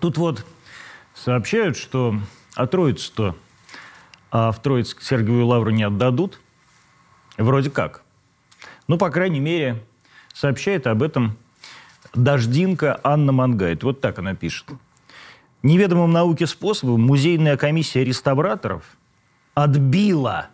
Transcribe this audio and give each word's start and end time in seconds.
Тут 0.00 0.16
вот 0.16 0.44
сообщают, 1.14 1.76
что 1.76 2.16
а 2.56 2.66
Троицу-то 2.66 3.36
а 4.30 4.52
в 4.52 4.62
Троицк 4.62 5.02
Сергиевую 5.02 5.46
Лавру 5.46 5.70
не 5.70 5.82
отдадут. 5.82 6.40
Вроде 7.36 7.70
как. 7.70 8.02
Ну, 8.86 8.96
по 8.96 9.10
крайней 9.10 9.40
мере, 9.40 9.82
сообщает 10.32 10.86
об 10.86 11.02
этом 11.02 11.36
Дождинка 12.14 13.00
Анна 13.02 13.32
Мангайт. 13.32 13.82
Вот 13.82 14.00
так 14.00 14.18
она 14.18 14.34
пишет. 14.34 14.68
Неведомым 15.62 16.12
науке 16.12 16.46
способом 16.46 17.02
музейная 17.02 17.56
комиссия 17.56 18.04
реставраторов 18.04 18.84
отбила 19.54 20.48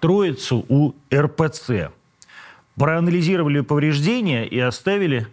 Троицу 0.00 0.64
у 0.68 0.94
РПЦ. 1.12 1.90
Проанализировали 2.76 3.60
повреждения 3.60 4.46
и 4.46 4.58
оставили 4.58 5.26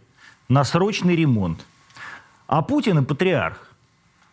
на 0.49 0.63
срочный 0.63 1.15
ремонт. 1.15 1.65
А 2.53 2.61
Путин 2.61 2.99
и 2.99 3.03
патриарх 3.03 3.67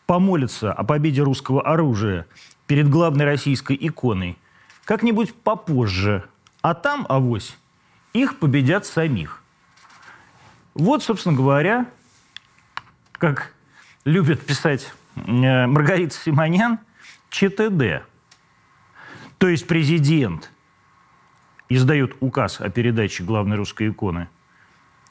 помолятся 0.04 0.74
о 0.74 0.84
победе 0.84 1.22
русского 1.22 1.62
оружия 1.62 2.26
перед 2.66 2.86
главной 2.86 3.24
российской 3.24 3.78
иконой 3.80 4.36
как-нибудь 4.84 5.32
попозже. 5.32 6.24
А 6.60 6.74
там, 6.74 7.06
авось, 7.08 7.56
их 8.12 8.38
победят 8.38 8.84
самих. 8.84 9.42
Вот, 10.74 11.02
собственно 11.02 11.34
говоря, 11.34 11.86
как 13.12 13.54
любит 14.04 14.44
писать 14.44 14.92
э, 15.16 15.66
Маргарита 15.66 16.14
Симонян, 16.14 16.78
ЧТД. 17.30 18.04
То 19.38 19.48
есть 19.48 19.66
президент 19.66 20.50
издает 21.70 22.16
указ 22.20 22.60
о 22.60 22.68
передаче 22.68 23.24
главной 23.24 23.56
русской 23.56 23.88
иконы 23.88 24.28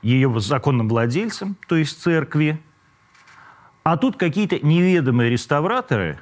ее 0.04 0.32
законным 0.40 0.88
владельцам, 0.88 1.58
то 1.68 1.76
есть 1.76 2.00
церкви, 2.00 2.62
а 3.84 3.98
тут 3.98 4.18
какие-то 4.18 4.60
неведомые 4.60 5.30
реставраторы 5.30 6.20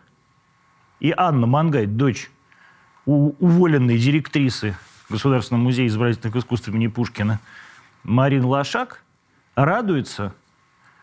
и 0.99 1.13
Анна 1.15 1.47
Мангай, 1.47 1.85
дочь 1.85 2.31
уволенной 3.05 3.97
директрисы 3.97 4.75
Государственного 5.09 5.63
музея 5.63 5.87
изобразительных 5.87 6.35
искусств 6.35 6.67
имени 6.67 6.87
Пушкина, 6.87 7.39
Марин 8.03 8.43
Лошак, 8.43 9.03
радуется, 9.55 10.33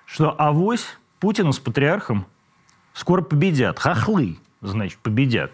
что 0.05 0.35
авось 0.39 0.99
Путина 1.21 1.53
с 1.53 1.59
патриархом 1.59 2.27
скоро 2.93 3.23
победят. 3.23 3.79
Хохлы, 3.79 4.39
значит, 4.61 4.99
победят. 4.99 5.53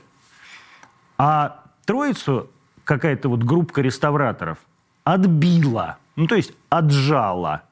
А 1.17 1.65
троицу 1.85 2.51
какая-то 2.85 3.29
вот 3.29 3.45
группа 3.45 3.79
реставраторов 3.81 4.59
отбила, 5.05 5.99
ну, 6.17 6.27
то 6.27 6.35
есть 6.35 6.53
отжала. 6.69 7.63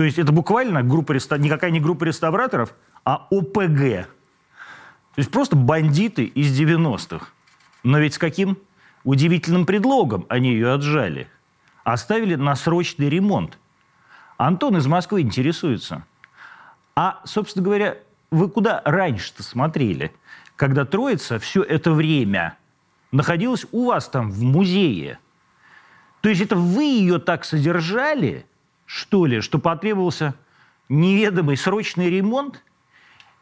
То 0.00 0.04
есть 0.04 0.18
это 0.18 0.32
буквально 0.32 0.82
группа, 0.82 1.12
никакая 1.12 1.70
не 1.70 1.78
группа 1.78 2.04
реставраторов, 2.04 2.72
а 3.04 3.26
ОПГ. 3.30 4.06
То 4.06 5.18
есть 5.18 5.30
просто 5.30 5.56
бандиты 5.56 6.24
из 6.24 6.58
90-х. 6.58 7.26
Но 7.82 7.98
ведь 7.98 8.14
с 8.14 8.18
каким 8.18 8.56
удивительным 9.04 9.66
предлогом 9.66 10.24
они 10.30 10.52
ее 10.52 10.72
отжали? 10.72 11.28
Оставили 11.84 12.36
на 12.36 12.56
срочный 12.56 13.10
ремонт. 13.10 13.58
Антон 14.38 14.78
из 14.78 14.86
Москвы 14.86 15.20
интересуется. 15.20 16.06
А, 16.96 17.20
собственно 17.24 17.62
говоря, 17.62 17.98
вы 18.30 18.48
куда 18.48 18.80
раньше-то 18.86 19.42
смотрели, 19.42 20.14
когда 20.56 20.86
Троица 20.86 21.38
все 21.38 21.62
это 21.62 21.92
время 21.92 22.56
находилась 23.12 23.66
у 23.70 23.88
вас 23.88 24.08
там 24.08 24.30
в 24.30 24.42
музее? 24.44 25.18
То 26.22 26.30
есть 26.30 26.40
это 26.40 26.56
вы 26.56 26.84
ее 26.84 27.18
так 27.18 27.44
содержали, 27.44 28.46
что 28.92 29.24
ли, 29.24 29.40
что 29.40 29.60
потребовался 29.60 30.34
неведомый 30.88 31.56
срочный 31.56 32.10
ремонт? 32.10 32.64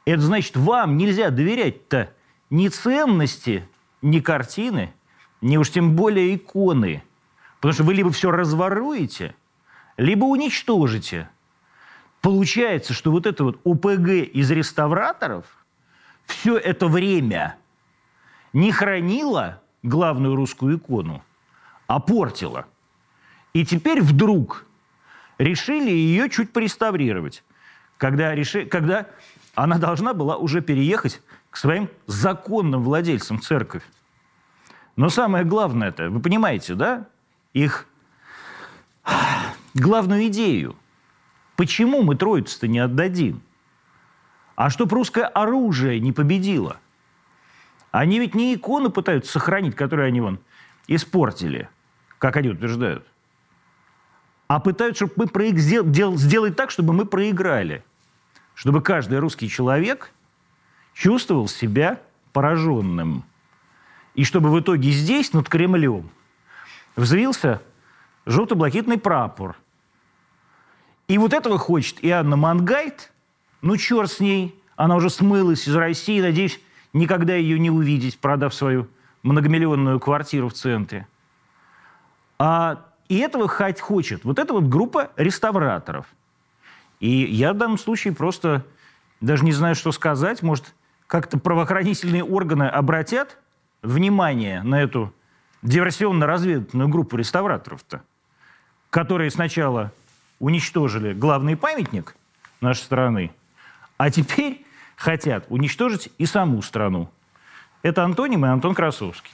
Это 0.04 0.20
значит, 0.20 0.58
вам 0.58 0.98
нельзя 0.98 1.30
доверять-то 1.30 2.12
ни 2.50 2.68
ценности, 2.68 3.66
ни 4.02 4.20
картины, 4.20 4.92
ни 5.40 5.56
уж 5.56 5.70
тем 5.70 5.96
более 5.96 6.36
иконы. 6.36 7.02
Потому 7.60 7.72
что 7.72 7.84
вы 7.84 7.94
либо 7.94 8.12
все 8.12 8.30
разворуете, 8.30 9.34
либо 9.96 10.26
уничтожите. 10.26 11.30
Получается, 12.20 12.92
что 12.92 13.10
вот 13.10 13.24
это 13.24 13.42
вот 13.44 13.58
ОПГ 13.64 14.08
из 14.30 14.50
реставраторов 14.50 15.46
все 16.26 16.58
это 16.58 16.88
время 16.88 17.56
не 18.52 18.70
хранила 18.70 19.62
главную 19.82 20.36
русскую 20.36 20.76
икону, 20.76 21.24
а 21.86 22.00
портила. 22.00 22.66
И 23.54 23.64
теперь 23.64 24.02
вдруг 24.02 24.67
решили 25.38 25.90
ее 25.90 26.28
чуть 26.28 26.52
пореставрировать. 26.52 27.44
Когда, 27.96 28.34
реши, 28.34 28.66
когда 28.66 29.06
она 29.54 29.78
должна 29.78 30.14
была 30.14 30.36
уже 30.36 30.60
переехать 30.60 31.20
к 31.50 31.56
своим 31.56 31.88
законным 32.06 32.82
владельцам 32.82 33.40
церковь. 33.40 33.82
Но 34.96 35.08
самое 35.08 35.44
главное 35.44 35.88
это, 35.88 36.10
вы 36.10 36.20
понимаете, 36.20 36.74
да, 36.74 37.06
их 37.52 37.86
главную 39.74 40.26
идею. 40.26 40.76
Почему 41.56 42.02
мы 42.02 42.14
Троицу-то 42.14 42.68
не 42.68 42.78
отдадим? 42.78 43.42
А 44.54 44.70
чтоб 44.70 44.92
русское 44.92 45.24
оружие 45.24 46.00
не 46.00 46.12
победило. 46.12 46.78
Они 47.90 48.18
ведь 48.18 48.34
не 48.34 48.54
иконы 48.54 48.90
пытаются 48.90 49.32
сохранить, 49.32 49.74
которые 49.74 50.08
они 50.08 50.20
вон 50.20 50.40
испортили, 50.88 51.68
как 52.18 52.36
они 52.36 52.50
утверждают, 52.50 53.06
а 54.48 54.58
пытаются, 54.58 55.06
чтобы 55.06 55.14
мы 55.16 55.26
проиг... 55.28 55.58
сделать 55.58 56.56
так, 56.56 56.70
чтобы 56.70 56.92
мы 56.92 57.04
проиграли 57.04 57.84
чтобы 58.58 58.82
каждый 58.82 59.20
русский 59.20 59.48
человек 59.48 60.10
чувствовал 60.92 61.46
себя 61.46 62.00
пораженным. 62.32 63.22
И 64.16 64.24
чтобы 64.24 64.50
в 64.50 64.58
итоге 64.58 64.90
здесь, 64.90 65.32
над 65.32 65.48
Кремлем, 65.48 66.10
взвился 66.96 67.62
желто-блакитный 68.26 68.98
прапор. 68.98 69.54
И 71.06 71.18
вот 71.18 71.34
этого 71.34 71.56
хочет 71.56 72.02
и 72.02 72.10
Анна 72.10 72.34
Мангайт, 72.34 73.12
ну 73.62 73.76
черт 73.76 74.10
с 74.10 74.18
ней, 74.18 74.60
она 74.74 74.96
уже 74.96 75.08
смылась 75.08 75.68
из 75.68 75.76
России, 75.76 76.20
надеюсь, 76.20 76.58
никогда 76.92 77.36
ее 77.36 77.60
не 77.60 77.70
увидеть, 77.70 78.18
продав 78.18 78.52
свою 78.52 78.88
многомиллионную 79.22 80.00
квартиру 80.00 80.48
в 80.48 80.54
центре. 80.54 81.06
А, 82.40 82.87
и 83.08 83.18
этого 83.18 83.48
хоть 83.48 83.80
хочет 83.80 84.24
вот 84.24 84.38
эта 84.38 84.52
вот 84.52 84.64
группа 84.64 85.10
реставраторов– 85.16 86.06
и 87.00 87.10
я 87.10 87.52
в 87.52 87.56
данном 87.56 87.78
случае 87.78 88.14
просто 88.14 88.64
даже 89.20 89.44
не 89.44 89.52
знаю, 89.52 89.74
что 89.74 89.92
сказать. 89.92 90.42
Может, 90.42 90.74
как-то 91.06 91.38
правоохранительные 91.38 92.24
органы 92.24 92.64
обратят 92.64 93.38
внимание 93.82 94.62
на 94.62 94.82
эту 94.82 95.12
диверсионно-разведывательную 95.62 96.88
группу 96.88 97.16
реставраторов-то, 97.16 98.02
которые 98.90 99.30
сначала 99.30 99.92
уничтожили 100.40 101.12
главный 101.12 101.56
памятник 101.56 102.16
нашей 102.60 102.82
страны, 102.82 103.32
а 103.96 104.10
теперь 104.10 104.64
хотят 104.96 105.46
уничтожить 105.48 106.10
и 106.18 106.26
саму 106.26 106.62
страну. 106.62 107.08
Это 107.82 108.04
Антоним 108.04 108.44
и 108.44 108.48
Антон 108.48 108.74
Красовский. 108.74 109.32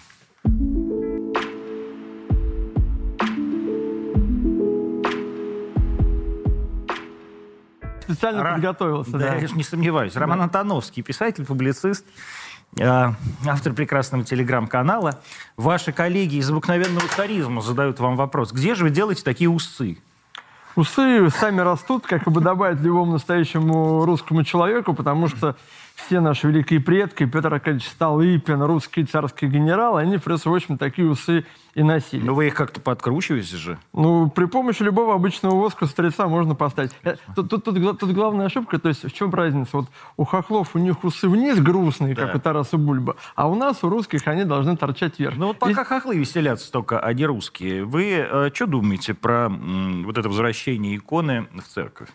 Специально 8.04 8.42
Ра... 8.42 8.53
подготовился. 8.53 9.12
Да, 9.12 9.18
да, 9.18 9.34
я 9.36 9.48
не 9.48 9.62
сомневаюсь. 9.62 10.15
Роман 10.16 10.39
да. 10.39 10.45
Антоновский, 10.45 11.03
писатель, 11.03 11.45
публицист, 11.45 12.04
э, 12.78 13.12
автор 13.47 13.72
прекрасного 13.72 14.24
телеграм-канала. 14.24 15.21
Ваши 15.56 15.92
коллеги 15.92 16.36
из 16.36 16.51
обыкновенного 16.51 17.06
царизма 17.09 17.60
задают 17.62 17.98
вам 18.01 18.16
вопрос. 18.16 18.53
Где 18.53 18.74
же 18.74 18.84
вы 18.84 18.91
делаете 18.91 19.22
такие 19.24 19.51
усы? 19.51 19.98
Усы 20.77 21.30
сами 21.30 21.60
растут, 21.60 22.06
как 22.06 22.27
и 22.27 22.30
подобает 22.33 22.80
любому 22.80 23.12
настоящему 23.12 24.04
русскому 24.04 24.42
человеку, 24.42 24.92
потому 24.92 25.28
что 25.28 25.57
все 25.95 26.21
наши 26.21 26.49
великие 26.49 26.81
предки, 26.81 27.25
Петр 27.25 27.53
Аркадьевич 27.53 27.89
Столыпин, 27.89 28.63
русские 28.63 29.07
царские 29.07 29.51
генералы, 29.51 30.01
они, 30.01 30.19
в 30.19 30.27
общем, 30.27 30.77
такие 30.77 31.09
усы 31.09 31.47
и 31.75 31.83
носили. 31.83 32.25
Но 32.25 32.35
вы 32.35 32.49
их 32.49 32.55
как-то 32.55 32.81
подкручиваете 32.81 33.57
же? 33.57 33.79
Ну, 33.93 34.29
при 34.29 34.45
помощи 34.47 34.83
любого 34.83 35.15
обычного 35.15 35.55
воска 35.55 35.87
старица 35.87 36.27
можно 36.27 36.55
поставить. 36.55 36.93
Э, 37.05 37.17
тут, 37.35 37.49
тут, 37.49 37.65
тут, 37.65 37.99
тут 37.99 38.13
главная 38.13 38.47
ошибка, 38.47 38.79
то 38.79 38.89
есть 38.89 39.05
в 39.05 39.13
чем 39.13 39.33
разница? 39.33 39.71
Вот 39.79 39.87
у 40.17 40.25
хохлов 40.25 40.75
у 40.75 40.79
них 40.79 41.05
усы 41.05 41.29
вниз 41.29 41.59
грустные, 41.61 42.15
да. 42.15 42.27
как 42.27 42.37
у 42.37 42.39
Тараса 42.41 42.77
Бульба, 42.77 43.17
а 43.35 43.49
у 43.49 43.55
нас, 43.55 43.83
у 43.83 43.89
русских, 43.89 44.27
они 44.27 44.45
должны 44.45 44.77
торчать 44.77 45.19
вверх. 45.19 45.37
Ну 45.37 45.49
вот 45.49 45.59
пока 45.59 45.83
и... 45.83 45.85
хохлы 45.85 46.17
веселятся 46.17 46.71
только, 46.71 46.99
а 46.99 47.13
не 47.13 47.25
русские, 47.25 47.85
вы 47.85 48.11
э, 48.11 48.51
что 48.53 48.67
думаете 48.67 49.15
про 49.15 49.47
м, 49.47 50.05
вот 50.05 50.19
это 50.19 50.29
возвращение 50.29 50.97
иконы 50.97 51.47
в 51.53 51.63
церковь? 51.63 52.09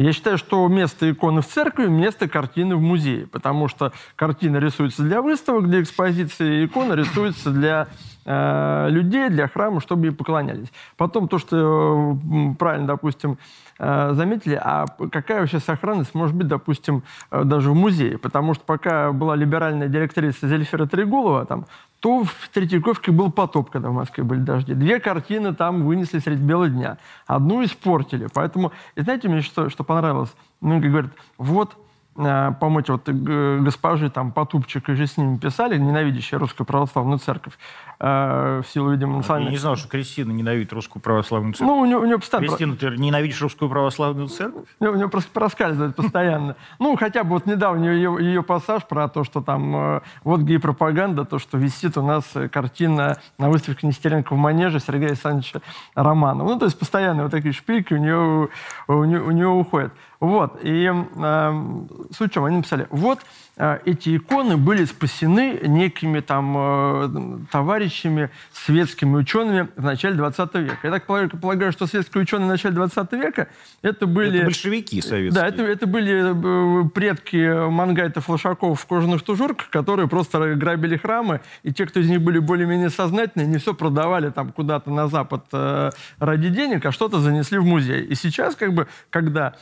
Я 0.00 0.14
считаю, 0.14 0.38
что 0.38 0.66
место 0.66 1.10
иконы 1.10 1.42
в 1.42 1.46
церкви, 1.46 1.86
место 1.86 2.26
картины 2.26 2.74
в 2.74 2.80
музее, 2.80 3.26
потому 3.26 3.68
что 3.68 3.92
картина 4.16 4.56
рисуется 4.56 5.02
для 5.02 5.20
выставок, 5.20 5.68
для 5.68 5.82
экспозиции, 5.82 6.64
икона 6.64 6.94
рисуется 6.94 7.50
для 7.50 7.86
э, 8.24 8.86
людей, 8.88 9.28
для 9.28 9.46
храма, 9.46 9.82
чтобы 9.82 10.06
ей 10.06 10.12
поклонялись. 10.12 10.68
Потом 10.96 11.28
то, 11.28 11.36
что 11.36 12.16
э, 12.16 12.54
правильно, 12.58 12.86
допустим, 12.86 13.36
э, 13.78 14.14
заметили, 14.14 14.58
а 14.58 14.86
какая 15.12 15.40
вообще 15.40 15.60
сохранность 15.60 16.14
может 16.14 16.34
быть, 16.34 16.48
допустим, 16.48 17.02
э, 17.30 17.44
даже 17.44 17.70
в 17.70 17.74
музее? 17.74 18.16
Потому 18.16 18.54
что 18.54 18.64
пока 18.64 19.12
была 19.12 19.36
либеральная 19.36 19.88
директриса 19.88 20.48
Зельфера 20.48 20.86
Трегулова, 20.86 21.44
там 21.44 21.66
то 22.00 22.24
в 22.24 22.48
Третьяковке 22.52 23.12
был 23.12 23.30
потоп, 23.30 23.70
когда 23.70 23.90
в 23.90 23.94
Москве 23.94 24.24
были 24.24 24.40
дожди. 24.40 24.74
Две 24.74 25.00
картины 25.00 25.54
там 25.54 25.84
вынесли 25.84 26.18
средь 26.18 26.40
бела 26.40 26.68
дня. 26.68 26.96
Одну 27.26 27.62
испортили. 27.62 28.26
Поэтому, 28.32 28.72
и 28.94 29.02
знаете, 29.02 29.28
мне 29.28 29.42
что, 29.42 29.68
что 29.68 29.84
понравилось? 29.84 30.34
Многие 30.60 30.88
говорят, 30.88 31.12
вот, 31.36 31.76
э, 32.26 32.52
по-моему, 32.58 32.84
вот 32.88 33.08
э, 33.08 33.58
госпожи 33.60 34.10
там 34.10 34.32
Потупчик 34.32 34.88
и 34.88 34.94
же 34.94 35.06
с 35.06 35.16
ними 35.16 35.38
писали, 35.38 35.78
ненавидящие 35.78 36.38
русскую 36.38 36.66
православную 36.66 37.18
церковь, 37.18 37.54
э, 37.98 38.62
в 38.64 38.68
силу, 38.72 38.92
видимо, 38.92 39.18
национальной... 39.18 39.46
Я 39.46 39.52
не 39.52 39.58
знал, 39.58 39.76
что 39.76 39.88
Кристина 39.88 40.32
ненавидит 40.32 40.72
русскую 40.72 41.02
православную 41.02 41.54
церковь. 41.54 41.68
Ну, 41.68 41.80
у 41.80 41.84
нее, 41.86 41.98
у 41.98 42.04
нее 42.04 42.18
постоянно... 42.18 42.48
Кристина, 42.48 42.76
ты 42.76 42.90
ненавидишь 42.96 43.40
русскую 43.40 43.70
православную 43.70 44.28
церковь? 44.28 44.64
У 44.78 44.84
нее, 44.84 44.92
у 44.92 44.96
нее 44.96 45.08
просто 45.08 45.30
проскальзывает 45.32 45.96
постоянно. 45.96 46.56
Ну, 46.78 46.96
хотя 46.96 47.24
бы 47.24 47.30
вот 47.30 47.46
недавно 47.46 47.84
ее, 47.84 48.16
ее 48.20 48.42
пассаж 48.42 48.84
про 48.84 49.08
то, 49.08 49.24
что 49.24 49.40
там 49.40 49.76
э, 49.76 50.00
вот 50.24 50.40
гей-пропаганда, 50.40 51.24
то, 51.24 51.38
что 51.38 51.58
висит 51.58 51.96
у 51.96 52.02
нас 52.02 52.24
картина 52.52 53.18
на 53.38 53.50
выставке 53.50 53.86
Нестеренко 53.86 54.34
в 54.34 54.38
Манеже 54.38 54.80
Сергея 54.80 55.08
Александровича 55.08 55.60
Романова. 55.94 56.48
Ну, 56.48 56.58
то 56.58 56.66
есть 56.66 56.78
постоянно 56.78 57.24
вот 57.24 57.32
такие 57.32 57.52
шпильки 57.52 57.94
у 57.94 57.98
нее, 57.98 58.48
у 58.88 59.04
нее, 59.04 59.20
у 59.20 59.30
нее 59.30 59.48
уходят. 59.48 59.92
Вот. 60.20 60.60
И 60.62 60.86
э, 60.86 61.64
суть 62.14 62.30
в 62.30 62.34
чем? 62.34 62.44
Они 62.44 62.58
написали, 62.58 62.86
вот 62.90 63.20
э, 63.56 63.78
эти 63.86 64.18
иконы 64.18 64.58
были 64.58 64.84
спасены 64.84 65.58
некими 65.64 66.20
там 66.20 66.54
э, 66.58 67.38
товарищами, 67.50 68.28
светскими 68.52 69.16
учеными 69.16 69.68
в 69.76 69.82
начале 69.82 70.16
20 70.16 70.54
века. 70.56 70.78
Я 70.82 70.90
так 70.90 71.06
полагаю, 71.06 71.72
что 71.72 71.86
светские 71.86 72.22
ученые 72.22 72.48
в 72.48 72.50
начале 72.50 72.74
20 72.74 73.12
века 73.12 73.48
это 73.80 74.06
были... 74.06 74.36
Это 74.36 74.44
большевики 74.44 75.00
советские. 75.00 75.42
Да, 75.42 75.48
это, 75.48 75.62
это 75.62 75.86
были 75.86 76.84
э, 76.84 76.88
предки 76.90 77.70
мангайтов 77.70 78.28
лошаков 78.28 78.78
в 78.78 78.86
кожаных 78.86 79.22
тужурках, 79.22 79.70
которые 79.70 80.06
просто 80.06 80.54
грабили 80.54 80.98
храмы, 80.98 81.40
и 81.62 81.72
те, 81.72 81.86
кто 81.86 81.98
из 81.98 82.10
них 82.10 82.20
были 82.20 82.40
более-менее 82.40 82.90
сознательные, 82.90 83.48
не 83.48 83.56
все 83.56 83.72
продавали 83.72 84.28
там 84.28 84.52
куда-то 84.52 84.90
на 84.90 85.08
Запад 85.08 85.46
э, 85.52 85.90
ради 86.18 86.50
денег, 86.50 86.84
а 86.84 86.92
что-то 86.92 87.20
занесли 87.20 87.56
в 87.56 87.64
музей. 87.64 88.04
И 88.04 88.14
сейчас, 88.14 88.54
как 88.54 88.74
бы, 88.74 88.86
когда 89.08 89.54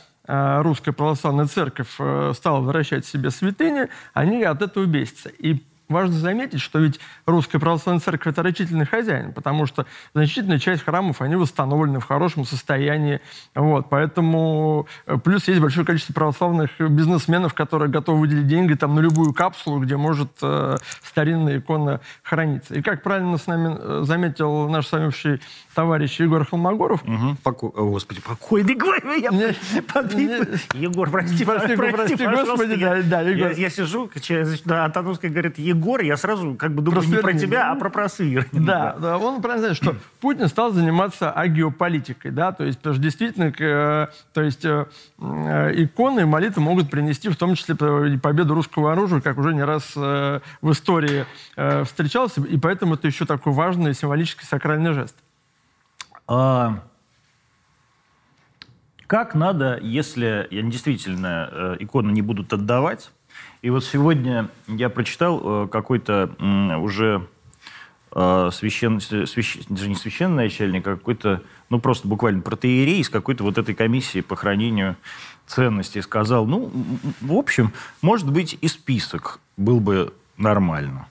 русская 0.61 0.91
православная 0.91 1.47
церковь 1.47 1.95
э, 1.99 2.33
стала 2.35 2.59
возвращать 2.59 3.05
себе 3.05 3.31
святыни, 3.31 3.87
они 4.13 4.43
от 4.43 4.61
этого 4.61 4.85
бесятся. 4.85 5.29
И 5.29 5.63
важно 5.89 6.15
заметить, 6.15 6.61
что 6.61 6.79
ведь 6.79 6.99
русская 7.25 7.59
православная 7.59 7.99
церковь– 7.99 8.27
это 8.33 8.43
рачительный 8.43 8.85
хозяин, 8.85 9.33
потому 9.33 9.65
что 9.65 9.85
значительная 10.13 10.59
часть 10.59 10.83
храмов, 10.83 11.21
они 11.21 11.35
восстановлены 11.35 11.99
в 11.99 12.05
хорошем 12.05 12.45
состоянии. 12.45 13.19
Вот, 13.55 13.89
поэтому 13.89 14.87
э, 15.05 15.17
плюс 15.17 15.47
есть 15.47 15.59
большое 15.59 15.85
количество 15.85 16.13
православных 16.13 16.79
бизнесменов, 16.79 17.53
которые 17.53 17.89
готовы 17.89 18.21
выделить 18.21 18.47
деньги 18.47 18.75
там, 18.75 18.95
на 18.95 18.99
любую 18.99 19.33
капсулу, 19.33 19.79
где 19.79 19.97
может 19.97 20.31
э, 20.41 20.77
старинная 21.03 21.59
икона 21.59 22.01
храниться. 22.23 22.75
И 22.75 22.81
как 22.81 23.03
правильно 23.03 23.37
с 23.37 23.47
нами 23.47 23.75
э, 23.77 24.01
заметил 24.03 24.69
наш 24.69 24.87
с 24.87 24.91
вами 24.91 25.07
общий 25.07 25.41
товарищ 25.73 26.19
Егор 26.19 26.45
Холмогоров. 26.45 27.03
Угу. 27.03 27.37
Поко... 27.43 27.67
О, 27.67 27.89
Господи, 27.91 28.21
покойный, 28.21 28.75
говорю, 28.75 29.13
я 29.13 29.29
Не- 29.29 29.55
Егор, 30.73 31.09
прости, 31.09 31.45
Прости, 31.45 31.75
прости, 31.75 32.15
пожалуйста, 32.15 32.51
Господи, 32.51 32.79
я- 32.79 32.95
да, 32.95 33.01
да, 33.03 33.21
Егор. 33.21 33.51
Я, 33.51 33.57
я 33.57 33.69
сижу, 33.69 34.09
значит, 34.13 34.65
на 34.65 34.85
Антоновской 34.85 35.29
говорит 35.29 35.57
Егор, 35.57 35.78
я 36.05 36.17
сразу 36.17 36.55
как 36.55 36.73
бы 36.73 36.81
думаю 36.81 37.01
Про 37.01 37.09
не 37.09 37.21
про 37.21 37.33
тебя, 37.33 37.71
а 37.71 37.75
про 37.75 37.89
просвирнина. 37.89 38.65
Да, 38.65 38.95
да, 38.99 39.17
он 39.17 39.41
правильно 39.41 39.73
знает, 39.73 39.77
что 39.77 39.95
Путин 40.21 40.47
стал 40.47 40.71
заниматься 40.71 41.31
агеополитикой, 41.31 42.31
да, 42.31 42.51
то 42.51 42.63
есть, 42.63 42.79
потому 42.79 42.95
что 42.95 43.03
действительно, 43.03 43.45
э, 43.45 44.07
то 44.33 44.41
есть 44.41 44.65
э, 44.65 44.85
э, 45.19 45.83
иконы 45.83 46.21
и 46.21 46.25
молитвы 46.25 46.61
могут 46.61 46.89
принести 46.89 47.29
в 47.29 47.35
том 47.35 47.55
числе 47.55 47.75
и 47.75 48.17
победу 48.17 48.53
русского 48.53 48.91
оружия, 48.91 49.21
как 49.21 49.37
уже 49.37 49.53
не 49.53 49.63
раз 49.63 49.93
э, 49.95 50.39
в 50.61 50.71
истории 50.71 51.25
э, 51.55 51.83
встречался, 51.83 52.41
и 52.41 52.57
поэтому 52.57 52.95
это 52.95 53.07
еще 53.07 53.25
такой 53.25 53.53
важный 53.53 53.93
символический 53.93 54.45
сакральный 54.45 54.93
жест. 54.93 55.15
А, 56.27 56.83
как 59.09 59.33
надо, 59.33 59.79
если 59.81 60.47
я 60.51 60.61
действительно 60.61 61.49
э, 61.51 61.75
иконы 61.79 62.11
не 62.11 62.21
будут 62.21 62.53
отдавать? 62.53 63.09
И 63.61 63.69
вот 63.69 63.83
сегодня 63.83 64.49
я 64.67 64.89
прочитал 64.89 65.41
э, 65.43 65.67
какой-то 65.67 66.31
уже 66.81 67.27
э, 68.11 68.49
священ, 68.53 68.97
свящ- 68.97 69.65
даже 69.69 69.89
не 69.89 69.95
священный 69.95 70.45
начальник, 70.45 70.87
а 70.87 70.95
какой-то, 70.95 71.43
ну 71.69 71.79
просто 71.79 72.07
буквально 72.07 72.41
протеерей 72.41 72.99
из 72.99 73.09
какой-то 73.09 73.43
вот 73.43 73.57
этой 73.57 73.75
комиссии 73.75 74.21
по 74.21 74.35
хранению 74.35 74.95
ценностей 75.45 76.01
сказал, 76.01 76.45
ну, 76.45 76.71
в 77.21 77.33
общем, 77.33 77.73
может 78.01 78.31
быть, 78.31 78.57
и 78.61 78.67
список 78.67 79.39
был 79.57 79.79
бы 79.79 80.13
нормально. 80.37 81.07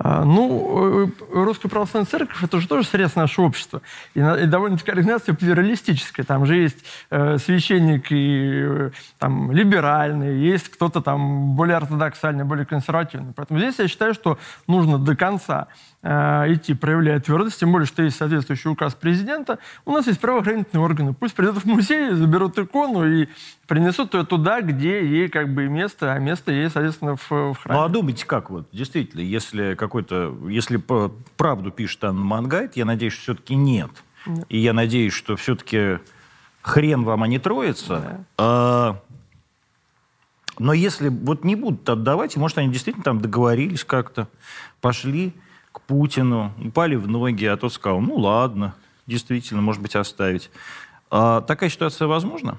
А, 0.00 0.24
Ну, 0.24 1.06
э, 1.06 1.08
Русская 1.32 1.68
Православная 1.68 2.08
Церковь– 2.08 2.40
это 2.42 2.60
же 2.60 2.68
тоже 2.68 2.86
срез 2.86 3.16
нашего 3.16 3.46
общества. 3.46 3.82
И, 4.14 4.20
и 4.20 4.46
довольно-таки 4.46 4.92
организация 4.92 5.34
плюралистическая. 5.34 6.24
Там 6.24 6.46
же 6.46 6.54
есть 6.54 6.84
э, 7.10 7.36
священники 7.38 8.14
э, 8.14 8.90
там, 9.18 9.50
либеральные, 9.50 10.40
есть 10.40 10.68
кто-то 10.68 11.00
там 11.00 11.56
более 11.56 11.76
ортодоксальный, 11.76 12.44
более 12.44 12.64
консервативный. 12.64 13.32
Поэтому 13.34 13.58
здесь 13.58 13.74
я 13.78 13.88
считаю, 13.88 14.14
что 14.14 14.38
нужно 14.68 14.98
до 14.98 15.16
конца 15.16 15.66
э, 16.04 16.44
идти, 16.52 16.74
проявляя 16.74 17.18
твердость, 17.18 17.58
тем 17.58 17.72
более, 17.72 17.86
что 17.86 18.04
есть 18.04 18.18
соответствующий 18.18 18.70
указ 18.70 18.94
президента. 18.94 19.58
У 19.84 19.90
нас 19.90 20.06
есть 20.06 20.20
правоохранительные 20.20 20.84
органы. 20.84 21.12
Пусть 21.12 21.34
придут 21.34 21.64
в 21.64 21.64
музей, 21.64 22.10
заберут 22.12 22.56
икону 22.56 23.04
и 23.04 23.26
принесут 23.66 24.14
ее 24.14 24.24
туда, 24.24 24.60
где 24.62 25.04
ей 25.04 25.28
как 25.28 25.52
бы 25.52 25.66
и 25.66 25.68
место, 25.68 26.12
а 26.12 26.18
место 26.18 26.52
ей, 26.52 26.70
соответственно, 26.70 27.16
в, 27.16 27.30
в 27.30 27.54
храме. 27.56 27.80
Ну, 27.80 27.84
а 27.84 27.88
думайте, 27.88 28.24
как 28.26 28.50
вот, 28.50 28.68
действительно, 28.72 29.20
если 29.20 29.74
какой-то, 29.88 30.36
если 30.48 30.76
правду 31.36 31.70
пишет 31.70 32.04
Анна 32.04 32.22
Мангайт, 32.22 32.76
я 32.76 32.84
надеюсь, 32.84 33.14
что 33.14 33.22
все-таки 33.22 33.56
нет. 33.56 33.90
И 34.48 34.58
я 34.58 34.72
надеюсь, 34.72 35.14
что 35.14 35.36
все-таки 35.36 35.98
хрен 36.60 37.04
вам, 37.04 37.22
а 37.22 37.28
не 37.28 37.38
троица. 37.38 38.24
А, 38.36 39.00
но 40.58 40.72
если 40.72 41.08
вот 41.08 41.44
не 41.44 41.56
будут 41.56 41.88
отдавать, 41.88 42.36
и, 42.36 42.38
может, 42.38 42.58
они 42.58 42.70
действительно 42.70 43.04
там 43.04 43.20
договорились 43.20 43.84
как-то, 43.84 44.28
пошли 44.80 45.32
к 45.72 45.80
Путину, 45.80 46.52
упали 46.62 46.96
в 46.96 47.08
ноги, 47.08 47.46
а 47.46 47.56
тот 47.56 47.72
сказал, 47.72 48.00
ну, 48.00 48.16
ладно, 48.16 48.74
действительно, 49.06 49.62
может 49.62 49.80
быть, 49.80 49.96
оставить. 49.96 50.50
А 51.10 51.40
такая 51.40 51.70
ситуация 51.70 52.06
возможна? 52.06 52.58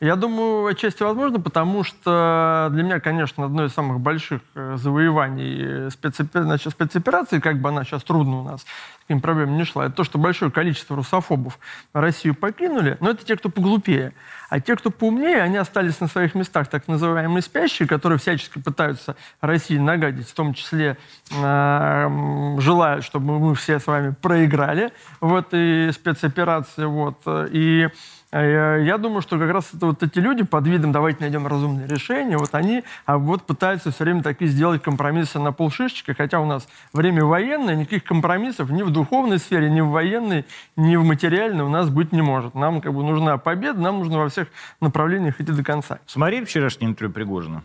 Я 0.00 0.16
думаю, 0.16 0.66
отчасти 0.66 1.02
возможно, 1.02 1.40
потому 1.40 1.84
что 1.84 2.68
для 2.72 2.82
меня, 2.82 3.00
конечно, 3.00 3.44
одно 3.44 3.66
из 3.66 3.72
самых 3.74 4.00
больших 4.00 4.40
э, 4.54 4.76
завоеваний 4.78 5.88
спецопе- 5.88 6.40
значит, 6.40 6.72
спецоперации, 6.72 7.38
как 7.38 7.60
бы 7.60 7.68
она 7.68 7.84
сейчас 7.84 8.02
трудно 8.02 8.40
у 8.40 8.44
нас, 8.44 8.62
с 8.62 9.20
проблемами 9.20 9.58
не 9.58 9.64
шла, 9.64 9.86
это 9.86 9.96
то, 9.96 10.04
что 10.04 10.16
большое 10.18 10.50
количество 10.50 10.96
русофобов 10.96 11.58
Россию 11.92 12.34
покинули, 12.34 12.96
но 13.00 13.10
это 13.10 13.26
те, 13.26 13.36
кто 13.36 13.50
поглупее. 13.50 14.14
А 14.48 14.58
те, 14.58 14.74
кто 14.74 14.90
поумнее, 14.90 15.42
они 15.42 15.58
остались 15.58 16.00
на 16.00 16.06
своих 16.06 16.34
местах, 16.34 16.68
так 16.68 16.88
называемые 16.88 17.42
спящие, 17.42 17.86
которые 17.86 18.18
всячески 18.18 18.58
пытаются 18.58 19.16
России 19.42 19.76
нагадить, 19.76 20.30
в 20.30 20.34
том 20.34 20.54
числе 20.54 20.96
э, 21.30 22.56
желают, 22.58 23.04
чтобы 23.04 23.38
мы 23.38 23.54
все 23.54 23.78
с 23.78 23.86
вами 23.86 24.14
проиграли 24.18 24.92
в 25.20 25.34
этой 25.34 25.92
спецоперации. 25.92 26.86
Вот. 26.86 27.18
И 27.52 27.88
Э, 27.90 27.92
Я 28.32 28.96
думаю, 28.98 29.22
что 29.22 29.40
как 29.40 29.50
раз 29.50 29.70
это 29.74 29.86
вот 29.86 30.04
эти 30.04 30.20
люди 30.20 30.44
под 30.44 30.64
видом 30.68 30.92
«давайте 30.92 31.18
найдем 31.20 31.48
разумное 31.48 31.88
решение», 31.88 32.38
вот 32.38 32.54
они 32.54 32.84
а 33.04 33.18
вот 33.18 33.42
пытаются 33.42 33.90
все 33.90 34.04
время 34.04 34.22
такие 34.22 34.48
сделать 34.48 34.82
компромиссы 34.82 35.40
на 35.40 35.50
полшишечка, 35.52 36.14
хотя 36.14 36.38
у 36.38 36.46
нас 36.46 36.68
время 36.92 37.24
военное, 37.24 37.74
никаких 37.74 38.04
компромиссов 38.04 38.70
ни 38.70 38.82
в 38.82 38.90
духовной 38.90 39.38
сфере, 39.38 39.68
ни 39.68 39.80
в 39.80 39.88
военной, 39.88 40.44
ни 40.76 40.94
в 40.94 41.02
материальной 41.02 41.64
у 41.64 41.68
нас 41.68 41.88
быть 41.88 42.12
не 42.12 42.22
может. 42.22 42.54
Нам 42.54 42.80
как 42.80 42.94
бы 42.94 43.02
нужна 43.02 43.36
победа, 43.36 43.80
нам 43.80 43.98
нужно 43.98 44.18
во 44.18 44.28
всех 44.28 44.46
направлениях 44.80 45.40
идти 45.40 45.50
до 45.50 45.64
конца. 45.64 45.98
Смотрели 46.06 46.44
вчерашнее 46.44 46.88
интервью 46.88 47.12
Пригожина? 47.12 47.64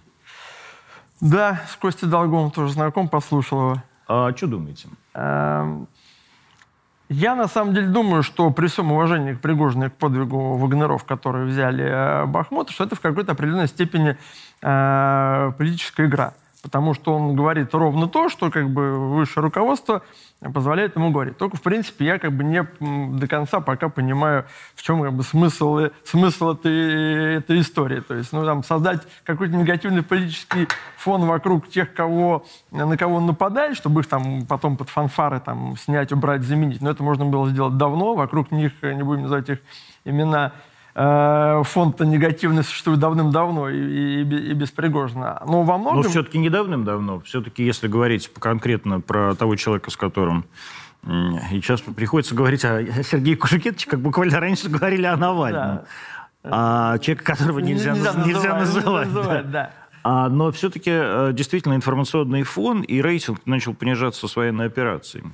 Да, 1.22 1.62
с 1.70 1.76
Костей 1.76 2.10
Долговым 2.10 2.50
тоже 2.50 2.74
знаком, 2.74 3.08
послушал 3.08 3.60
его. 3.60 3.84
А 4.08 4.32
что 4.36 4.48
думаете? 4.48 4.88
Эм, 5.14 5.88
Я 7.10 7.36
на 7.36 7.48
самом 7.48 7.74
деле 7.76 7.88
думаю, 7.88 8.24
что 8.24 8.50
при 8.50 8.68
всем 8.68 8.92
уважении 8.92 9.34
к 9.34 9.40
Пригожину 9.40 9.86
и 9.86 9.90
к 9.90 9.96
подвигу 9.96 10.58
вагнеров, 10.58 11.04
которые 11.04 11.46
взяли 11.46 11.84
э, 11.86 12.26
Бахмут, 12.26 12.72
что 12.72 12.84
это 12.84 12.96
в 12.96 13.00
какой-то 13.00 13.34
определенной 13.34 13.68
степени 13.68 14.18
э, 14.64 15.52
политическая 15.56 16.08
игра. 16.08 16.34
Потому 16.66 16.96
что 16.96 17.14
он 17.14 17.36
говорит 17.36 17.76
ровно 17.76 18.08
то, 18.08 18.28
что 18.28 18.50
как 18.50 18.72
бы 18.72 19.14
высшее 19.14 19.44
руководство 19.44 20.02
позволяет 20.52 20.96
ему 20.96 21.12
говорить. 21.12 21.38
Только, 21.38 21.58
в 21.58 21.62
принципе, 21.62 22.06
я 22.06 22.18
как 22.18 22.32
бы 22.32 22.44
не 22.44 22.64
до 23.20 23.28
конца 23.28 23.60
пока 23.60 23.88
понимаю, 23.88 24.46
в 24.74 24.82
чем 24.82 25.04
как 25.04 25.14
бы 25.14 25.22
смысл, 25.22 25.90
смысл 26.04 26.54
этой, 26.54 27.36
этой 27.36 27.62
истории. 27.62 28.00
То 28.00 28.16
есть, 28.16 28.34
ну, 28.34 28.44
там, 28.44 28.64
создать 28.64 29.04
какой-то 29.26 29.56
негативный 29.56 30.02
политический 30.02 30.68
фон 30.98 31.28
вокруг 31.28 31.70
тех, 31.70 31.94
кого, 31.94 32.48
на 32.72 32.98
кого 32.98 33.18
он 33.18 33.28
нападает, 33.28 33.78
чтобы 33.78 34.02
их 34.02 34.08
там 34.08 34.48
потом 34.48 34.76
под 34.76 34.90
фанфары 34.90 35.40
там 35.42 35.78
снять, 35.78 36.12
убрать, 36.12 36.42
заменить. 36.42 36.82
Но 36.82 36.90
это 36.90 37.04
можно 37.04 37.26
было 37.26 37.48
сделать 37.48 37.78
давно. 37.78 38.16
Вокруг 38.16 38.50
них, 38.50 38.72
не 38.82 39.04
будем 39.04 39.22
называть 39.22 39.50
их 39.50 39.60
имена, 40.04 40.52
Э, 40.98 41.62
фонд-то 41.66 42.06
негативный 42.06 42.64
существует 42.64 43.00
давным-давно 43.00 43.70
и, 43.70 43.78
и, 43.78 44.22
и 44.22 44.54
без 44.54 44.72
Пригожина. 44.72 45.44
Но 45.46 45.64
во 45.64 45.78
многом... 45.78 46.02
Но 46.02 46.10
все-таки 46.10 46.38
не 46.38 46.50
давным-давно. 46.50 47.20
Все-таки, 47.20 47.64
если 47.64 47.90
говорить 47.90 48.32
конкретно 48.40 49.02
про 49.02 49.36
того 49.36 49.58
человека, 49.58 49.92
с 49.92 49.98
которым 49.98 50.46
и 51.06 51.62
сейчас 51.62 51.82
приходится 51.82 52.34
говорить 52.34 52.66
о 52.66 52.84
Сергее 53.04 53.36
Кужикетовиче, 53.36 53.88
как 53.88 54.00
буквально 54.00 54.40
раньше 54.40 54.70
говорили 54.70 55.06
о 55.06 55.16
Навальном. 55.16 55.62
Да. 55.62 55.86
А 56.44 56.98
человека, 57.00 57.24
которого 57.24 57.60
нельзя, 57.60 57.94
нельзя, 57.94 58.14
нельзя, 58.14 58.26
нельзя 58.26 58.56
называть. 58.56 59.08
называть 59.08 59.52
да. 59.52 59.64
Да. 59.64 59.72
А, 60.04 60.30
но 60.30 60.52
все-таки 60.52 60.92
э, 60.92 61.32
действительно 61.34 61.74
информационный 61.74 62.44
фон 62.44 62.82
и 62.82 63.02
рейтинг 63.02 63.40
начал 63.46 63.74
понижаться 63.74 64.28
с 64.28 64.36
военной 64.36 64.68
операцией. 64.68 65.26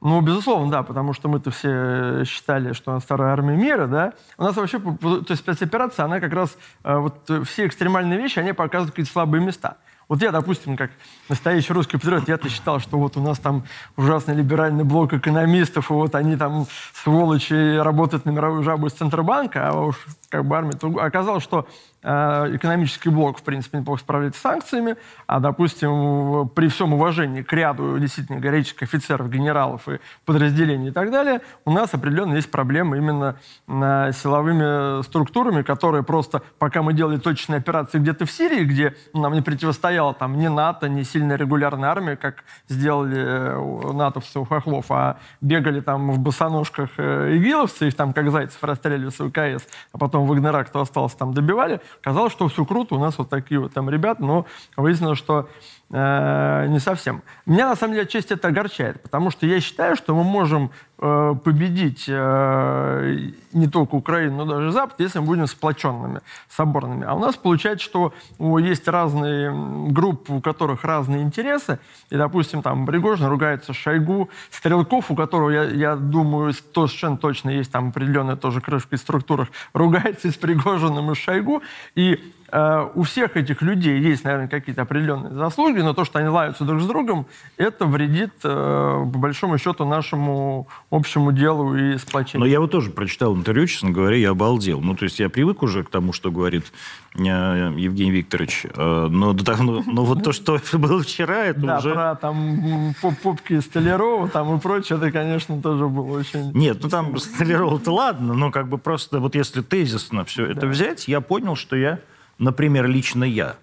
Ну, 0.00 0.20
безусловно, 0.20 0.70
да, 0.70 0.82
потому 0.84 1.12
что 1.12 1.28
мы-то 1.28 1.50
все 1.50 2.24
считали, 2.24 2.72
что 2.72 2.92
она 2.92 3.00
вторая 3.00 3.32
армия 3.32 3.56
мира, 3.56 3.86
да. 3.88 4.12
У 4.36 4.44
нас 4.44 4.54
вообще, 4.54 4.78
то 4.78 5.24
есть 5.28 5.42
спецоперация, 5.42 6.04
она 6.04 6.20
как 6.20 6.32
раз, 6.32 6.56
э, 6.84 6.96
вот 6.96 7.28
все 7.46 7.66
экстремальные 7.66 8.18
вещи, 8.18 8.38
они 8.38 8.52
показывают 8.52 8.92
какие-то 8.92 9.10
слабые 9.10 9.44
места. 9.44 9.76
Вот 10.08 10.22
я, 10.22 10.30
допустим, 10.30 10.76
как 10.76 10.90
настоящий 11.28 11.72
русский 11.72 11.98
патриот, 11.98 12.28
я-то 12.28 12.48
считал, 12.48 12.80
что 12.80 12.96
вот 12.96 13.16
у 13.16 13.20
нас 13.20 13.38
там 13.38 13.64
ужасный 13.96 14.34
либеральный 14.34 14.84
блок 14.84 15.12
экономистов, 15.12 15.90
и 15.90 15.94
вот 15.94 16.14
они 16.14 16.36
там, 16.36 16.66
сволочи, 16.94 17.76
работают 17.76 18.24
на 18.24 18.30
мировую 18.30 18.62
жабу 18.62 18.86
из 18.86 18.92
Центробанка, 18.92 19.68
а 19.68 19.80
уж 19.80 19.96
как 20.28 20.44
бы 20.44 20.56
армия. 20.56 20.74
Оказалось, 21.00 21.42
что 21.42 21.66
Э, 22.00 22.48
экономический 22.54 23.08
блок, 23.08 23.38
в 23.38 23.42
принципе, 23.42 23.78
неплохо 23.78 24.00
справляется 24.00 24.38
с 24.38 24.42
санкциями, 24.42 24.96
а, 25.26 25.40
допустим, 25.40 26.48
при 26.54 26.68
всем 26.68 26.94
уважении 26.94 27.42
к 27.42 27.52
ряду 27.52 27.98
действительно 27.98 28.38
горячих 28.38 28.80
офицеров, 28.82 29.28
генералов 29.28 29.88
и 29.88 29.98
подразделений 30.24 30.88
и 30.88 30.92
так 30.92 31.10
далее, 31.10 31.40
у 31.64 31.72
нас 31.72 31.92
определенно 31.92 32.36
есть 32.36 32.50
проблемы 32.52 32.98
именно 32.98 33.36
с 33.66 34.16
силовыми 34.22 35.02
структурами, 35.02 35.62
которые 35.62 36.04
просто, 36.04 36.42
пока 36.58 36.82
мы 36.82 36.92
делали 36.92 37.18
точечные 37.18 37.58
операции 37.58 37.98
где-то 37.98 38.26
в 38.26 38.30
Сирии, 38.30 38.64
где 38.64 38.94
нам 39.12 39.34
не 39.34 39.42
противостояла 39.42 40.14
там 40.14 40.38
ни 40.38 40.46
НАТО, 40.46 40.88
ни 40.88 41.02
сильная 41.02 41.36
регулярная 41.36 41.90
армия, 41.90 42.16
как 42.16 42.44
сделали 42.68 43.18
э, 43.18 43.92
натовцы 43.92 44.38
у 44.38 44.44
хохлов, 44.44 44.86
а 44.90 45.18
бегали 45.40 45.80
там 45.80 46.12
в 46.12 46.20
босоножках 46.20 46.90
э, 46.96 47.36
игиловцы, 47.36 47.88
их 47.88 47.96
там 47.96 48.12
как 48.12 48.30
зайцев 48.30 48.62
расстреливали 48.62 49.10
с 49.10 49.16
ВКС, 49.16 49.68
а 49.92 49.98
потом 49.98 50.17
в 50.26 50.34
Игнора, 50.34 50.64
кто 50.64 50.80
остался, 50.80 51.16
там 51.16 51.34
добивали, 51.34 51.80
Казалось, 52.00 52.32
что 52.32 52.48
все 52.48 52.64
круто, 52.64 52.94
у 52.94 52.98
нас 52.98 53.18
вот 53.18 53.28
такие 53.28 53.60
вот 53.60 53.72
там 53.72 53.90
ребята, 53.90 54.22
но 54.22 54.46
выяснилось, 54.76 55.18
что 55.18 55.48
э, 55.90 56.66
не 56.68 56.78
совсем. 56.78 57.22
Меня, 57.46 57.68
на 57.68 57.76
самом 57.76 57.94
деле, 57.94 58.06
честь 58.06 58.30
это 58.30 58.48
огорчает, 58.48 59.02
потому 59.02 59.30
что 59.30 59.46
я 59.46 59.60
считаю, 59.60 59.96
что 59.96 60.14
мы 60.14 60.24
можем 60.24 60.70
победить 60.98 62.06
э, 62.08 63.30
не 63.52 63.68
только 63.68 63.94
Украину, 63.94 64.44
но 64.44 64.56
даже 64.56 64.72
Запад, 64.72 64.98
если 64.98 65.20
мы 65.20 65.26
будем 65.26 65.46
сплоченными, 65.46 66.20
соборными. 66.48 67.04
А 67.06 67.14
у 67.14 67.20
нас 67.20 67.36
получается, 67.36 67.84
что 67.84 68.12
есть 68.38 68.88
разные 68.88 69.52
группы, 69.90 70.32
у 70.32 70.40
которых 70.40 70.84
разные 70.84 71.22
интересы, 71.22 71.78
и, 72.10 72.16
допустим, 72.16 72.62
там 72.62 72.84
Пригожин 72.84 73.26
ругается 73.26 73.72
Шойгу, 73.72 74.28
Стрелков, 74.50 75.10
у 75.10 75.14
которого, 75.14 75.50
я, 75.50 75.64
я 75.64 75.96
думаю, 75.96 76.52
совершенно 76.52 77.16
точно 77.16 77.50
есть 77.50 77.70
там 77.70 77.90
определенная 77.90 78.36
тоже 78.36 78.60
крышка 78.60 78.96
в 78.96 79.00
структурах, 79.00 79.48
ругается 79.72 80.28
и 80.28 80.30
с 80.32 80.36
Пригожиным, 80.36 81.12
и 81.12 81.14
с 81.14 81.18
Шойгу, 81.18 81.62
и 81.94 82.18
Э, 82.50 82.88
у 82.94 83.02
всех 83.02 83.36
этих 83.36 83.60
людей 83.62 84.00
есть, 84.00 84.24
наверное, 84.24 84.48
какие-то 84.48 84.82
определенные 84.82 85.34
заслуги, 85.34 85.80
но 85.80 85.92
то, 85.92 86.04
что 86.04 86.18
они 86.18 86.28
лаются 86.28 86.64
друг 86.64 86.80
с 86.80 86.86
другом, 86.86 87.26
это 87.56 87.84
вредит, 87.84 88.32
э, 88.42 89.06
по 89.12 89.18
большому 89.18 89.58
счету, 89.58 89.84
нашему 89.84 90.66
общему 90.90 91.32
делу 91.32 91.76
и 91.76 91.98
сплочению. 91.98 92.40
Но 92.40 92.46
я 92.46 92.60
вот 92.60 92.70
тоже 92.70 92.90
прочитал 92.90 93.36
интервью, 93.36 93.66
честно 93.66 93.90
говоря, 93.90 94.16
я 94.16 94.30
обалдел. 94.30 94.80
Ну, 94.80 94.94
то 94.94 95.04
есть 95.04 95.18
я 95.18 95.28
привык 95.28 95.62
уже 95.62 95.84
к 95.84 95.90
тому, 95.90 96.12
что 96.12 96.30
говорит 96.30 96.72
э, 97.14 97.20
Евгений 97.20 98.10
Викторович, 98.10 98.66
но, 98.74 99.08
но, 99.08 99.82
но 99.86 100.04
вот 100.04 100.24
то, 100.24 100.32
что 100.32 100.58
было 100.72 101.02
вчера, 101.02 101.44
это 101.46 101.60
да, 101.60 101.78
уже... 101.78 101.92
про 101.92 102.14
там 102.14 102.94
попки 103.22 103.60
Столярова 103.60 104.28
там 104.28 104.56
и 104.56 104.60
прочее, 104.60 104.98
это, 104.98 105.10
конечно, 105.10 105.60
тоже 105.60 105.88
было 105.88 106.18
очень... 106.18 106.52
Нет, 106.52 106.78
ну 106.82 106.88
там 106.88 107.18
Столярова-то 107.18 107.92
ладно, 107.92 108.34
но 108.34 108.50
как 108.50 108.68
бы 108.68 108.78
просто 108.78 109.20
вот 109.20 109.34
если 109.34 109.60
тезисно 109.62 110.24
все 110.24 110.46
это 110.46 110.62
да. 110.62 110.66
взять, 110.68 111.06
я 111.08 111.20
понял, 111.20 111.54
что 111.54 111.76
я 111.76 112.00
например, 112.38 112.86
лично 112.86 113.24
я, 113.24 113.56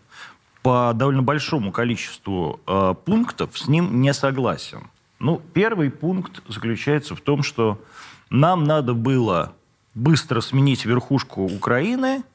по 0.62 0.94
довольно 0.96 1.22
большому 1.22 1.72
количеству 1.72 2.60
э, 2.68 2.94
пунктов 3.06 3.58
с 3.58 3.68
ним 3.68 4.02
не 4.02 4.14
согласен. 4.14 4.90
Ну, 5.20 5.42
первый 5.54 5.90
пункт 5.90 6.42
заключается 6.48 7.16
в 7.16 7.22
том, 7.22 7.44
что 7.44 7.82
нам 8.30 8.64
надо 8.64 8.94
было 8.94 9.54
быстро 9.94 10.42
сменить 10.42 10.86
верхушку 10.86 11.44
Украины– 11.44 12.24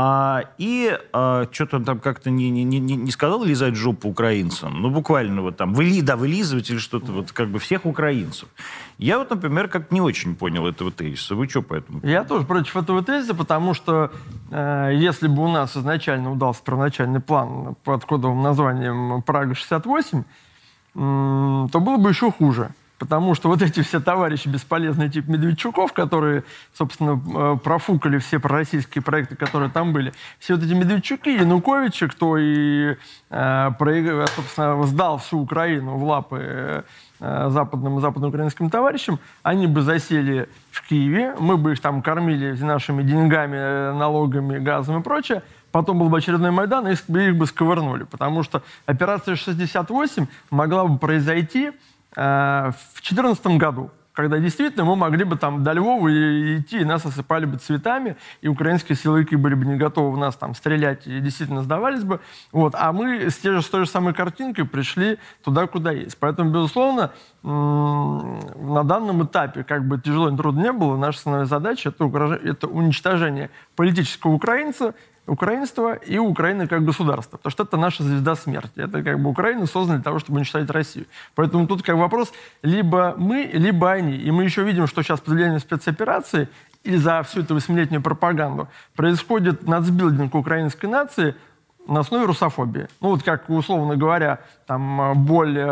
а, 0.00 0.44
и 0.58 0.96
а, 1.12 1.48
что-то 1.50 1.80
там 1.80 1.98
как-то 1.98 2.30
не, 2.30 2.50
не, 2.50 2.62
не, 2.62 2.78
не 2.78 3.10
сказал 3.10 3.42
лизать 3.42 3.74
жопу 3.74 4.08
украинцам, 4.08 4.80
ну 4.80 4.90
буквально 4.90 5.42
вот 5.42 5.56
там, 5.56 5.74
выли, 5.74 6.02
да, 6.02 6.16
вылизывать 6.16 6.70
или 6.70 6.78
что-то, 6.78 7.10
вот 7.10 7.32
как 7.32 7.48
бы 7.48 7.58
всех 7.58 7.84
украинцев. 7.84 8.48
Я 8.98 9.18
вот, 9.18 9.30
например, 9.30 9.66
как 9.66 9.90
не 9.90 10.00
очень 10.00 10.36
понял 10.36 10.68
этого 10.68 10.92
тезиса. 10.92 11.34
Вы 11.34 11.48
что 11.48 11.62
по 11.62 11.74
этому? 11.74 11.98
Я 12.04 12.22
тоже 12.22 12.46
против 12.46 12.76
этого 12.76 13.02
тезиса, 13.02 13.34
потому 13.34 13.74
что 13.74 14.12
э, 14.52 14.92
если 14.94 15.26
бы 15.26 15.42
у 15.42 15.48
нас 15.48 15.76
изначально 15.76 16.30
удался 16.30 16.62
первоначальный 16.62 17.20
план 17.20 17.74
под 17.82 18.04
кодовым 18.04 18.40
названием 18.40 19.20
«Прага-68», 19.22 20.20
э, 20.20 20.22
то 20.98 21.80
было 21.80 21.96
бы 21.96 22.10
еще 22.10 22.32
хуже. 22.32 22.70
Потому 22.98 23.34
что 23.34 23.48
вот 23.48 23.62
эти 23.62 23.82
все 23.82 24.00
товарищи 24.00 24.48
бесполезные, 24.48 25.08
типа 25.08 25.30
Медведчуков, 25.30 25.92
которые, 25.92 26.42
собственно, 26.74 27.20
э, 27.52 27.56
профукали 27.62 28.18
все 28.18 28.40
пророссийские 28.40 29.02
проекты, 29.02 29.36
которые 29.36 29.70
там 29.70 29.92
были, 29.92 30.12
все 30.40 30.56
вот 30.56 30.64
эти 30.64 30.72
Медведчуки, 30.72 31.28
Януковичи, 31.28 32.08
кто 32.08 32.36
и, 32.36 32.96
э, 33.30 33.70
собственно, 34.34 34.82
сдал 34.84 35.18
всю 35.18 35.38
Украину 35.38 35.96
в 35.96 36.04
лапы 36.04 36.84
э, 37.20 37.48
западным 37.50 37.98
и 37.98 38.00
западноукраинским 38.00 38.68
товарищам, 38.68 39.20
они 39.44 39.68
бы 39.68 39.82
засели 39.82 40.48
в 40.72 40.88
Киеве, 40.88 41.36
мы 41.38 41.56
бы 41.56 41.72
их 41.72 41.80
там 41.80 42.02
кормили 42.02 42.52
нашими 42.60 43.04
деньгами, 43.04 43.96
налогами, 43.96 44.58
газом 44.58 45.00
и 45.00 45.02
прочее, 45.04 45.42
потом 45.72 45.98
был 45.98 46.08
бы 46.08 46.18
очередной 46.18 46.50
Майдан, 46.50 46.88
и 46.88 46.92
их, 46.92 47.36
бы 47.36 47.46
сковырнули. 47.46 48.04
Потому 48.04 48.42
что 48.42 48.62
операция 48.86 49.36
68 49.36 50.26
могла 50.50 50.84
бы 50.86 50.98
произойти 50.98 51.72
Э, 52.16 52.72
в 52.94 53.00
2014 53.02 53.46
году, 53.58 53.90
когда 54.12 54.38
действительно 54.38 54.84
мы 54.84 54.96
могли 54.96 55.22
бы 55.22 55.36
там 55.36 55.62
до 55.62 55.72
Львова 55.72 56.08
идти, 56.08 56.80
и 56.80 56.84
нас 56.84 57.04
осыпали 57.06 57.44
бы 57.44 57.58
цветами, 57.58 58.16
и 58.40 58.48
украинские 58.48 58.96
силовики 58.96 59.36
были 59.36 59.54
бы 59.54 59.64
не 59.64 59.76
готовы 59.76 60.10
в 60.10 60.18
нас 60.18 60.34
там 60.34 60.54
стрелять 60.56 61.06
и 61.06 61.20
действительно 61.20 61.62
сдавались 61.62 62.02
бы. 62.02 62.18
Вот. 62.50 62.74
А 62.76 62.92
мы 62.92 63.30
с, 63.30 63.36
те 63.36 63.52
же, 63.52 63.62
с 63.62 63.68
той 63.68 63.84
же 63.84 63.90
самой 63.90 64.14
картинкой 64.14 64.64
пришли 64.64 65.18
туда, 65.44 65.68
куда 65.68 65.92
есть. 65.92 66.18
Поэтому, 66.18 66.50
безусловно, 66.50 67.12
на 67.44 68.82
данном 68.82 69.24
этапе, 69.24 69.62
как 69.62 69.86
бы 69.86 70.00
тяжело 70.00 70.28
и 70.28 70.36
трудно 70.36 70.60
не 70.62 70.72
было, 70.72 70.96
наша 70.96 71.18
основная 71.18 71.44
задача 71.44 71.90
это, 71.90 72.04
это 72.42 72.66
уничтожение 72.66 73.50
политического 73.76 74.32
украинца 74.32 74.94
украинства 75.28 75.94
и 75.94 76.18
Украины 76.18 76.66
как 76.66 76.84
государства. 76.84 77.36
Потому 77.36 77.50
что 77.50 77.62
это 77.64 77.76
наша 77.76 78.02
звезда 78.02 78.34
смерти. 78.34 78.80
Это 78.80 79.02
как 79.02 79.20
бы 79.20 79.30
Украина 79.30 79.66
создана 79.66 79.98
для 79.98 80.04
того, 80.04 80.18
чтобы 80.18 80.38
уничтожить 80.38 80.70
Россию. 80.70 81.06
Поэтому 81.34 81.66
тут 81.66 81.82
как 81.82 81.96
вопрос 81.96 82.32
либо 82.62 83.14
мы, 83.16 83.50
либо 83.52 83.90
они. 83.92 84.16
И 84.16 84.30
мы 84.30 84.44
еще 84.44 84.64
видим, 84.64 84.86
что 84.86 85.02
сейчас 85.02 85.20
под 85.20 85.34
влиянием 85.34 85.60
спецоперации 85.60 86.48
и 86.84 86.96
за 86.96 87.22
всю 87.22 87.40
эту 87.40 87.54
восьмилетнюю 87.54 88.02
пропаганду 88.02 88.68
происходит 88.96 89.66
нацбилдинг 89.66 90.34
украинской 90.34 90.86
нации– 90.86 91.34
на 91.88 92.00
основе 92.00 92.26
русофобии. 92.26 92.86
Ну 93.00 93.08
вот 93.08 93.22
как, 93.22 93.48
условно 93.48 93.96
говоря, 93.96 94.40
там 94.68 95.00
э, 95.00 95.14
боль 95.14 95.58
э, 95.58 95.64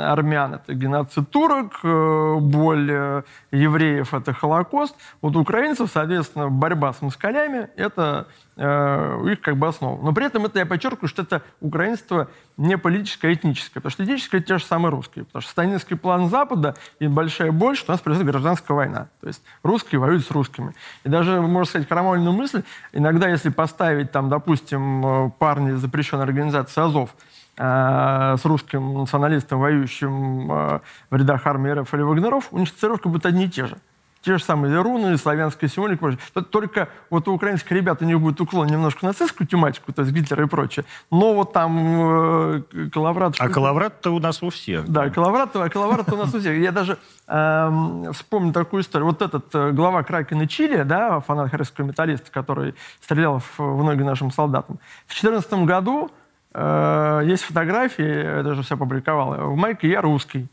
армян– 0.00 0.54
это 0.54 0.72
геноцид 0.72 1.28
турок, 1.30 1.80
э, 1.82 2.36
боль 2.40 3.24
евреев– 3.50 4.14
это 4.14 4.32
Холокост. 4.32 4.94
Вот 5.20 5.34
украинцев, 5.34 5.90
соответственно, 5.92 6.48
борьба 6.48 6.92
с 6.92 7.02
москалями– 7.02 7.68
это 7.76 8.28
их 8.56 9.40
как 9.40 9.56
бы 9.56 9.68
основа. 9.68 10.04
Но 10.04 10.12
при 10.12 10.26
этом 10.26 10.44
это 10.44 10.58
я 10.58 10.66
подчеркиваю, 10.66 11.08
что 11.08 11.22
это 11.22 11.40
украинство 11.62 12.28
не 12.58 12.76
политическое, 12.76 13.28
а 13.28 13.32
этническое. 13.32 13.80
Потому 13.80 13.90
что 13.90 14.04
этническое– 14.04 14.40
те 14.42 14.58
же 14.58 14.64
самые 14.64 14.90
русские. 14.90 15.24
Потому 15.24 15.40
что 15.40 15.50
сталинский 15.50 15.96
план 15.96 16.28
Запада 16.28 16.76
и 16.98 17.06
большая 17.06 17.52
боль, 17.52 17.74
что 17.74 17.92
у 17.92 17.94
нас 17.94 18.02
происходит 18.02 18.30
гражданская 18.30 18.76
война. 18.76 19.08
То 19.22 19.28
есть 19.28 19.42
русские 19.62 19.98
воюют 19.98 20.26
с 20.26 20.30
русскими. 20.30 20.74
И 21.04 21.08
даже, 21.08 21.40
можно 21.40 21.64
сказать, 21.64 21.88
крамольную 21.88 22.34
мысль, 22.34 22.62
иногда 22.92 23.28
если 23.28 23.48
поставить 23.48 24.12
там, 24.12 24.28
допустим, 24.28 25.32
парни 25.38 25.72
запрещенной 25.72 26.24
организации 26.24 26.82
«Азов», 26.82 27.14
с 27.60 28.44
русским 28.44 28.94
националистом, 28.94 29.60
воюющим 29.60 30.50
э, 30.50 30.80
в 31.10 31.16
рядах 31.16 31.46
армии 31.46 31.70
РФ 31.70 31.92
или 31.92 32.02
Вагнеров, 32.02 32.48
у 32.52 32.58
них 32.58 32.72
цитировки 32.72 33.06
будут 33.08 33.26
одни 33.26 33.44
и 33.44 33.50
те 33.50 33.66
же. 33.66 33.76
Те 34.22 34.36
же 34.36 34.44
самые 34.44 34.78
руны, 34.82 35.16
славянская 35.16 35.70
символика. 35.70 36.18
Только 36.50 36.88
вот 37.08 37.26
у 37.26 37.32
украинских 37.32 37.72
ребят 37.72 38.02
у 38.02 38.04
них 38.04 38.20
будет 38.20 38.38
уклон 38.40 38.66
немножко 38.66 39.06
на 39.06 39.10
нацистскую 39.10 39.46
тематику, 39.46 39.94
то 39.94 40.02
есть 40.02 40.12
Гитлера 40.12 40.44
и 40.44 40.46
прочее. 40.46 40.84
Но 41.10 41.32
вот 41.32 41.54
там 41.54 42.58
э, 42.58 42.62
Калаврат... 42.92 43.36
А 43.38 43.48
Калаврат-то 43.48 44.10
у 44.10 44.18
нас 44.18 44.42
у 44.42 44.50
всех. 44.50 44.86
Да, 44.88 45.08
Калаврат, 45.08 45.56
а 45.56 45.68
Калаврат 45.70 46.12
у 46.12 46.16
нас 46.16 46.34
у 46.34 46.38
всех. 46.38 46.58
Я 46.58 46.70
даже 46.70 46.98
э, 47.28 48.12
вспомню 48.12 48.52
такую 48.52 48.82
историю. 48.82 49.06
Вот 49.06 49.22
этот 49.22 49.54
э, 49.54 49.70
глава 49.70 50.02
Кракена 50.02 50.46
Чили, 50.46 50.82
да, 50.82 51.20
фанат 51.20 51.50
харьковского 51.50 51.86
металлиста, 51.86 52.30
который 52.30 52.74
стрелял 53.00 53.38
в, 53.38 53.58
в 53.58 53.82
ноги 53.84 54.02
нашим 54.02 54.30
солдатам. 54.30 54.78
В 55.06 55.18
2014 55.18 55.52
году 55.66 56.10
э, 56.54 57.22
есть 57.24 57.42
фотографии, 57.44 58.36
я 58.36 58.42
даже 58.42 58.62
все 58.62 58.74
опубликовал, 58.74 59.52
в 59.52 59.56
майке 59.56 59.88
«Я 59.88 60.00
русский» 60.00 60.48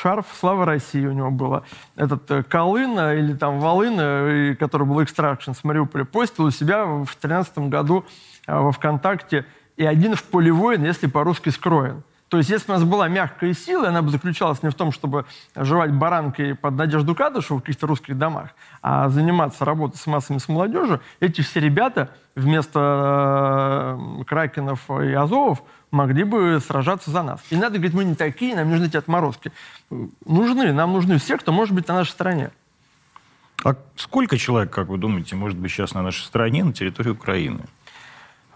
шарф 0.00 0.26
«Слава 0.38 0.64
России» 0.64 1.04
у 1.04 1.12
него 1.12 1.30
было. 1.30 1.64
Этот 1.96 2.30
э, 2.30 2.42
Колына 2.42 3.14
или 3.14 3.34
там 3.34 3.60
Волына, 3.60 4.56
который 4.58 4.86
был 4.86 5.02
экстракшн 5.02 5.52
с 5.52 5.62
Мариуполя, 5.64 6.04
постил 6.04 6.46
у 6.46 6.50
себя 6.50 6.84
в 6.84 7.04
2013 7.04 7.58
году 7.70 8.04
э, 8.46 8.58
во 8.58 8.72
ВКонтакте 8.72 9.44
«И 9.76 9.84
один 9.84 10.14
в 10.14 10.22
поле 10.24 10.52
воин, 10.52 10.84
если 10.84 11.06
по-русски 11.06 11.50
скроен». 11.50 12.02
То 12.28 12.38
есть, 12.38 12.48
если 12.48 12.70
у 12.70 12.74
нас 12.74 12.84
была 12.84 13.08
мягкая 13.08 13.52
сила, 13.54 13.88
она 13.88 14.02
бы 14.02 14.10
заключалась 14.10 14.62
не 14.62 14.70
в 14.70 14.74
том, 14.74 14.92
чтобы 14.92 15.26
жевать 15.56 15.92
баранкой 15.92 16.54
под 16.54 16.74
Надежду 16.76 17.16
Кадышу 17.16 17.56
в 17.56 17.60
каких-то 17.60 17.88
русских 17.88 18.16
домах, 18.16 18.50
а 18.82 19.08
заниматься 19.08 19.64
работой 19.64 19.96
с 19.96 20.06
массами, 20.06 20.38
с 20.38 20.48
молодежью, 20.48 21.00
эти 21.18 21.40
все 21.40 21.58
ребята 21.58 22.10
вместо 22.34 23.96
э, 23.98 24.24
Кракенов 24.24 24.90
и 24.90 25.12
Азовов 25.12 25.62
могли 25.90 26.24
бы 26.24 26.60
сражаться 26.60 27.10
за 27.10 27.22
нас. 27.22 27.40
И 27.50 27.56
надо 27.56 27.78
говорить, 27.78 27.94
мы 27.94 28.04
не 28.04 28.14
такие, 28.14 28.54
нам 28.54 28.70
нужны 28.70 28.86
эти 28.86 28.96
отморозки. 28.96 29.52
Нужны, 30.24 30.72
нам 30.72 30.92
нужны 30.92 31.18
все, 31.18 31.36
кто 31.36 31.52
может 31.52 31.74
быть 31.74 31.88
на 31.88 31.94
нашей 31.94 32.10
стороне. 32.10 32.50
А 33.64 33.76
сколько 33.96 34.38
человек, 34.38 34.72
как 34.72 34.88
вы 34.88 34.98
думаете, 34.98 35.36
может 35.36 35.58
быть 35.58 35.70
сейчас 35.70 35.92
на 35.92 36.02
нашей 36.02 36.24
стороне, 36.24 36.64
на 36.64 36.72
территории 36.72 37.10
Украины? 37.10 37.60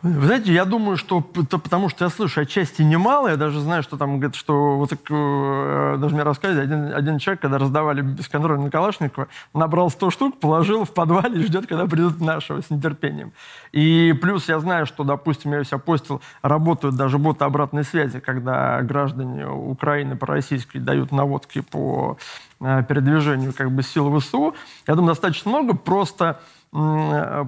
Вы 0.04 0.26
знаете, 0.26 0.52
я 0.52 0.66
думаю, 0.66 0.98
что 0.98 1.26
это 1.34 1.56
потому 1.56 1.88
что 1.88 2.04
я 2.04 2.10
слышу 2.10 2.42
отчасти 2.42 2.82
немало. 2.82 3.28
Я 3.28 3.36
даже 3.36 3.58
знаю, 3.60 3.82
что 3.82 3.96
там 3.96 4.18
говорят, 4.18 4.34
что 4.34 4.76
вот 4.76 4.92
э, 4.92 5.96
даже 5.98 6.14
мне 6.14 6.22
рассказывали, 6.22 6.62
один, 6.62 6.94
один 6.94 7.18
человек, 7.18 7.40
когда 7.40 7.56
раздавали 7.56 8.02
бесконтрольно 8.02 8.70
Калашникова, 8.70 9.28
набрал 9.54 9.88
100 9.88 10.10
штук, 10.10 10.40
положил 10.40 10.84
в 10.84 10.92
подвале 10.92 11.40
и 11.40 11.44
ждет, 11.46 11.66
когда 11.66 11.86
придут 11.86 12.20
нашего 12.20 12.60
с 12.60 12.68
нетерпением. 12.68 13.32
И 13.72 14.14
плюс 14.20 14.46
я 14.46 14.58
знаю, 14.60 14.84
что, 14.84 15.04
допустим, 15.04 15.54
я 15.54 15.64
себя 15.64 15.78
постил, 15.78 16.20
работают 16.42 16.96
даже 16.96 17.16
боты 17.16 17.46
обратной 17.46 17.84
связи, 17.84 18.20
когда 18.20 18.82
граждане 18.82 19.48
Украины 19.48 20.16
по-российски 20.16 20.76
дают 20.76 21.12
наводки 21.12 21.62
по 21.62 22.18
э, 22.60 22.82
передвижению 22.86 23.54
как 23.54 23.70
бы 23.70 23.82
сил 23.82 24.20
ВСУ. 24.20 24.54
Я 24.86 24.96
думаю, 24.96 25.14
достаточно 25.14 25.50
много, 25.50 25.74
просто 25.74 26.42
э, 26.74 27.44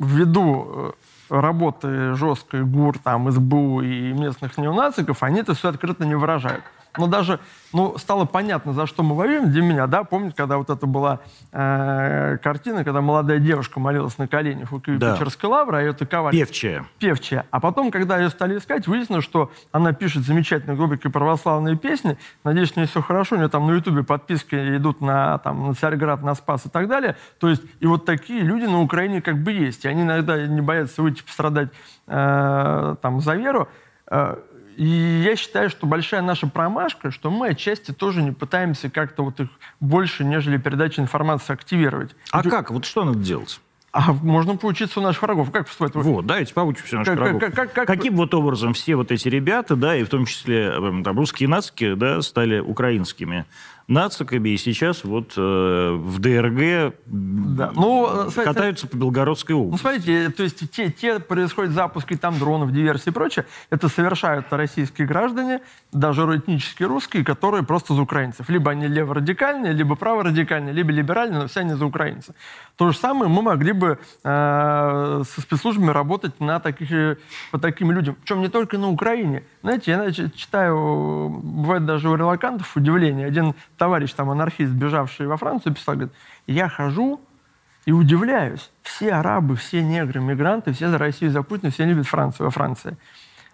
ввиду 0.00 0.96
работы 1.30 2.14
жесткой 2.14 2.64
ГУР, 2.64 2.98
там, 2.98 3.30
СБУ 3.30 3.82
и 3.82 4.12
местных 4.12 4.58
неонациков, 4.58 5.22
они 5.22 5.40
это 5.40 5.54
все 5.54 5.68
открыто 5.68 6.04
не 6.04 6.14
выражают. 6.14 6.64
Но 6.96 7.06
даже 7.06 7.40
ну, 7.72 7.96
стало 7.98 8.24
понятно, 8.24 8.72
за 8.72 8.86
что 8.86 9.02
мы 9.02 9.14
воюем 9.14 9.50
для 9.50 9.62
меня, 9.62 9.86
да, 9.86 10.02
помните, 10.04 10.34
когда 10.36 10.56
вот 10.58 10.70
это 10.70 10.86
была 10.86 11.20
э, 11.52 12.38
картина, 12.42 12.84
когда 12.84 13.00
молодая 13.00 13.38
девушка 13.38 13.78
молилась 13.78 14.18
на 14.18 14.26
коленях 14.26 14.72
у 14.72 14.80
да. 14.86 15.14
Печерской 15.14 15.48
лавры, 15.48 15.78
а 15.78 15.80
ее 15.80 15.90
атаковали. 15.90 16.36
Певчая. 16.36 16.86
Певчая. 16.98 17.46
А 17.50 17.60
потом, 17.60 17.90
когда 17.90 18.18
ее 18.18 18.30
стали 18.30 18.58
искать, 18.58 18.86
выяснилось, 18.86 19.24
что 19.24 19.50
она 19.72 19.92
пишет 19.92 20.24
замечательные 20.24 20.76
глубокие 20.76 21.12
православные 21.12 21.76
песни. 21.76 22.18
Надеюсь, 22.44 22.72
у 22.74 22.80
нее 22.80 22.88
все 22.88 23.02
хорошо, 23.02 23.36
у 23.36 23.38
нее 23.38 23.48
там 23.48 23.66
на 23.66 23.72
Ютубе 23.72 24.02
подписки 24.02 24.76
идут 24.76 25.00
на, 25.00 25.38
там, 25.38 25.68
на 25.68 25.74
Царьград, 25.74 26.22
на 26.22 26.34
Спас 26.34 26.66
и 26.66 26.68
так 26.68 26.88
далее. 26.88 27.16
То 27.38 27.48
есть, 27.48 27.62
и 27.78 27.86
вот 27.86 28.04
такие 28.04 28.40
люди 28.40 28.64
на 28.64 28.80
Украине 28.80 29.22
как 29.22 29.38
бы 29.38 29.52
есть. 29.52 29.84
И 29.84 29.88
они 29.88 30.02
иногда 30.02 30.44
не 30.46 30.60
боятся 30.60 31.02
выйти 31.02 31.22
пострадать 31.22 31.68
э, 32.06 32.96
там 33.00 33.20
за 33.20 33.34
веру. 33.36 33.68
Э, 34.10 34.36
и 34.80 35.22
я 35.26 35.36
считаю, 35.36 35.68
что 35.68 35.86
большая 35.86 36.22
наша 36.22 36.46
промашка, 36.46 37.10
что 37.10 37.30
мы 37.30 37.48
отчасти 37.48 37.90
тоже 37.90 38.22
не 38.22 38.32
пытаемся 38.32 38.88
как-то 38.88 39.22
вот 39.22 39.38
их 39.38 39.48
больше, 39.78 40.24
нежели 40.24 40.56
передача 40.56 41.02
информации, 41.02 41.52
активировать. 41.52 42.16
А 42.30 42.40
Ведь... 42.40 42.50
как? 42.50 42.70
Вот 42.70 42.86
что 42.86 43.04
надо 43.04 43.18
делать? 43.18 43.60
А 43.92 44.14
можно 44.14 44.56
поучиться 44.56 45.00
у 45.00 45.02
наших 45.02 45.20
врагов. 45.20 45.50
Как 45.50 45.66
поступать? 45.66 45.94
Вот, 45.96 46.24
давайте 46.24 46.54
поучимся 46.54 46.96
у 46.96 46.98
наших 47.00 47.12
как, 47.12 47.22
врагов. 47.22 47.40
Как, 47.42 47.54
как, 47.54 47.72
как... 47.74 47.86
Каким 47.88 48.16
вот 48.16 48.32
образом 48.32 48.72
все 48.72 48.96
вот 48.96 49.12
эти 49.12 49.28
ребята, 49.28 49.76
да, 49.76 49.94
и 49.94 50.02
в 50.02 50.08
том 50.08 50.24
числе 50.24 50.68
эм, 50.68 51.04
там, 51.04 51.18
русские 51.18 51.50
нацики, 51.50 51.92
да, 51.92 52.22
стали 52.22 52.60
украинскими 52.60 53.44
нациками, 53.90 54.50
и 54.50 54.56
сейчас 54.56 55.04
вот 55.04 55.34
э, 55.36 55.90
в 55.92 56.18
ДРГ 56.20 56.94
да. 57.06 57.72
ну, 57.74 58.28
э, 58.28 58.30
катаются 58.30 58.86
по 58.86 58.96
Белгородской 58.96 59.54
области. 59.54 59.72
Ну, 59.72 59.78
смотрите, 59.78 60.30
то 60.30 60.42
есть 60.42 60.70
те, 60.70 60.90
те 60.90 61.18
происходят 61.18 61.72
запуски 61.72 62.16
там 62.16 62.38
дронов, 62.38 62.72
диверсии 62.72 63.10
и 63.10 63.12
прочее, 63.12 63.46
это 63.68 63.88
совершают 63.88 64.46
российские 64.50 65.08
граждане, 65.08 65.60
даже 65.92 66.22
этнические 66.22 66.88
русские, 66.88 67.24
которые 67.24 67.64
просто 67.64 67.94
за 67.94 68.02
украинцев. 68.02 68.48
Либо 68.48 68.70
они 68.70 68.86
леворадикальные, 68.86 69.72
либо 69.72 69.96
праворадикальные, 69.96 70.72
либо 70.72 70.92
либеральные, 70.92 71.40
но 71.40 71.48
все 71.48 71.60
они 71.60 71.74
за 71.74 71.84
украинцев. 71.84 72.34
То 72.76 72.92
же 72.92 72.96
самое 72.96 73.30
мы 73.30 73.42
могли 73.42 73.72
бы 73.72 73.98
э, 74.24 75.22
со 75.26 75.40
спецслужбами 75.40 75.90
работать 75.90 76.38
на 76.40 76.60
таких, 76.60 76.92
э, 76.92 77.16
по 77.50 77.58
таким 77.58 77.90
людям. 77.90 78.16
Причем 78.22 78.40
не 78.40 78.48
только 78.48 78.78
на 78.78 78.88
Украине. 78.88 79.42
Знаете, 79.62 79.90
я 79.90 80.10
читаю, 80.12 81.28
бывает 81.42 81.84
даже 81.84 82.08
у 82.08 82.14
релакантов 82.14 82.76
удивление. 82.76 83.26
Один 83.26 83.54
товарищ, 83.80 84.12
там, 84.12 84.28
анархист, 84.28 84.72
бежавший 84.72 85.26
во 85.26 85.38
Францию, 85.38 85.74
писал, 85.74 85.94
говорит, 85.94 86.12
я 86.46 86.68
хожу 86.68 87.18
и 87.86 87.92
удивляюсь. 87.92 88.70
Все 88.82 89.12
арабы, 89.14 89.56
все 89.56 89.82
негры, 89.82 90.20
мигранты, 90.20 90.74
все 90.74 90.90
за 90.90 90.98
Россию, 90.98 91.30
за 91.30 91.42
Путина, 91.42 91.70
все 91.70 91.86
любят 91.86 92.06
Францию 92.06 92.44
во 92.44 92.50
Франции. 92.50 92.98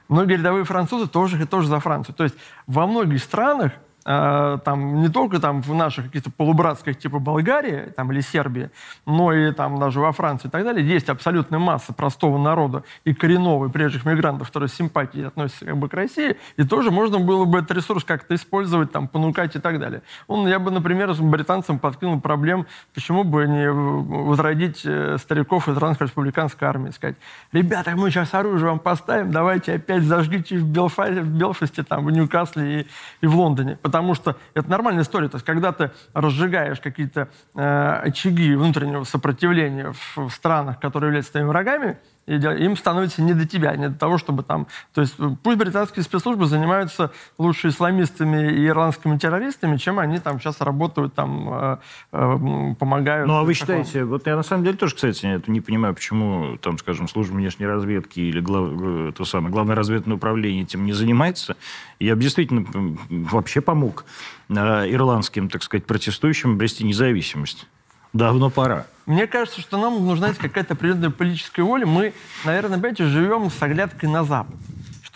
Многие 0.09 0.39
рядовые 0.39 0.65
французы 0.65 1.07
тоже, 1.07 1.47
тоже 1.47 1.69
за 1.69 1.79
Францию. 1.79 2.17
То 2.17 2.25
есть 2.25 2.35
во 2.67 2.89
многих 2.89 3.23
странах 3.23 3.73
там, 4.07 5.03
не 5.03 5.09
только 5.09 5.41
там, 5.41 5.63
в 5.63 5.75
наших 5.75 6.07
каких-то 6.07 6.31
полубратских 6.31 6.97
типа 6.97 7.19
Болгарии 7.19 7.93
там, 7.97 8.13
или 8.13 8.21
Сербии, 8.21 8.71
но 9.05 9.33
и 9.33 9.51
там 9.51 9.81
даже 9.81 9.99
во 10.01 10.13
Франции 10.13 10.47
и 10.47 10.51
так 10.51 10.63
далее, 10.63 10.87
есть 10.87 11.09
абсолютная 11.09 11.59
масса 11.59 11.93
простого 11.93 12.39
народа 12.39 12.85
и 13.05 13.13
коренного, 13.13 13.67
и 13.67 13.69
прежних 13.69 14.05
мигрантов, 14.05 14.47
которые 14.47 14.69
с 14.69 14.75
симпатией 14.75 15.27
относятся 15.27 15.65
как 15.65 15.77
бы, 15.79 15.89
к 15.89 15.95
России, 15.95 16.37
и 16.57 16.63
тоже 16.63 16.93
можно 16.93 17.19
было 17.19 17.47
бы 17.47 17.59
этот 17.59 17.73
ресурс 17.73 18.05
как-то 18.05 18.37
использовать, 18.37 18.93
там, 18.93 19.09
понукать 19.09 19.57
и 19.57 19.59
так 19.59 19.81
далее. 19.81 20.03
Он, 20.29 20.47
я 20.47 20.61
бы, 20.61 20.71
например, 20.71 21.13
с 21.13 21.19
британцам 21.19 21.81
подкинул 21.81 22.21
проблем, 22.21 22.67
почему 22.95 23.25
бы 23.25 23.49
не 23.49 23.69
возродить 23.69 24.83
э, 24.85 25.17
стариков 25.19 25.69
из 25.69 25.77
республиканской 25.77 26.69
армии, 26.69 26.91
сказать, 26.91 27.17
ребята, 27.51 27.97
мы 27.97 28.11
сейчас 28.11 28.35
оружие 28.35 28.69
вам 28.71 28.79
поставим, 28.79 29.33
давайте 29.33 29.75
опять 29.75 30.05
зажгите 30.05 30.59
в, 30.59 30.65
Белфа... 30.65 31.07
в 31.07 31.29
Белфасте, 31.29 31.83
там, 31.83 32.05
в 32.05 32.11
Ньюкасле 32.13 32.83
и, 32.83 32.87
и 33.21 33.27
в 33.27 33.35
Лондоне. 33.37 33.79
Потому 33.83 33.96
потому 33.97 34.15
что 34.15 34.37
это 34.53 34.69
нормальная 34.69 35.05
история. 35.05 35.29
То 35.29 35.37
есть, 35.37 35.47
когда 35.47 35.73
ты 35.73 35.91
разжигаешь 36.13 36.81
какие-то 36.81 37.29
э, 37.55 38.01
очаги 38.05 38.55
внутреннего 38.55 39.05
сопротивления 39.05 39.93
в, 39.93 40.29
в 40.29 40.31
странах, 40.31 40.81
которые 40.81 41.09
являются 41.09 41.33
твоими 41.33 41.49
врагами, 41.49 41.99
и 42.27 42.35
им 42.35 42.77
становится 42.77 43.23
не 43.23 43.35
до 43.35 43.47
тебя, 43.47 43.77
не 43.77 43.89
до 43.89 43.99
того, 43.99 44.19
чтобы 44.19 44.43
там... 44.43 44.67
То 44.93 45.01
есть 45.01 45.15
э, 45.19 45.31
пусть 45.43 45.59
британские 45.59 46.03
спецслужбы 46.03 46.47
занимаются 46.47 47.13
лучше 47.39 47.69
исламистами 47.69 48.53
и 48.53 48.67
ирландскими 48.67 49.17
террористами, 49.17 49.77
чем 49.77 49.99
они 49.99 50.19
там 50.19 50.41
сейчас 50.41 50.61
работают, 50.61 51.15
там 51.15 51.49
э, 51.49 51.77
э, 52.13 52.75
помогают. 52.79 53.29
Ну, 53.29 53.37
а 53.37 53.45
вы 53.45 53.55
считаете... 53.55 54.05
Вот 54.05 54.27
я 54.27 54.35
на 54.37 54.43
самом 54.43 54.65
деле 54.65 54.77
тоже, 54.77 54.97
кстати, 54.97 55.41
не 55.47 55.61
понимаю, 55.61 55.95
почему, 55.95 56.57
там, 56.59 56.79
скажем, 56.79 57.09
служба 57.09 57.35
внешней 57.35 57.67
разведки 57.67 58.19
или 58.19 58.41
глав, 58.41 58.71
э, 58.73 59.13
то 59.17 59.25
самое, 59.25 59.53
главное 59.53 59.77
разведное 59.77 60.17
управление 60.17 60.65
этим 60.65 60.85
не 60.85 60.93
занимается. 60.93 61.57
Я 62.01 62.17
бы 62.17 62.23
действительно 62.23 62.67
вообще 63.09 63.61
помог 63.61 64.05
ирландским, 64.49 65.49
так 65.49 65.63
сказать, 65.63 65.87
протестующим 65.87 66.55
обрести 66.55 66.85
независимость. 66.85 67.67
Давно 68.13 68.51
пора. 68.51 68.87
Мне 69.07 69.29
кажется, 69.29 69.61
что 69.61 69.79
нам 69.79 70.05
нужна 70.05 70.35
какая-то 70.35 70.75
определенная 70.75 71.11
политическая 71.11 71.63
воля. 71.63 71.87
Мы, 71.87 72.13
наверное, 72.45 72.79
опять 72.79 72.99
живем 72.99 73.51
с 73.51 73.63
оглядкой 73.63 74.09
на 74.09 74.25
Запад 74.25 74.57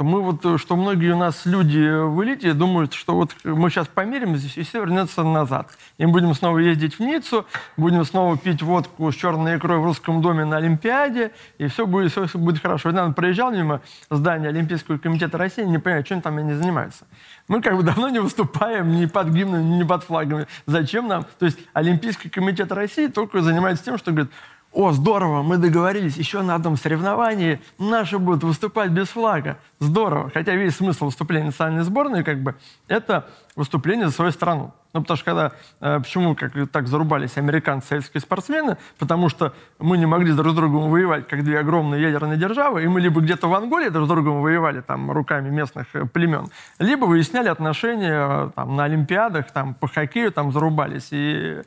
что 0.01 0.05
мы 0.07 0.23
вот, 0.23 0.59
что 0.59 0.77
многие 0.77 1.13
у 1.13 1.19
нас 1.19 1.45
люди 1.45 1.79
в 1.79 2.25
элите 2.25 2.55
думают, 2.55 2.95
что 2.95 3.15
вот 3.15 3.37
мы 3.45 3.69
сейчас 3.69 3.87
помиримся, 3.87 4.49
и 4.59 4.63
все 4.63 4.81
вернется 4.81 5.23
назад. 5.25 5.77
И 5.99 6.07
мы 6.07 6.13
будем 6.13 6.35
снова 6.35 6.57
ездить 6.57 6.99
в 6.99 7.01
Ниццу, 7.01 7.45
будем 7.77 8.07
снова 8.07 8.39
пить 8.39 8.63
водку 8.63 9.13
с 9.13 9.15
черной 9.15 9.59
икрой 9.59 9.79
в 9.79 9.85
русском 9.85 10.23
доме 10.23 10.47
на 10.47 10.57
Олимпиаде, 10.57 11.33
и 11.59 11.67
все 11.67 11.87
будет, 11.87 12.13
все 12.13 12.27
будет 12.39 12.63
хорошо. 12.63 12.89
Я 12.89 13.11
проезжал 13.11 13.53
мимо 13.53 13.83
здания 14.09 14.49
Олимпийского 14.49 14.97
комитета 14.97 15.37
России, 15.37 15.65
не 15.65 15.77
понимаю, 15.77 16.03
чем 16.03 16.23
там 16.23 16.39
они 16.39 16.55
занимаются. 16.55 17.05
Мы 17.47 17.61
как 17.61 17.77
бы 17.77 17.83
давно 17.83 18.09
не 18.09 18.21
выступаем 18.21 18.99
ни 18.99 19.05
под 19.05 19.29
гимном, 19.29 19.77
ни 19.77 19.83
под 19.83 20.03
флагами. 20.05 20.47
Зачем 20.65 21.09
нам? 21.09 21.27
То 21.39 21.45
есть 21.45 21.59
Олимпийский 21.75 22.31
комитет 22.31 22.73
России 22.73 23.09
только 23.09 23.43
занимается 23.43 23.85
тем, 23.85 23.99
что 23.99 24.13
говорит, 24.13 24.33
о, 24.73 24.93
здорово, 24.93 25.43
мы 25.43 25.57
договорились, 25.59 26.17
еще 26.17 26.43
на 26.43 26.55
одном 26.55 26.77
соревновании 26.77 27.61
наши 27.79 28.19
будут 28.19 28.45
выступать 28.45 28.91
без 28.93 29.09
флага. 29.09 29.59
Здорово. 29.81 30.31
Хотя 30.33 30.55
весь 30.55 30.77
смысл 30.77 31.07
выступления 31.07 31.47
национальной 31.47 31.83
сборной, 31.83 32.23
как 32.23 32.41
бы, 32.43 32.55
это 32.87 33.29
выступление 33.57 34.07
за 34.07 34.13
свою 34.13 34.31
страну. 34.31 34.73
Ну, 34.93 35.03
потому 35.03 35.17
что 35.17 35.25
когда, 35.25 35.53
э, 35.81 36.01
почему 36.01 36.35
как 36.35 36.53
так 36.71 36.89
зарубались 36.89 37.37
американцы, 37.37 37.89
советские 37.89 38.21
спортсмены, 38.21 38.77
потому 38.99 39.29
что 39.29 39.55
мы 39.79 39.97
не 39.99 40.07
могли 40.07 40.33
друг 40.33 40.53
с 40.53 40.57
другом 40.57 40.91
воевать, 40.91 41.29
как 41.29 41.45
две 41.45 41.61
огромные 41.61 42.03
ядерные 42.03 42.37
державы, 42.37 42.83
и 42.83 42.89
мы 42.89 43.01
либо 43.01 43.21
где-то 43.21 43.47
в 43.49 43.55
Анголе 43.55 43.91
друг 43.91 44.07
с 44.07 44.09
другом 44.09 44.43
воевали 44.43 44.81
там 44.81 45.13
руками 45.13 45.49
местных 45.49 45.87
э, 45.95 46.07
племен, 46.07 46.49
либо 46.81 47.05
выясняли 47.05 47.49
отношения 47.49 48.47
э, 48.47 48.51
там, 48.57 48.75
на 48.75 48.85
Олимпиадах, 48.85 49.53
там, 49.53 49.75
по 49.75 49.87
хоккею 49.87 50.33
там 50.33 50.53
зарубались 50.53 51.09
и, 51.13 51.63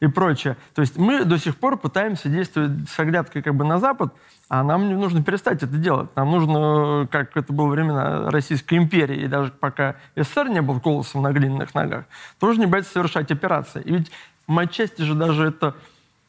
и 0.00 0.06
прочее. 0.06 0.56
То 0.74 0.82
есть 0.82 0.98
мы 0.98 1.24
до 1.24 1.38
сих 1.38 1.56
пор 1.56 1.76
пытаемся 1.76 2.28
действовать 2.28 2.88
с 2.88 2.98
оглядкой 3.00 3.42
как 3.42 3.54
бы 3.54 3.64
на 3.64 3.78
Запад, 3.78 4.12
а 4.52 4.62
нам 4.62 4.86
нужно 5.00 5.22
перестать 5.22 5.62
это 5.62 5.78
делать. 5.78 6.10
Нам 6.14 6.30
нужно, 6.30 7.08
как 7.10 7.34
это 7.38 7.54
было 7.54 7.68
времена 7.68 8.30
Российской 8.30 8.76
империи, 8.76 9.22
и 9.22 9.26
даже 9.26 9.50
пока 9.50 9.96
СССР 10.14 10.50
не 10.50 10.60
был 10.60 10.78
колосом 10.78 11.22
на 11.22 11.32
глиняных 11.32 11.74
ногах, 11.74 12.04
тоже 12.38 12.60
не 12.60 12.66
бояться 12.66 12.92
совершать 12.92 13.30
операции. 13.30 13.80
И 13.80 13.94
ведь 13.94 14.12
мы 14.46 14.64
отчасти 14.64 15.00
же 15.00 15.14
даже 15.14 15.46
это 15.46 15.74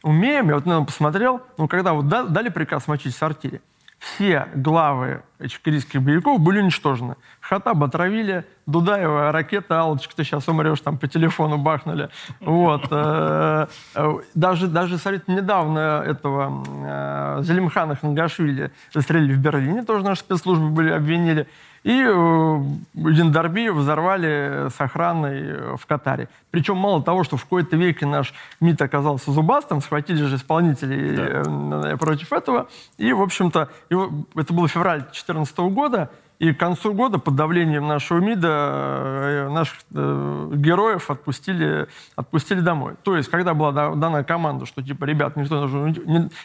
умеем. 0.04 0.48
Я 0.48 0.56
вот 0.56 0.66
наверное, 0.66 0.86
посмотрел, 0.86 1.42
ну, 1.58 1.68
когда 1.68 1.92
вот 1.92 2.08
дали 2.08 2.48
приказ 2.48 2.88
мочить 2.88 3.14
в 3.14 3.18
сортире, 3.18 3.60
все 4.04 4.50
главы 4.54 5.24
этих 5.40 5.62
корейских 5.62 6.02
боевиков 6.02 6.40
были 6.40 6.60
уничтожены. 6.60 7.16
Хатаба 7.40 7.88
отравили, 7.88 8.46
Дудаева 8.66 9.32
ракета, 9.32 9.80
Аллочка, 9.80 10.14
ты 10.16 10.24
сейчас 10.24 10.48
умрешь, 10.48 10.82
там 10.82 10.98
по 10.98 11.08
телефону 11.08 11.58
бахнули. 11.58 12.10
Вот. 12.42 12.86
Э, 12.92 13.68
э, 13.96 14.14
даже, 14.36 14.68
даже, 14.68 14.98
смотрите, 14.98 15.26
недавно 15.28 16.04
этого 16.06 16.64
э, 16.68 17.44
Зелимхана 17.44 17.96
Хангашвили 17.96 18.72
застрелили 18.94 19.34
в 19.34 19.40
Берлине, 19.40 19.84
тоже 19.84 20.04
наши 20.04 20.22
спецслужбы 20.22 20.70
были 20.70 20.92
обвинили. 20.92 21.48
И 21.84 21.92
Яндарби 21.92 23.70
взорвали 23.70 24.70
с 24.70 24.80
охраной 24.80 25.76
в 25.78 25.86
Катаре. 25.86 26.30
Причем 26.50 26.78
мало 26.78 27.04
того, 27.04 27.24
что 27.24 27.36
в 27.36 27.44
какой-то 27.44 27.76
веке 27.76 28.06
наш 28.06 28.34
МИД 28.62 28.84
оказался 28.84 29.32
зубастым, 29.32 29.82
схватили 29.82 30.24
же 30.24 30.38
исполнителей 30.38 31.44
да. 31.44 31.98
против 31.98 32.32
этого. 32.32 32.68
И, 32.98 33.12
в 33.12 33.22
общем-то, 33.22 33.70
это 33.90 34.54
был 34.54 34.68
февраль 34.68 35.02
2014 35.02 35.58
года, 35.60 36.10
и 36.40 36.52
к 36.52 36.60
концу 36.60 36.94
года 36.94 37.20
под 37.20 37.36
давлением 37.36 37.88
нашего 37.88 38.20
МИДа 38.20 38.48
э, 38.50 39.50
наших 39.50 39.78
э, 39.94 40.52
героев 40.56 41.10
отпустили, 41.10 41.88
отпустили 42.16 42.60
домой. 42.60 42.96
То 43.04 43.16
есть, 43.16 43.30
когда 43.30 43.54
была 43.54 43.96
дана 43.96 44.24
команда, 44.24 44.66
что, 44.66 44.82
типа, 44.82 45.06
ребят, 45.06 45.38
никто, 45.38 45.68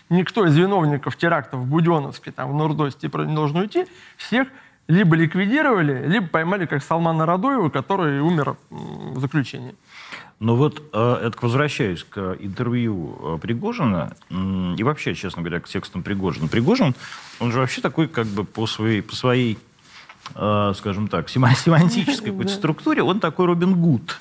никто 0.08 0.46
из 0.46 0.56
виновников 0.56 1.16
терактов 1.16 1.60
в 1.60 1.66
Буденовске, 1.66 2.30
там, 2.30 2.52
в 2.52 2.54
Нурдосте 2.54 3.00
типа, 3.00 3.18
не 3.22 3.34
должен 3.34 3.56
уйти, 3.56 3.86
всех 4.16 4.48
либо 4.88 5.16
ликвидировали, 5.16 6.06
либо 6.06 6.26
поймали, 6.26 6.66
как 6.66 6.82
Салмана 6.82 7.26
Радуева, 7.26 7.68
который 7.68 8.20
умер 8.20 8.56
в 8.70 9.20
заключении. 9.20 9.74
Но 10.40 10.56
вот 10.56 10.82
э, 10.92 11.20
это 11.24 11.36
возвращаюсь 11.42 12.04
к 12.04 12.36
интервью 12.38 13.18
э, 13.20 13.38
Пригожина 13.40 14.16
и 14.30 14.82
вообще, 14.82 15.14
честно 15.14 15.42
говоря, 15.42 15.60
к 15.60 15.68
текстам 15.68 16.02
Пригожина. 16.02 16.48
Пригожин, 16.48 16.94
он 17.40 17.52
же 17.52 17.58
вообще 17.58 17.80
такой 17.80 18.08
как 18.08 18.26
бы 18.26 18.44
по 18.44 18.66
своей, 18.66 19.02
по 19.02 19.16
своей 19.16 19.58
э, 20.34 20.72
скажем 20.76 21.08
так, 21.08 21.28
семантической 21.30 22.48
структуре, 22.48 23.02
он 23.02 23.20
такой 23.20 23.46
Робин 23.46 23.74
Гуд. 23.74 24.18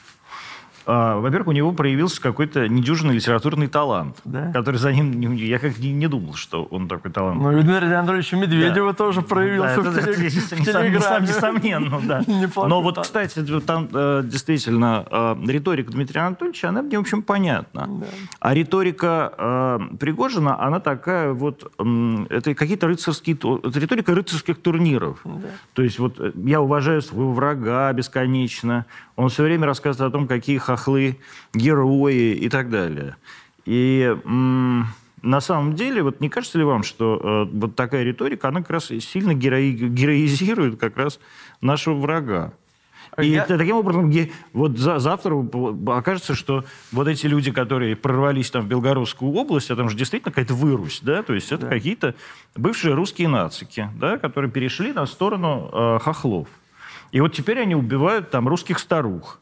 А, 0.89 1.19
во-первых, 1.19 1.49
у 1.49 1.51
него 1.51 1.73
проявился 1.73 2.21
какой-то 2.21 2.69
недюжинный 2.69 3.15
литературный 3.15 3.67
талант, 3.67 4.21
да? 4.23 4.53
который 4.53 4.77
за 4.77 4.93
ним... 4.93 5.33
Я 5.33 5.59
как 5.59 5.77
не, 5.79 5.91
не 5.91 6.07
думал, 6.07 6.35
что 6.35 6.63
он 6.63 6.87
такой 6.87 7.11
талант. 7.11 7.41
Ну, 7.41 7.57
и 7.57 7.61
Дмитрия 7.61 7.95
Анатольевича 7.95 8.37
Медведева 8.37 8.91
да. 8.91 8.97
тоже 8.97 9.21
проявился 9.21 9.81
да, 9.81 9.91
в, 9.91 9.97
это, 9.97 10.15
телег... 10.15 10.31
в 10.31 10.63
Телеграме. 10.63 11.27
Несомненно, 11.27 12.01
да. 12.01 12.23
Но 12.67 12.81
вот, 12.81 12.99
кстати, 13.01 13.43
там 13.59 13.89
э, 13.93 14.21
действительно 14.23 15.05
э, 15.11 15.35
риторика 15.47 15.91
Дмитрия 15.91 16.21
Анатольевича, 16.21 16.69
она 16.69 16.81
мне, 16.81 16.97
в 16.97 17.01
общем, 17.01 17.21
понятна. 17.21 17.89
А 18.39 18.53
риторика 18.53 19.33
э, 19.37 19.79
Пригожина, 19.99 20.57
она 20.61 20.79
такая 20.79 21.33
вот... 21.33 21.69
Это 22.29 22.55
какие-то 22.55 22.87
рыцарские... 22.87 23.35
Это 23.35 23.77
риторика 23.77 24.15
рыцарских 24.15 24.61
турниров. 24.61 25.19
То 25.73 25.81
есть 25.81 25.99
вот 25.99 26.17
я 26.45 26.61
уважаю 26.61 27.01
своего 27.01 27.33
врага 27.33 27.91
бесконечно, 27.91 28.85
он 29.17 29.29
все 29.29 29.43
время 29.43 29.65
рассказывает 29.65 30.13
о 30.13 30.15
том, 30.15 30.27
какие 30.27 30.59
хохлы, 30.77 31.17
герои 31.53 32.33
и 32.33 32.49
так 32.49 32.69
далее. 32.69 33.15
И 33.65 34.15
на 35.21 35.41
самом 35.41 35.73
деле, 35.75 36.03
вот 36.03 36.21
не 36.21 36.29
кажется 36.29 36.57
ли 36.57 36.63
вам, 36.63 36.83
что 36.83 37.19
э, 37.51 37.57
вот 37.57 37.75
такая 37.75 38.03
риторика, 38.03 38.47
она 38.47 38.61
как 38.61 38.69
раз 38.69 38.85
сильно 38.85 39.33
герои, 39.33 39.71
героизирует 39.71 40.79
как 40.79 40.95
раз 40.95 41.19
нашего 41.59 41.95
врага? 41.95 42.53
И 43.17 43.29
я... 43.29 43.45
таким 43.45 43.77
образом, 43.77 44.13
вот 44.53 44.77
за, 44.77 44.99
завтра 44.99 45.35
окажется, 45.87 46.35
что 46.35 46.65
вот 46.91 47.07
эти 47.07 47.25
люди, 47.25 47.51
которые 47.51 47.95
прорвались 47.95 48.51
там 48.51 48.63
в 48.63 48.67
Белгородскую 48.67 49.33
область, 49.33 49.71
а 49.71 49.75
там 49.75 49.89
же 49.89 49.97
действительно 49.97 50.31
какая-то 50.31 50.53
вырусь, 50.53 50.99
да, 51.01 51.23
то 51.23 51.33
есть 51.33 51.51
это 51.51 51.63
да. 51.63 51.69
какие-то 51.69 52.13
бывшие 52.55 52.93
русские 52.93 53.27
нацики, 53.27 53.89
да, 53.95 54.17
которые 54.19 54.51
перешли 54.51 54.93
на 54.93 55.07
сторону 55.07 55.69
э, 55.73 55.99
хохлов. 55.99 56.47
И 57.11 57.19
вот 57.19 57.33
теперь 57.33 57.59
они 57.59 57.73
убивают 57.73 58.29
там 58.29 58.47
русских 58.47 58.77
старух 58.77 59.39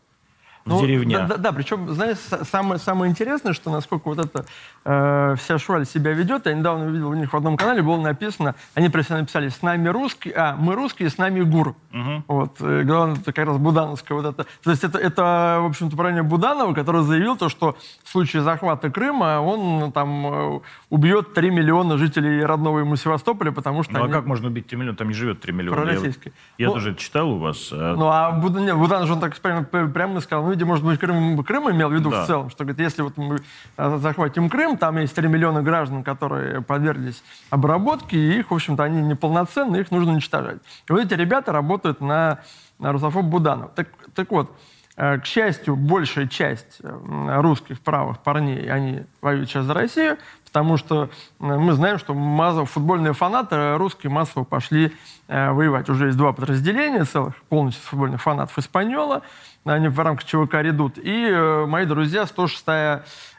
ну, 0.65 0.77
в 0.77 0.81
деревне. 0.81 1.17
Да, 1.17 1.27
да, 1.27 1.37
да, 1.37 1.51
причем, 1.51 1.93
знаешь, 1.93 2.17
самое, 2.49 2.79
самое 2.79 3.11
интересное, 3.11 3.53
что 3.53 3.69
насколько 3.71 4.07
вот 4.07 4.19
эта 4.19 4.45
э, 4.85 5.35
вся 5.37 5.57
шваль 5.57 5.85
себя 5.85 6.11
ведет, 6.11 6.45
я 6.45 6.53
недавно 6.53 6.85
увидел 6.85 7.09
у 7.09 7.13
них 7.13 7.33
в 7.33 7.37
одном 7.37 7.57
канале, 7.57 7.81
было 7.81 7.99
написано, 7.99 8.55
они 8.73 8.89
просто 8.89 9.17
написали 9.17 9.49
«С 9.49 9.61
нами 9.61 9.89
русские, 9.89 10.33
а, 10.35 10.55
мы 10.55 10.75
русские, 10.75 11.09
с 11.09 11.17
нами 11.17 11.41
ГУР». 11.41 11.69
Угу. 11.69 12.23
Вот, 12.27 12.57
э, 12.59 12.83
главное, 12.83 13.15
это 13.17 13.33
как 13.33 13.45
раз 13.45 13.57
Будановская 13.57 14.17
вот 14.17 14.25
это. 14.25 14.45
То 14.63 14.71
есть 14.71 14.83
это, 14.83 14.99
это 14.99 15.59
в 15.61 15.65
общем-то, 15.65 15.95
правильно 15.95 16.23
Буданова, 16.23 16.73
который 16.73 17.03
заявил 17.03 17.35
то, 17.35 17.49
что 17.49 17.77
в 18.03 18.09
случае 18.09 18.41
захвата 18.43 18.89
Крыма 18.89 19.39
он 19.39 19.91
там 19.91 20.57
э, 20.57 20.59
убьет 20.89 21.33
3 21.33 21.49
миллиона 21.49 21.97
жителей 21.97 22.43
родного 22.43 22.79
ему 22.79 22.95
Севастополя, 22.95 23.51
потому 23.51 23.83
что 23.83 23.93
Ну 23.93 24.03
они... 24.03 24.11
а 24.11 24.15
как 24.15 24.25
можно 24.25 24.47
убить 24.47 24.67
3 24.67 24.77
миллиона? 24.77 24.97
Там 24.97 25.07
не 25.07 25.13
живет 25.13 25.41
3 25.41 25.53
миллиона. 25.53 25.81
Пророссийские. 25.81 26.33
Я, 26.57 26.65
я 26.65 26.67
ну, 26.67 26.73
тоже 26.75 26.91
это 26.91 26.99
читал 26.99 27.31
у 27.31 27.39
вас. 27.39 27.69
А... 27.71 27.95
Ну 27.95 28.07
а 28.07 28.31
Будан, 28.31 28.65
нет, 28.65 28.75
Буданов 28.75 29.07
же 29.07 29.13
он 29.13 29.19
так 29.19 29.35
прямо, 29.37 29.63
прямо 29.63 30.21
сказал, 30.21 30.45
ну, 30.45 30.51
видимо, 30.51 30.71
может 30.71 30.85
быть, 30.85 30.99
Крым, 30.99 31.43
Крым 31.43 31.71
имел 31.71 31.89
в 31.89 31.93
виду 31.93 32.09
да. 32.09 32.23
в 32.23 32.27
целом, 32.27 32.49
что 32.49 32.63
говорит, 32.63 32.79
если 32.79 33.01
вот 33.01 33.17
мы 33.17 33.39
а, 33.77 33.97
захватим 33.97 34.49
Крым, 34.49 34.74
там 34.77 34.97
есть 34.97 35.15
3 35.15 35.27
миллиона 35.27 35.61
граждан, 35.61 36.03
которые 36.03 36.61
подверглись 36.61 37.23
обработке, 37.49 38.17
и 38.17 38.39
их, 38.39 38.51
в 38.51 38.53
общем-то, 38.53 38.83
они 38.83 39.01
неполноценны, 39.01 39.77
их 39.77 39.91
нужно 39.91 40.13
уничтожать. 40.13 40.57
И 40.87 40.91
вот 40.91 41.01
эти 41.01 41.13
ребята 41.13 41.51
работают 41.51 42.01
на, 42.01 42.39
на 42.79 42.91
русофоб 42.91 43.25
Буданов. 43.25 43.71
Так, 43.75 43.87
так 44.13 44.31
вот, 44.31 44.51
э, 44.97 45.19
к 45.19 45.25
счастью, 45.25 45.75
большая 45.75 46.27
часть 46.27 46.77
э, 46.81 47.41
русских 47.41 47.79
правых 47.81 48.19
парней, 48.19 48.71
они 48.71 49.03
воюют 49.21 49.49
сейчас 49.49 49.65
за 49.65 49.73
Россию, 49.73 50.17
потому 50.45 50.77
что 50.77 51.03
э, 51.03 51.07
мы 51.39 51.73
знаем, 51.73 51.99
что 51.99 52.13
массово, 52.13 52.65
футбольные 52.65 53.13
фанаты 53.13 53.75
русские 53.77 54.11
массово 54.11 54.43
пошли 54.43 54.93
воевать. 55.27 55.89
Уже 55.89 56.05
есть 56.05 56.19
два 56.19 56.33
подразделения 56.33 57.03
целых, 57.03 57.35
полностью 57.49 57.81
футбольных 57.83 58.21
фанатов 58.21 58.59
Испаньола, 58.59 59.23
они 59.73 59.87
в 59.87 59.99
рамках 59.99 60.25
ЧВК 60.25 60.55
«Редут». 60.55 60.97
И 60.97 61.27
э, 61.27 61.65
мои 61.65 61.85
друзья, 61.85 62.23
106-я 62.23 62.97
э, 62.97 63.01
э, 63.01 63.34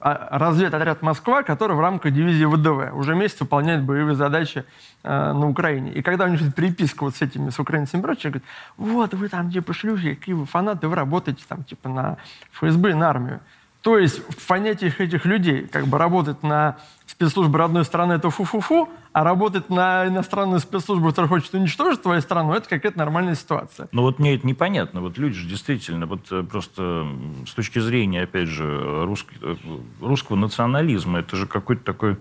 разведотряд 0.00 1.00
«Москва», 1.02 1.44
который 1.44 1.76
в 1.76 1.80
рамках 1.80 2.12
дивизии 2.12 2.44
ВДВ 2.44 2.92
уже 2.94 3.14
месяц 3.14 3.40
выполняет 3.40 3.84
боевые 3.84 4.16
задачи 4.16 4.64
э, 5.04 5.32
на 5.32 5.48
Украине. 5.48 5.92
И 5.92 6.02
когда 6.02 6.24
у 6.24 6.28
них 6.28 6.40
переписка 6.54 7.04
вот 7.04 7.14
с 7.14 7.22
этими, 7.22 7.50
с 7.50 7.60
украинцами 7.60 8.02
прочее, 8.02 8.32
говорят, 8.32 8.48
вот 8.76 9.14
вы 9.14 9.28
там 9.28 9.52
типа 9.52 9.72
шлюхи, 9.72 10.14
какие 10.14 10.34
вы 10.34 10.44
фанаты, 10.44 10.88
вы 10.88 10.96
работаете 10.96 11.44
там 11.46 11.62
типа 11.62 11.88
на 11.88 12.16
ФСБ, 12.52 12.96
на 12.96 13.10
армию. 13.10 13.40
То 13.82 13.98
есть 13.98 14.20
в 14.28 14.46
понятиях 14.46 15.00
этих 15.00 15.24
людей 15.24 15.66
как 15.66 15.86
бы 15.86 15.96
работать 15.96 16.42
на 16.42 16.76
спецслужбы 17.06 17.58
родной 17.58 17.84
страны– 17.84 18.12
это 18.14 18.30
фу-фу-фу, 18.30 18.88
а 19.12 19.24
работать 19.24 19.70
на 19.70 20.06
иностранную 20.06 20.60
спецслужбу, 20.60 21.08
которая 21.08 21.28
хочет 21.28 21.52
уничтожить 21.54 22.02
твою 22.02 22.20
страну, 22.20 22.52
это 22.52 22.68
какая-то 22.68 22.98
нормальная 22.98 23.34
ситуация. 23.34 23.88
Ну 23.92 24.02
вот 24.02 24.18
мне 24.18 24.34
это 24.34 24.46
непонятно. 24.46 25.00
Вот 25.00 25.18
люди 25.18 25.34
же 25.34 25.48
действительно, 25.48 26.06
вот 26.06 26.30
э, 26.30 26.42
просто 26.42 27.08
с 27.46 27.52
точки 27.52 27.78
зрения, 27.78 28.22
опять 28.22 28.48
же, 28.48 29.04
русский, 29.04 29.36
э, 29.42 29.56
русского 30.00 30.36
национализма, 30.36 31.20
это 31.20 31.36
же 31.36 31.46
какой-то 31.46 31.82
такой, 31.82 32.18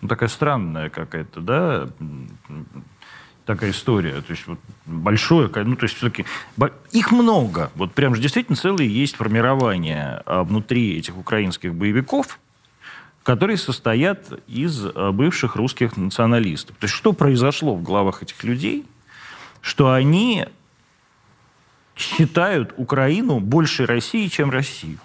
ну, 0.00 0.08
такая 0.08 0.28
странная 0.28 0.90
какая-то, 0.90 1.40
да, 1.40 1.88
такая 3.54 3.70
история. 3.70 4.20
То 4.20 4.30
есть 4.30 4.46
вот 4.46 4.58
большое, 4.86 5.50
ну 5.54 5.76
то 5.76 5.84
есть 5.84 5.96
все-таки 5.96 6.24
их 6.92 7.10
много. 7.10 7.70
Вот 7.74 7.92
прям 7.92 8.14
же 8.14 8.22
действительно 8.22 8.56
целые 8.56 8.88
есть 8.88 9.16
формирование 9.16 10.22
а, 10.24 10.44
внутри 10.44 10.98
этих 10.98 11.16
украинских 11.16 11.74
боевиков, 11.74 12.38
которые 13.24 13.56
состоят 13.56 14.32
из 14.46 14.86
а, 14.86 15.10
бывших 15.10 15.56
русских 15.56 15.96
националистов. 15.96 16.76
То 16.76 16.84
есть 16.84 16.94
что 16.94 17.12
произошло 17.12 17.74
в 17.74 17.82
головах 17.82 18.22
этих 18.22 18.44
людей, 18.44 18.86
что 19.62 19.92
они 19.92 20.46
считают 21.96 22.72
Украину 22.76 23.40
больше 23.40 23.84
России, 23.84 24.28
чем 24.28 24.50
Россию? 24.50 24.98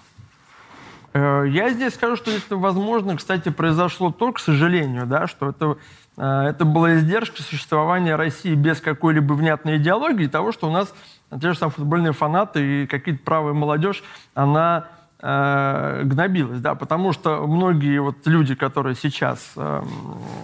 Э, 1.14 1.44
я 1.48 1.70
здесь 1.70 1.94
скажу, 1.94 2.16
что 2.16 2.30
это, 2.30 2.56
возможно, 2.56 3.16
кстати, 3.16 3.48
произошло 3.48 4.12
то, 4.12 4.32
к 4.32 4.38
сожалению, 4.38 5.06
да, 5.06 5.26
что 5.26 5.50
это, 5.50 5.78
это 6.16 6.64
была 6.64 6.94
издержка 6.94 7.42
существования 7.42 8.16
России 8.16 8.54
без 8.54 8.80
какой-либо 8.80 9.34
внятной 9.34 9.76
идеологии, 9.76 10.26
того, 10.26 10.52
что 10.52 10.68
у 10.68 10.72
нас 10.72 10.92
те 11.30 11.52
же 11.52 11.58
самые 11.58 11.74
футбольные 11.74 12.12
фанаты 12.12 12.84
и 12.84 12.86
какие-то 12.86 13.22
правые 13.22 13.54
молодежь, 13.54 14.02
она 14.34 14.88
э, 15.20 16.02
гнобилась, 16.04 16.60
да, 16.60 16.74
потому 16.74 17.12
что 17.12 17.46
многие 17.46 18.00
вот 18.00 18.26
люди, 18.26 18.54
которые 18.54 18.94
сейчас 18.94 19.52
э, 19.56 19.82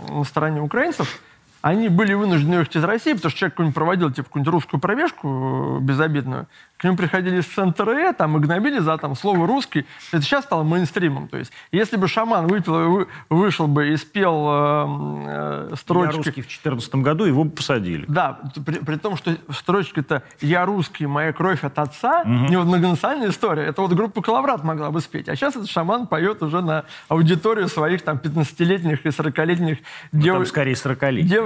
на 0.09 0.25
стороне 0.25 0.61
украинцев, 0.61 1.21
они 1.63 1.89
были 1.89 2.13
вынуждены 2.13 2.57
ехать 2.57 2.77
из 2.77 2.85
России, 2.85 3.13
потому 3.15 3.31
что 3.31 3.39
человек 3.39 3.55
какой-нибудь 3.55 3.75
проводил 3.75 4.11
типа 4.11 4.29
какую-нибудь 4.29 4.53
русскую 4.53 4.81
пробежку 4.81 5.79
безобидную, 5.81 6.49
к 6.83 6.85
нему 6.85 6.97
приходили 6.97 7.41
из 7.41 7.47
центра 7.47 8.13
там, 8.13 8.37
и 8.37 8.41
гнобили 8.41 8.81
за 8.81 8.99
там, 8.99 9.15
слово 9.15 9.47
«русский». 9.47 9.87
Это 10.11 10.21
сейчас 10.23 10.45
стало 10.45 10.65
мейнстримом. 10.65 11.29
То 11.29 11.39
есть, 11.39 11.53
если 11.71 11.97
бы 11.97 12.09
шаман 12.09 12.49
выпил, 12.49 13.07
вышел 13.31 13.69
бы 13.69 13.91
и 13.91 13.97
спел 13.97 14.49
э, 14.51 15.71
э, 15.71 15.75
строчки... 15.77 16.11
«Я 16.11 16.17
русский» 16.17 16.43
в 16.43 16.47
2014 16.47 16.95
году, 16.97 17.25
его 17.25 17.45
бы 17.45 17.51
посадили. 17.51 18.05
Да, 18.09 18.41
при, 18.67 18.81
при 18.81 18.97
том, 18.97 19.17
что 19.17 19.37
строчка-то 19.51 20.25
«Я 20.41 20.67
русский, 20.67 21.07
моя 21.07 21.33
кровь 21.33 21.63
от 21.63 21.79
отца» 21.79 22.23
угу. 22.23 22.31
не 22.31 22.59
многонациональная 22.59 23.31
история. 23.31 23.63
Это 23.67 23.83
вот 23.83 23.93
группа 23.93 24.21
«Коловрат» 24.21 24.65
могла 24.65 24.91
бы 24.91 25.01
спеть. 25.01 25.29
А 25.29 25.37
сейчас 25.37 25.55
этот 25.55 25.71
шаман 25.71 26.09
поет 26.09 26.43
уже 26.43 26.63
на 26.63 26.85
аудиторию 27.07 27.69
своих 27.69 28.03
там 28.03 28.17
15-летних 28.17 29.07
и 29.07 29.11
40-летних 29.11 29.79
ну, 30.11 30.21
дев... 30.21 30.49
скорее 30.49 30.75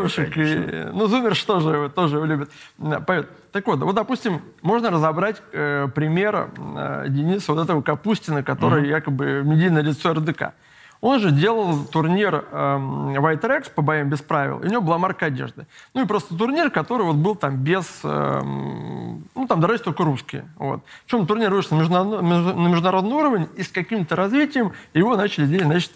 40 0.08 0.34
девушек. 0.34 0.36
И, 0.36 0.88
ну, 0.92 1.06
Зумер 1.06 1.34
что 1.34 1.60
же 1.60 1.88
тоже 1.90 2.16
его 2.16 2.26
любит. 2.26 2.50
Поет. 3.06 3.28
Так 3.52 3.66
вот, 3.66 3.80
вот, 3.80 3.94
допустим, 3.94 4.42
можно 4.62 4.90
разобрать 4.90 5.42
э, 5.52 5.88
пример 5.94 6.50
э, 6.56 7.06
Дениса 7.08 7.52
вот 7.52 7.62
этого 7.62 7.82
Капустина, 7.82 8.42
который 8.42 8.84
mm-hmm. 8.84 8.88
якобы 8.88 9.42
медийное 9.44 9.82
лицо 9.82 10.12
РДК. 10.12 10.52
Он 11.00 11.20
же 11.20 11.30
делал 11.30 11.84
турнир 11.84 12.44
э, 12.50 12.76
White 13.16 13.42
Rex 13.42 13.70
по 13.70 13.82
боям 13.82 14.08
без 14.08 14.20
правил, 14.22 14.60
и 14.60 14.66
у 14.66 14.70
него 14.70 14.82
была 14.82 14.98
марка 14.98 15.26
одежды. 15.26 15.66
Ну 15.94 16.02
и 16.02 16.06
просто 16.06 16.36
турнир, 16.36 16.70
который 16.70 17.04
вот 17.04 17.16
был 17.16 17.34
там 17.34 17.56
без... 17.56 18.00
Э, 18.02 18.40
ну 18.42 19.46
там 19.46 19.60
дрались 19.60 19.82
только 19.82 20.04
русские. 20.04 20.48
Вот. 20.56 20.82
Причем 21.04 21.26
турнир 21.26 21.52
вышел 21.52 21.76
на 21.76 21.80
международный, 21.80 22.54
на 22.54 22.68
международный 22.68 23.12
уровень, 23.12 23.48
и 23.56 23.62
с 23.62 23.68
каким-то 23.68 24.16
развитием 24.16 24.72
его 24.94 25.16
начали 25.16 25.46
делить, 25.46 25.66
значит, 25.66 25.92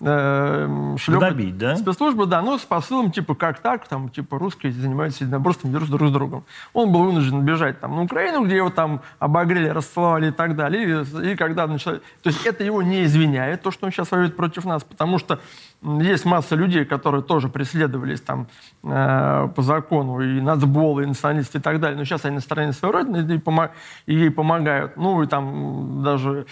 э, 0.00 0.96
шлепать. 0.98 1.30
Добить, 1.30 1.58
да? 1.58 1.76
Спецслужбы, 1.76 2.26
да, 2.26 2.42
но 2.42 2.58
с 2.58 2.62
посылом, 2.62 3.10
типа, 3.10 3.34
как 3.34 3.60
так, 3.60 3.86
там, 3.88 4.08
типа, 4.08 4.38
русские 4.38 4.72
занимаются 4.72 5.24
единоборством, 5.24 5.72
держат 5.72 5.90
друг 5.90 6.08
с 6.08 6.12
другом. 6.12 6.44
Он 6.72 6.92
был 6.92 7.04
вынужден 7.04 7.42
бежать 7.42 7.80
там 7.80 7.96
на 7.96 8.02
Украину, 8.02 8.44
где 8.44 8.56
его 8.56 8.70
там 8.70 9.00
обогрели, 9.18 9.68
расцеловали 9.68 10.28
и 10.28 10.32
так 10.32 10.56
далее. 10.56 11.04
И, 11.04 11.32
и 11.32 11.36
когда 11.36 11.66
начал... 11.66 11.92
То 12.22 12.30
есть 12.30 12.44
это 12.46 12.64
его 12.64 12.82
не 12.82 13.04
извиняет, 13.04 13.62
то, 13.62 13.70
что 13.70 13.86
он 13.86 13.92
сейчас 13.92 14.10
воюет 14.10 14.36
против 14.36 14.64
нас, 14.64 14.84
потому 14.84 15.18
что 15.18 15.40
есть 15.82 16.24
масса 16.24 16.56
людей, 16.56 16.84
которые 16.84 17.22
тоже 17.22 17.48
преследовались 17.48 18.20
там 18.20 18.48
э, 18.82 19.48
по 19.54 19.62
закону, 19.62 20.20
и 20.20 20.40
нацболы, 20.40 21.04
и 21.04 21.06
националисты 21.06 21.58
и 21.58 21.60
так 21.60 21.80
далее, 21.80 21.98
но 21.98 22.04
сейчас 22.04 22.24
они 22.24 22.36
на 22.36 22.40
стороне 22.40 22.72
своей 22.72 22.94
родины 22.94 23.34
и, 23.34 23.38
помог, 23.38 23.70
и 24.06 24.14
ей 24.14 24.30
помогают. 24.30 24.96
Ну, 24.96 25.22
и 25.22 25.26
там 25.26 26.02
даже 26.02 26.46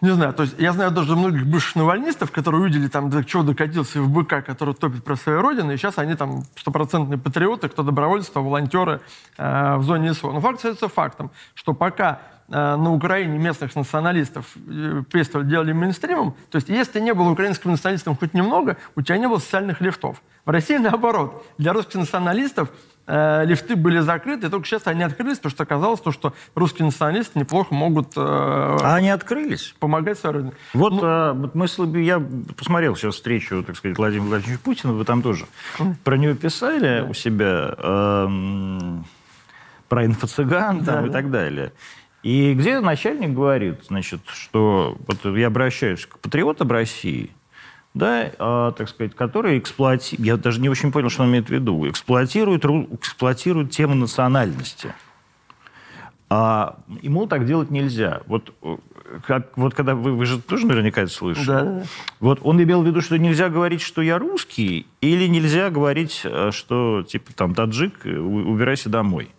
не 0.00 0.10
знаю, 0.10 0.32
то 0.32 0.44
есть 0.44 0.54
я 0.58 0.72
знаю 0.72 0.90
даже 0.90 1.14
многих 1.14 1.46
бывших 1.46 1.76
навальнистов, 1.76 2.30
которые 2.30 2.62
увидели 2.62 2.88
там, 2.88 3.10
до 3.10 3.22
чего 3.24 3.42
докатился 3.42 4.00
в 4.00 4.08
БК, 4.08 4.40
который 4.40 4.74
топит 4.74 5.04
про 5.04 5.16
свою 5.16 5.42
родину, 5.42 5.72
и 5.72 5.76
сейчас 5.76 5.98
они 5.98 6.14
там 6.14 6.44
стопроцентные 6.56 7.18
патриоты, 7.18 7.68
кто 7.68 7.82
добровольцы, 7.82 8.30
волонтеры 8.34 9.00
э, 9.36 9.76
в 9.76 9.82
зоне 9.82 10.14
СВО. 10.14 10.32
Но 10.32 10.40
факт 10.40 10.56
остается 10.56 10.88
фактом, 10.88 11.30
что 11.54 11.74
пока 11.74 12.20
э, 12.48 12.52
на 12.52 12.92
Украине 12.92 13.38
местных 13.38 13.74
националистов 13.76 14.46
э, 14.56 15.02
делали 15.44 15.72
мейнстримом, 15.72 16.34
то 16.50 16.56
есть 16.56 16.70
если 16.70 16.92
ты 16.92 17.00
не 17.00 17.12
был 17.12 17.28
украинским 17.28 17.70
националистом 17.70 18.16
хоть 18.16 18.32
немного, 18.32 18.78
у 18.96 19.02
тебя 19.02 19.18
не 19.18 19.28
было 19.28 19.38
социальных 19.38 19.82
лифтов. 19.82 20.22
В 20.46 20.50
России 20.50 20.78
наоборот. 20.78 21.46
Для 21.58 21.72
русских 21.74 21.96
националистов 21.96 22.70
э, 23.10 23.44
лифты 23.46 23.76
были 23.76 23.98
закрыты, 24.00 24.46
и 24.46 24.50
только 24.50 24.66
сейчас 24.66 24.86
они 24.86 25.02
открылись, 25.02 25.38
потому 25.38 25.50
что 25.50 25.62
оказалось, 25.64 26.00
то, 26.00 26.12
что 26.12 26.32
русские 26.54 26.86
националисты 26.86 27.38
неплохо 27.38 27.74
могут... 27.74 28.16
Э, 28.16 28.20
а 28.20 28.94
они 28.94 29.10
открылись? 29.10 29.74
Помогать 29.80 30.18
своей 30.18 30.52
Вот, 30.74 30.92
ну, 30.92 31.04
э, 31.04 31.32
вот 31.32 31.54
мысль, 31.54 31.98
я 31.98 32.22
посмотрел 32.56 32.94
сейчас 32.96 33.16
встречу, 33.16 33.62
так 33.64 33.76
сказать, 33.76 33.98
Владимира 33.98 34.28
Владимировича 34.28 34.62
Путина, 34.64 34.92
вы 34.92 35.04
там 35.04 35.22
тоже 35.22 35.46
про 36.04 36.16
него 36.16 36.34
писали 36.34 37.02
у 37.02 37.14
себя, 37.14 37.74
э, 37.76 38.28
про 39.88 40.06
инфо-цыган 40.06 40.84
да, 40.84 41.02
и 41.02 41.06
да. 41.06 41.12
так 41.12 41.30
далее. 41.30 41.72
И 42.22 42.54
где 42.54 42.80
начальник 42.80 43.30
говорит, 43.30 43.84
значит, 43.88 44.20
что 44.26 44.96
вот 45.06 45.36
я 45.36 45.46
обращаюсь 45.46 46.06
к 46.06 46.18
патриотам 46.18 46.70
России, 46.70 47.30
да, 47.94 48.30
а, 48.38 48.72
так 48.72 48.88
сказать, 48.88 49.14
которые 49.14 49.58
эксплуатируют, 49.58 50.26
я 50.26 50.36
даже 50.36 50.60
не 50.60 50.68
очень 50.68 50.92
понял, 50.92 51.10
что 51.10 51.24
он 51.24 51.30
имеет 51.30 51.48
в 51.48 51.50
виду, 51.50 51.88
эксплуатируют, 51.88 52.64
эксплуатируют 52.64 53.70
тему 53.72 53.94
национальности. 53.94 54.94
А 56.28 56.78
ему 57.02 57.26
так 57.26 57.44
делать 57.44 57.70
нельзя. 57.70 58.20
Вот, 58.26 58.54
как, 59.26 59.56
вот 59.56 59.74
когда 59.74 59.96
вы, 59.96 60.12
вы 60.12 60.24
же 60.24 60.40
тоже 60.40 60.66
наверняка 60.66 61.02
это 61.02 61.10
слышали. 61.10 61.46
Да. 61.46 61.82
Вот 62.20 62.38
он 62.42 62.62
имел 62.62 62.82
в 62.82 62.86
виду, 62.86 63.00
что 63.00 63.18
нельзя 63.18 63.48
говорить, 63.48 63.80
что 63.80 64.00
я 64.00 64.18
русский, 64.18 64.86
или 65.00 65.26
нельзя 65.26 65.70
говорить, 65.70 66.20
э, 66.22 66.50
что 66.52 67.02
типа 67.02 67.32
там 67.34 67.54
таджик, 67.54 68.06
э, 68.06 68.16
убирайся 68.16 68.88
домой. 68.88 69.30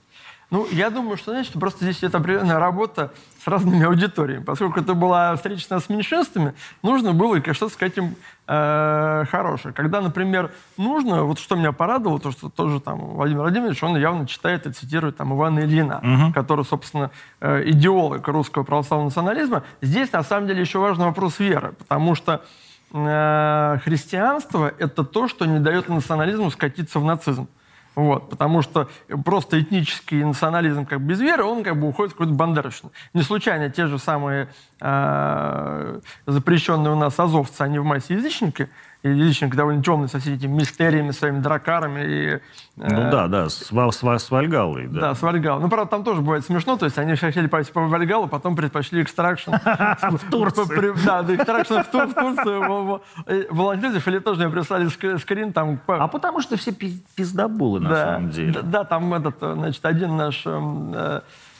Ну, 0.51 0.67
я 0.69 0.89
думаю, 0.89 1.15
что, 1.15 1.31
знаете, 1.31 1.49
что 1.49 1.59
просто 1.59 1.85
здесь 1.85 2.03
это 2.03 2.17
определенная 2.17 2.59
работа 2.59 3.13
с 3.41 3.47
разными 3.47 3.85
аудиториями. 3.85 4.43
Поскольку 4.43 4.81
это 4.81 4.93
была 4.93 5.33
встреча 5.37 5.79
с 5.79 5.87
меньшинствами, 5.87 6.53
нужно 6.83 7.13
было 7.13 7.41
что-то 7.53 7.73
сказать 7.73 7.97
им 7.97 8.17
э, 8.47 9.23
хорошее. 9.31 9.73
Когда, 9.73 10.01
например, 10.01 10.51
нужно, 10.75 11.23
вот 11.23 11.39
что 11.39 11.55
меня 11.55 11.71
порадовало, 11.71 12.19
то, 12.19 12.31
что 12.31 12.49
тоже 12.49 12.81
там 12.81 12.99
Владимир 12.99 13.43
Владимирович, 13.43 13.81
он 13.81 13.95
явно 13.95 14.27
читает 14.27 14.67
и 14.67 14.73
цитирует 14.73 15.15
там 15.15 15.33
Ивана 15.33 15.59
Ильина, 15.59 15.99
угу. 15.99 16.33
который, 16.33 16.65
собственно, 16.65 17.11
э, 17.39 17.69
идеолог 17.69 18.27
русского 18.27 18.63
православного 18.63 19.07
национализма. 19.07 19.63
Здесь, 19.81 20.11
на 20.11 20.21
самом 20.21 20.47
деле, 20.47 20.59
еще 20.59 20.79
важный 20.79 21.05
вопрос 21.05 21.39
веры, 21.39 21.71
потому 21.79 22.13
что 22.13 22.43
э, 22.91 23.77
христианство— 23.85 24.73
это 24.77 25.05
то, 25.05 25.29
что 25.29 25.45
не 25.45 25.59
дает 25.59 25.87
национализму 25.87 26.51
скатиться 26.51 26.99
в 26.99 27.05
нацизм. 27.05 27.47
Вот, 27.95 28.29
потому 28.29 28.61
что 28.61 28.87
просто 29.25 29.59
этнический 29.59 30.23
национализм 30.23 30.85
как 30.85 31.01
без 31.01 31.19
веры, 31.19 31.43
он 31.43 31.63
как 31.63 31.79
бы 31.79 31.89
уходит 31.89 32.13
в 32.13 32.15
какую-то 32.15 32.33
бандеровщину. 32.33 32.91
Не 33.13 33.21
случайно 33.21 33.69
те 33.69 33.87
же 33.87 33.99
самые 33.99 34.47
э, 34.79 35.99
запрещенные 36.25 36.93
у 36.93 36.95
нас 36.95 37.19
азовцы, 37.19 37.61
они 37.61 37.79
в 37.79 37.83
массе 37.83 38.13
язычники, 38.13 38.69
и 39.03 39.09
язычник 39.09 39.55
довольно 39.55 39.81
темный 39.81 40.07
со 40.07 40.19
всеми 40.19 40.35
этими 40.35 40.51
мистериями, 40.51 41.11
своими 41.11 41.39
дракарами. 41.39 42.01
И, 42.01 42.27
э, 42.29 42.39
ну 42.77 43.09
да, 43.09 43.27
да, 43.27 43.49
с, 43.49 43.71
с, 43.71 43.71
с 43.71 44.31
Вальгалой. 44.31 44.87
Да. 44.87 44.99
да, 45.01 45.15
с 45.15 45.21
Вальгалой. 45.21 45.61
Ну, 45.63 45.69
правда, 45.69 45.89
там 45.89 46.03
тоже 46.03 46.21
бывает 46.21 46.45
смешно, 46.45 46.77
то 46.77 46.85
есть 46.85 46.97
они 46.97 47.15
хотели 47.15 47.47
пойти 47.47 47.71
по 47.71 47.81
Вальгалу, 47.81 48.27
потом 48.27 48.55
предпочли 48.55 49.01
экстракшн. 49.01 49.51
В 50.01 50.29
Турцию. 50.29 50.95
Да, 51.03 51.25
экстракшн 51.27 51.73
в 51.75 51.91
Турцию. 52.13 53.01
Волонтеров 53.49 54.07
или 54.07 54.19
тоже 54.19 54.41
мне 54.41 54.49
прислали 54.49 54.87
скрин 55.17 55.53
там. 55.53 55.79
А 55.87 56.07
потому 56.07 56.41
что 56.41 56.57
все 56.57 56.71
пиздобулы 56.71 57.79
на 57.79 57.95
самом 57.95 58.29
деле. 58.29 58.61
Да, 58.61 58.83
там 58.83 59.13
этот, 59.13 59.37
значит, 59.39 59.83
один 59.85 60.15
наш 60.17 60.45
эм, 60.45 60.93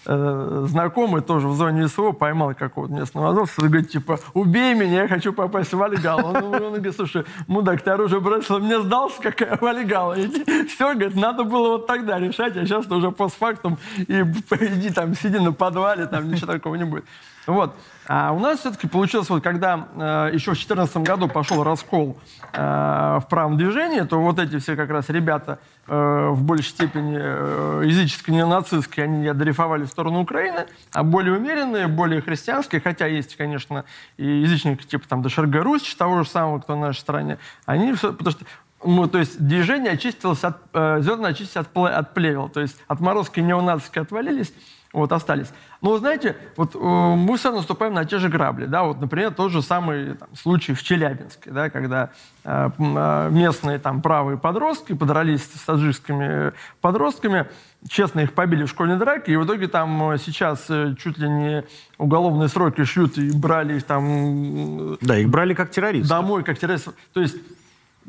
э, 0.06 0.66
знакомый 0.68 1.22
тоже 1.22 1.48
в 1.48 1.56
зоне 1.56 1.88
СВО 1.88 2.12
поймал 2.12 2.54
какого-то 2.54 2.94
местного 2.94 3.30
азовца, 3.30 3.62
говорит, 3.62 3.90
типа, 3.90 4.20
убей 4.34 4.74
меня, 4.74 5.04
я 5.04 5.08
хочу 5.08 5.34
попасть 5.34 5.74
в 5.74 5.78
Вальгал. 5.78 6.26
Он, 6.26 6.36
он, 6.36 6.74
говорит, 6.74 6.96
слушай, 6.96 7.26
мудак, 7.48 7.82
ты 7.82 7.92
оружие 7.92 8.20
бросил, 8.20 8.60
мне 8.60 8.80
сдался, 8.82 9.22
какая 9.22 9.58
Вальгала. 9.58 10.16
Все, 10.16 10.94
говорит, 10.94 11.16
надо 11.16 11.44
было 11.44 11.70
вот 11.70 11.88
тогда 11.88 12.20
решать, 12.20 12.56
а 12.58 12.66
сейчас 12.66 12.90
уже 12.92 13.12
постфактум, 13.12 13.78
и 13.98 14.22
иди 14.22 14.90
там, 14.90 15.16
сиди 15.16 15.40
на 15.40 15.54
подвале, 15.54 16.06
там 16.06 16.30
ничего 16.30 16.54
такого 16.54 16.76
не 16.76 16.86
будет. 16.86 17.06
Вот. 17.48 17.76
А 18.14 18.34
у 18.34 18.40
нас 18.40 18.60
все-таки 18.60 18.90
получилось, 18.90 19.30
вот 19.30 19.42
когда 19.42 19.88
э, 19.96 20.32
еще 20.34 20.52
в 20.52 20.56
2014 20.56 20.98
году 20.98 21.30
пошел 21.30 21.64
раскол 21.64 22.18
э, 22.52 23.20
в 23.22 23.26
правом 23.30 23.56
движении, 23.56 24.02
то 24.02 24.20
вот 24.20 24.38
эти 24.38 24.60
все 24.60 24.76
как 24.76 24.90
раз 24.90 25.08
ребята 25.08 25.60
э, 25.88 26.28
в 26.32 26.44
большей 26.44 26.72
степени 26.72 27.18
э, 27.18 27.84
языческие, 27.86 28.36
неонацистские, 28.36 29.06
они 29.06 29.26
одрифовали 29.30 29.86
в 29.86 29.88
сторону 29.88 30.20
Украины, 30.20 30.66
а 30.92 31.04
более 31.04 31.38
умеренные, 31.38 31.88
более 31.88 32.22
христианские, 32.22 32.82
хотя 32.82 33.06
есть, 33.06 33.38
конечно, 33.38 33.86
и 34.18 34.26
язычники 34.26 34.84
типа 34.84 35.08
там 35.08 35.22
Дошерга 35.22 35.64
Русь, 35.64 35.96
того 35.96 36.24
же 36.24 36.30
самого, 36.30 36.60
кто 36.60 36.76
на 36.76 36.88
нашей 36.88 37.00
стране, 37.00 37.38
они 37.66 37.94
все, 37.94 38.12
потому 38.12 38.32
что 38.32 38.44
ну, 38.84 39.08
то 39.08 39.20
есть 39.20 39.40
движение 39.40 39.94
очистилось 39.94 40.44
от, 40.44 40.58
э, 40.74 41.00
зерна 41.02 41.30
очистились 41.30 41.56
от, 41.56 41.78
от 41.78 42.14
плевел, 42.14 42.50
то 42.50 42.60
есть 42.60 42.78
отморозки 42.90 43.40
неонацистские 43.40 44.02
отвалились, 44.02 44.52
вот, 44.94 45.12
остались. 45.12 45.48
Но, 45.82 45.98
знаете, 45.98 46.36
вот 46.58 46.76
э, 46.76 46.80
мы 46.80 47.38
все 47.38 47.52
наступаем 47.52 47.94
на 47.94 48.06
те 48.06 48.20
же 48.20 48.30
грабли, 48.30 48.66
да, 48.66 48.84
вот, 48.84 49.00
например, 49.00 49.34
тот 49.34 49.52
же 49.52 49.62
самый 49.62 50.16
там, 50.16 50.30
случай 50.36 50.74
в 50.74 50.84
Челябинске, 50.84 51.52
да, 51.52 51.70
когда 51.70 52.10
э, 52.44 52.70
э, 52.78 53.30
местные 53.32 53.80
там 53.80 54.02
правые 54.02 54.38
подростки 54.38 54.94
подрались 54.94 55.44
с 55.44 55.66
таджикскими 55.66 56.52
подростками, 56.82 57.48
честно 57.88 58.22
их 58.22 58.34
побили 58.34 58.66
в 58.66 58.70
школьной 58.70 58.98
драке, 58.98 59.34
и 59.34 59.36
в 59.38 59.46
итоге 59.46 59.68
там 59.68 60.18
сейчас 60.18 60.68
чуть 60.68 61.18
ли 61.18 61.30
не 61.30 61.64
уголовные 61.98 62.50
сроки 62.50 62.84
шьют 62.84 63.18
и 63.18 63.32
брали 63.32 63.78
их 63.78 63.84
там... 63.84 64.98
Да, 65.02 65.18
их 65.18 65.30
брали 65.30 65.54
как 65.54 65.72
террористов. 65.72 66.10
Домой 66.10 66.44
как 66.44 66.60
террористов. 66.60 66.94
То 67.14 67.22
есть 67.22 67.38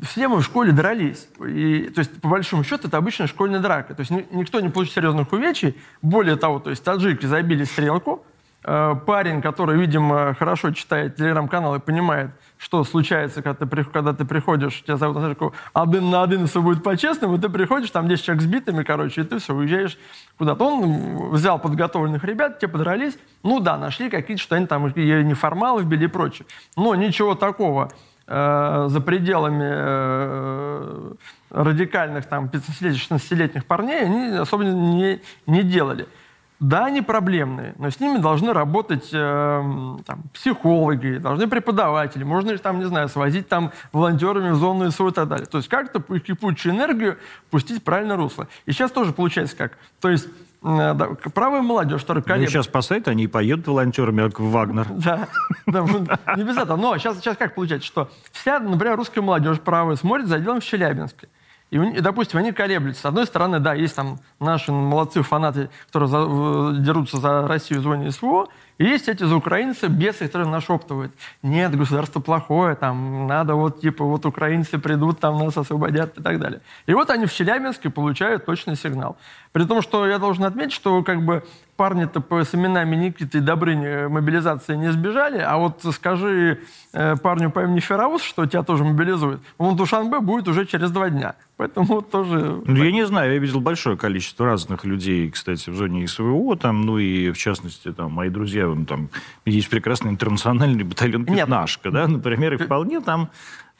все 0.03 0.27
мы 0.27 0.39
в 0.39 0.43
школе 0.43 0.71
дрались. 0.71 1.27
И, 1.45 1.89
то 1.93 1.99
есть, 1.99 2.21
по 2.21 2.27
большому 2.27 2.63
счету, 2.63 2.87
это 2.87 2.97
обычная 2.97 3.27
школьная 3.27 3.59
драка. 3.59 3.95
То 3.95 4.01
есть 4.01 4.11
никто 4.11 4.59
не 4.59 4.69
получит 4.69 4.93
серьезных 4.93 5.31
увечий. 5.31 5.77
Более 6.01 6.35
того, 6.35 6.59
то 6.59 6.69
есть 6.69 6.83
таджики 6.83 7.25
забили 7.25 7.63
стрелку. 7.63 8.25
Э, 8.65 8.95
парень, 9.05 9.41
который, 9.41 9.77
видимо, 9.77 10.35
хорошо 10.39 10.71
читает 10.71 11.17
телеграм-канал 11.17 11.75
и 11.75 11.79
понимает, 11.79 12.31
что 12.57 12.83
случается, 12.85 13.41
когда 13.41 13.65
ты, 13.65 13.83
когда 13.83 14.13
ты 14.13 14.23
приходишь, 14.23 14.83
тебя 14.83 14.95
зовут 14.95 15.17
на 15.17 15.21
стрелку, 15.23 15.53
один 15.73 16.09
на 16.09 16.23
один 16.23 16.47
все 16.47 16.61
будет 16.61 16.81
по-честному, 16.81 17.37
ты 17.37 17.49
приходишь, 17.49 17.91
там 17.91 18.07
10 18.07 18.23
человек 18.23 18.43
сбитыми, 18.43 18.83
короче, 18.83 19.21
и 19.21 19.23
ты 19.25 19.39
все, 19.39 19.53
уезжаешь 19.53 19.97
куда-то. 20.37 20.63
Он 20.63 21.31
взял 21.31 21.59
подготовленных 21.59 22.23
ребят, 22.23 22.59
те 22.59 22.69
подрались. 22.69 23.17
Ну 23.43 23.59
да, 23.59 23.77
нашли 23.77 24.09
какие-то, 24.09 24.41
что 24.41 24.55
они 24.55 24.65
там 24.65 24.87
неформалы 24.87 25.83
вбили 25.83 26.05
и 26.05 26.07
прочее. 26.07 26.47
Но 26.77 26.95
ничего 26.95 27.35
такого 27.35 27.91
за 28.25 29.01
пределами 29.05 29.69
э, 29.69 31.13
радикальных 31.49 32.25
там 32.25 32.45
15-16-летних 32.45 33.65
парней 33.65 34.05
они 34.05 34.37
особо 34.37 34.63
не, 34.63 35.21
не 35.45 35.63
делали. 35.63 36.07
Да, 36.59 36.85
они 36.85 37.01
проблемные, 37.01 37.75
но 37.77 37.89
с 37.89 37.99
ними 37.99 38.19
должны 38.19 38.53
работать 38.53 39.09
э, 39.11 39.97
там, 40.05 40.23
психологи, 40.33 41.17
должны 41.17 41.47
преподаватели, 41.47 42.23
можно 42.23 42.51
ли 42.51 42.57
там, 42.57 42.79
не 42.79 42.85
знаю, 42.85 43.09
свозить 43.09 43.49
там 43.49 43.71
волонтерами 43.91 44.51
в 44.51 44.55
зону 44.55 44.89
СО 44.89 45.09
и 45.09 45.11
так 45.11 45.27
далее. 45.27 45.45
То 45.45 45.57
есть 45.57 45.67
как-то 45.67 45.99
кипучую 46.19 46.73
энергию 46.73 47.17
пустить 47.49 47.81
в 47.81 47.83
правильное 47.83 48.15
русло. 48.15 48.47
И 48.65 48.71
сейчас 48.71 48.91
тоже 48.91 49.11
получается 49.11 49.57
как. 49.57 49.73
То 49.99 50.07
есть 50.09 50.27
Э, 50.27 50.42
правая 50.63 51.61
молодежь, 51.61 52.01
которая. 52.01 52.23
Ну, 52.39 52.47
сейчас 52.47 52.67
посадят, 52.67 53.09
они 53.09 53.27
поедут 53.27 53.67
волонтерами 53.67 54.31
в 54.33 54.51
Вагнер. 54.51 54.87
Да, 55.03 55.27
да 55.65 55.81
не 56.37 56.43
без 56.43 56.57
этого. 56.57 56.77
Но 56.77 56.97
сейчас, 56.97 57.17
сейчас 57.17 57.35
как 57.37 57.55
получается, 57.55 57.85
что 57.85 58.09
вся, 58.31 58.59
например, 58.59 58.95
русская 58.95 59.21
молодежь 59.21 59.59
правая 59.59 59.95
смотрит 59.97 60.27
за 60.27 60.39
делом 60.39 60.61
в 60.61 60.63
Челябинске. 60.63 61.27
И, 61.73 62.01
допустим, 62.01 62.37
они 62.37 62.51
колеблются. 62.51 63.01
С 63.01 63.05
одной 63.05 63.25
стороны, 63.25 63.59
да, 63.59 63.73
есть 63.73 63.95
там 63.95 64.19
наши 64.39 64.71
молодцы 64.71 65.23
фанаты, 65.23 65.71
которые 65.87 66.07
за, 66.07 66.79
дерутся 66.79 67.17
за 67.17 67.47
Россию 67.47 67.79
в 67.79 67.83
зоне 67.83 68.11
СВО, 68.11 68.47
и 68.77 68.85
есть 68.85 69.09
эти 69.09 69.23
за 69.23 69.35
украинцы, 69.35 69.87
бесы, 69.87 70.27
которые 70.27 70.49
нашептывают. 70.49 71.13
Нет, 71.41 71.75
государство 71.75 72.19
плохое, 72.19 72.75
там 72.75 73.25
надо 73.25 73.55
вот, 73.55 73.81
типа, 73.81 74.05
вот 74.05 74.23
украинцы 74.27 74.77
придут, 74.77 75.19
там 75.19 75.39
нас 75.39 75.57
освободят 75.57 76.15
и 76.19 76.21
так 76.21 76.39
далее. 76.39 76.61
И 76.85 76.93
вот 76.93 77.09
они 77.09 77.25
в 77.25 77.33
Челябинске 77.33 77.89
получают 77.89 78.45
точный 78.45 78.75
сигнал. 78.75 79.17
При 79.51 79.65
том, 79.65 79.81
что 79.81 80.05
я 80.07 80.19
должен 80.19 80.43
отметить, 80.43 80.73
что 80.73 81.01
как 81.01 81.25
бы 81.25 81.43
парни-то 81.75 82.21
по, 82.21 82.43
с 82.43 82.53
именами 82.53 82.95
Никиты 82.95 83.39
и 83.39 83.41
Добрыни 83.41 84.07
мобилизации 84.07 84.75
не 84.75 84.91
сбежали, 84.91 85.39
а 85.39 85.57
вот 85.57 85.81
скажи 85.93 86.61
э, 86.93 87.15
парню 87.17 87.51
по 87.51 87.63
имени 87.63 87.79
Фераус, 87.79 88.21
что 88.21 88.45
тебя 88.45 88.63
тоже 88.63 88.83
мобилизуют, 88.83 89.41
он 89.57 89.75
Душанбе 89.75 90.19
будет 90.19 90.47
уже 90.47 90.65
через 90.65 90.91
два 90.91 91.09
дня. 91.09 91.35
Поэтому 91.57 91.85
вот 91.87 92.11
тоже... 92.11 92.61
Ну, 92.65 92.83
я 92.83 92.91
не 92.91 93.05
знаю, 93.05 93.33
я 93.33 93.39
видел 93.39 93.59
большое 93.59 93.97
количество 93.97 94.45
разных 94.45 94.85
людей, 94.85 95.29
кстати, 95.29 95.69
в 95.69 95.75
зоне 95.75 96.07
СВО, 96.07 96.55
там, 96.57 96.81
ну 96.81 96.97
и 96.97 97.31
в 97.31 97.37
частности, 97.37 97.91
там, 97.91 98.11
мои 98.11 98.29
друзья, 98.29 98.67
там, 98.87 99.09
есть 99.45 99.69
прекрасный 99.69 100.11
интернациональный 100.11 100.83
батальон 100.83 101.25
«Пятнашка», 101.25 101.91
да, 101.91 102.07
например, 102.07 102.53
и 102.53 102.57
вполне 102.57 103.01
там 103.01 103.29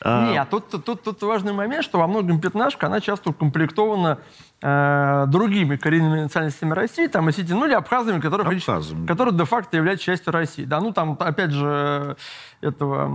а, 0.06 0.32
Нет, 0.32 0.50
тут, 0.50 0.84
тут, 0.84 1.02
тут 1.02 1.22
важный 1.22 1.54
момент, 1.54 1.86
что 1.86 1.98
во 1.98 2.08
многом 2.08 2.42
пятнашка, 2.42 2.88
она 2.88 3.00
часто 3.00 3.30
укомплектована 3.30 4.20
э, 4.63 5.26
другими 5.28 5.76
коренными 5.76 6.21
национальностями 6.21 6.71
России, 6.71 7.08
там, 7.08 7.28
осетин, 7.28 7.60
ну 7.60 7.65
или 7.65 7.73
абхазами, 7.73 8.21
которые, 8.21 8.47
абхазами. 8.47 9.06
которые 9.06 9.36
де-факто 9.36 9.76
являются 9.76 10.06
частью 10.06 10.32
России. 10.32 10.63
Да, 10.63 10.80
ну 10.80 10.93
там, 10.93 11.17
опять 11.19 11.52
же, 11.52 12.15
этого 12.62 13.10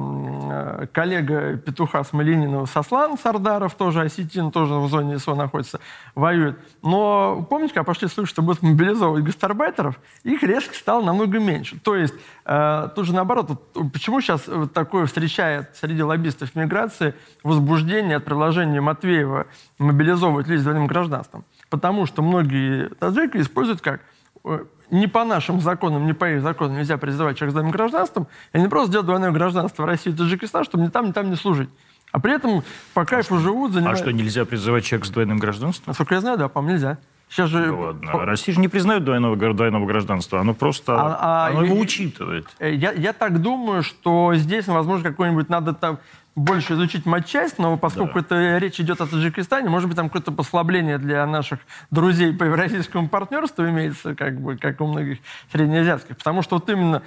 э, 0.83 0.87
коллега 0.93 1.57
Петуха 1.57 2.05
Смоленинова 2.05 2.67
Сослан 2.67 3.17
Сардаров, 3.17 3.75
тоже 3.75 4.03
осетин, 4.03 4.51
тоже 4.51 4.75
в 4.75 4.89
зоне 4.89 5.19
СО 5.19 5.35
находится, 5.35 5.81
воюет. 6.15 6.59
Но 6.83 7.47
помните, 7.49 7.75
когда 7.75 7.85
пошли 7.85 8.09
слухи, 8.09 8.29
что 8.29 8.43
будут 8.43 8.63
мобилизовывать 8.63 9.25
гастарбайтеров, 9.25 9.99
их 10.25 10.43
резко 10.43 10.75
стало 10.75 11.03
намного 11.03 11.39
меньше. 11.39 11.81
То 11.83 11.97
есть, 11.97 12.15
э, 12.45 12.89
тут 12.95 13.07
же 13.07 13.15
наоборот, 13.15 13.49
вот, 13.49 13.93
почему 13.93 14.21
сейчас 14.21 14.47
вот 14.47 14.75
такое 14.75 15.07
встречает 15.07 15.77
среди 15.77 16.03
лоббистов 16.03 16.55
миграции 16.55 17.15
возбуждение 17.43 18.19
от 18.19 18.27
предложения 18.27 18.83
Матвеева 18.83 19.47
мобилизовывать 19.79 20.47
людей 20.47 20.61
с 20.61 20.65
двойным 20.65 20.87
гражданством? 20.87 21.38
Потому 21.71 22.07
что 22.07 22.23
многие 22.23 22.89
таджики 22.89 23.39
используют 23.39 23.81
как 23.81 24.01
э, 24.45 24.65
не 24.91 25.07
по 25.07 25.25
нашим 25.25 25.61
законам, 25.61 26.07
не 26.07 26.13
по 26.13 26.31
их 26.31 26.43
законам 26.43 26.77
нельзя 26.77 26.97
призывать 26.97 27.37
человека 27.37 27.53
с 27.53 27.55
двойным 27.55 27.73
гражданством, 27.73 28.27
и 28.53 28.61
не 28.61 28.69
просто 28.69 28.93
делать 28.93 29.07
двойное 29.07 29.31
гражданство 29.31 29.83
в 29.83 29.87
России 29.87 30.13
и 30.13 30.17
Таджикистан, 30.17 30.65
чтобы 30.65 30.85
ни 30.85 30.89
там, 30.89 31.07
ни 31.07 31.13
там 31.13 31.31
не 31.31 31.37
служить. 31.37 31.69
А 32.11 32.21
при 32.21 32.35
этом 32.35 32.63
по 32.95 33.05
кайфу 33.05 33.37
а 33.37 33.39
живут, 33.39 33.73
занимают... 33.73 34.01
А 34.01 34.03
что, 34.03 34.13
нельзя 34.13 34.45
призывать 34.45 34.85
человека 34.85 35.09
с 35.09 35.11
двойным 35.11 35.39
гражданством? 35.39 35.85
Насколько 35.89 36.15
я 36.15 36.21
знаю, 36.21 36.39
да, 36.39 36.49
по-моему, 36.49 36.77
нельзя. 36.77 36.99
Сейчас 37.29 37.51
же... 37.51 37.67
Ну, 37.67 37.81
ладно. 37.81 38.13
По... 38.13 38.25
Россия 38.25 38.55
же 38.55 38.61
не 38.61 38.69
признает 38.69 39.05
двойного, 39.05 39.37
двойного 39.37 39.85
гражданства, 39.85 40.41
оно 40.41 40.55
просто 40.55 40.95
а, 40.95 41.19
а, 41.21 41.49
оно 41.49 41.65
его 41.65 41.77
учитывает. 41.79 42.47
Я, 42.59 42.93
я 42.93 43.13
так 43.13 43.43
думаю, 43.43 43.83
что 43.83 44.33
здесь, 44.35 44.67
возможно, 44.67 45.11
какой-нибудь 45.11 45.51
надо 45.51 45.75
там 45.75 45.99
больше 46.39 46.75
изучить 46.75 47.05
матчасть, 47.07 47.59
но 47.59 47.77
поскольку 47.77 48.21
да. 48.21 48.21
это 48.21 48.59
речь 48.59 48.81
идет 48.81 49.01
о 49.01 49.07
Таджикистане, 49.07 49.69
может 49.69 49.89
быть, 49.89 49.97
там 49.97 50.09
какое-то 50.09 50.33
послабление 50.33 50.99
для 50.99 51.27
наших 51.27 51.59
друзей 51.91 52.33
по 52.33 52.45
евразийскому 52.45 53.09
партнерству 53.09 53.69
имеется, 53.69 54.15
как 54.15 54.41
бы, 54.41 54.57
как 54.57 54.81
у 54.81 54.87
многих 54.87 55.19
среднеазиатских. 55.53 56.17
Потому 56.17 56.43
что 56.43 56.57
вот 56.57 56.69
именно 56.71 57.03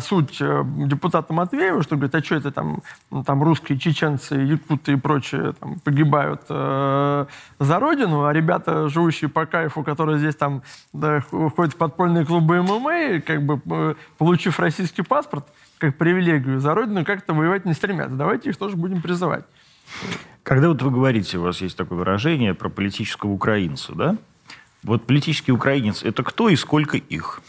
суть 0.00 0.36
э, 0.40 0.62
депутата 0.64 1.32
Матвеева, 1.32 1.82
что 1.82 1.96
говорит, 1.96 2.14
а 2.14 2.22
что 2.22 2.34
это 2.36 2.52
там, 2.52 2.82
там 3.24 3.42
русские, 3.42 3.78
чеченцы, 3.78 4.34
якуты 4.34 4.92
и 4.92 4.96
прочие 4.96 5.54
там, 5.54 5.80
погибают 5.80 6.42
э, 6.48 7.26
за 7.58 7.78
родину, 7.78 8.24
а 8.24 8.32
ребята, 8.32 8.88
живущие 8.88 9.30
по 9.30 9.46
кайфу, 9.46 9.82
которые 9.82 10.18
здесь 10.18 10.36
там 10.36 10.62
да, 10.92 11.20
ходят 11.20 11.74
в 11.74 11.76
подпольные 11.76 12.26
клубы 12.26 12.62
ММА, 12.62 13.20
как 13.20 13.44
бы 13.44 13.60
э, 13.70 13.94
получив 14.18 14.60
российский 14.60 15.02
паспорт, 15.02 15.46
как 15.78 15.96
привилегию 15.96 16.60
за 16.60 16.74
Родину, 16.74 17.04
как-то 17.04 17.34
воевать 17.34 17.64
не 17.64 17.74
стремятся. 17.74 18.16
Давайте 18.16 18.50
их 18.50 18.56
тоже 18.56 18.76
будем 18.76 19.00
призывать. 19.00 19.44
Когда 20.42 20.68
вот 20.68 20.82
вы 20.82 20.90
говорите, 20.90 21.38
у 21.38 21.42
вас 21.42 21.60
есть 21.60 21.76
такое 21.76 21.98
выражение 21.98 22.54
про 22.54 22.68
политического 22.68 23.30
украинца, 23.30 23.94
да? 23.94 24.16
Вот 24.82 25.04
политический 25.04 25.52
украинец– 25.52 26.02
это 26.04 26.22
кто 26.22 26.48
и 26.48 26.56
сколько 26.56 26.96
их? 26.96 27.40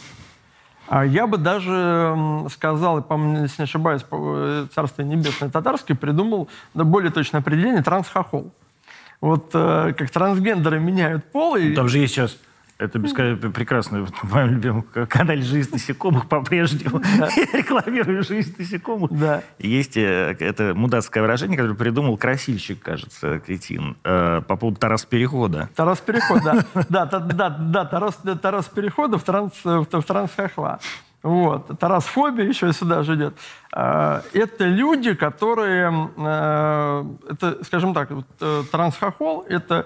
А 0.87 1.05
я 1.05 1.27
бы 1.27 1.37
даже 1.37 2.17
сказал, 2.51 3.03
по-моему, 3.03 3.43
если 3.43 3.61
не 3.61 3.65
ошибаюсь, 3.65 4.01
э, 4.11 4.67
Царство 4.73 5.03
Небесное 5.03 5.49
Татарский 5.49 5.95
придумал 5.95 6.49
да, 6.73 6.83
более 6.83 7.11
точное 7.11 7.41
определение– 7.41 7.83
трансхохол. 7.83 8.51
Вот 9.21 9.51
э, 9.53 9.93
как 9.95 10.09
трансгендеры 10.09 10.79
меняют 10.79 11.31
пол. 11.31 11.55
И... 11.57 11.75
Там 11.75 11.89
же 11.89 11.99
есть 11.99 12.15
сейчас 12.15 12.37
это 12.79 12.97
прекрасно. 12.97 14.05
В 14.05 14.33
моем 14.33 14.51
любимом 14.51 14.83
канале 15.09 15.41
«Жизнь 15.41 15.69
насекомых» 15.73 16.27
по-прежнему 16.29 17.01
да. 17.19 17.27
рекламирую 17.53 18.23
«Жизнь 18.23 18.55
насекомых». 18.57 19.11
Да. 19.11 19.43
Есть 19.59 19.97
э, 19.97 20.37
это 20.39 20.73
мудацкое 20.73 21.21
выражение, 21.21 21.57
которое 21.57 21.75
придумал 21.75 22.17
красильщик, 22.17 22.81
кажется, 22.81 23.39
кретин, 23.39 23.97
э, 24.05 24.41
по 24.47 24.55
поводу 24.55 24.79
Тарас 24.79 25.03
Перехода. 25.03 25.69
Тарас 25.75 25.99
Переход, 25.99 26.41
да. 26.41 26.65
Да, 26.89 27.05
да, 27.05 27.49
да, 27.49 27.85
Тарас, 27.85 28.17
Тарас 28.41 28.65
Перехода 28.67 29.17
в 29.17 29.23
транс, 29.23 29.53
в 29.63 29.85
трансхохла. 29.85 30.79
Вот. 31.21 31.77
Тарасфобия 31.77 32.45
еще 32.45 32.71
сюда 32.71 33.03
же 33.03 33.15
идет. 33.15 33.35
Э, 33.75 34.21
это 34.31 34.65
люди, 34.65 35.15
которые, 35.15 36.09
это, 36.17 37.61
скажем 37.65 37.93
так, 37.93 38.09
трансхохол– 38.71 39.45
это 39.49 39.85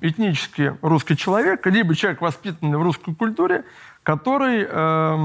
этнически 0.00 0.76
русский 0.82 1.16
человек, 1.16 1.66
либо 1.66 1.94
человек, 1.94 2.20
воспитанный 2.20 2.78
в 2.78 2.82
русской 2.82 3.14
культуре, 3.14 3.64
который 4.04 4.66
э, 4.68 5.16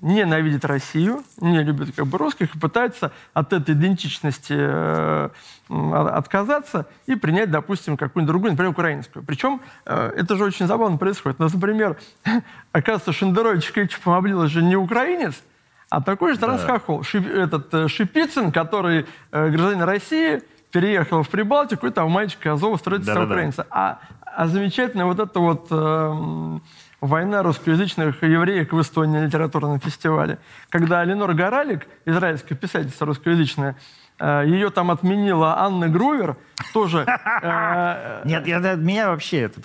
ненавидит 0.00 0.64
Россию, 0.64 1.22
не 1.40 1.62
любит 1.62 1.94
как 1.94 2.06
бы 2.06 2.16
русских 2.16 2.54
и 2.54 2.58
пытается 2.58 3.12
от 3.34 3.52
этой 3.52 3.74
идентичности 3.74 4.54
э, 4.56 5.28
отказаться 5.68 6.86
и 7.06 7.16
принять, 7.16 7.50
допустим, 7.50 7.98
какую-нибудь 7.98 8.32
другую, 8.32 8.52
например, 8.52 8.70
украинскую. 8.70 9.22
Причем 9.24 9.60
э, 9.84 10.12
это 10.16 10.36
же 10.36 10.44
очень 10.44 10.66
забавно 10.66 10.96
происходит. 10.96 11.38
Ну, 11.38 11.48
например, 11.52 11.98
оказывается, 12.72 13.12
Шендерович 13.12 13.70
Кетчупом 13.72 14.14
облил 14.14 14.46
же 14.46 14.62
не 14.62 14.76
украинец, 14.76 15.42
а 15.90 16.00
такой 16.00 16.32
же 16.32 16.38
Тарас 16.38 16.62
да. 16.62 16.78
Хохол, 16.78 17.02
Шип, 17.02 17.26
этот 17.26 17.72
э, 17.74 17.88
Шипицын, 17.88 18.52
который 18.52 19.06
э, 19.32 19.48
гражданин 19.50 19.82
России, 19.82 20.42
переехал 20.70 21.22
в 21.22 21.28
Прибалтику, 21.28 21.86
и 21.86 21.90
там 21.90 22.10
мальчик 22.10 22.46
Азова 22.46 22.76
строительство 22.76 23.20
да, 23.20 23.24
украинца. 23.24 23.66
Да. 23.68 23.68
А, 23.70 23.98
а 24.24 24.46
замечательно 24.46 25.06
вот 25.06 25.18
это 25.18 25.40
вот 25.40 25.66
э, 25.70 26.58
война 27.00 27.42
русскоязычных 27.42 28.22
евреев 28.22 28.72
в 28.72 28.80
Эстонии 28.80 29.18
на 29.18 29.26
литературном 29.26 29.80
фестивале, 29.80 30.38
когда 30.68 31.02
Линор 31.04 31.34
Горалик, 31.34 31.86
израильская 32.04 32.54
писательница 32.54 33.04
русскоязычная, 33.04 33.76
ее 34.20 34.70
там 34.70 34.90
отменила 34.90 35.58
Анна 35.60 35.88
Грувер, 35.88 36.36
тоже... 36.72 37.06
э, 37.42 38.22
Нет, 38.24 38.46
меня 38.46 39.10
вообще 39.10 39.42
это 39.42 39.60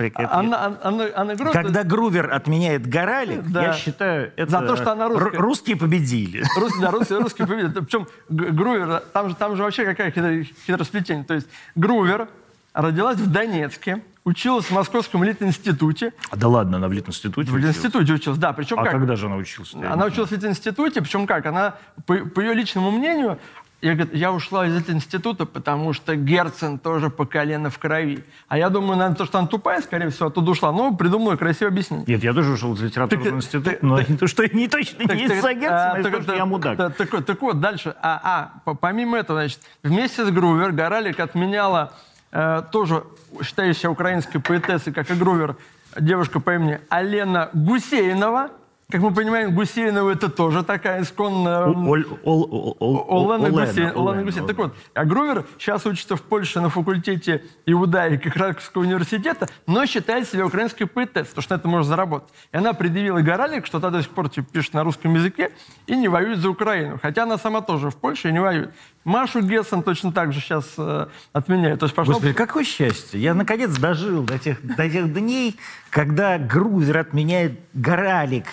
Грувер... 1.36 1.54
Когда 1.54 1.84
Грувер 1.84 2.32
отменяет 2.32 2.88
Горалик, 2.88 3.46
я 3.48 3.74
считаю, 3.74 4.32
это... 4.36 4.52
За 4.52 4.60
то, 4.62 4.76
что 4.76 4.92
она 4.92 5.08
русская. 5.08 5.38
Русские 5.38 5.76
победили. 5.76 6.44
Да, 6.80 6.92
русские, 6.92 7.20
русские 7.20 7.48
победили. 7.48 7.72
Причем 7.72 8.08
Грувер, 8.30 9.02
там 9.12 9.30
же, 9.30 9.36
там 9.36 9.56
же 9.56 9.64
вообще 9.64 9.86
какая 9.86 10.12
хитросплетение. 10.12 11.24
То 11.24 11.34
есть 11.34 11.48
Грувер 11.76 12.28
родилась 12.74 13.18
в 13.18 13.32
Донецке, 13.32 14.04
училась 14.26 14.66
в 14.66 14.72
Московском 14.72 15.24
литинституте. 15.24 16.14
А 16.30 16.36
да 16.36 16.48
ладно, 16.48 16.78
она 16.78 16.88
в 16.88 16.94
литинституте 16.94 17.52
В 17.52 17.58
литинституте 17.58 18.14
училась, 18.14 18.40
да. 18.40 18.54
Причем 18.54 18.80
а 18.80 18.84
как? 18.84 18.94
когда 18.94 19.16
же 19.16 19.26
она 19.28 19.36
училась? 19.36 19.74
Она 19.74 20.06
училась 20.06 20.30
в 20.30 20.34
литинституте, 20.34 21.02
причем 21.02 21.28
как? 21.28 21.46
Она, 21.46 21.76
по, 22.06 22.16
по 22.16 22.40
ее 22.40 22.54
личному 22.54 22.92
мнению, 22.92 23.40
я, 23.84 23.96
говорит, 23.96 24.16
я 24.16 24.32
ушла 24.32 24.66
из 24.66 24.78
этого 24.78 24.96
института, 24.96 25.46
потому 25.46 25.92
что 25.92 26.16
Герцен 26.16 26.80
тоже 26.80 27.10
по 27.10 27.26
колено 27.26 27.70
в 27.70 27.78
крови. 27.78 28.24
А 28.48 28.58
я 28.58 28.70
думаю, 28.70 28.98
наверное, 28.98 29.18
то, 29.18 29.26
что 29.26 29.40
она 29.40 29.48
тупая, 29.48 29.82
скорее 29.82 30.10
всего, 30.10 30.28
оттуда 30.28 30.52
ушла. 30.52 30.72
Но 30.72 30.96
придумала 30.96 31.36
красиво 31.36 31.70
объяснить. 31.70 32.08
Нет, 32.08 32.24
я 32.24 32.34
тоже 32.34 32.54
ушел 32.54 32.74
из 32.76 32.82
литературного 32.82 33.36
института, 33.36 33.78
но 33.82 33.98
так, 33.98 34.08
не 34.08 34.16
то, 34.16 34.28
что 34.28 34.48
не 34.48 34.70
точно 34.70 35.06
так, 35.06 35.18
не 35.18 35.26
из-за 35.26 35.54
Герцена, 35.54 35.92
а, 35.92 36.02
так, 36.02 36.22
что 36.22 36.34
я 36.34 36.46
мудак. 36.46 36.78
Так, 36.78 36.96
так, 36.96 37.26
так 37.26 37.42
вот, 37.42 37.60
дальше. 37.60 37.94
А, 38.02 38.52
а, 38.66 38.74
помимо 38.76 39.18
этого, 39.18 39.40
значит, 39.42 39.60
вместе 39.84 40.26
с 40.26 40.32
Грувер 40.32 40.72
Горалик 40.72 41.20
отменяла 41.20 41.92
э, 42.32 42.64
тоже 42.72 43.04
считающая 43.42 43.90
украинской 43.90 44.40
поэтессой, 44.40 44.94
как 44.94 45.12
и 45.12 45.14
Грувер, 45.14 45.58
девушка 46.00 46.40
по 46.40 46.56
имени 46.56 46.80
Алена 46.90 47.50
Гусейнова– 47.54 48.52
как 48.90 49.02
мы 49.02 49.14
понимаем, 49.14 49.56
Гусейнова 49.56 50.12
это 50.12 50.30
тоже 50.30 50.64
такая 50.64 51.02
исконная... 51.02 51.66
Олена 51.66 53.50
Гусейнова. 53.50 54.48
Так 54.48 54.58
вот, 54.58 54.76
а 54.94 55.06
Грувер 55.06 55.46
сейчас 55.58 55.86
учится 55.86 56.16
в 56.16 56.22
Польше 56.22 56.62
на 56.62 56.70
факультете 56.70 57.44
иудаики 57.66 58.30
Краковского 58.30 58.84
университета, 58.84 59.48
но 59.66 59.86
считает 59.86 60.28
себя 60.28 60.46
украинской 60.46 60.86
поэтессой, 60.86 61.30
потому 61.30 61.44
что 61.44 61.56
это 61.56 61.68
может 61.68 61.88
заработать. 61.88 62.30
И 62.52 62.58
она 62.58 62.74
предъявила 62.74 63.22
Горалик, 63.22 63.66
что 63.66 63.80
та 63.80 63.90
до 63.90 64.02
сих 64.02 64.12
пор 64.12 64.30
типа, 64.30 64.48
пишет 64.52 64.74
на 64.74 64.84
русском 64.84 65.14
языке 65.16 65.52
и 65.88 65.96
не 65.96 66.08
воюет 66.08 66.40
за 66.40 66.50
Украину. 66.50 67.00
Хотя 67.02 67.24
она 67.24 67.38
сама 67.38 67.62
тоже 67.62 67.90
в 67.90 67.96
Польше 67.96 68.30
и 68.30 68.32
не 68.32 68.40
воюет. 68.40 68.74
Машу 69.04 69.42
Гессен 69.42 69.84
точно 69.84 70.12
так 70.12 70.32
же 70.34 70.40
сейчас 70.40 70.66
э, 70.78 71.08
отменяет. 71.34 71.80
То 71.80 71.86
есть 71.86 71.96
пошло... 71.96 72.14
Господи, 72.14 72.34
какое 72.34 72.64
счастье! 72.64 73.20
Я 73.20 73.34
наконец 73.34 73.72
дожил 73.78 74.24
до 74.24 74.40
тех, 74.40 74.64
до 74.64 74.90
тех 74.90 75.12
дней, 75.14 75.58
когда 75.90 76.38
Грузер 76.38 76.98
отменяет 76.98 77.60
Горалик. 77.74 78.46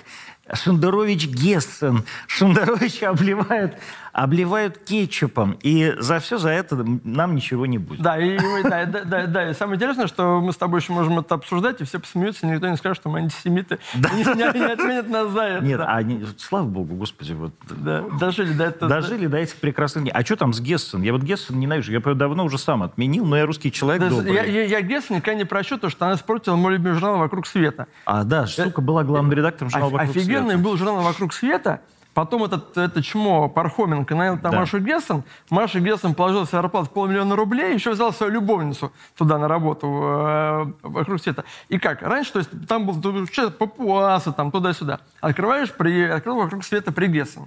Шендерович 0.52 1.28
Гессен. 1.28 2.04
Шендерович 2.26 3.02
обливает 3.02 3.78
обливают 4.12 4.78
кетчупом, 4.78 5.56
и 5.62 5.94
за 5.98 6.18
все 6.18 6.38
за 6.38 6.50
это 6.50 6.84
нам 7.04 7.34
ничего 7.34 7.66
не 7.66 7.78
будет. 7.78 8.00
Да, 8.00 8.18
и, 8.18 8.38
да, 8.62 8.84
да, 8.86 9.04
да, 9.04 9.26
да, 9.26 9.50
и 9.50 9.54
самое 9.54 9.76
интересное, 9.76 10.06
что 10.06 10.40
мы 10.40 10.52
с 10.52 10.56
тобой 10.56 10.80
еще 10.80 10.92
можем 10.92 11.18
это 11.18 11.34
обсуждать, 11.34 11.80
и 11.80 11.84
все 11.84 11.98
посмеются, 11.98 12.46
и 12.46 12.50
никто 12.50 12.68
не 12.68 12.76
скажет, 12.76 12.98
что 12.98 13.08
мы 13.08 13.20
антисемиты, 13.20 13.78
да. 13.94 14.10
не, 14.10 14.24
не, 14.24 14.58
не 14.58 14.72
отменят 14.72 15.08
нас 15.08 15.30
за 15.30 15.42
это. 15.42 15.64
Нет, 15.64 15.78
да. 15.78 15.94
а 15.94 16.02
не, 16.02 16.24
слава 16.38 16.64
богу, 16.64 16.94
господи, 16.94 17.32
вот. 17.32 17.52
Да, 17.68 18.04
дожили 18.18 18.52
до 18.52 18.64
этого. 18.64 18.90
Дожили 18.90 19.26
до 19.26 19.38
этих 19.38 19.56
прекрасных 19.56 20.04
дней. 20.04 20.12
А 20.12 20.24
что 20.24 20.36
там 20.36 20.52
с 20.52 20.60
Гессен? 20.60 21.02
Я 21.02 21.12
вот 21.12 21.22
Гессен 21.22 21.58
ненавижу, 21.58 21.92
я 21.92 22.00
давно 22.00 22.44
уже 22.44 22.58
сам 22.58 22.82
отменил, 22.82 23.24
но 23.24 23.36
я 23.36 23.46
русский 23.46 23.70
человек 23.70 24.02
да, 24.02 24.08
добрый. 24.10 24.34
Я, 24.34 24.44
я, 24.44 24.64
я 24.64 24.80
Гессен 24.80 25.16
никогда 25.16 25.38
не 25.38 25.44
прощу, 25.44 25.78
то, 25.78 25.88
что 25.88 26.06
она 26.06 26.14
испортила 26.14 26.56
мой 26.56 26.72
любимый 26.72 26.94
журнал 26.94 27.18
«Вокруг 27.18 27.46
света». 27.46 27.86
А, 28.04 28.24
да, 28.24 28.46
сука, 28.46 28.80
была 28.80 29.04
главным 29.04 29.32
редактором 29.32 29.70
журнала 29.70 29.90
«Вокруг 29.90 30.12
света». 30.12 30.30
Офигенный 30.30 30.56
был 30.56 30.76
журнал 30.76 31.02
«Вокруг 31.02 31.32
света», 31.32 31.80
Потом 32.14 32.44
этот, 32.44 32.76
это 32.76 33.02
чмо 33.02 33.48
Пархоменко 33.48 34.14
нанял 34.14 34.38
там 34.38 34.52
да. 34.52 34.58
Машу 34.58 34.80
Гессен. 34.80 35.22
Маша 35.48 35.78
Гессен 35.80 36.14
положил 36.14 36.44
себе 36.44 36.58
зарплату 36.60 36.90
полмиллиона 36.90 37.36
рублей, 37.36 37.74
еще 37.74 37.92
взял 37.92 38.12
свою 38.12 38.32
любовницу 38.32 38.92
туда 39.16 39.38
на 39.38 39.46
работу 39.46 39.86
э, 39.86 40.72
вокруг 40.82 41.20
света. 41.20 41.44
И 41.68 41.78
как? 41.78 42.02
Раньше, 42.02 42.32
то 42.32 42.38
есть 42.40 42.50
там 42.66 42.86
был 42.86 43.26
папуасы, 43.58 44.32
там 44.32 44.50
туда-сюда. 44.50 45.00
Открываешь, 45.20 45.72
при, 45.72 46.04
открыл 46.04 46.36
вокруг 46.36 46.64
света 46.64 46.90
при 46.90 47.06
Гессен. 47.06 47.46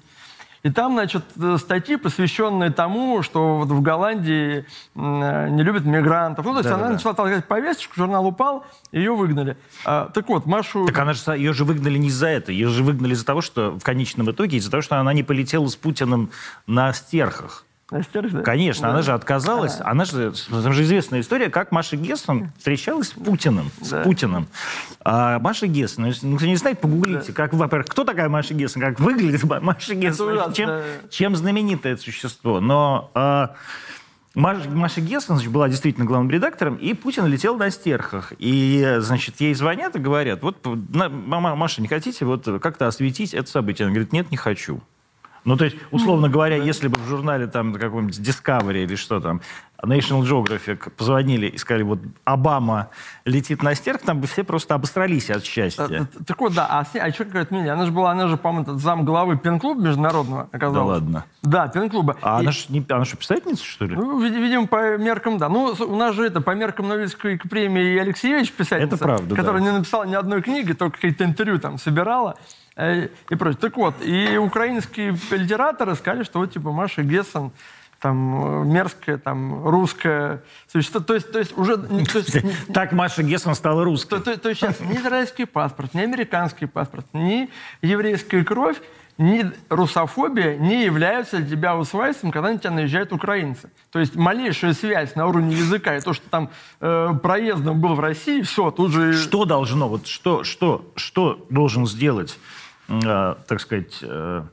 И 0.63 0.69
там, 0.69 0.93
значит, 0.93 1.25
статьи, 1.57 1.97
посвященные 1.97 2.71
тому, 2.71 3.21
что 3.21 3.57
вот 3.57 3.67
в 3.67 3.81
Голландии 3.81 4.65
не 4.95 5.61
любят 5.61 5.83
мигрантов. 5.83 6.45
Ну, 6.45 6.53
то 6.53 6.59
есть 6.59 6.69
да, 6.69 6.75
она 6.75 6.87
да, 6.87 6.93
начала 6.93 7.13
толкать 7.13 7.45
повесточку, 7.45 7.95
журнал 7.97 8.25
упал, 8.25 8.65
ее 8.93 9.13
выгнали. 9.13 9.57
А, 9.83 10.09
так 10.13 10.29
вот, 10.29 10.45
Машу... 10.45 10.85
Так 10.85 10.97
она 10.97 11.11
же, 11.11 11.35
ее 11.35 11.51
же 11.51 11.65
выгнали 11.65 11.97
не 11.97 12.07
из-за 12.07 12.27
этого. 12.27 12.53
Ее 12.53 12.69
же 12.69 12.81
выгнали 12.81 13.13
из-за 13.13 13.25
того, 13.25 13.41
что 13.41 13.71
в 13.71 13.83
конечном 13.83 14.31
итоге, 14.31 14.55
из-за 14.57 14.71
того, 14.71 14.79
что 14.79 14.97
она 14.97 15.11
не 15.11 15.23
полетела 15.23 15.67
с 15.67 15.75
Путиным 15.75 16.29
на 16.65 16.93
стерхах. 16.93 17.65
Да? 18.31 18.41
Конечно, 18.41 18.87
да. 18.87 18.93
она 18.93 19.01
же 19.01 19.13
отказалась. 19.13 19.79
А. 19.79 19.91
Она 19.91 20.05
же, 20.05 20.33
там 20.49 20.73
же 20.73 20.83
известная 20.83 21.21
история, 21.21 21.49
как 21.49 21.71
Маша 21.71 21.95
Гессен 21.95 22.51
встречалась 22.57 23.09
с 23.09 23.11
Путиным. 23.11 23.71
Да. 23.79 24.01
С 24.01 24.03
Путиным. 24.03 24.47
А 25.03 25.39
Маша 25.39 25.67
Гессен, 25.67 26.13
ну, 26.23 26.37
кто 26.37 26.45
не 26.45 26.55
знает, 26.55 26.81
погуглите, 26.81 27.27
да. 27.27 27.33
как, 27.33 27.53
во-первых, 27.53 27.87
кто 27.87 28.03
такая 28.03 28.29
Маша 28.29 28.53
Гессен, 28.53 28.81
как 28.81 28.99
выглядит 28.99 29.43
Маша 29.43 29.95
Гессен, 29.95 30.53
чем, 30.53 30.81
чем 31.09 31.35
знаменитое 31.35 31.97
существо. 31.97 32.59
Но 32.59 33.11
а, 33.13 33.55
Маша, 34.35 34.67
Маша 34.69 35.01
Гессен 35.01 35.35
значит, 35.35 35.51
была 35.51 35.69
действительно 35.69 36.05
главным 36.05 36.31
редактором, 36.31 36.75
и 36.75 36.93
Путин 36.93 37.27
летел 37.27 37.55
на 37.55 37.69
стерхах. 37.69 38.33
И, 38.39 38.95
значит, 38.99 39.39
ей 39.39 39.53
звонят 39.53 39.95
и 39.95 39.99
говорят, 39.99 40.41
вот, 40.41 40.57
мама, 40.65 41.55
Маша, 41.55 41.81
не 41.81 41.87
хотите 41.87 42.25
вот 42.25 42.47
как-то 42.61 42.87
осветить 42.87 43.33
это 43.33 43.49
событие? 43.49 43.85
Она 43.85 43.93
говорит, 43.93 44.11
нет, 44.11 44.31
не 44.31 44.37
хочу. 44.37 44.81
Ну, 45.45 45.57
то 45.57 45.65
есть, 45.65 45.77
условно 45.91 46.29
говоря, 46.29 46.55
если 46.55 46.87
бы 46.87 46.99
в 46.99 47.07
журнале 47.07 47.47
там 47.47 47.73
каком-нибудь 47.73 48.17
Discovery 48.19 48.83
или 48.83 48.95
что 48.95 49.19
там, 49.19 49.41
National 49.83 50.21
Geographic 50.21 50.89
позвонили 50.91 51.47
и 51.47 51.57
сказали, 51.57 51.83
вот 51.83 51.99
Обама 52.23 52.89
летит 53.25 53.61
на 53.61 53.75
стерк, 53.75 54.01
там 54.01 54.21
бы 54.21 54.27
все 54.27 54.43
просто 54.43 54.75
обосрались 54.75 55.29
от 55.29 55.43
счастья. 55.43 55.87
Так, 55.87 56.25
так 56.25 56.39
вот, 56.39 56.53
да, 56.53 56.67
а, 56.69 56.85
а 56.99 57.11
что 57.11 57.25
какая-то 57.25 57.53
меня? 57.53 57.73
Она 57.73 57.85
же 57.85 57.91
была, 57.91 58.11
она 58.11 58.27
же, 58.27 58.37
по-моему, 58.37 58.77
зам 58.77 59.03
главы 59.03 59.37
пен-клуба 59.37 59.81
международного 59.81 60.47
оказалась. 60.51 60.75
Да 60.75 60.83
ладно? 60.83 61.25
Да, 61.41 61.67
пен-клуба. 61.67 62.15
А 62.21 62.37
и... 62.37 62.43
она 62.43 62.51
же 62.51 62.65
не, 62.69 62.85
она 62.87 63.03
же 63.03 63.17
писательница, 63.17 63.65
что 63.65 63.85
ли? 63.85 63.95
Ну, 63.95 64.19
видимо, 64.21 64.67
по 64.67 64.97
меркам, 64.97 65.37
да. 65.37 65.49
Ну, 65.49 65.75
у 65.77 65.95
нас 65.95 66.15
же 66.15 66.25
это, 66.25 66.39
по 66.39 66.51
меркам 66.51 66.87
Нобелевской 66.87 67.37
премии 67.37 67.97
Алексеевич 67.97 68.53
писательница. 68.53 68.95
Это 68.95 69.03
правда, 69.03 69.35
Которая 69.35 69.61
да. 69.61 69.69
не 69.69 69.77
написала 69.77 70.05
ни 70.05 70.15
одной 70.15 70.41
книги, 70.41 70.71
только 70.71 70.95
какие-то 70.95 71.25
интервью 71.25 71.59
там 71.59 71.77
собирала. 71.77 72.37
Э, 72.75 73.07
и 73.29 73.35
прочее. 73.35 73.59
Так 73.59 73.77
вот, 73.77 73.95
и 74.01 74.37
украинские 74.37 75.17
литераторы 75.31 75.95
сказали, 75.95 76.23
что 76.23 76.39
вот 76.39 76.51
типа 76.51 76.71
Маша 76.71 77.03
Гессен 77.03 77.51
там 77.99 78.69
мерзкая, 78.69 79.17
там 79.17 79.65
русская 79.65 80.43
существо. 80.67 80.99
То 80.99 81.13
есть, 81.13 81.31
то 81.31 81.39
есть 81.39 81.57
уже... 81.57 81.77
То 81.77 82.17
есть, 82.17 82.37
так 82.73 82.91
Маша 82.91 83.23
Гессен 83.23 83.55
стала 83.55 83.85
русской. 83.85 84.19
То, 84.19 84.19
то, 84.19 84.39
то 84.39 84.49
есть 84.49 84.59
сейчас 84.59 84.79
ни 84.81 84.97
израильский 84.97 85.45
паспорт, 85.45 85.93
ни 85.93 86.01
американский 86.01 86.65
паспорт, 86.65 87.05
ни 87.13 87.49
еврейская 87.81 88.43
кровь, 88.43 88.81
ни 89.17 89.45
русофобия 89.69 90.57
не 90.57 90.83
являются 90.83 91.37
для 91.37 91.47
тебя 91.55 91.77
усвайством, 91.77 92.31
когда 92.31 92.49
на 92.49 92.57
тебя 92.57 92.71
наезжают 92.71 93.13
украинцы. 93.13 93.69
То 93.91 93.99
есть 93.99 94.15
малейшая 94.15 94.73
связь 94.73 95.15
на 95.15 95.27
уровне 95.27 95.55
языка 95.55 95.95
и 95.95 96.01
то, 96.01 96.13
что 96.13 96.27
там 96.29 96.49
э, 96.81 97.09
проездом 97.21 97.79
был 97.79 97.93
в 97.93 97.99
России, 97.99 98.41
все, 98.41 98.71
тут 98.71 98.91
же... 98.91 99.13
Что 99.13 99.45
должно, 99.45 99.87
вот 99.87 100.07
что, 100.07 100.43
что, 100.43 100.91
что 100.95 101.45
должен 101.49 101.85
сделать 101.85 102.37
э, 102.37 102.52
так 102.87 103.61
сказать, 103.61 103.99
э, 104.01 104.43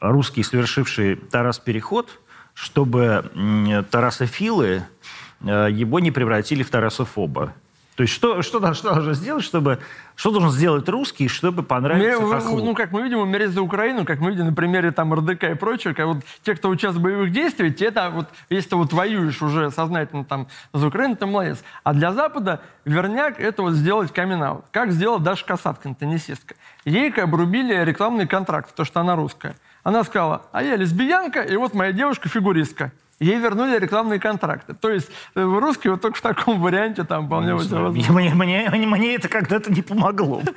русский, 0.00 0.42
совершивший 0.42 1.16
Тарас-переход, 1.16 2.20
чтобы 2.54 3.86
тарасофилы 3.90 4.84
э, 5.40 5.68
его 5.70 6.00
не 6.00 6.10
превратили 6.10 6.62
в 6.62 6.70
тарасофоба. 6.70 7.54
То 7.98 8.02
есть 8.02 8.14
что, 8.14 8.42
что, 8.42 8.74
что 8.74 8.94
должен 8.94 9.12
сделать, 9.14 9.42
чтобы... 9.42 9.80
Что 10.14 10.30
должен 10.30 10.52
сделать 10.52 10.88
русский, 10.88 11.26
чтобы 11.26 11.64
понравиться 11.64 12.20
Мне, 12.22 12.30
хохлу? 12.32 12.64
Ну, 12.64 12.74
как 12.76 12.92
мы 12.92 13.02
видим, 13.02 13.18
умереть 13.18 13.50
за 13.50 13.60
Украину, 13.60 14.04
как 14.04 14.20
мы 14.20 14.30
видим 14.30 14.46
на 14.46 14.52
примере 14.52 14.92
там 14.92 15.12
РДК 15.12 15.42
и 15.42 15.54
прочего, 15.54 15.94
как 15.94 16.06
вот 16.06 16.18
те, 16.44 16.54
кто 16.54 16.68
участвует 16.68 17.00
в 17.00 17.02
боевых 17.02 17.32
действиях, 17.32 17.74
те, 17.74 17.86
это 17.86 18.10
вот, 18.10 18.28
если 18.50 18.70
ты 18.70 18.76
вот 18.76 18.92
воюешь 18.92 19.42
уже 19.42 19.72
сознательно 19.72 20.24
там 20.24 20.46
за 20.72 20.86
Украину, 20.86 21.16
ты 21.16 21.26
молодец. 21.26 21.64
А 21.82 21.92
для 21.92 22.12
Запада 22.12 22.60
верняк 22.84 23.40
это 23.40 23.62
вот 23.62 23.72
сделать 23.72 24.12
камин 24.12 24.44
-аут. 24.44 24.62
Как 24.70 24.92
сделала 24.92 25.18
Даша 25.18 25.44
Касаткина, 25.44 25.96
теннисистка. 25.96 26.54
Ей 26.84 27.10
обрубили 27.10 27.74
рекламный 27.84 28.28
контракт, 28.28 28.72
то, 28.76 28.84
что 28.84 29.00
она 29.00 29.16
русская. 29.16 29.56
Она 29.82 30.04
сказала, 30.04 30.42
а 30.52 30.62
я 30.62 30.76
лесбиянка, 30.76 31.40
и 31.40 31.56
вот 31.56 31.74
моя 31.74 31.90
девушка 31.90 32.28
фигуристка. 32.28 32.92
Ей 33.20 33.38
вернули 33.38 33.78
рекламные 33.78 34.20
контракты. 34.20 34.74
То 34.74 34.90
есть 34.90 35.10
э, 35.34 35.42
русские 35.42 35.92
вот 35.92 36.02
только 36.02 36.18
в 36.18 36.20
таком 36.20 36.60
варианте 36.60 37.04
там 37.04 37.26
вполне 37.26 37.50
Ну, 37.50 37.56
возможно. 37.58 38.12
Мне, 38.12 38.34
мне, 38.34 38.70
мне, 38.70 39.14
это 39.14 39.28
когда-то 39.28 39.72
не 39.72 39.82
помогло. 39.82 40.42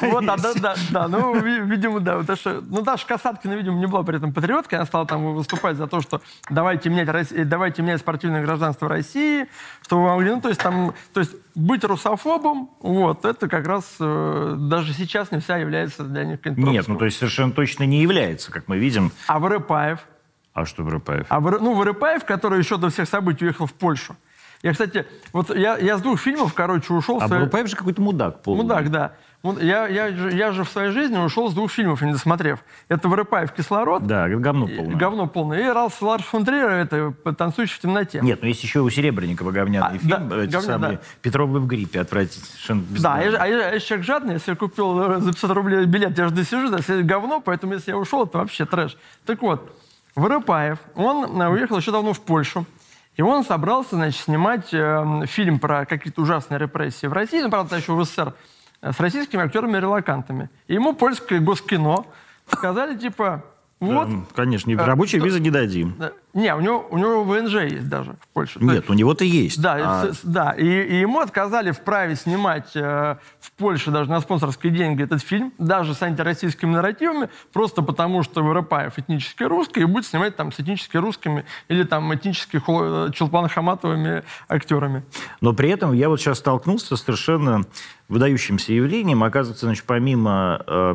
Вот, 0.00 0.24
да, 0.24 0.36
да, 0.36 0.74
да, 0.90 1.08
ну, 1.08 1.38
ви- 1.40 1.60
видимо, 1.60 2.00
да. 2.00 2.22
Ну, 2.44 2.82
Даша 2.82 3.06
Касаткина, 3.06 3.54
видимо, 3.54 3.78
не 3.78 3.86
была 3.86 4.02
при 4.02 4.16
этом 4.16 4.32
патриоткой, 4.32 4.78
она 4.78 4.86
стала 4.86 5.06
там 5.06 5.34
выступать 5.34 5.76
за 5.76 5.86
то, 5.86 6.00
что 6.00 6.20
давайте 6.50 6.90
менять, 6.90 7.32
э, 7.32 7.44
давайте 7.44 7.82
менять 7.82 8.00
спортивное 8.00 8.42
гражданство 8.42 8.88
России, 8.88 9.46
чтобы 9.82 10.02
вы 10.02 10.08
могли, 10.10 10.30
ну, 10.30 10.40
то 10.40 10.48
есть 10.48 10.60
там, 10.60 10.94
то 11.12 11.20
есть 11.20 11.32
быть 11.54 11.84
русофобом, 11.84 12.70
вот, 12.80 13.24
это 13.24 13.48
как 13.48 13.66
раз 13.66 13.96
э, 14.00 14.54
даже 14.58 14.92
сейчас 14.92 15.30
не 15.32 15.40
вся 15.40 15.56
является 15.56 16.04
для 16.04 16.24
них 16.24 16.38
Нет, 16.44 16.86
ну 16.88 16.96
то 16.96 17.04
есть 17.04 17.18
совершенно 17.18 17.52
точно 17.52 17.84
не 17.84 18.02
является, 18.02 18.52
как 18.52 18.68
мы 18.68 18.78
видим. 18.78 19.10
А 19.26 19.38
Вырыпаев, 19.38 20.00
А 20.56 20.64
что 20.64 20.82
Воропаев? 20.82 21.26
а, 21.28 21.38
ну, 21.40 21.74
Вырыпаев, 21.74 22.24
который 22.24 22.58
еще 22.58 22.78
до 22.78 22.88
всех 22.88 23.08
событий 23.08 23.44
уехал 23.44 23.66
в 23.66 23.74
Польшу. 23.74 24.16
Я, 24.62 24.72
кстати, 24.72 25.06
вот 25.34 25.54
я, 25.54 25.76
я 25.76 25.98
с 25.98 26.00
двух 26.00 26.18
фильмов, 26.18 26.54
короче, 26.54 26.94
ушел... 26.94 27.18
А 27.20 27.28
своей- 27.28 27.42
Воропаев 27.42 27.68
же 27.68 27.76
какой-то 27.76 28.00
мудак 28.00 28.42
полный. 28.42 28.62
Мудак, 28.62 28.90
да. 28.90 29.12
Я, 29.60 29.86
я, 29.86 30.08
же- 30.10 30.32
я 30.32 30.50
же 30.50 30.64
в 30.64 30.68
своей 30.70 30.90
жизни 30.90 31.18
ушел 31.18 31.50
с 31.50 31.54
двух 31.54 31.70
фильмов, 31.70 32.00
не 32.00 32.10
досмотрев. 32.10 32.58
Это 32.88 33.06
«Вырыпаев 33.08 33.52
кислород», 33.52 34.04
Да, 34.04 34.28
говно 34.28 34.66
полное. 34.66 34.96
говно 34.96 35.26
полное, 35.28 35.60
и 35.60 35.68
Ралф 35.70 36.00
Ларс 36.02 36.24
фон 36.24 36.44
Триер, 36.44 36.70
это 36.70 37.12
«Танцующий 37.36 37.76
в 37.76 37.80
темноте». 37.80 38.20
Нет, 38.22 38.40
ну 38.42 38.48
есть 38.48 38.64
еще 38.64 38.80
у 38.80 38.88
Серебренникова 38.90 39.52
говняный 39.52 39.86
А, 39.86 39.98
фильм, 39.98 40.28
да, 40.30 40.42
эти 40.42 40.52
говня- 40.52 40.60
самые 40.62 40.92
да. 40.96 41.00
Петровы 41.22 41.60
в 41.60 41.66
гриппе, 41.66 42.00
отвратительно. 42.00 42.80
Да, 42.80 42.94
бездарно. 42.94 43.22
я, 43.22 43.30
же- 43.30 43.36
а 43.36 43.46
я, 43.46 43.72
я 43.74 43.78
человек 43.78 44.06
жадный, 44.06 44.32
если 44.34 44.50
я 44.52 44.56
купил 44.56 45.00
э, 45.12 45.20
за 45.20 45.32
500 45.32 45.50
рублей 45.50 45.84
билет, 45.84 46.18
я 46.18 46.28
же 46.28 46.34
досижу, 46.34 46.70
да, 46.70 46.78
если 46.78 47.02
говно, 47.02 47.40
поэтому 47.40 47.74
если 47.74 47.90
я 47.92 47.98
ушел, 47.98 48.24
это 48.24 48.38
вообще 48.38 48.64
трэш. 48.64 48.96
Так 49.26 49.42
вот, 49.42 49.70
Воропаев, 50.16 50.78
он 50.94 51.40
э, 51.40 51.48
уехал 51.48 51.76
еще 51.76 51.92
давно 51.92 52.12
в 52.12 52.20
Польшу, 52.20 52.64
и 53.16 53.22
он 53.22 53.44
собрался, 53.44 53.96
значит, 53.96 54.20
снимать 54.22 54.72
э, 54.72 55.22
фильм 55.26 55.58
про 55.58 55.84
какие-то 55.86 56.22
ужасные 56.22 56.58
репрессии 56.58 57.06
в 57.06 57.12
России, 57.12 57.40
ну, 57.40 57.50
правда, 57.50 57.76
еще 57.76 57.92
в 57.92 58.02
СССР, 58.04 58.34
э, 58.82 58.92
с 58.92 58.98
российскими 59.00 59.42
актерами-релакантами. 59.44 60.48
И 60.68 60.74
ему 60.74 60.94
польское 60.94 61.38
госкино 61.40 62.04
сказали, 62.50 62.96
типа, 62.96 63.44
вот, 63.78 64.08
Эм, 64.08 64.26
Конечно, 64.34 64.70
Э, 64.70 64.76
что- 65.18 65.26
визы 65.26 65.40
не 65.40 65.50
дадим. 65.50 65.96
Э, 66.36 66.40
не, 66.40 66.54
у 66.54 66.60
него, 66.60 66.86
у 66.90 66.98
него 66.98 67.24
ВНЖ 67.24 67.54
есть 67.72 67.88
даже 67.88 68.12
в 68.12 68.28
Польше. 68.34 68.58
То 68.58 68.64
есть- 68.66 68.74
Нет, 68.74 68.90
у 68.90 68.92
него-то 68.94 69.24
есть. 69.24 69.60
да, 69.60 69.76
А 70.02 70.10
да. 70.22 70.50
И, 70.52 70.64
и 70.66 71.00
ему 71.00 71.20
отказали 71.20 71.70
в 71.72 71.80
праве 71.80 72.14
снимать 72.16 72.76
э, 72.76 73.16
в 73.40 73.52
Польше 73.52 73.90
даже 73.90 74.10
на 74.10 74.20
спонсорские 74.20 74.72
деньги 74.72 75.02
этот 75.02 75.22
фильм, 75.22 75.52
даже 75.58 75.94
с 75.94 76.02
антироссийскими 76.02 76.70
нарративами, 76.72 77.28
просто 77.52 77.82
потому 77.82 78.22
что 78.22 78.42
Воропаев 78.42 78.98
этнически 78.98 79.42
русский 79.44 79.80
и 79.80 79.84
будет 79.84 80.06
снимать 80.06 80.36
там 80.36 80.52
с 80.52 80.60
этнически 80.60 80.96
русскими 80.98 81.44
или 81.68 81.82
там 81.84 82.14
этнически 82.14 82.56
хло- 82.56 83.10
Чулпан 83.12 83.48
Хаматовыми 83.48 84.22
актерами. 84.48 85.04
Но 85.40 85.52
при 85.54 85.70
этом 85.70 85.92
я 85.92 86.08
вот 86.08 86.20
сейчас 86.20 86.38
столкнулся 86.38 86.96
с 86.96 87.02
совершенно 87.02 87.62
выдающимся 88.08 88.72
явлением. 88.72 89.24
Оказывается, 89.24 89.66
значит, 89.66 89.84
помимо 89.84 90.62
э, 90.66 90.94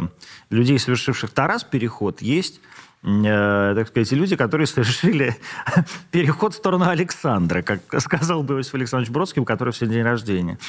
людей, 0.50 0.80
совершивших 0.80 1.32
Тарас 1.32 1.64
переход, 1.64 2.22
есть 2.22 2.60
э, 2.60 2.81
так 3.04 3.88
сказать, 3.88 4.12
люди, 4.12 4.36
которые 4.36 4.68
совершили 4.68 5.36
переход 6.12 6.54
в 6.54 6.58
сторону 6.58 6.88
Александра, 6.88 7.64
как 7.64 7.82
сказал 7.99 8.43
бы 8.43 8.56
Иосиф 8.56 8.76
Александрович 8.76 9.12
Бродский, 9.12 9.41
у 9.41 9.45
которого 9.45 9.74
сегодня 9.74 9.95
день 9.95 10.04
рождения. 10.04 10.60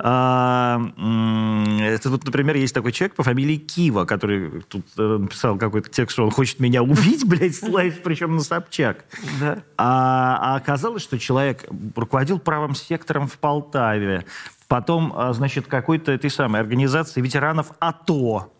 А, 0.00 0.76
м, 0.98 1.78
это 1.80 2.10
вот, 2.10 2.24
например, 2.24 2.56
есть 2.56 2.74
такой 2.74 2.92
человек 2.92 3.16
по 3.16 3.22
фамилии 3.22 3.56
Кива, 3.56 4.04
который 4.04 4.62
тут 4.68 4.84
э, 4.98 5.02
написал 5.18 5.56
какой-то 5.56 5.88
текст, 5.88 6.12
что 6.12 6.24
он 6.24 6.30
хочет 6.30 6.60
меня 6.60 6.82
убить, 6.82 7.24
блядь, 7.26 7.56
ссылаясь 7.56 7.94
причем 8.04 8.36
на 8.36 8.42
Собчак. 8.42 9.06
Да. 9.40 9.62
А, 9.78 10.38
а 10.40 10.56
оказалось, 10.56 11.02
что 11.02 11.18
человек 11.18 11.64
руководил 11.96 12.38
правым 12.38 12.74
сектором 12.74 13.28
в 13.28 13.38
Полтаве, 13.38 14.26
потом, 14.68 15.14
а, 15.16 15.32
значит, 15.32 15.66
какой-то 15.66 16.12
этой 16.12 16.28
самой 16.28 16.60
организации 16.60 17.22
ветеранов 17.22 17.72
АТО. 17.80 18.52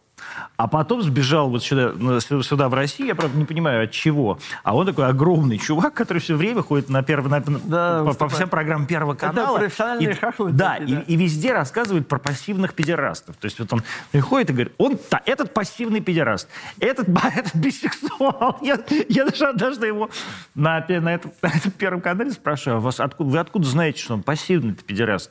А 0.57 0.67
потом 0.69 1.03
сбежал 1.03 1.49
вот 1.51 1.63
сюда, 1.65 1.93
ну, 1.95 2.19
сю- 2.21 2.43
сюда, 2.43 2.69
в 2.69 2.75
Россию, 2.75 3.09
я, 3.09 3.15
правда, 3.15 3.37
не 3.39 3.45
понимаю, 3.45 3.85
от 3.85 3.91
чего. 3.93 4.39
А 4.63 4.75
он 4.77 4.87
такой 4.87 5.07
огромный 5.07 5.59
чувак, 5.59 5.95
который 5.95 6.19
все 6.19 6.37
время 6.37 6.63
ходит 6.63 6.89
на 6.89 7.03
первый, 7.03 7.29
на- 7.31 7.41
Да, 7.41 8.05
по, 8.05 8.15
по 8.15 8.29
всем 8.29 8.49
программам 8.49 8.87
Первого 8.87 9.13
Это 9.15 9.27
канала. 9.29 9.59
профессиональные 9.59 10.11
И- 10.11 10.15
хохлы 10.15 10.53
Да, 10.53 10.77
да. 10.79 10.85
и, 10.85 10.93
и 11.13 11.17
везде 11.17 11.53
рассказывает 11.53 12.09
про 12.09 12.19
пассивных 12.19 12.75
педерастов. 12.75 13.37
То 13.37 13.45
есть 13.47 13.59
вот 13.59 13.73
он 13.73 13.83
приходит 14.13 14.51
и 14.51 14.53
говорит, 14.53 14.73
он, 14.79 14.99
да, 15.11 15.21
этот 15.27 15.55
пассивный 15.55 16.01
педераст, 16.01 16.49
этот, 16.81 17.09
этот 17.37 17.55
бисексуал. 17.55 18.59
Я, 18.63 18.79
я 19.09 19.25
даже 19.25 19.47
однажды 19.47 19.87
его 19.87 20.11
на, 20.55 20.85
на, 20.89 21.15
этом, 21.15 21.33
на 21.43 21.49
этом 21.49 21.71
Первом 21.73 22.01
канале 22.01 22.31
спрашиваю, 22.33 22.79
«А 22.79 22.81
вас 22.81 23.01
откуда, 23.01 23.31
вы 23.31 23.39
откуда 23.39 23.67
знаете, 23.69 24.03
что 24.03 24.15
он 24.15 24.23
пассивный 24.23 24.75
педераст? 24.75 25.31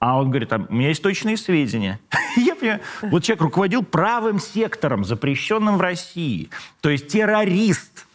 А 0.00 0.18
он 0.18 0.30
говорит, 0.30 0.52
а 0.52 0.64
у 0.68 0.72
меня 0.72 0.88
есть 0.88 1.02
точные 1.02 1.36
сведения. 1.36 1.98
Я 2.36 2.54
понимаю, 2.54 2.80
вот 3.02 3.24
человек 3.24 3.42
руководил 3.42 3.82
правым 3.82 4.38
сектором, 4.38 5.04
запрещенным 5.04 5.76
в 5.76 5.80
России. 5.80 6.50
То 6.80 6.88
есть 6.88 7.08
террорист. 7.08 8.06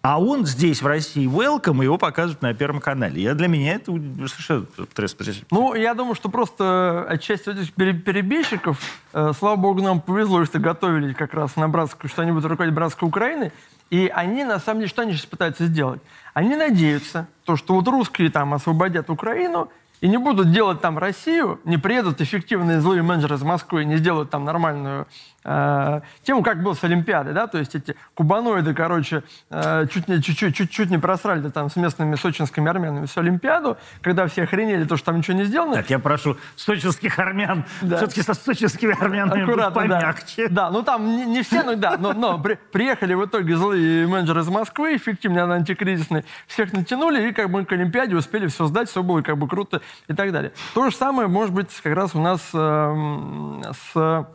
А 0.00 0.20
он 0.20 0.46
здесь, 0.46 0.80
в 0.80 0.86
России, 0.86 1.26
welcome, 1.28 1.80
и 1.80 1.84
его 1.84 1.98
показывают 1.98 2.40
на 2.40 2.54
Первом 2.54 2.80
канале. 2.80 3.20
Я, 3.20 3.34
для 3.34 3.48
меня 3.48 3.74
это 3.74 3.92
совершенно 3.92 4.62
потрясающе. 4.62 5.44
Ну, 5.50 5.74
я 5.74 5.92
думаю, 5.94 6.14
что 6.14 6.28
просто 6.28 7.04
отчасти 7.08 7.48
вот 7.48 7.58
этих 7.58 7.72
пере- 7.74 7.94
перебежчиков, 7.94 8.78
э, 9.12 9.32
слава 9.36 9.56
богу, 9.56 9.82
нам 9.82 10.00
повезло, 10.00 10.44
что 10.44 10.60
готовили 10.60 11.12
как 11.12 11.34
раз 11.34 11.56
на 11.56 11.68
братскую, 11.68 12.08
что 12.08 12.22
они 12.22 12.30
будут 12.30 12.48
руководить 12.48 12.74
братской 12.74 13.08
Украины, 13.08 13.52
и 13.90 14.10
они, 14.14 14.44
на 14.44 14.60
самом 14.60 14.80
деле, 14.80 14.88
что 14.88 15.02
они 15.02 15.12
сейчас 15.12 15.26
пытаются 15.26 15.66
сделать? 15.66 16.00
Они 16.32 16.54
надеются, 16.54 17.26
то, 17.44 17.56
что 17.56 17.74
вот 17.74 17.88
русские 17.88 18.30
там 18.30 18.54
освободят 18.54 19.10
Украину, 19.10 19.68
и 20.00 20.08
не 20.08 20.18
будут 20.18 20.52
делать 20.52 20.80
там 20.80 20.98
Россию, 20.98 21.60
не 21.64 21.76
приедут 21.76 22.20
эффективные 22.20 22.80
злые 22.80 23.02
менеджеры 23.02 23.36
из 23.36 23.42
Москвы, 23.42 23.84
не 23.84 23.96
сделают 23.96 24.30
там 24.30 24.44
нормальную 24.44 25.06
э, 25.48 26.00
тему, 26.22 26.42
как 26.42 26.62
было 26.62 26.74
с 26.74 26.84
Олимпиадой, 26.84 27.32
да, 27.32 27.46
то 27.46 27.58
есть 27.58 27.74
эти 27.74 27.96
кубаноиды, 28.14 28.74
короче, 28.74 29.22
э, 29.50 29.86
чуть, 29.92 30.08
не, 30.08 30.22
чуть-чуть, 30.22 30.54
чуть-чуть 30.54 30.90
не 30.90 30.98
просрали 30.98 31.48
там 31.48 31.70
с 31.70 31.76
местными 31.76 32.16
сочинскими 32.16 32.68
армянами 32.68 33.06
всю 33.06 33.20
Олимпиаду, 33.20 33.78
когда 34.02 34.26
все 34.26 34.42
охренели, 34.44 34.84
то, 34.84 34.96
что 34.96 35.06
там 35.06 35.18
ничего 35.18 35.36
не 35.36 35.44
сделано. 35.44 35.74
Так, 35.74 35.90
я 35.90 35.98
прошу 35.98 36.36
сочинских 36.56 37.18
армян, 37.18 37.64
Да. 37.82 37.96
все-таки 37.96 38.22
со 38.22 38.34
сочинскими 38.34 38.92
армянами 39.00 39.42
Аккуратно, 39.42 39.88
да. 39.88 39.98
помягче. 40.00 40.48
Да, 40.48 40.70
ну 40.70 40.82
там 40.82 41.06
не, 41.06 41.24
не 41.26 41.42
все, 41.42 41.62
ну 41.62 41.76
да, 41.76 41.96
но, 41.98 42.12
но 42.12 42.38
при- 42.38 42.58
приехали 42.72 43.14
в 43.14 43.24
итоге 43.24 43.56
злые 43.56 44.06
менеджеры 44.06 44.40
из 44.42 44.48
Москвы, 44.48 44.96
эффективные, 44.96 45.44
антикризисные, 45.44 46.24
всех 46.46 46.72
натянули, 46.72 47.28
и 47.28 47.32
как 47.32 47.50
бы 47.50 47.64
к 47.64 47.72
Олимпиаде 47.72 48.16
успели 48.16 48.46
все 48.48 48.66
сдать, 48.66 48.90
все 48.90 49.02
было 49.02 49.22
как 49.22 49.38
бы 49.38 49.48
круто 49.48 49.80
и 50.08 50.14
так 50.14 50.32
далее. 50.32 50.52
То 50.74 50.90
же 50.90 50.96
самое 50.96 51.28
может 51.28 51.54
быть 51.54 51.68
как 51.82 51.94
раз 51.94 52.14
у 52.14 52.20
нас 52.20 52.40
эм, 52.54 53.62
с 53.94 54.26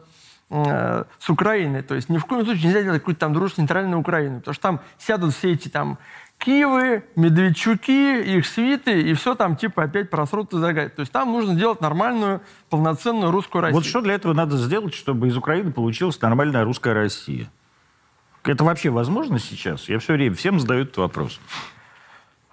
э, 0.54 1.04
с 1.20 1.30
Украиной. 1.30 1.82
То 1.82 1.96
есть 1.96 2.10
ни 2.10 2.18
в 2.18 2.26
коем 2.26 2.46
случае 2.46 2.66
нельзя 2.66 2.84
делать 2.84 3.00
какую-то 3.00 3.22
там 3.22 3.34
дружную 3.34 3.64
нейтральную 3.64 4.00
Украину, 4.00 4.40
потому 4.40 4.54
что 4.54 4.62
там 4.62 4.80
сядут 4.98 5.34
все 5.34 5.54
эти 5.54 5.68
там 5.68 5.98
Киевы, 6.38 7.06
Медведчуки, 7.16 8.22
их 8.22 8.46
свиты, 8.46 9.02
и 9.02 9.14
все 9.14 9.34
там 9.36 9.56
типа 9.56 9.84
опять 9.84 10.10
просрут 10.10 10.54
и 10.54 10.58
загадят. 10.58 10.96
То 10.96 11.02
есть 11.02 11.12
там 11.12 11.32
нужно 11.32 11.56
делать 11.56 11.80
нормальную, 11.82 12.42
полноценную 12.70 13.32
русскую 13.32 13.62
Россию. 13.62 13.80
Вот 13.80 13.86
что 13.86 14.02
для 14.02 14.14
этого 14.16 14.34
надо 14.34 14.58
сделать, 14.58 14.94
чтобы 14.94 15.28
из 15.28 15.38
Украины 15.38 15.72
получилась 15.72 16.20
нормальная 16.22 16.64
русская 16.64 16.94
Россия? 16.94 17.50
Это 18.44 18.64
вообще 18.64 18.90
возможно 18.90 19.40
сейчас? 19.40 19.88
Я 19.88 20.00
все 20.00 20.14
время 20.14 20.36
всем 20.36 20.60
задаю 20.60 20.84
этот 20.84 20.98
вопрос. 20.98 21.40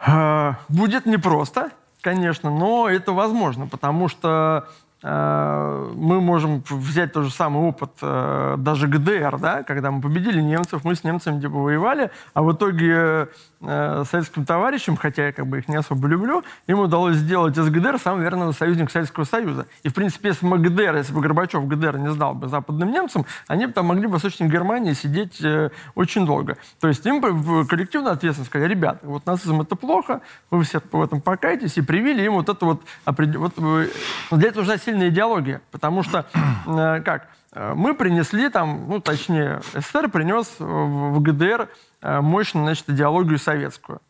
Э, 0.06 0.54
Будет 0.68 1.04
непросто, 1.06 1.70
конечно, 2.00 2.48
но 2.48 2.88
это 2.88 3.12
возможно, 3.12 3.66
потому 3.66 4.08
что 4.08 4.68
мы 5.02 6.20
можем 6.20 6.62
взять 6.68 7.12
тот 7.12 7.24
же 7.24 7.30
самый 7.30 7.62
опыт 7.62 7.90
э, 8.02 8.56
даже 8.58 8.86
ГДР, 8.86 9.38
да, 9.38 9.62
когда 9.62 9.90
мы 9.90 10.02
победили 10.02 10.42
немцев, 10.42 10.84
мы 10.84 10.94
с 10.94 11.04
немцами 11.04 11.40
типа 11.40 11.54
воевали, 11.54 12.10
а 12.34 12.42
в 12.42 12.52
итоге 12.52 13.28
э, 13.60 14.04
советским 14.10 14.44
товарищам, 14.44 14.96
хотя 14.96 15.26
я 15.26 15.32
как 15.32 15.46
бы 15.46 15.58
их 15.58 15.68
не 15.68 15.76
особо 15.76 16.08
люблю, 16.08 16.42
им 16.66 16.80
удалось 16.80 17.16
сделать 17.16 17.56
из 17.56 17.68
ГДР 17.68 17.98
самый 17.98 18.22
верный 18.22 18.52
союзник 18.52 18.90
Советского 18.90 19.24
Союза. 19.24 19.66
И, 19.82 19.88
в 19.88 19.94
принципе, 19.94 20.28
если 20.28 20.46
бы 20.46 20.58
ГДР, 20.58 20.96
если 20.96 21.12
бы 21.12 21.20
Горбачев 21.20 21.66
ГДР 21.66 21.98
не 21.98 22.10
сдал 22.10 22.34
бы 22.34 22.48
западным 22.48 22.90
немцам, 22.90 23.26
они 23.48 23.66
бы 23.66 23.72
там 23.72 23.86
могли 23.86 24.06
в 24.06 24.10
Восточной 24.10 24.48
Германии 24.48 24.92
сидеть 24.92 25.42
э, 25.42 25.70
очень 25.94 26.26
долго. 26.26 26.56
То 26.80 26.88
есть 26.88 27.04
им 27.06 27.20
бы 27.20 27.32
в 27.32 27.66
коллективную 27.66 28.12
ответственность 28.12 28.50
сказали, 28.50 28.70
ребята, 28.70 29.06
вот 29.06 29.26
нацизм 29.26 29.60
это 29.60 29.76
плохо, 29.76 30.20
вы 30.50 30.64
все 30.64 30.80
в 30.90 31.02
этом 31.02 31.20
покаетесь, 31.20 31.76
и 31.76 31.82
привили 31.82 32.22
им 32.22 32.34
вот 32.34 32.48
это 32.48 32.64
вот... 32.64 32.82
вот 33.06 33.52
э, 33.56 33.88
но 34.30 34.36
для 34.36 34.48
этого 34.48 34.62
нужна 34.62 34.78
сильная 34.78 35.08
идеология, 35.08 35.60
потому 35.70 36.02
что, 36.02 36.26
э, 36.66 37.00
как, 37.02 37.28
э, 37.52 37.74
мы 37.74 37.94
принесли 37.94 38.48
там, 38.48 38.86
ну, 38.88 39.00
точнее, 39.00 39.60
СССР 39.74 40.08
принес 40.08 40.46
в 40.58 41.20
ГДР 41.20 41.68
э, 42.02 42.20
мощную, 42.20 42.64
значит, 42.66 42.88
идеологию 42.88 43.38
советскую. 43.38 44.00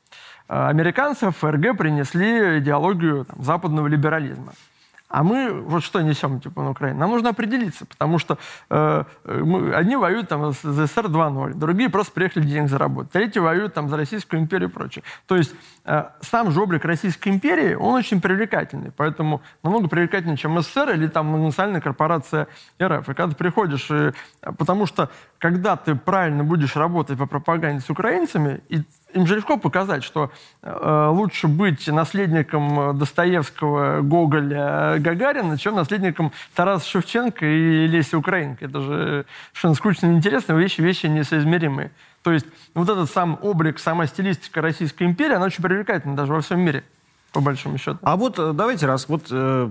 Э, 0.49 0.69
Американцы 0.69 1.31
в 1.31 1.37
ФРГ 1.37 1.77
принесли 1.77 2.59
идеологию 2.59 3.25
там, 3.25 3.43
западного 3.43 3.87
либерализма. 3.87 4.53
А 5.11 5.25
мы 5.25 5.51
вот 5.51 5.83
что 5.83 6.01
несем 6.01 6.41
типа 6.41 6.63
на 6.63 6.71
Украину? 6.71 7.01
Нам 7.01 7.11
нужно 7.11 7.31
определиться, 7.31 7.85
потому 7.85 8.19
что 8.21 8.39
э, 8.71 9.05
мы, 9.25 9.75
одни 9.75 9.97
воюют 9.97 10.29
там 10.29 10.53
за 10.53 10.87
СССР 10.87 11.07
2.0, 11.07 11.55
другие 11.55 11.91
просто 11.91 12.13
приехали 12.13 12.45
денег 12.45 12.69
заработать, 12.69 13.11
третьи 13.11 13.41
воюют 13.41 13.75
там 13.75 13.89
за 13.89 13.97
Российскую 13.97 14.41
империю 14.41 14.69
и 14.69 14.73
прочее. 14.73 15.03
То 15.27 15.37
есть 15.37 15.53
э, 15.85 16.05
сам 16.21 16.53
же 16.53 16.63
облик 16.63 16.85
Российской 16.85 17.31
империи, 17.31 17.75
он 17.75 17.95
очень 17.95 18.21
привлекательный, 18.21 18.93
поэтому 18.97 19.43
намного 19.65 19.89
привлекательнее, 19.89 20.37
чем 20.37 20.61
СССР 20.63 20.91
или 20.91 21.09
там 21.09 21.43
национальная 21.43 21.81
корпорация 21.81 22.47
РФ. 22.81 23.09
И 23.09 23.15
когда 23.15 23.29
ты 23.29 23.35
приходишь, 23.35 23.91
и, 23.91 24.13
потому 24.59 24.87
что 24.87 25.11
когда 25.39 25.75
ты 25.75 25.97
правильно 25.97 26.45
будешь 26.45 26.77
работать 26.77 27.19
по 27.19 27.27
пропаганде 27.27 27.85
с 27.85 27.91
украинцами, 27.91 28.61
и 28.69 28.83
им 29.15 29.27
же 29.27 29.37
легко 29.37 29.57
показать, 29.57 30.05
что 30.05 30.31
э, 30.63 31.09
лучше 31.11 31.49
быть 31.49 31.87
наследником 31.87 32.99
Достоевского, 32.99 34.03
Гоголя, 34.03 34.97
Гагарина, 34.99 35.59
чем 35.59 35.75
наследником 35.77 36.33
Тараса 36.55 36.87
Шевченко 36.87 37.45
и 37.47 37.87
Леси 37.87 38.17
Украинки. 38.17 38.65
Это 38.65 38.81
же 38.81 39.27
совершенно 39.53 39.75
скучно 39.75 40.07
и 40.07 40.09
неинтересно, 40.11 40.53
вещи, 40.55 40.81
вещи 40.81 41.07
несоизмеримые. 41.07 41.91
То 42.23 42.33
есть 42.33 42.47
вот 42.75 42.89
этот 42.89 43.11
сам 43.11 43.39
облик, 43.41 43.79
сама 43.79 44.07
стилистика 44.07 44.61
Российской 44.61 45.05
империи, 45.05 45.35
она 45.35 45.47
очень 45.47 45.63
привлекательна 45.63 46.17
даже 46.17 46.33
во 46.33 46.41
всем 46.41 46.61
мире, 46.61 46.85
по 47.33 47.41
большому 47.41 47.79
счету. 47.79 47.99
А 48.03 48.17
вот 48.17 48.39
э, 48.39 48.53
давайте 48.53 48.87
раз, 48.87 49.09
вот 49.09 49.29
э, 49.31 49.71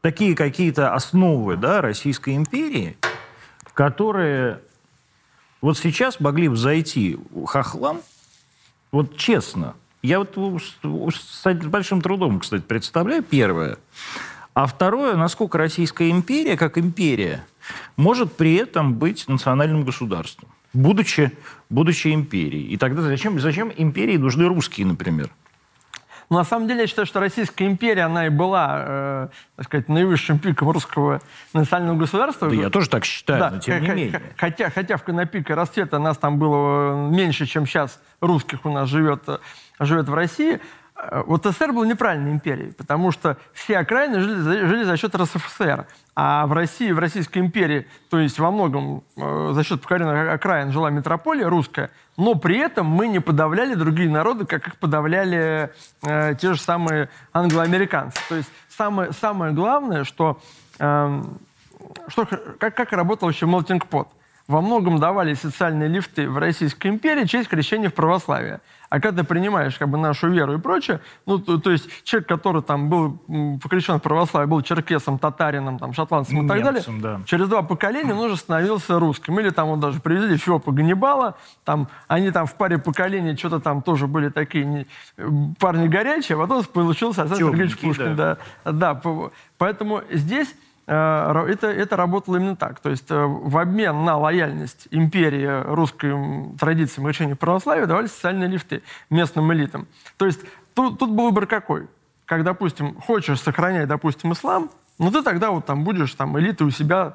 такие 0.00 0.34
какие-то 0.34 0.94
основы 0.94 1.56
да, 1.56 1.80
Российской 1.80 2.36
империи, 2.36 2.96
которые 3.74 4.60
вот 5.60 5.78
сейчас 5.78 6.20
могли 6.20 6.48
бы 6.48 6.56
зайти 6.56 7.18
хохлам, 7.46 8.00
вот 8.92 9.16
честно, 9.16 9.74
я 10.02 10.18
вот 10.20 10.36
с 10.82 11.44
большим 11.64 12.00
трудом, 12.00 12.40
кстати, 12.40 12.62
представляю, 12.62 13.22
первое. 13.22 13.78
А 14.54 14.66
второе, 14.66 15.16
насколько 15.16 15.58
Российская 15.58 16.10
империя, 16.10 16.56
как 16.56 16.78
империя, 16.78 17.44
может 17.96 18.32
при 18.32 18.54
этом 18.54 18.94
быть 18.94 19.28
национальным 19.28 19.84
государством, 19.84 20.48
будучи, 20.72 21.32
будучи 21.68 22.14
империей. 22.14 22.68
И 22.68 22.76
тогда 22.76 23.02
зачем, 23.02 23.38
зачем 23.40 23.72
империи 23.76 24.16
нужны 24.16 24.46
русские, 24.46 24.86
например? 24.86 25.30
Но 26.28 26.38
на 26.38 26.44
самом 26.44 26.66
деле 26.66 26.82
я 26.82 26.86
считаю, 26.86 27.06
что 27.06 27.20
Российская 27.20 27.66
империя, 27.66 28.02
она 28.02 28.26
и 28.26 28.30
была, 28.30 28.76
э, 28.78 29.28
так 29.56 29.66
сказать, 29.66 29.88
наивысшим 29.88 30.38
пиком 30.38 30.70
русского 30.70 31.20
национального 31.52 31.98
государства. 31.98 32.48
Да 32.48 32.54
я 32.54 32.70
тоже 32.70 32.88
так 32.88 33.04
считаю, 33.04 33.40
да, 33.40 33.50
но 33.50 33.58
тем 33.58 33.82
не 33.82 33.88
менее. 33.88 34.22
Хотя, 34.36 34.70
хотя 34.70 34.96
в, 34.96 35.04
пике 35.26 35.54
расцвета 35.54 35.98
нас 35.98 36.18
там 36.18 36.38
было 36.38 37.08
меньше, 37.08 37.46
чем 37.46 37.66
сейчас 37.66 38.00
русских 38.20 38.64
у 38.64 38.70
нас 38.70 38.88
живет, 38.88 39.24
живет 39.78 40.08
в 40.08 40.14
России. 40.14 40.60
Э, 40.98 41.22
вот 41.26 41.44
СССР 41.44 41.72
был 41.72 41.84
неправильной 41.84 42.32
империей, 42.32 42.72
потому 42.72 43.12
что 43.12 43.36
все 43.52 43.78
окраины 43.78 44.20
жили, 44.20 44.66
жили 44.66 44.84
за 44.84 44.96
счет 44.96 45.14
РСФСР. 45.14 45.86
А 46.14 46.46
в 46.46 46.52
России, 46.52 46.90
в 46.92 46.98
Российской 46.98 47.38
империи, 47.40 47.86
то 48.08 48.18
есть 48.18 48.38
во 48.38 48.50
многом 48.50 49.02
э, 49.16 49.50
за 49.52 49.64
счет 49.64 49.82
покоренных 49.82 50.32
окраин 50.32 50.72
жила 50.72 50.90
метрополия 50.90 51.48
русская, 51.48 51.90
но 52.16 52.34
при 52.34 52.58
этом 52.58 52.86
мы 52.86 53.08
не 53.08 53.20
подавляли 53.20 53.74
другие 53.74 54.08
народы, 54.08 54.46
как 54.46 54.66
их 54.66 54.76
подавляли 54.76 55.72
э, 56.02 56.34
те 56.40 56.54
же 56.54 56.60
самые 56.60 57.10
англоамериканцы. 57.32 58.18
То 58.28 58.36
есть 58.36 58.50
самое, 58.68 59.12
самое 59.12 59.52
главное, 59.52 60.04
что, 60.04 60.40
э, 60.78 61.22
что 62.08 62.26
как, 62.58 62.74
как 62.74 62.92
работал 62.92 63.28
еще 63.28 63.46
melting 63.46 63.82
pot. 63.86 64.08
Во 64.48 64.60
многом 64.60 64.98
давали 64.98 65.34
социальные 65.34 65.88
лифты 65.88 66.30
в 66.30 66.38
Российской 66.38 66.86
империи 66.88 67.24
через 67.24 67.48
крещение 67.48 67.90
в 67.90 67.94
православие. 67.94 68.60
А 68.88 69.00
когда 69.00 69.22
ты 69.22 69.28
принимаешь 69.28 69.76
как 69.76 69.88
бы, 69.88 69.98
нашу 69.98 70.28
веру 70.28 70.54
и 70.54 70.58
прочее, 70.58 71.00
ну, 71.26 71.38
то, 71.38 71.58
то 71.58 71.70
есть 71.70 71.88
человек, 72.04 72.28
который 72.28 72.62
там 72.62 72.88
был 72.88 73.18
покрещен 73.62 73.98
в 73.98 74.02
православие, 74.02 74.48
был 74.48 74.62
черкесом, 74.62 75.18
татарином, 75.18 75.78
там, 75.78 75.92
шотландцем 75.92 76.44
и 76.44 76.48
так 76.48 76.62
далее, 76.62 76.82
да. 77.00 77.20
через 77.26 77.48
два 77.48 77.62
поколения 77.62 78.12
он 78.12 78.20
уже 78.20 78.36
становился 78.36 78.98
русским. 78.98 79.38
Или 79.40 79.50
там 79.50 79.68
вот 79.68 79.80
даже 79.80 80.00
привезли 80.00 80.36
Феопа 80.36 80.72
Ганнибала, 80.72 81.36
там, 81.64 81.88
они 82.08 82.30
там 82.30 82.46
в 82.46 82.54
паре 82.54 82.78
поколений 82.78 83.36
что-то 83.36 83.60
там 83.60 83.82
тоже 83.82 84.06
были 84.06 84.28
такие 84.28 84.64
не, 84.64 84.86
парни 85.58 85.88
горячие, 85.88 86.36
а 86.36 86.40
потом 86.40 86.64
получился 86.64 87.22
Александр 87.22 87.50
Сергеевич 87.50 87.78
Пушкин. 87.78 88.16
Да. 88.16 88.38
Да, 88.64 88.72
да, 88.72 89.02
поэтому 89.58 90.02
здесь 90.10 90.48
Э, 90.48 90.75
это, 90.86 91.66
это 91.66 91.96
работало 91.96 92.36
именно 92.36 92.56
так. 92.56 92.80
То 92.80 92.90
есть 92.90 93.10
э, 93.10 93.24
в 93.24 93.58
обмен 93.58 94.04
на 94.04 94.16
лояльность 94.16 94.86
империи 94.90 95.62
русским 95.74 96.56
традициям 96.58 97.08
и 97.08 97.10
решению 97.10 97.36
православия 97.36 97.86
давали 97.86 98.06
социальные 98.06 98.48
лифты 98.48 98.82
местным 99.10 99.52
элитам. 99.52 99.88
То 100.16 100.26
есть 100.26 100.40
тут, 100.74 100.98
тут 100.98 101.10
был 101.10 101.26
выбор 101.26 101.46
какой? 101.46 101.88
Как, 102.24 102.44
допустим, 102.44 102.94
хочешь 103.00 103.40
сохранять, 103.40 103.88
допустим, 103.88 104.32
ислам, 104.32 104.70
ну 104.98 105.10
ты 105.10 105.22
тогда 105.22 105.50
вот 105.50 105.66
там 105.66 105.84
будешь 105.84 106.12
там 106.14 106.38
элитой 106.38 106.66
у 106.66 106.70
себя 106.70 107.14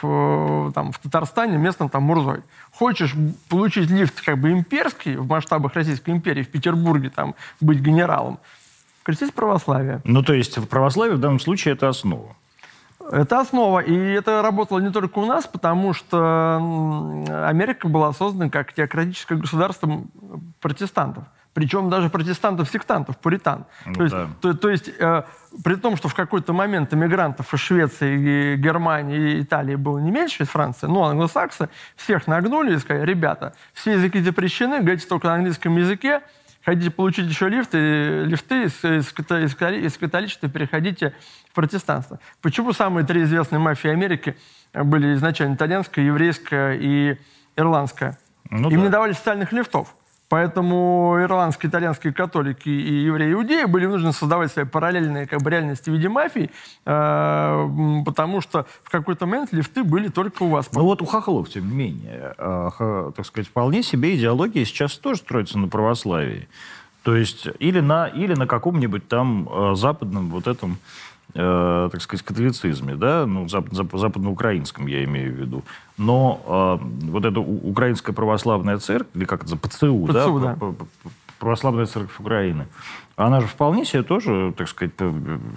в, 0.00 0.72
там, 0.72 0.92
в 0.92 0.98
Татарстане 0.98 1.56
местным 1.56 1.88
там 1.88 2.04
Мурзой. 2.04 2.42
Хочешь 2.72 3.14
получить 3.48 3.90
лифт 3.90 4.20
как 4.20 4.38
бы 4.38 4.52
имперский 4.52 5.16
в 5.16 5.26
масштабах 5.26 5.74
Российской 5.74 6.10
империи, 6.10 6.42
в 6.42 6.48
Петербурге 6.48 7.10
там 7.10 7.34
быть 7.60 7.80
генералом, 7.80 8.38
крестись 9.02 9.30
православие. 9.30 10.00
Ну, 10.04 10.22
то 10.22 10.34
есть 10.34 10.68
православие 10.68 11.16
в 11.16 11.20
данном 11.20 11.40
случае 11.40 11.74
это 11.74 11.88
основа. 11.88 12.36
Это 13.10 13.40
основа. 13.40 13.80
И 13.80 13.94
это 13.94 14.42
работало 14.42 14.78
не 14.80 14.90
только 14.90 15.18
у 15.18 15.26
нас, 15.26 15.46
потому 15.46 15.92
что 15.94 16.56
Америка 17.46 17.88
была 17.88 18.12
создана 18.12 18.50
как 18.50 18.72
теократическое 18.72 19.38
государство 19.38 20.02
протестантов. 20.60 21.24
Причем 21.54 21.90
даже 21.90 22.08
протестантов-сектантов, 22.08 23.18
пуритан. 23.18 23.64
Ну, 23.84 23.94
то, 23.94 24.02
есть, 24.02 24.14
да. 24.14 24.28
то, 24.40 24.54
то 24.54 24.70
есть, 24.70 24.90
э, 24.96 25.22
при 25.64 25.74
том, 25.74 25.96
что 25.96 26.08
в 26.08 26.14
какой-то 26.14 26.52
момент 26.52 26.94
иммигрантов 26.94 27.52
из 27.52 27.58
Швеции, 27.58 28.54
и 28.54 28.56
Германии 28.56 29.32
и 29.32 29.42
Италии 29.42 29.74
было 29.74 29.98
не 29.98 30.12
меньше, 30.12 30.44
из 30.44 30.48
Франции, 30.50 30.86
но 30.86 31.06
англосаксы 31.06 31.68
всех 31.96 32.28
нагнули 32.28 32.76
и 32.76 32.78
сказали, 32.78 33.04
ребята, 33.04 33.54
все 33.72 33.94
языки 33.94 34.20
запрещены, 34.20 34.80
говорите 34.80 35.08
только 35.08 35.26
на 35.26 35.34
английском 35.34 35.76
языке, 35.76 36.22
хотите 36.64 36.90
получить 36.90 37.26
еще 37.28 37.48
лифты, 37.48 38.24
лифты 38.24 38.64
из, 38.64 38.84
из, 38.84 39.12
из, 39.12 39.96
католичества 39.96 40.48
переходите 40.48 41.14
в 41.50 41.54
протестанство. 41.54 42.20
Почему 42.42 42.72
самые 42.72 43.06
три 43.06 43.22
известные 43.22 43.58
мафии 43.58 43.90
Америки 43.90 44.36
были 44.72 45.14
изначально 45.14 45.54
итальянская, 45.54 46.04
еврейская 46.04 46.74
и 46.74 47.18
ирландская? 47.56 48.18
Ну, 48.50 48.70
Им 48.70 48.80
да. 48.80 48.84
не 48.86 48.90
давали 48.90 49.12
социальных 49.12 49.52
лифтов. 49.52 49.94
Поэтому 50.28 51.16
ирландские, 51.20 51.70
итальянские 51.70 52.12
католики 52.12 52.68
и 52.68 53.04
евреи, 53.04 53.32
иудеи 53.32 53.64
были 53.64 53.86
вынуждены 53.86 54.12
создавать 54.12 54.52
свои 54.52 54.66
параллельные 54.66 55.26
как 55.26 55.40
бы, 55.40 55.50
реальности 55.50 55.88
в 55.88 55.94
виде 55.94 56.10
мафии, 56.10 56.50
э, 56.84 57.68
потому 58.04 58.42
что 58.42 58.66
в 58.82 58.90
какой-то 58.90 59.24
момент 59.24 59.52
лифты 59.52 59.82
были 59.82 60.08
только 60.08 60.42
у 60.42 60.48
вас. 60.48 60.68
Ну 60.72 60.82
вот 60.82 61.00
у 61.00 61.06
хохлов, 61.06 61.48
тем 61.48 61.70
не 61.70 61.74
менее, 61.74 62.34
э, 62.36 63.12
так 63.16 63.24
сказать, 63.24 63.48
вполне 63.48 63.82
себе 63.82 64.16
идеология 64.16 64.66
сейчас 64.66 64.98
тоже 64.98 65.20
строится 65.20 65.58
на 65.58 65.68
православии. 65.68 66.46
То 67.04 67.16
есть 67.16 67.48
или 67.58 67.80
на, 67.80 68.06
или 68.06 68.34
на 68.34 68.46
каком-нибудь 68.46 69.08
там 69.08 69.48
э, 69.50 69.74
западном 69.76 70.28
вот 70.28 70.46
этом 70.46 70.76
э, 71.34 71.88
так 71.90 72.02
сказать, 72.02 72.24
католицизме, 72.24 72.94
да, 72.94 73.26
ну, 73.26 73.48
зап, 73.48 73.66
зап, 73.72 73.88
западноукраинском 73.92 74.86
я 74.86 75.04
имею 75.04 75.34
в 75.34 75.36
виду. 75.36 75.64
Но 75.96 76.78
э, 76.80 76.84
вот 77.10 77.24
эта 77.24 77.40
украинская 77.40 78.14
православная 78.14 78.78
церковь, 78.78 79.14
или 79.14 79.24
как 79.24 79.44
это, 79.44 79.56
ПЦУ, 79.56 80.06
ПЦУ 80.06 80.40
да, 80.40 80.56
да. 80.60 80.74
православная 81.38 81.86
церковь 81.86 82.18
Украины, 82.18 82.66
она 83.16 83.40
же 83.40 83.46
вполне 83.46 83.84
себе 83.84 84.02
тоже, 84.02 84.54
так 84.56 84.68
сказать, 84.68 84.92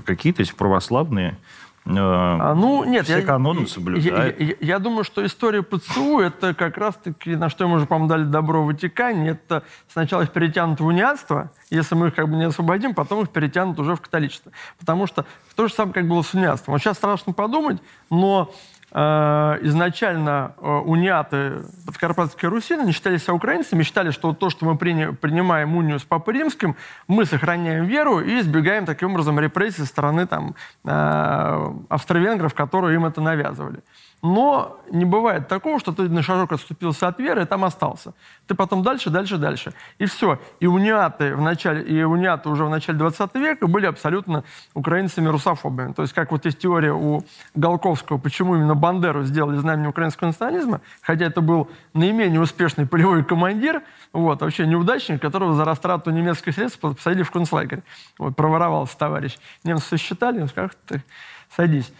какие-то 0.06 0.42
эти 0.42 0.54
православные 0.54 1.38
Э, 1.38 1.71
а, 1.86 2.54
ну, 2.54 2.84
нет, 2.84 3.06
все 3.06 3.20
я, 3.20 3.26
каноны 3.26 3.68
соблюдают. 3.68 4.40
Я, 4.40 4.46
я, 4.46 4.56
я 4.60 4.80
думаю, 4.80 5.04
что 5.04 5.26
история 5.26 5.64
ПЦУ, 5.64 6.20
это 6.20 6.54
как 6.54 6.78
раз-таки, 6.78 7.36
на 7.36 7.50
что 7.50 7.68
мы 7.68 7.78
уже, 7.78 7.86
по-моему, 7.88 8.08
дали 8.08 8.24
добро 8.24 8.64
в 8.64 8.68
Ватикане, 8.68 9.32
это 9.32 9.64
сначала 9.88 10.24
их 10.24 10.32
перетянут 10.32 10.80
в 10.80 10.86
униатство, 10.86 11.52
если 11.70 11.96
мы 11.96 12.08
их 12.08 12.16
как 12.16 12.30
бы 12.30 12.36
не 12.36 12.46
освободим, 12.46 12.94
потом 12.94 13.24
их 13.24 13.30
перетянут 13.30 13.80
уже 13.80 13.96
в 13.96 14.02
католичество. 14.02 14.52
Потому 14.80 15.08
что 15.08 15.26
то 15.56 15.68
же 15.68 15.74
самое, 15.74 15.94
как 15.94 16.08
было 16.08 16.22
с 16.22 16.34
униатством. 16.34 16.74
Вот 16.74 16.82
сейчас 16.82 16.98
страшно 16.98 17.34
подумать, 17.34 17.82
но 18.10 18.52
Э, 18.52 18.54
изначально 18.94 20.54
э, 20.58 20.68
униаты 20.68 21.64
подкарпатской 21.86 22.50
Руси 22.50 22.76
не 22.76 22.92
считали 22.92 23.18
себя 23.18 23.34
украинцами, 23.34 23.84
считали, 23.84 24.12
что 24.12 24.34
то, 24.34 24.50
что 24.50 24.66
мы 24.66 24.78
принимаем 24.78 25.76
унию 25.78 25.98
с 26.00 26.04
Папой 26.04 26.34
Римским, 26.34 26.76
мы 27.08 27.26
сохраняем 27.26 27.86
веру 27.86 28.20
и 28.20 28.42
избегаем 28.42 28.86
таким 28.86 29.12
образом 29.12 29.40
репрессий 29.40 29.82
со 29.82 29.86
стороны 29.86 30.28
там, 30.28 30.56
э, 30.84 31.74
австро-венгров, 31.90 32.54
которые 32.54 32.96
им 32.96 33.06
это 33.06 33.22
навязывали. 33.22 33.80
Но 34.22 34.80
не 34.92 35.06
бывает 35.06 35.48
такого, 35.48 35.80
что 35.80 35.94
ты 35.94 36.04
на 36.04 36.22
шажок 36.22 36.52
отступился 36.52 37.08
от 37.08 37.20
веры 37.20 37.42
и 37.42 37.46
там 37.46 37.66
остался. 37.66 38.14
Ты 38.46 38.54
потом 38.54 38.84
дальше, 38.84 39.10
дальше, 39.10 39.38
дальше. 39.38 39.74
И 39.98 40.06
все. 40.06 40.40
И 40.60 40.68
униаты, 40.68 41.36
в 41.36 41.42
начале, 41.42 41.82
и 41.82 42.04
униаты 42.04 42.50
уже 42.50 42.66
в 42.66 42.70
начале 42.70 43.00
20 43.00 43.36
века 43.36 43.68
были 43.68 43.88
абсолютно 43.88 44.44
украинцами-русофобами. 44.76 45.94
То 45.94 46.04
есть 46.04 46.14
как 46.14 46.32
вот 46.32 46.46
есть 46.46 46.60
теория 46.60 46.94
у 46.94 47.24
Голковского, 47.56 48.20
почему 48.20 48.56
именно 48.56 48.76
Бандеру 48.76 49.24
сделали 49.24 49.58
знаменем 49.58 49.90
украинского 49.90 50.28
национализма, 50.28 50.82
хотя 51.02 51.26
это 51.26 51.42
был 51.42 51.70
наименее 51.94 52.42
успешный 52.42 52.86
полевой 52.86 53.24
командир, 53.24 53.82
вот, 54.14 54.42
вообще 54.42 54.68
неудачник, 54.68 55.20
которого 55.20 55.56
за 55.56 55.66
растрату 55.66 56.12
немецких 56.12 56.54
средств 56.54 56.80
посадили 56.80 57.24
в 57.24 57.32
концлагерь. 57.32 57.82
Вот, 58.20 58.36
проворовался 58.36 58.96
товарищ. 58.98 59.38
Немцы 59.64 59.88
сосчитали, 59.88 60.42
он 60.42 60.48
сказал, 60.48 60.70
ты 60.86 61.04
садись. 61.56 61.92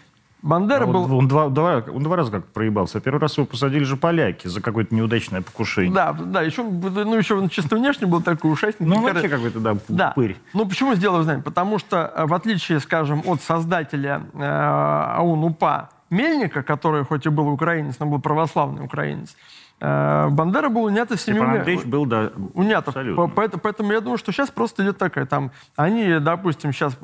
Бандера 0.42 0.82
А 0.82 0.86
был... 0.86 1.16
он, 1.16 1.28
два, 1.28 1.48
два, 1.48 1.84
он 1.94 2.02
два 2.02 2.16
раза 2.16 2.32
как 2.32 2.46
проебался. 2.46 3.00
Первый 3.00 3.20
раз 3.20 3.36
его 3.38 3.46
посадили 3.46 3.84
же 3.84 3.96
поляки 3.96 4.48
за 4.48 4.60
какое-то 4.60 4.92
неудачное 4.94 5.40
покушение. 5.40 5.94
Да, 5.94 6.12
да, 6.12 6.42
еще, 6.42 6.64
ну, 6.64 7.14
еще 7.16 7.36
он 7.36 7.48
чисто 7.48 7.76
внешне 7.76 8.08
был 8.08 8.20
такой 8.22 8.52
ушастник. 8.52 8.88
Ну, 8.88 9.00
вообще 9.02 9.28
какой-то, 9.28 9.60
да, 9.60 9.76
Да. 9.88 10.12
пырь. 10.16 10.36
Ну, 10.52 10.66
почему 10.66 10.94
сделал 10.94 11.22
знаем? 11.22 11.42
Потому 11.42 11.78
что, 11.78 12.12
э, 12.16 12.26
в 12.26 12.34
отличие, 12.34 12.80
скажем, 12.80 13.22
от 13.24 13.40
создателя 13.40 14.22
э, 14.34 14.42
АУН-УПА 14.42 15.90
Мельника, 16.10 16.62
который 16.62 17.04
хоть 17.04 17.24
и 17.24 17.28
был 17.28 17.48
украинец, 17.48 17.96
но 18.00 18.06
был 18.06 18.20
православный 18.20 18.84
украинец, 18.84 19.36
э, 19.80 20.28
Бандера 20.30 20.68
был 20.68 20.84
унят 20.84 21.10
из 21.12 21.20
Степан 21.22 21.50
Андреевич 21.58 21.86
был, 21.86 22.04
да, 22.04 22.32
унятов. 22.54 22.88
абсолютно. 22.88 23.28
По- 23.28 23.32
Поэтому, 23.32 23.60
поэтому 23.62 23.92
я 23.92 24.00
думаю, 24.00 24.18
что 24.18 24.32
сейчас 24.32 24.50
просто 24.50 24.82
идет 24.82 24.98
такая, 24.98 25.24
там, 25.24 25.52
они, 25.76 26.18
допустим, 26.18 26.72
сейчас 26.72 26.94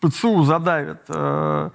ПЦУ 0.00 0.44
задавят 0.44 1.04
э, 1.08 1.70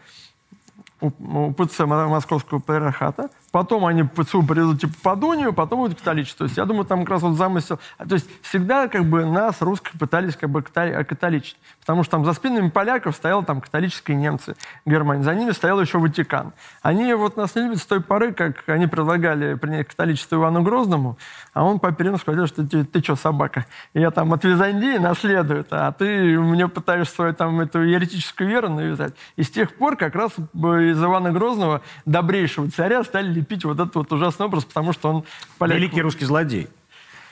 УПЦ 1.01 1.79
Мо- 1.85 2.07
Московского 2.07 2.59
патриархата, 2.59 3.29
потом 3.51 3.85
они 3.85 4.03
ПЦУ 4.03 4.43
приведут 4.43 4.81
типа 4.81 4.93
под 5.03 5.23
унию, 5.23 5.53
потом 5.53 5.81
будет 5.81 5.97
католичество. 5.97 6.45
То 6.45 6.49
есть 6.49 6.57
я 6.57 6.65
думаю, 6.65 6.85
там 6.85 7.01
как 7.01 7.11
раз 7.11 7.21
вот 7.21 7.35
замысел... 7.35 7.79
а, 7.97 8.07
То 8.07 8.15
есть 8.15 8.27
всегда 8.41 8.87
как 8.87 9.05
бы 9.05 9.25
нас, 9.25 9.61
русских, 9.61 9.91
пытались 9.99 10.35
как 10.35 10.49
бы 10.49 10.61
ката- 10.61 11.03
католичить. 11.03 11.57
Потому 11.79 12.03
что 12.03 12.11
там 12.11 12.25
за 12.25 12.33
спинами 12.33 12.69
поляков 12.69 13.15
стоял 13.15 13.43
там 13.43 13.61
католические 13.61 14.17
немцы 14.17 14.55
Германии. 14.85 15.23
За 15.23 15.35
ними 15.35 15.51
стоял 15.51 15.79
еще 15.81 15.99
Ватикан. 15.99 16.53
Они 16.81 17.13
вот 17.13 17.37
нас 17.37 17.55
не 17.55 17.63
любят 17.63 17.79
с 17.79 17.85
той 17.85 18.01
поры, 18.01 18.33
как 18.33 18.67
они 18.67 18.87
предлагали 18.87 19.55
принять 19.55 19.87
католичество 19.87 20.37
Ивану 20.37 20.61
Грозному, 20.61 21.17
а 21.53 21.63
он 21.63 21.79
по 21.79 21.91
Перину 21.91 22.17
сказал, 22.17 22.47
что 22.47 22.65
ты, 22.65 22.85
ты 22.85 23.01
что, 23.01 23.15
собака? 23.15 23.65
Я 23.93 24.11
там 24.11 24.33
от 24.33 24.43
Византии 24.43 24.97
наследую, 24.97 25.65
а 25.69 25.91
ты 25.91 26.39
мне 26.39 26.67
пытаешься 26.67 27.13
свою 27.13 27.33
там 27.33 27.59
эту 27.59 27.81
еретическую 27.81 28.49
веру 28.49 28.69
навязать. 28.69 29.13
И 29.35 29.43
с 29.43 29.49
тех 29.49 29.75
пор 29.75 29.97
как 29.97 30.15
раз 30.15 30.31
бы 30.53 30.91
из 30.91 31.03
Ивана 31.03 31.31
Грозного, 31.31 31.81
добрейшего 32.05 32.69
царя, 32.71 33.03
стали 33.03 33.40
лепить 33.41 33.65
вот 33.65 33.79
этот 33.79 33.95
вот 33.95 34.11
ужасный 34.13 34.45
образ, 34.45 34.65
потому 34.65 34.93
что 34.93 35.09
он 35.09 35.23
поляк. 35.57 35.77
Великий 35.77 36.01
русский 36.01 36.25
злодей, 36.25 36.67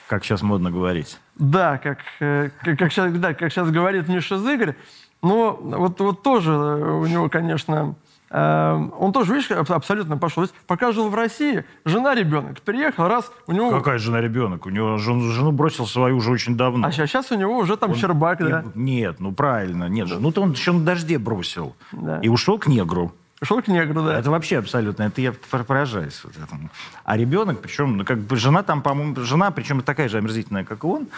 как 0.08 0.24
сейчас 0.24 0.42
модно 0.42 0.70
говорить. 0.70 1.18
Да, 1.36 1.78
как, 1.78 1.98
э, 2.20 2.50
как, 2.62 2.78
как 2.78 2.92
сейчас, 2.92 3.12
да, 3.12 3.32
как 3.34 3.52
сейчас 3.52 3.70
говорит 3.70 4.08
Миша 4.08 4.38
Зыгорь. 4.38 4.74
Но 5.22 5.58
вот, 5.62 6.00
вот 6.00 6.22
тоже 6.22 6.50
у 6.52 7.04
него, 7.06 7.28
конечно, 7.28 7.94
э, 8.30 8.88
он 8.98 9.12
тоже, 9.12 9.34
видишь, 9.34 9.50
аб- 9.50 9.70
абсолютно 9.70 10.16
пошел. 10.16 10.46
То 10.46 10.50
есть 10.50 10.54
пока 10.66 10.92
жил 10.92 11.10
в 11.10 11.14
России, 11.14 11.64
жена, 11.84 12.14
ребенок, 12.14 12.60
приехал, 12.62 13.06
раз, 13.06 13.30
у 13.46 13.52
него... 13.52 13.70
Какая 13.70 13.98
жена 13.98 14.20
ребенок? 14.22 14.64
У 14.66 14.70
него 14.70 14.96
жену, 14.96 15.20
жену 15.30 15.52
бросил 15.52 15.86
свою 15.86 16.16
уже 16.16 16.30
очень 16.30 16.56
давно. 16.56 16.86
А 16.88 16.92
сейчас, 16.92 17.30
у 17.30 17.34
него 17.36 17.58
уже 17.58 17.76
там 17.76 17.90
Он- 17.90 17.96
Щербак, 17.96 18.38
да. 18.38 18.64
Нет, 18.74 19.16
ну 19.20 19.32
правильно, 19.32 19.88
нет 19.90 20.08
же. 20.08 20.18
Ну 20.18 20.32
то 20.32 20.40
он 20.42 20.52
еще 20.52 20.72
на 20.72 20.84
дожде 20.84 21.18
бросил. 21.18 21.76
Да. 21.92 22.20
И 22.20 22.28
ушел 22.28 22.58
к 22.58 22.66
негру. 22.66 23.12
Шел 23.42 23.62
к 23.62 23.68
негру, 23.68 24.02
да. 24.02 24.18
Это 24.18 24.30
вообще 24.30 24.58
абсолютно, 24.58 25.04
это 25.04 25.20
я 25.22 25.32
пор- 25.32 25.64
поражаюсь 25.64 26.20
вот 26.24 26.34
этому. 26.36 26.68
А 27.04 27.16
ребенок, 27.16 27.62
причем, 27.62 27.96
ну, 27.96 28.04
как 28.04 28.18
бы 28.18 28.36
жена 28.36 28.62
там, 28.62 28.82
по-моему, 28.82 29.16
жена, 29.22 29.50
причем 29.50 29.80
такая 29.80 30.10
же 30.10 30.18
омерзительная, 30.18 30.64
как 30.64 30.84
и 30.84 30.86
он, 30.86 31.08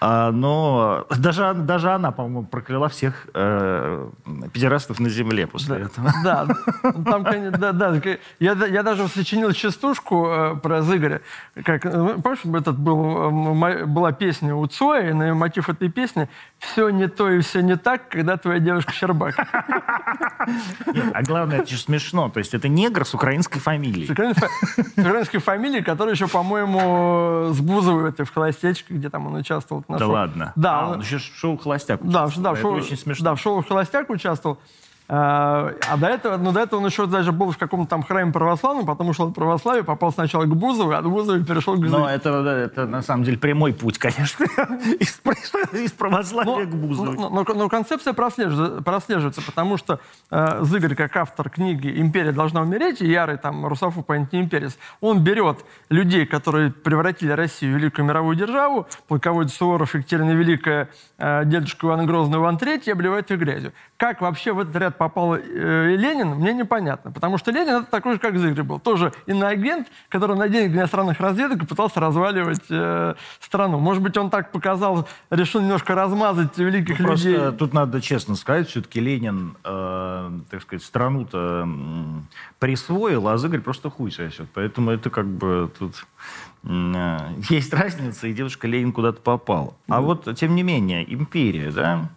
но 0.00 1.06
даже, 1.18 1.54
даже 1.54 1.90
она, 1.90 2.10
по-моему, 2.10 2.44
прокляла 2.44 2.88
всех 2.88 3.26
э, 3.34 4.08
педерастов 4.52 5.00
на 5.00 5.08
земле 5.08 5.46
после 5.46 5.76
этого. 5.76 6.12
Да, 6.24 6.46
ну, 6.82 7.04
там, 7.04 7.24
да, 7.58 7.72
да. 7.72 8.00
Я, 8.38 8.54
да- 8.54 8.66
я 8.66 8.82
даже 8.82 9.08
сочинил 9.08 9.52
частушку 9.52 10.26
э, 10.28 10.56
про 10.56 10.82
Зыгоря. 10.82 11.22
Как, 11.64 11.86
э, 11.86 12.16
помнишь, 12.22 12.44
этот 12.44 12.78
был, 12.78 13.62
э, 13.64 13.86
была 13.86 14.12
песня 14.12 14.54
у 14.54 14.66
Цоя, 14.66 15.10
и 15.10 15.12
на 15.12 15.34
мотив 15.34 15.68
этой 15.68 15.90
песни 15.90 16.28
«Все 16.58 16.90
не 16.90 17.08
то 17.08 17.30
и 17.30 17.40
все 17.40 17.62
не 17.62 17.76
так, 17.76 18.08
когда 18.08 18.36
твоя 18.36 18.60
девушка 18.60 18.92
Щербак». 18.92 19.34
Нет, 20.86 21.04
а 21.14 21.22
главное, 21.22 21.58
это 21.58 21.70
же 21.70 21.78
смешно. 21.78 22.28
То 22.28 22.38
есть 22.38 22.54
это 22.54 22.68
негр 22.68 23.04
с 23.04 23.14
украинской 23.14 23.60
фамилией. 23.60 24.06
С 24.06 24.10
украинской 24.10 24.48
с 24.76 24.98
украинской 24.98 25.38
фамилией, 25.38 25.82
которая 25.82 26.14
еще, 26.14 26.28
по-моему, 26.28 27.52
с 27.52 27.60
Бузовой 27.60 28.10
этой 28.10 28.24
в 28.26 28.32
«Холостячке», 28.32 28.94
где 28.94 29.08
там 29.08 29.26
он 29.26 29.34
участвовал. 29.34 29.84
Да 29.88 30.06
ладно. 30.06 30.52
Да, 30.56 30.80
А, 30.80 30.86
он- 30.86 30.92
он 30.94 31.00
еще 31.00 31.18
шоу 31.18 31.56
«Холостяк». 31.56 32.00
Да, 32.02 32.28
да, 32.36 32.52
в 32.54 32.58
шоу, 32.58 32.74
очень 32.74 32.96
смешно. 32.96 33.24
да, 33.24 33.34
в 33.34 33.40
шоу 33.40 33.62
«Холостяк» 33.62 34.10
участвовал. 34.10 34.58
А 35.08 35.72
а 35.88 35.96
до 35.96 36.06
этого, 36.08 36.36
ну, 36.36 36.50
до 36.50 36.60
этого 36.60 36.80
он 36.80 36.86
еще 36.86 37.06
даже 37.06 37.30
был 37.30 37.52
в 37.52 37.58
каком-то 37.58 37.88
там 37.88 38.02
храме 38.02 38.32
православном, 38.32 38.86
потом 38.86 39.08
ушел 39.08 39.28
от 39.28 39.34
православия, 39.34 39.84
попал 39.84 40.12
сначала 40.12 40.44
к 40.44 40.54
Бузовой, 40.56 40.96
а 40.96 40.98
от 40.98 41.06
Бузовой 41.06 41.44
перешел 41.44 41.74
к 41.74 41.78
Но 41.78 41.86
Зыгорю. 41.88 42.04
это, 42.06 42.42
да, 42.42 42.56
это 42.58 42.86
на 42.86 43.02
самом 43.02 43.22
деле 43.22 43.38
прямой 43.38 43.72
путь, 43.72 43.98
конечно, 43.98 44.44
из, 44.98 45.20
из 45.72 45.92
православия 45.92 46.66
к 46.66 46.74
Бузовой. 46.74 47.14
но, 47.16 47.30
но- 47.30 47.44
но 47.54 47.68
концепция 47.68 48.14
прослеживается, 48.14 48.82
прослеживается, 48.82 49.42
потому 49.42 49.76
что 49.76 50.00
э, 50.30 50.58
Зыгорь, 50.62 50.96
как 50.96 51.16
автор 51.16 51.50
книги 51.50 52.00
«Империя 52.00 52.32
должна 52.32 52.62
умереть», 52.62 53.00
и 53.00 53.06
ярый 53.08 53.36
там 53.38 53.64
русофоб 53.66 54.10
антиимперец, 54.10 54.76
он 55.00 55.20
берет 55.22 55.64
людей, 55.88 56.26
которые 56.26 56.72
превратили 56.72 57.30
Россию 57.30 57.74
в 57.74 57.76
великую 57.78 58.06
мировую 58.06 58.34
державу, 58.36 58.86
полководец 59.06 59.54
Суворов, 59.54 59.94
Екатерина 59.94 60.32
Великая, 60.32 60.88
э, 61.18 61.44
дедушка 61.44 61.86
Ивана 61.86 62.04
Грозного, 62.04 62.42
Иван 62.42 62.56
и 62.56 62.90
обливает 62.90 63.30
их 63.30 63.38
грязью. 63.38 63.72
Как 63.96 64.20
вообще 64.20 64.52
в 64.52 64.58
этот 64.58 64.76
ряд 64.76 64.98
попал 64.98 65.36
э, 65.36 65.40
Ленин, 65.96 66.28
мне 66.36 66.52
непонятно, 66.52 67.10
потому 67.10 67.38
что 67.38 67.50
Ленин 67.50 67.76
это 67.76 67.90
такой 67.90 68.14
же, 68.14 68.18
как 68.18 68.36
Зыгорь 68.38 68.62
был, 68.62 68.78
тоже 68.78 69.12
иноагент, 69.26 69.88
который 70.10 70.36
на 70.36 70.48
деньги 70.48 70.76
иностранных 70.76 71.18
разведок 71.18 71.62
и 71.62 71.66
пытался 71.66 71.98
разваливать 72.00 72.60
э, 72.68 73.14
страну. 73.40 73.78
Может 73.78 74.02
быть, 74.02 74.16
он 74.18 74.28
так 74.28 74.52
показал, 74.52 75.08
решил 75.30 75.62
немножко 75.62 75.94
размазать 75.94 76.58
великих 76.58 76.98
Ну, 77.00 77.06
Просто 77.06 77.28
людей. 77.28 77.52
тут 77.58 77.72
надо 77.72 78.02
честно 78.02 78.34
сказать, 78.36 78.68
все-таки 78.68 79.00
Ленин, 79.00 79.56
э, 79.64 80.30
так 80.50 80.60
сказать, 80.62 80.82
страну-то 80.84 81.66
присвоил, 82.58 83.28
а 83.28 83.38
Зыгорь 83.38 83.60
просто 83.60 83.88
хуй 83.90 84.10
сосет. 84.12 84.48
Поэтому 84.54 84.90
это 84.90 85.08
как 85.08 85.26
бы 85.26 85.70
тут 85.78 86.06
э, 86.64 87.18
есть 87.48 87.72
разница, 87.72 88.26
и 88.26 88.34
девушка 88.34 88.66
Ленин 88.68 88.92
куда-то 88.92 89.22
попала. 89.22 89.74
А 89.88 90.00
вот, 90.02 90.28
тем 90.36 90.54
не 90.54 90.62
менее, 90.62 91.02
империя, 91.12 91.70
да? 91.70 92.08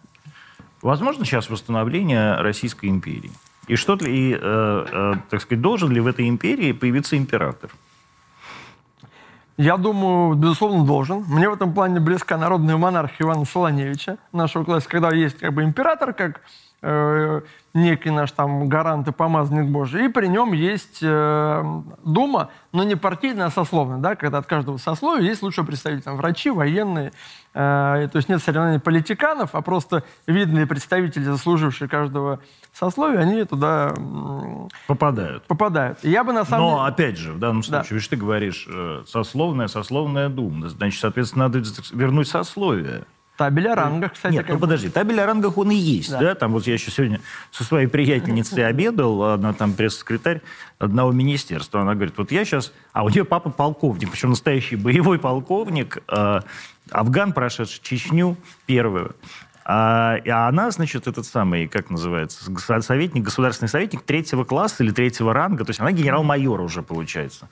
Возможно 0.81 1.25
сейчас 1.25 1.49
восстановление 1.49 2.35
Российской 2.35 2.87
империи? 2.87 3.31
И 3.67 3.75
что 3.75 3.95
ли, 3.95 4.31
и, 4.31 4.33
э, 4.33 4.37
э, 4.41 5.13
так 5.29 5.41
сказать, 5.41 5.61
должен 5.61 5.91
ли 5.91 5.99
в 5.99 6.07
этой 6.07 6.27
империи 6.27 6.71
появиться 6.71 7.17
император? 7.17 7.69
Я 9.57 9.75
думаю, 9.75 10.35
безусловно, 10.35 10.85
должен. 10.85 11.25
Мне 11.27 11.49
в 11.49 11.53
этом 11.53 11.73
плане 11.73 11.99
близка 11.99 12.37
народная 12.37 12.77
монархия 12.77 13.27
Ивана 13.27 13.43
Солоневича, 13.43 14.17
нашего 14.31 14.63
классика, 14.63 14.91
когда 14.91 15.13
есть 15.13 15.37
как 15.37 15.53
бы 15.53 15.63
император, 15.63 16.13
как 16.13 16.41
э, 16.81 17.41
некий 17.73 18.09
наш 18.09 18.31
там 18.31 18.67
гарант 18.67 19.07
и 19.07 19.11
помазанник 19.11 19.69
Божий, 19.69 20.05
и 20.05 20.07
при 20.09 20.27
нем 20.27 20.53
есть 20.53 20.99
э, 21.01 21.63
дума, 22.03 22.49
но 22.71 22.83
не 22.83 22.95
партийная, 22.95 23.47
а 23.47 23.51
сословная, 23.51 23.97
да, 23.99 24.15
когда 24.15 24.39
от 24.39 24.45
каждого 24.45 24.77
сословия 24.77 25.25
есть 25.25 25.41
лучшие 25.43 25.65
представители, 25.65 26.01
там, 26.01 26.17
врачи, 26.17 26.49
военные, 26.49 27.11
э, 27.53 28.07
то 28.11 28.15
есть 28.15 28.29
нет 28.29 28.41
соревнований 28.41 28.79
политиканов, 28.79 29.53
а 29.53 29.61
просто 29.61 30.03
видные 30.27 30.65
представители, 30.67 31.23
заслужившие 31.23 31.87
каждого 31.87 32.39
сословия, 32.73 33.19
они 33.19 33.43
туда 33.43 33.93
м, 33.97 34.69
Попадают. 34.87 35.43
попадают. 35.47 35.99
И 36.03 36.09
я 36.09 36.23
бы 36.23 36.33
на 36.33 36.45
самом 36.45 36.63
Но, 36.65 36.77
деле... 36.77 36.87
опять 36.87 37.17
же, 37.17 37.33
в 37.33 37.39
данном 37.39 37.61
Да. 37.61 37.67
случае, 37.83 37.95
видишь, 37.95 38.07
ты 38.07 38.15
говоришь, 38.15 38.67
э, 38.71 39.03
сословная, 39.07 39.67
сословная 39.67 40.29
дума. 40.29 40.69
Значит, 40.69 41.01
соответственно, 41.01 41.45
надо 41.49 41.61
вернуть 41.93 42.27
сословие. 42.27 43.03
Табель 43.39 43.69
о 43.69 43.75
рангах, 43.75 44.13
кстати. 44.15 44.33
Нет, 44.33 44.47
ну 44.49 44.59
подожди, 44.59 44.89
табель 44.89 45.21
о 45.21 45.25
рангах 45.25 45.57
он 45.57 45.71
и 45.71 45.75
есть, 45.75 46.11
Да. 46.11 46.19
да. 46.19 46.35
Там 46.35 46.51
вот 46.51 46.67
я 46.67 46.73
еще 46.73 46.91
сегодня 46.91 47.21
со 47.51 47.63
своей 47.63 47.87
приятельницей 47.87 48.67
обедал, 48.67 49.23
она 49.23 49.53
там 49.53 49.71
пресс-секретарь 49.71 50.41
одного 50.77 51.13
министерства, 51.13 51.79
она 51.79 51.95
говорит, 51.95 52.15
вот 52.17 52.33
я 52.33 52.43
сейчас, 52.43 52.73
а 52.91 53.05
у 53.05 53.09
нее 53.09 53.23
папа 53.23 53.49
полковник, 53.49 54.11
причем 54.11 54.31
настоящий 54.31 54.75
боевой 54.75 55.19
полковник, 55.19 55.99
э, 56.09 56.41
афган, 56.91 57.31
прошедший 57.31 57.79
Чечню 57.81 58.35
первую. 58.65 59.15
А, 59.63 60.17
и 60.25 60.29
она, 60.29 60.69
значит, 60.71 61.07
этот 61.07 61.25
самый, 61.25 61.67
как 61.67 61.89
называется, 61.89 62.51
советник, 62.81 63.23
государственный 63.23 63.69
советник 63.69 64.01
третьего 64.01 64.43
класса 64.43 64.83
или 64.83 64.91
третьего 64.91 65.33
ранга, 65.33 65.63
то 65.63 65.69
есть 65.69 65.79
она 65.79 65.93
генерал-майор 65.93 66.59
уже 66.59 66.81
получается. 66.81 67.47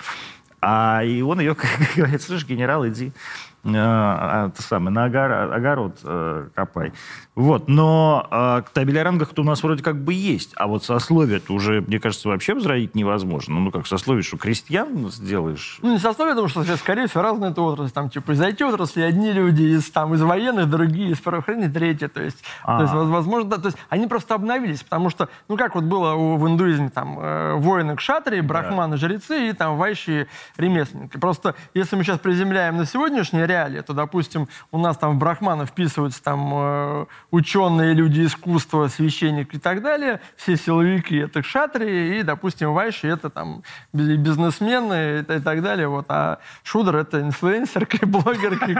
А, 0.60 1.02
и 1.04 1.22
он 1.22 1.40
ее, 1.40 1.56
говорит, 1.96 2.22
слышь, 2.22 2.46
генерал, 2.46 2.88
иди 2.88 3.08
э, 3.08 3.57
это 3.76 4.62
самое, 4.62 4.92
на 4.92 5.06
огород, 5.06 5.54
огород 5.54 6.00
э, 6.04 6.48
копай. 6.54 6.94
Вот, 7.36 7.68
но 7.68 8.28
э, 8.32 8.64
табель 8.74 9.00
о 9.00 9.04
рангах-то 9.04 9.42
у 9.42 9.46
нас 9.46 9.62
вроде 9.62 9.84
как 9.84 10.04
бы 10.04 10.14
есть, 10.14 10.54
а 10.56 10.68
вот 10.68 10.84
сословие-то 10.84 11.54
уже, 11.54 11.82
мне 11.82 12.00
кажется, 12.00 12.30
вообще 12.30 12.54
возродить 12.54 12.96
невозможно. 12.96 13.60
Ну, 13.60 13.72
как 13.72 13.86
сословие, 13.86 14.24
что 14.24 14.38
крестьян 14.38 15.10
сделаешь? 15.12 15.78
Ну, 15.82 15.94
не 15.94 16.00
сословие, 16.00 16.34
потому 16.34 16.48
что, 16.48 16.64
скорее 16.78 17.08
всего, 17.08 17.22
разные 17.22 17.52
это 17.52 17.62
отрасли. 17.62 17.94
Там, 17.94 18.10
типа, 18.10 18.32
из 18.32 18.42
IT-отрасли 18.42 19.02
одни 19.02 19.32
люди, 19.32 19.64
из, 19.64 19.90
там, 19.92 20.14
из 20.14 20.22
военных, 20.22 20.70
другие, 20.70 21.12
из 21.12 21.20
правоохранения, 21.20 21.70
третьи. 21.70 22.08
То 22.08 22.22
есть, 22.22 22.44
то 22.66 22.82
есть, 22.82 22.94
возможно, 22.94 23.50
да, 23.50 23.58
то 23.58 23.68
есть 23.68 23.78
они 23.90 24.08
просто 24.08 24.36
обновились, 24.36 24.84
потому 24.84 25.10
что, 25.10 25.30
ну, 25.48 25.58
как 25.58 25.76
вот 25.76 25.84
было 25.84 26.14
у, 26.14 26.38
в 26.38 26.48
индуизме, 26.48 26.90
там, 26.90 27.20
э, 27.20 27.54
воины 27.56 27.96
кшатрии, 27.96 28.42
брахманы, 28.42 28.96
да. 28.96 28.98
жрецы 28.98 29.50
и 29.50 29.54
там 29.54 29.78
вайши 29.78 30.28
ремесленники. 30.58 31.18
Просто, 31.18 31.56
если 31.74 31.96
мы 31.96 32.04
сейчас 32.04 32.20
приземляем 32.20 32.78
на 32.78 32.86
сегодняшние 32.86 33.46
реалии, 33.58 33.82
то, 33.82 33.94
допустим, 33.94 34.48
у 34.72 34.78
нас 34.78 34.98
там 34.98 35.16
в 35.16 35.18
брахманы 35.20 35.66
вписываются 35.66 36.24
там 36.24 36.52
э, 36.54 37.06
ученые, 37.32 37.94
люди 37.94 38.26
искусства, 38.26 38.88
священники 38.88 39.56
и 39.56 39.60
так 39.60 39.82
далее, 39.82 40.20
все 40.36 40.56
силовики— 40.56 41.18
это 41.18 41.42
кшатрии, 41.42 42.20
и, 42.20 42.24
допустим, 42.24 42.74
вайши— 42.74 43.08
это 43.10 43.30
там 43.30 43.64
бизнесмены 43.94 45.20
и, 45.20 45.40
так 45.40 45.62
далее. 45.62 45.88
Вот. 45.88 46.06
А 46.10 46.40
шудр— 46.64 46.96
это 46.98 47.22
инфлюенсерки, 47.22 48.06
блогерки, 48.06 48.78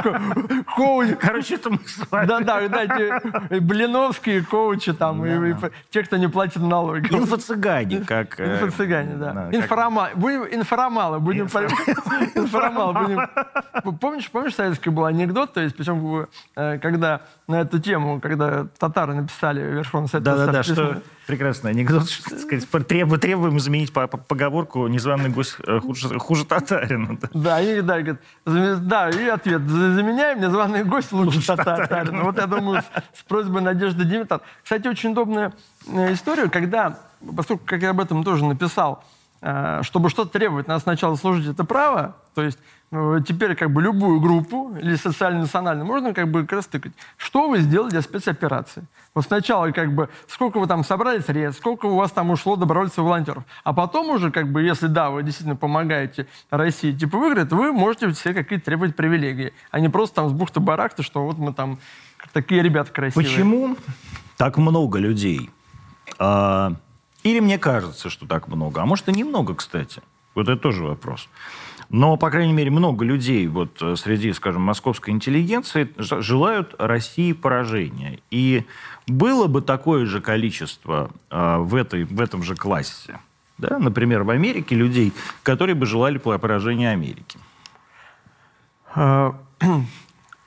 коучи. 0.76 1.16
Короче, 1.16 1.56
это 1.56 1.70
мы 1.70 1.80
с 1.86 2.12
вами. 2.12 2.28
Да-да, 2.28 2.68
да, 2.68 3.60
блиновские 3.60 4.44
коучи 4.44 4.94
там, 4.94 5.26
и, 5.26 5.56
те, 5.90 6.04
кто 6.04 6.18
не 6.18 6.28
платит 6.28 6.62
налоги. 6.62 7.08
Инфо-цыгане, 7.08 8.06
как... 8.08 8.40
Э, 8.40 8.60
Инфо-цыгане, 8.60 9.16
да. 9.16 9.32
да 9.34 9.50
Информалы. 9.52 10.10
Будем 10.16 10.46
информалы. 10.52 11.20
Будем... 11.20 11.46
Информалы. 12.36 12.94
Будем... 12.94 13.98
Помнишь, 13.98 14.30
помнишь, 14.30 14.56
советский 14.68 14.90
был 14.90 15.06
анекдот, 15.06 15.54
то 15.54 15.62
есть, 15.62 15.76
причем, 15.76 16.28
э, 16.56 16.80
когда 16.80 17.22
на 17.48 17.62
эту 17.62 17.80
тему, 17.80 18.20
когда 18.20 18.68
татары 18.78 19.14
написали 19.14 19.62
Верховный 19.62 20.10
Совет... 20.10 20.24
Да-да-да, 20.24 20.64
что 20.64 21.02
прекрасный 21.26 21.72
анекдот, 21.72 22.10
что, 22.10 22.38
сказать, 22.38 22.68
требуем, 22.88 23.20
требуем 23.20 23.88
по, 23.94 24.08
по, 24.08 24.18
поговорку 24.18 24.88
«незваный 24.88 25.30
гость 25.30 25.56
э, 25.66 25.80
хуже, 25.80 26.20
хуже 26.20 26.46
татарина». 26.46 27.18
Да, 27.34 27.62
и, 27.62 27.82
да, 27.82 28.02
говорит, 28.02 28.22
да, 28.46 29.10
и 29.10 29.28
ответ 29.28 29.62
«заменяем, 29.68 30.42
незваный 30.42 30.84
гость 30.84 31.12
лучше 31.12 31.56
татарина». 31.56 32.24
Вот 32.24 32.38
я 32.38 32.48
думаю, 32.48 32.82
с, 32.82 33.20
с 33.20 33.24
просьбой 33.24 33.62
Надежды 33.62 34.04
Димитар. 34.04 34.42
Кстати, 34.64 34.88
очень 34.88 35.12
удобная 35.12 35.54
э, 35.88 36.14
история, 36.14 36.50
когда, 36.50 37.00
поскольку, 37.36 37.64
как 37.66 37.82
я 37.82 37.92
об 37.92 38.02
этом 38.02 38.24
тоже 38.24 38.46
написал, 38.46 39.04
чтобы 39.84 40.10
что-то 40.10 40.32
требовать, 40.32 40.68
надо 40.68 40.82
сначала 40.82 41.16
служить 41.16 41.48
это 41.48 41.64
право, 41.64 42.16
то 42.34 42.42
есть 42.42 42.58
ну, 42.58 42.77
теперь 42.90 43.56
как 43.56 43.72
бы 43.72 43.82
любую 43.82 44.22
группу 44.22 44.74
или 44.82 44.96
социально-национальную 44.96 45.86
можно 45.86 46.14
как 46.14 46.32
бы 46.32 46.46
как. 46.46 46.64
Что 47.18 47.50
вы 47.50 47.60
сделали 47.60 47.90
для 47.90 48.02
спецоперации? 48.02 48.86
Вот 49.14 49.26
сначала 49.26 49.72
как 49.72 49.94
бы 49.94 50.10
сколько 50.28 50.60
вы 50.60 50.68
там 50.68 50.86
собрали 50.86 51.20
средств, 51.20 51.60
сколько 51.60 51.88
у 51.88 51.96
вас 51.96 52.12
там 52.12 52.30
ушло 52.30 52.56
добровольцев 52.56 53.00
и 53.00 53.02
волонтеров. 53.02 53.44
А 53.66 53.74
потом 53.74 54.10
уже 54.10 54.32
как 54.32 54.52
бы, 54.52 54.62
если 54.62 54.88
да, 54.88 55.10
вы 55.10 55.24
действительно 55.24 55.58
помогаете 55.58 56.28
России 56.50 56.94
типа 56.94 57.18
выиграть, 57.18 57.52
вы 57.52 57.74
можете 57.74 58.10
все 58.12 58.34
какие-то 58.34 58.66
требовать 58.66 58.96
привилегии, 58.96 59.54
а 59.70 59.82
не 59.82 59.90
просто 59.90 60.16
там 60.18 60.30
с 60.30 60.32
бухты-барахты, 60.32 61.04
что 61.04 61.26
вот 61.26 61.38
мы 61.38 61.54
там 61.54 61.80
такие 62.32 62.62
ребята 62.64 62.92
красивые. 62.92 63.28
Почему 63.28 63.76
так 64.38 64.58
много 64.58 65.00
людей? 65.00 65.50
А, 66.20 66.74
или 67.24 67.42
мне 67.42 67.58
кажется, 67.58 68.10
что 68.10 68.26
так 68.28 68.48
много, 68.48 68.82
а 68.82 68.86
может 68.86 69.10
и 69.10 69.12
немного, 69.12 69.56
кстати. 69.56 70.02
Вот 70.36 70.48
это 70.48 70.62
тоже 70.62 70.84
вопрос. 70.84 71.28
Но, 71.90 72.18
по 72.18 72.30
крайней 72.30 72.54
мере, 72.54 72.70
много 72.70 73.06
людей 73.06 73.48
вот 73.48 73.82
э, 73.82 73.96
среди, 73.96 74.34
скажем, 74.34 74.62
московской 74.62 75.14
интеллигенции 75.14 75.90
желают 75.98 76.76
России 76.78 77.32
поражения. 77.32 78.20
И 78.30 78.66
было 79.08 79.48
бы 79.48 79.62
такое 79.62 80.06
же 80.06 80.20
количество 80.20 81.12
э, 81.30 81.58
в, 81.58 81.76
этой, 81.76 82.04
в 82.04 82.20
этом 82.20 82.44
же 82.44 82.56
классе, 82.56 83.20
да? 83.58 83.80
например, 83.80 84.24
в 84.24 84.30
Америке 84.30 84.76
людей, 84.76 85.14
которые 85.44 85.76
бы 85.76 85.86
желали 85.86 86.18
поражения 86.18 86.92
Америки. 86.92 87.40
Э, 88.94 89.32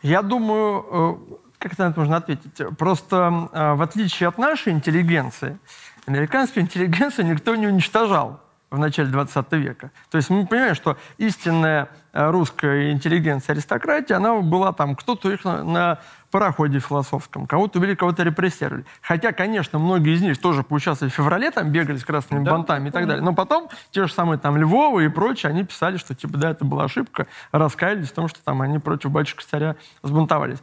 я 0.02 0.20
думаю, 0.20 1.40
как 1.58 1.72
это 1.72 1.94
можно 1.96 2.16
ответить? 2.16 2.76
Просто 2.76 3.48
в 3.52 3.82
отличие 3.82 4.28
от 4.28 4.36
нашей 4.36 4.74
интеллигенции, 4.74 5.58
американскую 6.04 6.64
интеллигенцию 6.64 7.28
никто 7.28 7.54
не 7.56 7.66
уничтожал 7.66 8.40
в 8.70 8.78
начале 8.78 9.08
20 9.08 9.52
века. 9.52 9.90
То 10.10 10.16
есть 10.16 10.30
мы 10.30 10.46
понимаем, 10.46 10.74
что 10.74 10.96
истинная 11.18 11.88
э, 12.12 12.30
русская 12.30 12.92
интеллигенция, 12.92 13.54
аристократия, 13.54 14.14
она 14.14 14.36
была 14.36 14.72
там, 14.72 14.94
кто-то 14.94 15.30
их 15.30 15.44
на, 15.44 15.64
на 15.64 15.98
пароходе 16.30 16.78
философском, 16.78 17.46
кого-то 17.46 17.80
убили, 17.80 17.96
кого-то 17.96 18.22
репрессировали. 18.22 18.84
Хотя, 19.02 19.32
конечно, 19.32 19.80
многие 19.80 20.14
из 20.14 20.22
них 20.22 20.38
тоже 20.38 20.62
поучаствовали 20.62 21.10
в 21.10 21.14
феврале, 21.14 21.50
там 21.50 21.70
бегали 21.72 21.96
с 21.96 22.04
красными 22.04 22.44
да, 22.44 22.52
бантами 22.52 22.88
и 22.88 22.92
так 22.92 23.08
далее. 23.08 23.24
Но 23.24 23.34
потом 23.34 23.68
те 23.90 24.06
же 24.06 24.12
самые 24.12 24.38
там 24.38 24.56
Львовы 24.56 25.06
и 25.06 25.08
прочие, 25.08 25.50
они 25.50 25.64
писали, 25.64 25.96
что 25.96 26.14
типа 26.14 26.38
да, 26.38 26.50
это 26.50 26.64
была 26.64 26.84
ошибка, 26.84 27.26
раскаялись 27.50 28.08
в 28.08 28.12
том, 28.12 28.28
что 28.28 28.40
там 28.44 28.62
они 28.62 28.78
против 28.78 29.10
батюшка 29.10 29.42
царя 29.44 29.76
сбунтовались. 30.02 30.58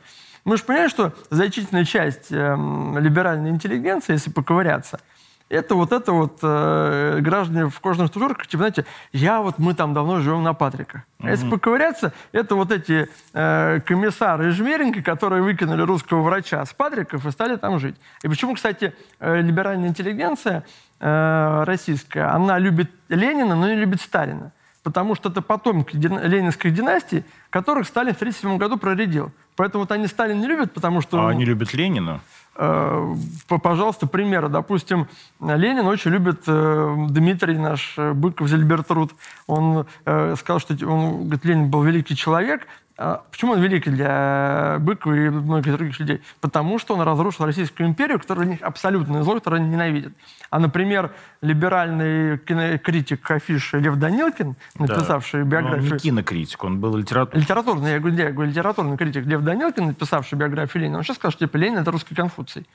Мы 0.45 0.55
же 0.55 0.64
понимаем, 0.64 0.89
что 0.89 1.14
значительная 1.30 1.84
часть 1.84 2.32
э, 2.32 2.55
либеральной 2.97 3.49
интеллигенции, 3.49 4.14
если 4.14 4.30
поковыряться, 4.30 5.01
это 5.50 5.76
вот 5.76 5.93
это 5.93 6.12
вот 6.12 6.39
э, 6.41 7.20
граждане 7.22 7.70
в 7.70 7.80
кожаных 7.80 8.12
тужурках, 8.12 8.48
типа, 8.48 8.58
знаете, 8.58 8.86
я 9.14 9.41
вот, 9.41 9.60
мы 9.60 9.74
там 9.74 9.93
давно 9.93 10.20
живем 10.20 10.43
на 10.43 10.54
Патриках. 10.54 11.04
А 11.20 11.30
если 11.30 11.50
поковыряться, 11.50 12.14
это 12.32 12.56
вот 12.56 12.72
эти 12.72 13.10
э, 13.34 13.80
комиссары 13.86 14.52
Жмеренко, 14.52 15.02
которые 15.02 15.41
выкинули 15.41 15.82
русского 15.82 16.22
врача 16.22 16.66
с 16.66 16.74
Патриков 16.74 17.26
и 17.26 17.32
стали 17.32 17.56
там 17.56 17.80
жить. 17.80 17.95
И 18.24 18.28
почему, 18.28 18.56
кстати, 18.56 18.93
э, 19.20 19.41
либеральная 19.41 19.89
интеллигенция 19.89 20.64
э, 21.00 21.64
российская, 21.66 22.34
она 22.34 22.60
любит 22.60 22.91
Ленина, 23.08 23.56
но 23.56 23.70
не 23.70 23.76
любит 23.76 24.02
Сталина. 24.02 24.52
Потому 24.84 25.16
что 25.16 25.30
это 25.30 25.41
потомки 25.41 25.98
дин- 25.98 26.22
ленинской 26.24 26.72
династии, 26.72 27.26
которых 27.50 27.88
Сталин 27.88 28.14
в 28.14 28.18
1937 28.18 28.58
году 28.58 28.78
проредил. 28.78 29.32
Поэтому 29.56 29.84
вот 29.84 29.91
они 29.91 30.08
Сталина 30.08 30.39
не 30.39 30.48
любят, 30.48 30.74
потому 30.74 31.02
что... 31.02 31.26
А 31.26 31.30
они 31.30 31.43
любят 31.43 31.74
Ленина? 31.74 32.22
Э, 32.60 33.16
пожалуйста, 33.62 34.08
примеры. 34.08 34.49
Допустим, 34.49 35.08
Ленин 35.39 35.86
очень 35.86 36.12
любит 36.12 36.41
э, 36.47 36.95
Дмитрий, 37.10 37.58
наш 37.58 37.93
э, 37.97 38.14
Быков 38.14 38.47
Зельбертруд. 38.47 39.12
Он 39.45 39.86
сказал, 40.03 40.60
что 40.60 40.74
он, 40.88 41.26
говорит, 41.26 41.45
Ленин 41.45 41.70
был 41.70 41.84
великий 41.84 42.16
человек, 42.16 42.68
почему 42.98 43.54
он 43.54 43.62
великий 43.62 43.91
для 43.91 44.78
Быкова 44.80 45.14
и 45.14 45.30
многих 45.30 45.74
других 45.74 46.00
людей? 46.00 46.22
Потому 46.41 46.80
что 46.80 46.95
он 46.95 47.02
разрушил 47.02 47.45
Российскую 47.45 47.88
империю, 47.88 48.20
которая 48.20 48.48
у 48.48 48.50
них 48.50 48.62
абсолютное 48.62 49.22
зло, 49.22 49.36
которое 49.36 49.58
они 49.58 49.70
ненавидят. 49.70 50.14
А, 50.50 50.60
например, 50.60 51.12
либеральный 51.41 52.39
кинокритик 52.39 53.30
афиши 53.30 53.80
Лев 53.80 53.98
Данилкин, 53.98 54.56
написавший 54.80 55.43
да. 55.43 55.50
биографию... 55.50 55.84
Ну, 55.84 55.89
он 55.89 55.93
не 55.93 56.00
кинокритик, 56.00 56.64
он 56.64 56.80
был 56.80 56.98
литературный. 56.98 57.41
Литературный, 57.41 57.91
я 57.91 58.00
говорю, 58.00 58.16
я 58.16 58.32
говорю, 58.32 58.50
литературный 58.50 58.98
критик 58.98 59.26
Лев 59.26 59.41
Данилкин, 59.41 59.88
написавший 59.88 60.38
биографию 60.38 60.84
Ленина. 60.84 60.98
Он 60.98 61.04
сейчас 61.04 61.18
скажет, 61.18 61.39
типа, 61.39 61.58
Ленин— 61.58 61.78
это 61.80 61.91
русский 61.91 62.16
Конфуций. 62.16 62.66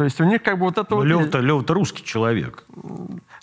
То 0.00 0.04
есть 0.04 0.18
у 0.18 0.24
них 0.24 0.42
как 0.42 0.58
бы 0.58 0.64
вот 0.64 0.78
это... 0.78 0.94
Ну, 0.94 1.02
Лев-то, 1.02 1.40
Лев-то 1.40 1.74
русский 1.74 2.02
человек. 2.02 2.64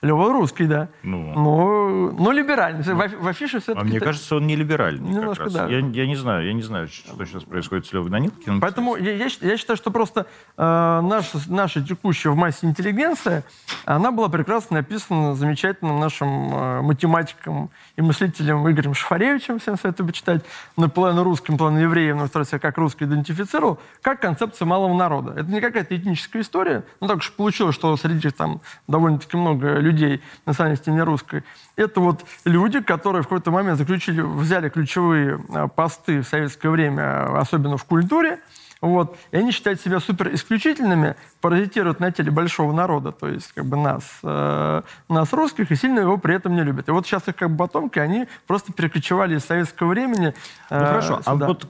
Лева 0.02 0.34
русский, 0.34 0.66
да. 0.66 0.90
Ну. 1.04 1.34
Но, 1.36 2.12
но 2.18 2.32
либеральный. 2.32 2.84
Ну. 2.84 2.96
В, 2.96 3.24
в 3.26 3.28
афише 3.28 3.60
все-таки... 3.60 3.80
А 3.80 3.88
мне 3.88 4.00
кажется, 4.00 4.38
он 4.38 4.48
не 4.48 4.56
либеральный. 4.56 5.08
Немножко, 5.08 5.52
да. 5.52 5.68
Я, 5.68 5.80
я 5.80 6.08
не 6.08 6.16
знаю, 6.16 6.48
я 6.48 6.54
не 6.54 6.64
знаю, 6.64 6.88
что 6.88 7.24
сейчас 7.26 7.44
происходит 7.44 7.86
с 7.86 7.94
Левой 7.94 8.10
Данилкиным. 8.10 8.60
Поэтому 8.60 8.96
я, 8.96 9.14
я, 9.14 9.28
я 9.42 9.58
считаю, 9.58 9.78
что 9.78 9.92
просто 9.92 10.26
э, 10.58 10.62
наша, 11.04 11.40
наша 11.48 11.84
текущая 11.84 12.30
в 12.30 12.36
массе 12.36 12.66
интеллигенция, 12.66 13.44
она 13.86 14.12
была 14.12 14.30
прекрасно 14.30 14.78
написана 14.78 15.36
замечательным 15.36 16.00
нашим 16.00 16.56
э, 16.56 16.82
математиком 16.82 17.70
и 17.98 18.02
мыслителем 18.02 18.68
Игорем 18.68 18.96
Шафаревичем, 18.96 19.60
всем 19.60 19.78
советую 19.78 20.08
почитать, 20.08 20.44
наполовину 20.76 21.24
русским, 21.24 21.54
наполовину 21.54 21.82
евреем, 21.82 22.18
но 22.18 22.26
второй 22.26 22.48
себя 22.48 22.58
как 22.58 22.80
русский 22.80 23.06
идентифицировал, 23.06 23.80
как 24.02 24.22
концепция 24.22 24.66
малого 24.66 24.96
народа. 24.96 25.34
Это 25.34 25.52
не 25.52 25.62
какая-то 25.62 25.96
этническая 25.96 26.42
история, 26.48 26.84
но 27.02 27.08
так 27.08 27.18
уж 27.18 27.32
получилось, 27.34 27.76
что 27.76 27.96
среди 27.98 28.30
там 28.30 28.62
довольно-таки 28.88 29.38
много 29.38 29.76
людей 29.80 30.22
национальности 30.46 30.90
не 30.90 31.02
русской. 31.02 31.44
Это 31.76 32.00
вот 32.00 32.26
люди, 32.46 32.82
которые 32.82 33.22
в 33.22 33.26
какой-то 33.26 33.52
момент 33.52 33.78
заключили, 33.78 34.22
взяли 34.22 34.70
ключевые 34.70 35.40
а, 35.54 35.68
посты 35.68 36.22
в 36.22 36.28
советское 36.28 36.70
время, 36.70 37.40
особенно 37.40 37.78
в 37.78 37.84
культуре, 37.86 38.40
вот. 38.82 39.18
И 39.32 39.38
они 39.38 39.52
считают 39.52 39.82
себя 39.82 40.00
супер 40.00 40.34
исключительными, 40.34 41.16
паразитируют 41.42 42.00
на 42.00 42.12
теле 42.12 42.32
большого 42.32 42.72
народа, 42.74 43.12
то 43.12 43.28
есть 43.28 43.52
как 43.54 43.66
бы 43.66 43.76
нас, 43.76 44.04
э, 44.24 44.82
нас 45.10 45.34
русских, 45.34 45.72
и 45.72 45.76
сильно 45.76 46.02
его 46.02 46.18
при 46.18 46.36
этом 46.36 46.56
не 46.56 46.64
любят. 46.64 46.88
И 46.88 46.92
вот 46.92 47.06
сейчас 47.06 47.28
их 47.28 47.36
как 47.36 47.50
бы 47.50 47.58
потомки, 47.58 48.00
они 48.00 48.28
просто 48.46 48.74
перекочевали 48.74 49.38
из 49.38 49.46
советского 49.46 49.90
времени 49.90 50.34
э, 50.70 50.80
Ну 50.80 50.86
хорошо, 50.86 51.20
а 51.26 51.34
сюда. 51.34 51.46
а 51.46 51.48
вот 51.48 51.68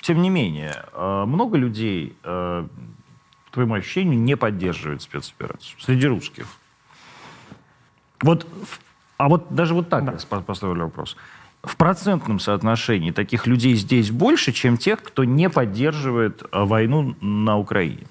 тем 0.00 0.22
не 0.22 0.30
менее, 0.30 0.74
э, 0.92 1.24
много 1.26 1.56
людей, 1.56 2.16
э, 2.22 2.66
по 3.54 3.60
твоему 3.60 3.74
ощущению, 3.74 4.18
не 4.18 4.36
поддерживают 4.36 5.02
спецоперацию 5.02 5.78
среди 5.78 6.08
русских? 6.08 6.46
Вот, 8.20 8.46
а 9.16 9.28
вот 9.28 9.46
даже 9.54 9.74
вот 9.74 9.88
так 9.88 10.04
да. 10.04 10.12
я 10.12 10.40
поставлю 10.40 10.84
вопрос. 10.84 11.16
в 11.62 11.76
процентном 11.76 12.40
соотношении 12.40 13.12
таких 13.12 13.46
людей 13.46 13.76
здесь 13.76 14.10
больше, 14.10 14.50
чем 14.50 14.76
тех, 14.76 15.00
кто 15.00 15.22
не 15.22 15.48
поддерживает 15.48 16.42
э, 16.42 16.64
войну 16.64 17.14
на 17.20 17.56
Украине? 17.56 18.06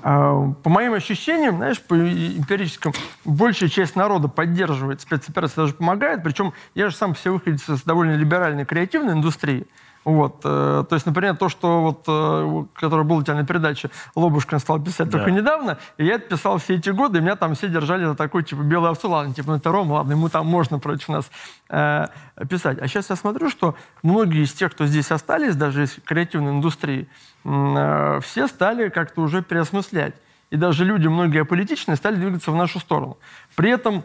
А, 0.00 0.52
по 0.62 0.70
моим 0.70 0.94
ощущениям, 0.94 1.56
знаешь, 1.56 1.82
по 1.82 1.94
эмпирическим, 1.94 2.92
большая 3.24 3.68
часть 3.68 3.96
народа 3.96 4.28
поддерживает 4.28 5.00
спецоперации, 5.00 5.56
даже 5.56 5.74
помогает. 5.74 6.22
Причем 6.22 6.52
я 6.76 6.88
же 6.88 6.94
сам 6.94 7.14
все 7.14 7.32
выходец 7.32 7.68
из 7.68 7.82
довольно 7.82 8.14
либеральной 8.14 8.64
креативной 8.64 9.14
индустрии. 9.14 9.66
Вот, 10.04 10.40
э, 10.44 10.84
то 10.88 10.94
есть, 10.94 11.06
например, 11.06 11.36
то, 11.36 11.48
что 11.48 11.80
вот, 11.82 12.04
э, 12.08 12.64
которое 12.74 13.04
было 13.04 13.18
у 13.18 13.22
тебя 13.22 13.36
на 13.36 13.46
передаче, 13.46 13.90
Лобушкин 14.16 14.58
стал 14.58 14.80
писать 14.80 15.08
да. 15.08 15.18
только 15.18 15.30
недавно, 15.30 15.78
и 15.96 16.04
я 16.04 16.14
это 16.14 16.28
писал 16.28 16.58
все 16.58 16.74
эти 16.74 16.90
годы, 16.90 17.18
и 17.18 17.20
меня 17.20 17.36
там 17.36 17.54
все 17.54 17.68
держали 17.68 18.04
за 18.04 18.16
такой, 18.16 18.42
типа, 18.42 18.62
белый 18.62 18.90
овцу, 18.90 19.08
ладно, 19.08 19.32
типа, 19.32 19.52
ну 19.52 19.56
это 19.58 19.70
Ром, 19.70 19.92
ладно, 19.92 20.12
ему 20.12 20.28
там 20.28 20.46
можно 20.46 20.80
против 20.80 21.08
нас 21.08 21.30
э, 21.68 22.06
писать. 22.48 22.78
А 22.80 22.88
сейчас 22.88 23.10
я 23.10 23.16
смотрю, 23.16 23.48
что 23.48 23.76
многие 24.02 24.42
из 24.42 24.52
тех, 24.52 24.72
кто 24.72 24.86
здесь 24.86 25.12
остались, 25.12 25.54
даже 25.54 25.84
из 25.84 25.96
креативной 26.04 26.52
индустрии, 26.52 27.08
э, 27.44 28.20
все 28.22 28.48
стали 28.48 28.88
как-то 28.88 29.20
уже 29.20 29.42
переосмыслять. 29.42 30.14
И 30.50 30.56
даже 30.56 30.84
люди, 30.84 31.06
многие 31.06 31.42
аполитичные, 31.42 31.96
стали 31.96 32.16
двигаться 32.16 32.50
в 32.50 32.56
нашу 32.56 32.78
сторону. 32.78 33.16
При 33.54 33.70
этом 33.70 34.04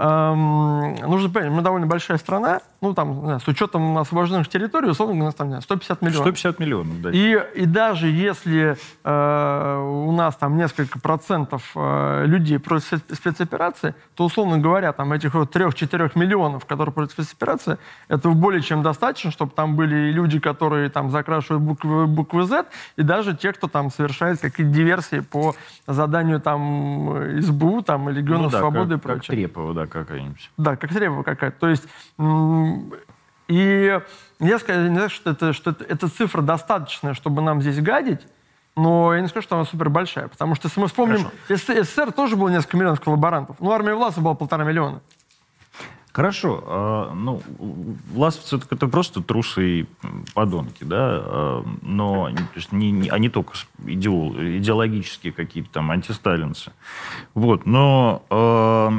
Эм, 0.00 0.94
нужно 0.94 1.28
понять, 1.28 1.50
мы 1.50 1.60
довольно 1.60 1.88
большая 1.88 2.18
страна, 2.18 2.60
ну, 2.80 2.94
там, 2.94 3.40
с 3.40 3.48
учетом 3.48 3.98
освобожденных 3.98 4.48
территорий, 4.48 4.88
условно 4.88 5.22
у 5.22 5.24
нас 5.24 5.34
там, 5.34 5.48
знаю, 5.48 5.62
150 5.62 6.02
миллионов. 6.02 6.20
150 6.20 6.58
миллионов, 6.60 7.00
да. 7.02 7.10
И, 7.10 7.36
и 7.56 7.66
даже 7.66 8.08
если 8.08 8.76
э, 9.04 9.78
у 9.78 10.12
нас 10.12 10.36
там 10.36 10.56
несколько 10.56 11.00
процентов 11.00 11.72
э, 11.74 12.24
людей 12.26 12.58
против 12.58 13.00
спецоперации, 13.12 13.94
то, 14.14 14.24
условно 14.24 14.58
говоря, 14.58 14.92
там 14.92 15.12
этих 15.12 15.34
вот 15.34 15.54
3-4 15.54 16.12
миллионов, 16.14 16.66
которые 16.66 16.92
против 16.92 17.12
спецоперации, 17.12 17.78
этого 18.08 18.34
более 18.34 18.62
чем 18.62 18.82
достаточно, 18.82 19.30
чтобы 19.30 19.52
там 19.52 19.74
были 19.74 20.10
люди, 20.12 20.38
которые 20.38 20.88
там 20.88 21.10
закрашивают 21.10 21.62
буквы, 21.62 22.06
буквы 22.06 22.44
Z, 22.44 22.66
и 22.96 23.02
даже 23.02 23.36
те, 23.36 23.52
кто 23.52 23.66
там 23.66 23.90
совершает 23.90 24.40
какие-то 24.40 24.72
диверсии 24.72 25.20
по 25.20 25.54
заданию 25.86 26.40
там 26.40 27.40
СБУ, 27.40 27.82
там, 27.82 28.08
Легиона 28.08 28.44
ну, 28.44 28.50
да, 28.50 28.58
Свободы 28.58 28.94
как, 28.94 28.98
и 28.98 29.02
прочее. 29.02 29.26
Как 29.26 29.36
Трепова, 29.36 29.74
да, 29.74 29.86
какая-нибудь. 29.86 30.50
Да, 30.56 30.76
как 30.76 30.90
Трепова 30.90 31.22
какая-то. 31.22 31.58
То 31.58 31.68
есть, 31.68 31.88
и 33.48 34.00
я 34.40 34.58
скажу, 34.58 35.08
что, 35.08 35.30
это, 35.30 35.52
что 35.52 35.70
это, 35.70 35.84
эта 35.84 36.08
цифра 36.08 36.42
достаточная, 36.42 37.14
чтобы 37.14 37.42
нам 37.42 37.62
здесь 37.62 37.80
гадить, 37.80 38.20
но 38.76 39.14
я 39.14 39.20
не 39.20 39.28
скажу, 39.28 39.44
что 39.44 39.56
она 39.56 39.64
супер 39.64 39.88
большая, 39.88 40.28
потому 40.28 40.54
что 40.54 40.68
если 40.68 40.80
мы 40.80 40.86
вспомним, 40.86 41.30
Хорошо. 41.46 41.82
СССР 41.82 42.12
тоже 42.12 42.36
было 42.36 42.48
несколько 42.48 42.76
миллионов 42.76 43.00
коллаборантов, 43.00 43.56
ну, 43.60 43.72
армия 43.72 43.94
Власа 43.94 44.20
была 44.20 44.34
полтора 44.34 44.64
миллиона. 44.64 45.00
Хорошо. 46.18 46.64
А, 46.66 47.14
ну, 47.14 47.40
власовцы 48.12 48.56
это, 48.56 48.66
это 48.72 48.88
просто 48.88 49.22
трусы 49.22 49.80
и 49.80 49.86
подонки, 50.34 50.82
да, 50.82 50.96
а, 51.00 51.64
но 51.82 52.30
то 52.30 52.56
есть, 52.56 52.72
не, 52.72 52.90
не, 52.90 53.08
они 53.08 53.28
только 53.28 53.52
идеол, 53.84 54.34
идеологические 54.36 55.32
какие-то 55.32 55.70
там 55.70 55.92
антисталинцы. 55.92 56.72
Вот, 57.34 57.66
но 57.66 58.24
а, 58.30 58.92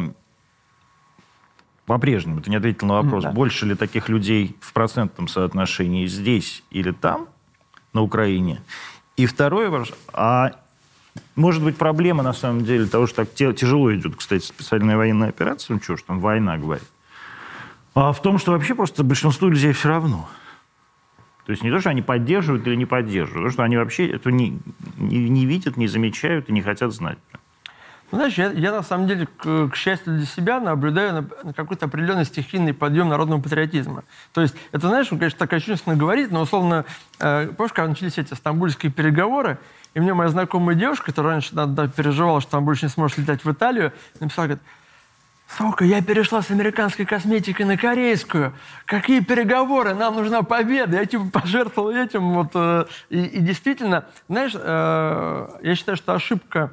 по-прежнему, 1.89 2.39
ты 2.39 2.51
не 2.51 2.57
ответил 2.57 2.85
на 2.85 3.01
вопрос, 3.01 3.23
да. 3.23 3.31
больше 3.31 3.65
ли 3.65 3.73
таких 3.73 4.09
людей 4.09 4.55
в 4.61 4.73
процентном 4.73 5.27
соотношении 5.27 6.05
здесь 6.05 6.63
или 6.69 6.91
там, 6.91 7.27
на 7.93 8.03
Украине? 8.03 8.61
И 9.17 9.25
второй 9.25 9.69
вопрос, 9.69 9.91
а 10.13 10.51
может 11.35 11.63
быть 11.63 11.77
проблема 11.77 12.21
на 12.21 12.33
самом 12.33 12.63
деле 12.63 12.85
того, 12.85 13.07
что 13.07 13.25
так 13.25 13.33
тяжело 13.33 13.91
идет, 13.95 14.15
кстати, 14.17 14.45
специальная 14.45 14.97
военная 14.97 15.29
операция, 15.29 15.73
ну 15.73 15.81
что 15.81 15.97
ж 15.97 16.03
там, 16.03 16.19
война, 16.19 16.57
говорит, 16.57 16.87
а 17.95 18.13
в 18.13 18.21
том, 18.21 18.37
что 18.37 18.51
вообще 18.51 18.75
просто 18.75 19.03
большинству 19.03 19.49
людей 19.49 19.73
все 19.73 19.89
равно. 19.89 20.29
То 21.47 21.51
есть 21.53 21.63
не 21.63 21.71
то, 21.71 21.79
что 21.79 21.89
они 21.89 22.03
поддерживают 22.03 22.67
или 22.67 22.75
не 22.75 22.85
поддерживают, 22.85 23.45
а 23.45 23.49
то, 23.49 23.53
что 23.53 23.63
они 23.63 23.77
вообще 23.77 24.07
это 24.07 24.31
не, 24.31 24.59
не, 24.97 25.27
не 25.27 25.47
видят, 25.47 25.75
не 25.75 25.87
замечают 25.87 26.49
и 26.49 26.53
не 26.53 26.61
хотят 26.61 26.93
знать. 26.93 27.17
Знаешь, 28.11 28.33
я, 28.35 28.51
я 28.51 28.71
на 28.71 28.81
самом 28.81 29.07
деле, 29.07 29.27
к, 29.27 29.69
к 29.69 29.75
счастью 29.75 30.17
для 30.17 30.25
себя, 30.25 30.59
наблюдаю 30.59 31.13
на, 31.13 31.29
на 31.43 31.53
какой-то 31.53 31.85
определенный 31.85 32.25
стихийный 32.25 32.73
подъем 32.73 33.07
народного 33.09 33.41
патриотизма. 33.41 34.03
То 34.33 34.41
есть, 34.41 34.55
это, 34.71 34.87
знаешь, 34.87 35.11
он, 35.11 35.19
конечно, 35.19 35.37
так 35.37 35.49
кощунственно 35.49 35.95
говорит, 35.95 36.31
но, 36.31 36.41
условно, 36.41 36.85
э, 37.19 37.49
помнишь, 37.55 37.73
когда 37.73 37.89
начались 37.89 38.17
эти 38.17 38.33
стамбульские 38.33 38.91
переговоры, 38.91 39.59
и 39.93 39.99
мне 39.99 40.13
моя 40.13 40.29
знакомая 40.29 40.75
девушка, 40.75 41.07
которая 41.07 41.33
раньше 41.33 41.53
да, 41.53 41.87
переживала, 41.87 42.41
что 42.41 42.51
там 42.51 42.65
больше 42.65 42.85
не 42.85 42.89
сможет 42.89 43.19
летать 43.19 43.45
в 43.45 43.51
Италию, 43.51 43.93
написала, 44.19 44.47
говорит, 44.47 44.63
Сука, 45.57 45.83
я 45.83 46.01
перешла 46.03 46.43
с 46.43 46.51
американской 46.51 47.05
косметики 47.05 47.63
на 47.63 47.75
корейскую. 47.75 48.53
Какие 48.85 49.21
переговоры? 49.21 49.95
Нам 49.95 50.15
нужна 50.15 50.43
победа. 50.43 50.97
Я 50.97 51.05
типа 51.05 51.25
пожертвовал 51.41 51.89
этим. 51.89 52.33
Вот, 52.33 52.51
э, 52.53 52.85
и, 53.09 53.23
и 53.23 53.39
действительно, 53.39 54.05
знаешь, 54.27 54.51
э, 54.53 55.47
я 55.63 55.75
считаю, 55.75 55.97
что 55.97 56.13
ошибка 56.13 56.71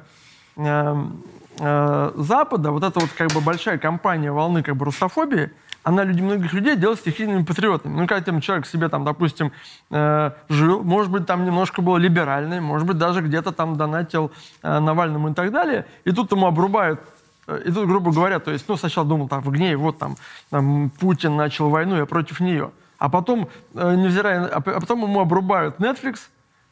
Запада, 1.59 2.71
вот 2.71 2.83
эта 2.83 2.99
вот 2.99 3.09
как 3.17 3.31
бы 3.31 3.41
большая 3.41 3.79
кампания 3.79 4.31
волны 4.31 4.61
как 4.61 4.75
бы 4.75 4.85
русофобии, 4.85 5.51
она 5.87 6.03
люди, 6.03 6.21
многих 6.21 6.51
людей 6.51 6.75
делает 6.75 6.99
стихийными 6.99 7.43
патриотами. 7.43 7.93
Ну, 7.93 8.07
когда 8.07 8.21
там 8.21 8.41
человек 8.41 8.65
себе 8.65 8.89
там, 8.89 9.05
допустим, 9.05 9.53
э, 9.89 10.31
жил, 10.49 10.83
может 10.83 11.09
быть, 11.09 11.25
там 11.25 11.45
немножко 11.45 11.81
был 11.81 11.95
либеральный, 11.95 12.59
может 12.59 12.85
быть, 12.85 12.97
даже 12.97 13.21
где-то 13.21 13.53
там 13.53 13.77
донатил 13.77 14.31
э, 14.63 14.79
Навальному 14.79 15.29
и 15.29 15.33
так 15.33 15.49
далее, 15.53 15.85
и 16.03 16.11
тут 16.11 16.29
ему 16.33 16.45
обрубают 16.45 16.99
э, 17.47 17.61
и 17.65 17.71
тут, 17.71 17.87
грубо 17.87 18.11
говоря, 18.11 18.39
то 18.39 18.51
есть, 18.51 18.67
ну, 18.67 18.75
сначала 18.75 19.07
думал, 19.07 19.29
так, 19.29 19.45
в 19.45 19.49
гневе, 19.49 19.77
вот 19.77 19.97
там, 19.97 20.17
там 20.49 20.89
Путин 20.99 21.37
начал 21.37 21.69
войну, 21.69 21.95
я 21.95 22.05
против 22.05 22.41
нее. 22.41 22.71
А 22.97 23.07
потом, 23.07 23.47
э, 23.73 23.95
невзирая, 23.95 24.45
а 24.45 24.59
потом 24.59 25.03
ему 25.03 25.21
обрубают 25.21 25.79
Netflix, 25.79 26.17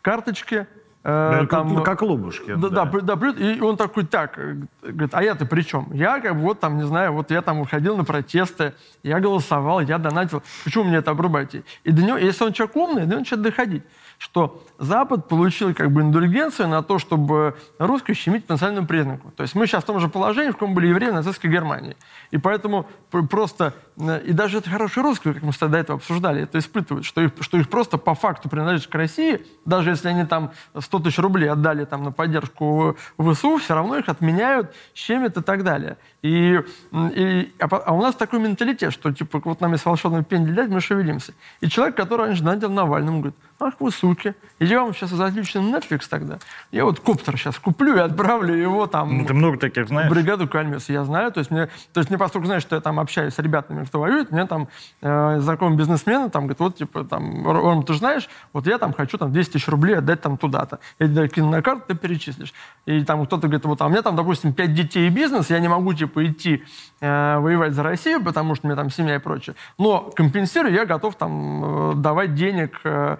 карточки, 0.01 0.57
Э, 0.57 0.74
да, 1.05 1.45
там, 1.45 1.83
как 1.83 2.01
лобушки. 2.01 2.55
Да, 2.55 2.69
да. 2.69 2.85
Да, 2.85 3.15
да, 3.15 3.29
и 3.29 3.59
он 3.59 3.77
такой, 3.77 4.05
так, 4.05 4.39
э, 4.39 4.55
говорит, 4.81 5.13
а 5.13 5.21
я-то 5.21 5.45
при 5.45 5.61
чем? 5.61 5.87
Я 5.93 6.19
как 6.19 6.35
бы 6.35 6.41
вот 6.41 6.59
там, 6.59 6.77
не 6.77 6.83
знаю, 6.83 7.13
вот 7.13 7.29
я 7.29 7.43
там 7.43 7.59
выходил 7.59 7.95
на 7.95 8.03
протесты, 8.03 8.73
я 9.03 9.19
голосовал, 9.19 9.81
я 9.81 9.99
донатил. 9.99 10.41
Почему 10.63 10.85
мне 10.85 10.97
это 10.97 11.11
обрубаете? 11.11 11.63
И 11.83 11.91
до 11.91 12.01
него, 12.01 12.17
если 12.17 12.43
он 12.43 12.53
человек 12.53 12.75
умный, 12.75 13.01
до 13.03 13.07
него 13.07 13.19
начинает 13.19 13.43
доходить 13.43 13.83
что 14.17 14.63
Запад 14.79 15.27
получил 15.27 15.73
как 15.73 15.91
бы 15.91 16.01
индульгенцию 16.01 16.69
на 16.69 16.81
то, 16.81 16.99
чтобы 16.99 17.55
русское 17.79 18.13
щемить 18.13 18.45
по 18.45 18.53
национальному 18.53 18.87
признаку. 18.87 19.31
То 19.31 19.43
есть 19.43 19.55
мы 19.55 19.67
сейчас 19.67 19.83
в 19.83 19.87
том 19.87 19.99
же 19.99 20.07
положении, 20.07 20.51
в 20.51 20.53
каком 20.53 20.73
были 20.73 20.87
евреи 20.87 21.09
в 21.09 21.13
нацистской 21.13 21.49
Германии. 21.49 21.95
И 22.31 22.37
поэтому 22.37 22.87
просто, 23.29 23.73
э, 23.94 23.94
и 23.97 24.33
даже 24.33 24.57
это 24.57 24.69
хорошие 24.69 25.03
русские, 25.03 25.33
как 25.33 25.43
мы 25.43 25.51
до 25.57 25.77
этого 25.77 25.97
обсуждали, 25.97 26.43
это 26.43 26.59
испытывают, 26.59 27.05
что 27.05 27.21
их, 27.21 27.31
что 27.39 27.57
их 27.57 27.69
просто 27.69 27.97
по 27.97 28.13
факту 28.13 28.49
принадлежат 28.49 28.87
к 28.87 28.95
России, 28.95 29.45
даже 29.63 29.91
если 29.91 30.09
они 30.09 30.25
там 30.25 30.51
100 30.77 30.99
тысяч 30.99 31.17
рублей 31.17 31.49
отдали 31.49 31.85
там 31.85 32.03
на 32.03 32.11
поддержку 32.11 32.97
ВСУ, 33.17 33.57
все 33.57 33.73
равно 33.73 33.97
их 33.97 34.09
отменяют, 34.09 34.75
щемят 34.93 35.37
и 35.37 35.41
так 35.41 35.63
далее. 35.63 35.97
И, 36.21 36.59
и, 36.91 37.53
а, 37.59 37.67
а 37.67 37.93
у 37.93 38.01
нас 38.01 38.15
такой 38.15 38.39
менталитет, 38.39 38.91
что 38.91 39.13
типа 39.13 39.41
вот 39.45 39.61
нам 39.61 39.71
есть 39.71 39.85
волшебный 39.85 40.23
пендель 40.23 40.55
дать, 40.55 40.69
мы 40.69 40.81
шевелимся. 40.81 41.33
И 41.61 41.69
человек, 41.69 41.95
который 41.95 42.27
раньше 42.27 42.43
надел 42.43 42.71
Навальному, 42.71 43.19
говорит, 43.19 43.39
ах 43.59 43.75
вы 43.79 43.91
суки, 43.91 44.35
иди 44.59 44.75
вам 44.75 44.93
сейчас 44.93 45.11
заключен 45.11 45.73
Netflix 45.73 46.07
тогда. 46.09 46.39
Я 46.71 46.85
вот 46.85 46.99
коптер 46.99 47.37
сейчас 47.37 47.57
куплю 47.57 47.95
и 47.95 47.99
отправлю 47.99 48.53
его 48.53 48.85
там... 48.87 49.19
Ну, 49.19 49.25
ты 49.25 49.33
много 49.33 49.57
таких 49.57 49.87
знаешь. 49.87 50.09
В 50.09 50.13
бригаду 50.13 50.47
Кальмес. 50.47 50.89
Я 50.89 51.03
знаю, 51.05 51.31
то 51.31 51.39
есть 51.39 51.51
мне, 51.51 51.67
то 51.93 51.99
есть 51.99 52.09
мне 52.09 52.19
поскольку 52.19 52.47
знаешь, 52.47 52.61
что 52.61 52.75
я 52.75 52.81
там 52.81 52.99
общаюсь 52.99 53.33
с 53.33 53.39
ребятами, 53.39 53.85
кто 53.85 53.99
воюет, 53.99 54.31
мне 54.31 54.45
там 54.45 54.67
э, 55.01 55.39
знакомые 55.39 55.77
бизнесмены 55.77 56.29
там 56.29 56.43
говорят, 56.43 56.59
вот 56.59 56.77
типа 56.77 57.05
там, 57.05 57.47
Ром, 57.47 57.83
ты 57.83 57.93
же 57.93 57.99
знаешь, 57.99 58.29
вот 58.51 58.67
я 58.67 58.77
там 58.77 58.93
хочу 58.93 59.17
там 59.17 59.31
200 59.31 59.53
тысяч 59.53 59.67
рублей 59.67 59.97
отдать 59.97 60.21
там 60.21 60.37
туда-то. 60.37 60.79
Я 60.99 61.07
тебе 61.07 61.27
кину 61.29 61.49
на 61.49 61.61
карту, 61.61 61.83
ты 61.87 61.95
перечислишь. 61.95 62.53
И 62.85 63.03
там 63.03 63.25
кто-то 63.25 63.47
говорит, 63.47 63.65
вот 63.65 63.81
а 63.81 63.85
у 63.85 63.89
меня 63.89 64.01
там, 64.01 64.15
допустим, 64.15 64.53
5 64.53 64.73
детей 64.73 65.07
и 65.07 65.09
бизнес, 65.09 65.49
я 65.49 65.59
не 65.59 65.67
могу 65.67 65.93
типа 65.93 66.25
идти 66.25 66.63
э, 66.99 67.37
воевать 67.39 67.73
за 67.73 67.83
Россию, 67.83 68.23
потому 68.23 68.55
что 68.55 68.67
у 68.67 68.69
меня 68.69 68.75
там 68.75 68.89
семья 68.89 69.15
и 69.15 69.19
прочее. 69.19 69.55
Но 69.77 70.11
компенсирую, 70.15 70.73
я 70.73 70.85
готов 70.85 71.15
там 71.15 71.91
э, 71.91 71.93
давать 71.95 72.35
денег 72.35 72.79
э, 72.83 73.17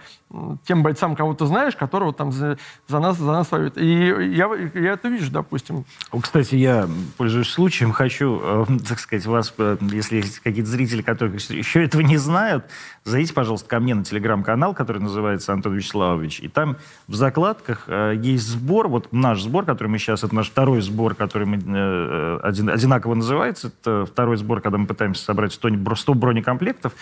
тем 0.66 0.84
бойцам, 0.84 1.16
кого 1.16 1.34
ты 1.34 1.46
знаешь, 1.46 1.76
которые 1.76 2.14
там 2.14 2.32
за, 2.32 2.58
за, 2.88 3.00
нас, 3.00 3.18
за 3.18 3.32
нас 3.32 3.52
воюют. 3.52 3.78
И 3.78 3.86
я, 3.86 4.50
я 4.74 4.94
это 4.94 5.08
вижу, 5.08 5.32
допустим. 5.32 5.86
Кстати, 6.22 6.56
я, 6.56 6.88
пользуясь 7.18 7.50
случаем, 7.50 7.92
хочу, 7.92 8.40
э, 8.42 8.66
так 8.88 9.00
сказать, 9.00 9.26
вас, 9.26 9.54
э, 9.58 9.78
если 9.82 10.18
есть 10.18 10.40
какие-то 10.40 10.70
зрители, 10.70 11.02
которые 11.02 11.36
еще 11.36 11.84
этого 11.84 12.02
не 12.02 12.18
знают, 12.18 12.66
зайдите, 13.06 13.34
пожалуйста, 13.34 13.70
ко 13.70 13.80
мне 13.80 13.96
на 13.96 14.04
телеграм-канал, 14.04 14.74
который 14.74 15.02
называется 15.02 15.54
Антон 15.54 15.76
Вячеславович, 15.76 16.42
и 16.42 16.48
там 16.48 16.78
в 17.08 17.16
закладках 17.16 17.84
э, 17.88 18.16
есть 18.18 18.48
сбор, 18.48 18.88
вот 18.88 19.14
наш 19.14 19.42
сбор, 19.42 19.64
который 19.64 19.88
мы 19.88 20.00
сейчас, 20.00 20.24
это 20.24 20.36
наш 20.36 20.50
второй 20.50 20.82
сбор, 20.82 21.16
который 21.16 21.48
мы, 21.48 21.58
э, 21.58 22.40
один, 22.44 22.70
одинаково 22.70 23.14
называется, 23.14 23.68
это 23.68 24.06
второй 24.06 24.38
сбор, 24.38 24.60
когда 24.60 24.78
мы 24.78 24.88
пытаемся 24.88 25.24
собрать 25.24 25.54
100, 25.54 25.96
100 25.96 26.14
бронекомплектов, 26.16 26.94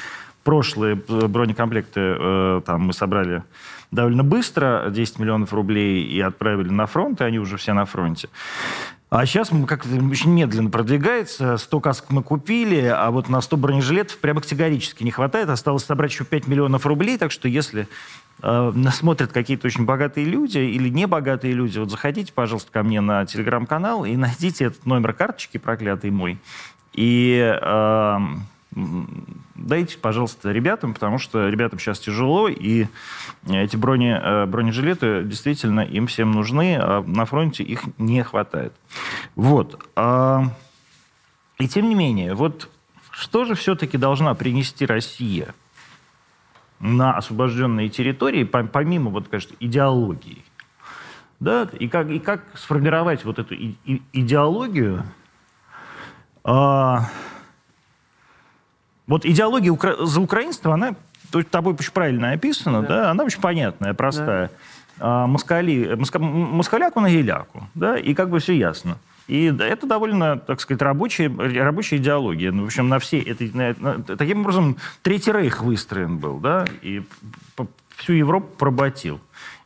прошлые 0.43 1.01
э, 1.07 1.27
бронекомплекты 1.27 2.01
э, 2.01 2.61
там 2.65 2.81
мы 2.81 2.93
собрали 2.93 3.43
довольно 3.91 4.23
быстро, 4.23 4.89
10 4.89 5.19
миллионов 5.19 5.53
рублей, 5.53 6.03
и 6.03 6.19
отправили 6.19 6.69
на 6.69 6.85
фронт, 6.85 7.21
и 7.21 7.23
они 7.23 7.39
уже 7.39 7.57
все 7.57 7.73
на 7.73 7.85
фронте. 7.85 8.29
А 9.13 9.27
сейчас 9.27 9.51
мы 9.51 9.67
как-то 9.67 9.89
очень 9.89 10.31
медленно 10.31 10.71
продвигается. 10.71 11.57
100 11.57 11.79
касок 11.81 12.09
мы 12.09 12.23
купили, 12.23 12.87
а 12.87 13.11
вот 13.11 13.29
на 13.29 13.41
100 13.41 13.57
бронежилетов 13.57 14.17
прямо 14.17 14.41
категорически 14.41 15.03
не 15.03 15.11
хватает. 15.11 15.49
Осталось 15.49 15.85
собрать 15.85 16.11
еще 16.11 16.25
5 16.25 16.47
миллионов 16.47 16.87
рублей, 16.87 17.19
так 17.19 17.31
что 17.31 17.47
если 17.47 17.87
э, 18.41 18.73
смотрят 18.91 19.31
какие-то 19.31 19.67
очень 19.67 19.85
богатые 19.85 20.25
люди 20.25 20.57
или 20.57 20.89
небогатые 20.89 21.53
люди, 21.53 21.77
вот 21.77 21.91
заходите, 21.91 22.33
пожалуйста, 22.33 22.71
ко 22.71 22.81
мне 22.81 23.01
на 23.01 23.23
телеграм-канал 23.27 24.03
и 24.03 24.17
найдите 24.17 24.65
этот 24.65 24.83
номер 24.87 25.13
карточки 25.13 25.59
проклятый 25.59 26.09
мой. 26.09 26.39
И 26.93 27.37
э, 27.61 28.17
дайте, 29.55 29.97
пожалуйста, 29.97 30.51
ребятам, 30.51 30.93
потому 30.93 31.17
что 31.17 31.47
ребятам 31.49 31.79
сейчас 31.79 31.99
тяжело, 31.99 32.47
и 32.47 32.87
эти 33.47 33.75
брони, 33.75 34.17
э, 34.19 34.45
бронежилеты 34.45 35.23
действительно 35.23 35.81
им 35.81 36.07
всем 36.07 36.31
нужны, 36.31 36.77
а 36.79 37.03
на 37.05 37.25
фронте 37.25 37.63
их 37.63 37.81
не 37.97 38.23
хватает. 38.23 38.73
Вот. 39.35 39.83
А, 39.95 40.45
и 41.59 41.67
тем 41.67 41.89
не 41.89 41.95
менее, 41.95 42.33
вот 42.33 42.69
что 43.11 43.45
же 43.45 43.55
все-таки 43.55 43.97
должна 43.97 44.33
принести 44.33 44.85
Россия 44.85 45.53
на 46.79 47.15
освобожденные 47.15 47.89
территории, 47.89 48.43
помимо, 48.43 49.11
вот, 49.11 49.27
конечно, 49.27 49.55
идеологии? 49.59 50.43
Да? 51.39 51.69
И, 51.77 51.87
как, 51.87 52.09
и 52.09 52.19
как 52.19 52.41
сформировать 52.55 53.25
вот 53.25 53.37
эту 53.37 53.55
идеологию, 53.55 55.03
а, 56.43 57.09
вот 59.07 59.25
идеология 59.25 59.71
укра... 59.71 60.05
за 60.05 60.21
украинство, 60.21 60.73
она 60.73 60.95
тобой 61.49 61.73
очень 61.73 61.91
правильно 61.91 62.31
описана, 62.31 62.81
да, 62.81 62.87
да? 62.87 63.11
она 63.11 63.23
очень 63.23 63.41
понятная, 63.41 63.93
простая. 63.93 64.47
Да. 64.47 64.53
А, 64.99 65.27
москали, 65.27 65.95
моска, 65.95 66.19
москаляку 66.19 66.99
на 66.99 67.09
геляку, 67.09 67.67
да, 67.73 67.97
и 67.97 68.13
как 68.13 68.29
бы 68.29 68.39
все 68.39 68.55
ясно. 68.55 68.97
И 69.27 69.45
это 69.45 69.87
довольно, 69.87 70.37
так 70.37 70.59
сказать, 70.59 70.81
рабочая, 70.81 71.29
рабочая 71.63 71.97
идеология. 71.97 72.51
Ну, 72.51 72.63
в 72.63 72.65
общем, 72.65 72.89
на 72.89 72.99
все 72.99 73.19
это, 73.19 73.45
на, 73.57 73.75
на, 73.79 74.03
таким 74.03 74.41
образом, 74.41 74.77
Третий 75.01 75.31
Рейх 75.31 75.63
выстроен 75.63 76.17
был, 76.17 76.39
да, 76.39 76.65
и 76.81 77.03
по, 77.55 77.67
всю 77.95 78.13
Европу 78.13 78.47
проботил. 78.57 79.19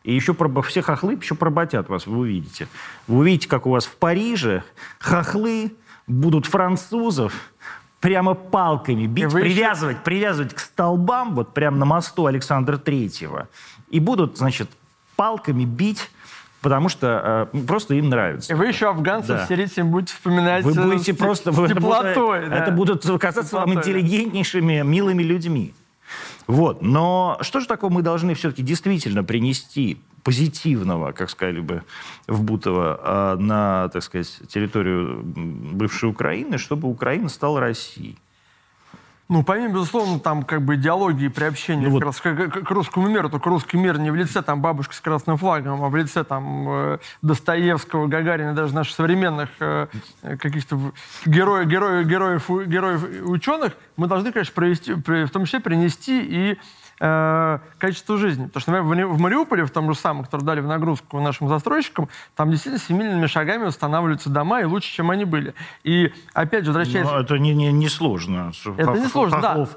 И 0.04 0.14
еще 0.14 0.34
про, 0.34 0.62
все 0.62 0.82
хохлы 0.82 1.16
еще 1.16 1.36
проботят 1.36 1.90
вас, 1.90 2.08
вы 2.08 2.20
увидите. 2.20 2.68
Вы 3.08 3.18
увидите, 3.18 3.50
как 3.50 3.66
у 3.66 3.72
вас 3.72 3.86
в 3.86 3.96
Париже 3.98 4.64
хохлы 5.00 5.74
будут 6.06 6.46
французов 6.46 7.34
прямо 8.08 8.36
палками 8.36 9.06
бить, 9.06 9.30
привязывать, 9.30 10.02
привязывать 10.02 10.54
к 10.54 10.60
столбам, 10.60 11.36
вот 11.36 11.54
прямо 11.54 11.76
на 11.76 11.84
мосту 11.84 12.26
Александра 12.26 12.78
Третьего. 12.78 13.50
И 13.90 14.00
будут, 14.00 14.38
значит, 14.38 14.70
палками 15.18 15.66
бить 15.66 16.10
потому 16.62 16.90
что 16.90 17.48
э, 17.54 17.58
просто 17.66 17.96
им 17.96 18.10
нравится. 18.10 18.54
И 18.54 18.56
вы 18.56 18.68
еще 18.68 18.90
афганцев 18.90 19.38
да. 19.38 19.46
сирийцев 19.46 19.86
будете 19.86 20.14
вспоминать 20.14 20.64
Вы 20.64 20.74
будете 20.74 21.14
с, 21.14 21.18
просто... 21.18 21.52
С 21.52 21.70
теплотой. 21.70 22.40
Это, 22.40 22.50
да. 22.50 22.56
это 22.56 22.72
будут 22.72 23.06
казаться 23.20 23.58
вам 23.58 23.74
интеллигентнейшими, 23.74 24.82
милыми 24.84 25.24
людьми. 25.24 25.74
Вот. 26.48 26.82
Но 26.82 27.38
что 27.42 27.60
же 27.60 27.68
такого 27.68 27.92
мы 27.92 28.02
должны 28.02 28.34
все-таки 28.34 28.64
действительно 28.64 29.24
принести 29.24 30.02
позитивного, 30.28 31.14
как 31.14 31.30
сказали 31.30 31.62
бы 31.62 31.84
в 32.28 32.44
Бутово, 32.44 33.00
а, 33.02 33.38
на, 33.38 33.88
так 33.88 34.04
сказать, 34.04 34.42
территорию 34.50 35.22
бывшей 35.24 36.10
Украины, 36.10 36.58
чтобы 36.58 36.90
Украина 36.90 37.30
стала 37.30 37.62
Россией? 37.62 38.18
Ну, 39.30 39.44
помимо, 39.44 39.74
безусловно, 39.74 40.20
там 40.20 40.44
как 40.44 40.64
бы 40.64 40.76
идеологии 40.76 41.30
приобщения 41.30 41.88
ну, 41.88 41.92
вот. 41.92 42.04
раз 42.04 42.20
к, 42.20 42.34
к, 42.34 42.72
русскому 42.72 43.08
миру, 43.08 43.30
только 43.30 43.50
русский 43.50 43.78
мир 43.78 43.98
не 44.00 44.12
в 44.12 44.16
лице 44.16 44.42
там 44.42 44.62
бабушки 44.62 44.94
с 44.96 45.00
красным 45.00 45.38
флагом, 45.38 45.82
а 45.82 45.88
в 45.88 45.96
лице 45.96 46.26
там 46.26 46.70
э, 46.70 46.98
Достоевского, 47.22 48.08
Гагарина, 48.08 48.54
даже 48.54 48.76
наших 48.76 48.96
современных 48.96 49.50
э, 49.62 49.88
каких-то 50.22 50.78
героев, 51.26 51.70
героев, 51.70 52.06
героев, 52.06 52.50
героев 52.68 53.30
ученых, 53.30 53.78
мы 53.96 54.08
должны, 54.08 54.34
конечно, 54.34 54.54
провести, 54.54 54.94
в 54.94 55.30
том 55.30 55.46
числе 55.46 55.62
принести 55.62 56.22
и 56.22 56.58
э, 57.00 57.60
жизни. 58.18 58.46
Потому 58.46 58.62
что, 58.62 58.72
например, 58.72 59.08
в 59.08 59.20
Мариуполе, 59.20 59.66
в 59.66 59.72
том 59.72 59.92
же 59.94 60.00
самом, 60.00 60.24
который 60.26 60.44
дали 60.44 60.60
в 60.60 60.68
нагрузку 60.68 61.20
нашим 61.20 61.50
застройщикам, 61.50 62.10
там 62.36 62.52
действительно 62.52 62.84
семимильными 62.84 63.28
шагами 63.28 63.66
устанавливаются 63.66 64.30
дома 64.30 64.62
и 64.62 64.66
лучше, 64.66 64.92
чем 64.92 65.12
они 65.12 65.26
были. 65.26 65.54
И 65.84 66.14
опять 66.34 66.66
же, 66.66 66.72
возвращаясь... 66.72 67.06
Но 67.06 67.20
это 67.20 67.38
не, 67.38 67.54
не, 67.54 67.72
не 67.72 67.90
сложно. 67.90 68.52
Это 68.78 68.92
не 68.94 69.08
сложно, 69.08 69.42
да. 69.42 69.68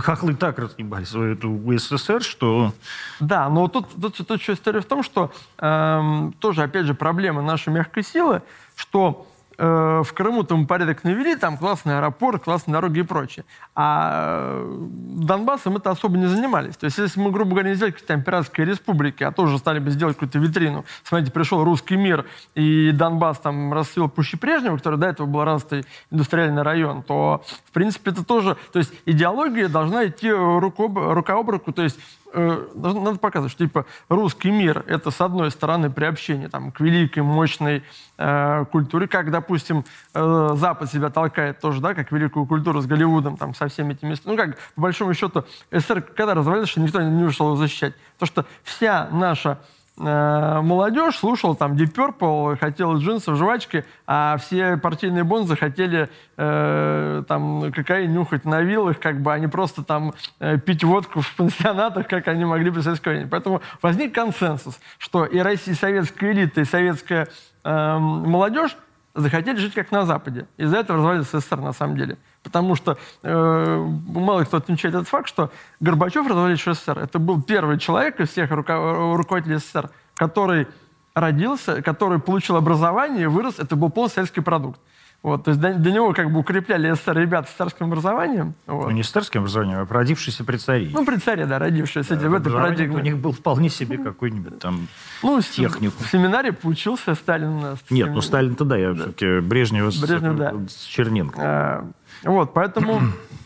Хохлы 0.00 0.34
так 0.34 0.58
разъебали 0.58 1.04
свою 1.04 1.34
эту 1.34 1.60
СССР, 1.76 2.22
что... 2.22 2.72
Да, 3.20 3.50
но 3.50 3.68
тут, 3.68 3.88
тут, 4.00 4.16
тут 4.16 4.40
еще 4.40 4.54
история 4.54 4.80
в 4.80 4.86
том, 4.86 5.02
что 5.02 5.30
э, 5.58 6.30
тоже, 6.38 6.62
опять 6.62 6.86
же, 6.86 6.94
проблема 6.94 7.42
нашей 7.42 7.74
мягкой 7.74 8.02
силы, 8.02 8.40
что 8.74 9.26
Э, 9.64 10.02
в 10.04 10.12
Крыму 10.12 10.42
там 10.42 10.66
порядок 10.66 11.04
навели, 11.04 11.36
там 11.36 11.56
классный 11.56 11.98
аэропорт, 11.98 12.42
классные 12.42 12.72
дороги 12.72 12.98
и 12.98 13.02
прочее. 13.02 13.44
А 13.76 14.64
э, 14.64 14.86
Донбассом 15.22 15.76
это 15.76 15.92
особо 15.92 16.18
не 16.18 16.26
занимались. 16.26 16.76
То 16.76 16.86
есть 16.86 16.98
если 16.98 17.20
мы, 17.20 17.30
грубо 17.30 17.52
говоря, 17.52 17.68
не 17.68 17.76
сделали 17.76 17.92
какие-то 17.92 18.14
там 18.14 18.24
пиратские 18.24 18.66
республики, 18.66 19.22
а 19.22 19.30
тоже 19.30 19.58
стали 19.58 19.78
бы 19.78 19.90
сделать 19.90 20.16
какую-то 20.16 20.40
витрину, 20.40 20.84
смотрите, 21.04 21.30
пришел 21.30 21.62
русский 21.62 21.96
мир, 21.96 22.26
и 22.56 22.90
Донбасс 22.90 23.38
там 23.38 23.72
расцвел 23.72 24.08
пуще 24.08 24.36
прежнего, 24.36 24.78
который 24.78 24.98
до 24.98 25.06
этого 25.06 25.28
был 25.28 25.44
развитый 25.44 25.84
индустриальный 26.10 26.62
район, 26.62 27.04
то, 27.04 27.44
в 27.66 27.70
принципе, 27.70 28.10
это 28.10 28.24
тоже... 28.24 28.56
То 28.72 28.80
есть 28.80 28.92
идеология 29.06 29.68
должна 29.68 30.08
идти 30.08 30.28
рука 30.28 31.38
об 31.38 31.50
руку, 31.50 31.72
то 31.72 31.84
есть 31.84 32.00
э, 32.32 32.66
надо 32.74 33.18
показывать, 33.18 33.52
что 33.52 33.64
типа 33.64 33.86
русский 34.08 34.50
мир 34.50 34.84
это 34.86 35.10
с 35.10 35.20
одной 35.20 35.50
стороны 35.50 35.90
приобщение 35.90 36.48
там, 36.48 36.72
к 36.72 36.80
великой, 36.80 37.22
мощной 37.22 37.84
э, 38.18 38.64
культуре, 38.70 39.08
как, 39.08 39.30
допустим, 39.30 39.84
э, 40.14 40.48
Запад 40.54 40.90
себя 40.90 41.10
толкает 41.10 41.60
тоже, 41.60 41.80
да, 41.80 41.94
как 41.94 42.12
великую 42.12 42.46
культуру 42.46 42.80
с 42.80 42.86
Голливудом, 42.86 43.36
там, 43.36 43.54
со 43.54 43.68
всеми 43.68 43.94
этими... 43.94 44.16
Ну, 44.24 44.36
как, 44.36 44.58
по 44.74 44.82
большому 44.82 45.14
счету, 45.14 45.44
СССР 45.70 46.02
когда 46.02 46.34
развалился, 46.34 46.80
никто 46.80 47.00
не 47.00 47.24
вышел 47.24 47.46
его 47.46 47.56
защищать. 47.56 47.94
То, 48.18 48.26
что 48.26 48.46
вся 48.62 49.08
наша 49.10 49.58
молодежь 49.96 51.16
слушала 51.16 51.54
там 51.54 51.74
Deep 51.74 51.94
Purple, 51.94 52.56
хотела 52.58 52.96
джинсов, 52.96 53.36
жвачки, 53.36 53.84
а 54.06 54.38
все 54.38 54.76
партийные 54.78 55.22
бонзы 55.22 55.54
хотели 55.54 56.08
э, 56.36 57.22
там 57.28 57.70
кокаин 57.72 58.12
нюхать 58.12 58.44
на 58.44 58.62
виллах, 58.62 58.98
как 58.98 59.20
бы, 59.20 59.32
они 59.32 59.48
просто 59.48 59.84
там 59.84 60.14
э, 60.40 60.58
пить 60.58 60.82
водку 60.82 61.20
в 61.20 61.36
пансионатах, 61.36 62.08
как 62.08 62.26
они 62.28 62.44
могли 62.44 62.70
при 62.70 62.80
советское 62.80 63.10
время. 63.10 63.28
Поэтому 63.28 63.60
возник 63.82 64.14
консенсус, 64.14 64.80
что 64.96 65.26
и 65.26 65.38
Россия, 65.38 65.74
и 65.74 65.76
советская 65.76 66.32
элита, 66.32 66.62
и 66.62 66.64
советская 66.64 67.28
э, 67.62 67.98
молодежь 67.98 68.76
захотели 69.14 69.56
жить 69.56 69.74
как 69.74 69.90
на 69.90 70.06
Западе. 70.06 70.46
Из-за 70.56 70.78
этого 70.78 70.98
развалился 70.98 71.40
СССР 71.40 71.58
на 71.58 71.72
самом 71.72 71.96
деле. 71.96 72.16
Потому 72.42 72.74
что 72.74 72.98
э, 73.22 73.76
мало 74.06 74.44
кто 74.44 74.56
отмечает 74.56 74.94
этот 74.94 75.08
факт, 75.08 75.28
что 75.28 75.50
Горбачев, 75.80 76.26
разваливший 76.26 76.74
СССР, 76.74 76.98
это 76.98 77.18
был 77.18 77.40
первый 77.40 77.78
человек 77.78 78.20
из 78.20 78.30
всех 78.30 78.50
руко- 78.50 79.16
руководителей 79.16 79.58
СССР, 79.58 79.90
который 80.14 80.66
родился, 81.14 81.82
который 81.82 82.18
получил 82.18 82.56
образование, 82.56 83.28
вырос, 83.28 83.58
это 83.58 83.76
был 83.76 83.90
полный 83.90 84.10
советский 84.10 84.40
продукт. 84.40 84.80
Вот, 85.22 85.44
то 85.44 85.50
есть 85.52 85.60
до, 85.60 85.72
до 85.74 85.92
него 85.92 86.12
как 86.14 86.32
бы 86.32 86.40
укрепляли 86.40 86.92
СССР 86.94 87.16
ребята 87.16 87.48
с 87.48 87.52
царским 87.52 87.86
образованием. 87.86 88.54
Вот. 88.66 88.86
Ну, 88.86 88.90
не 88.90 89.04
с 89.04 89.10
царским 89.10 89.42
образованием, 89.42 89.78
а 89.78 89.86
родившийся 89.86 90.42
при 90.42 90.56
царе. 90.56 90.90
Ну, 90.92 91.06
при 91.06 91.16
царе, 91.16 91.46
да, 91.46 91.60
родившийся 91.60 92.16
да, 92.16 92.28
в 92.28 92.34
этой 92.34 92.52
парадигме. 92.52 92.96
У 92.96 93.00
них 93.00 93.18
был 93.18 93.30
вполне 93.30 93.68
себе 93.68 93.98
какой-нибудь 93.98 94.58
там 94.58 94.88
ну, 95.22 95.40
технику. 95.40 96.02
В 96.02 96.10
семинаре 96.10 96.52
поучился 96.52 97.14
Сталин 97.14 97.60
нас. 97.60 97.78
Нет, 97.88 98.10
ну 98.10 98.20
Сталин-то 98.20 98.64
да, 98.64 98.76
я 98.76 98.94
да. 98.94 98.94
все-таки 98.94 99.38
Брежнева, 99.38 99.92
Брежнев, 100.00 100.34
с, 100.34 100.38
да. 100.38 100.54
с 100.68 100.84
Черненко. 100.86 101.40
А, 101.40 101.86
вот, 102.24 102.52
поэтому 102.54 103.00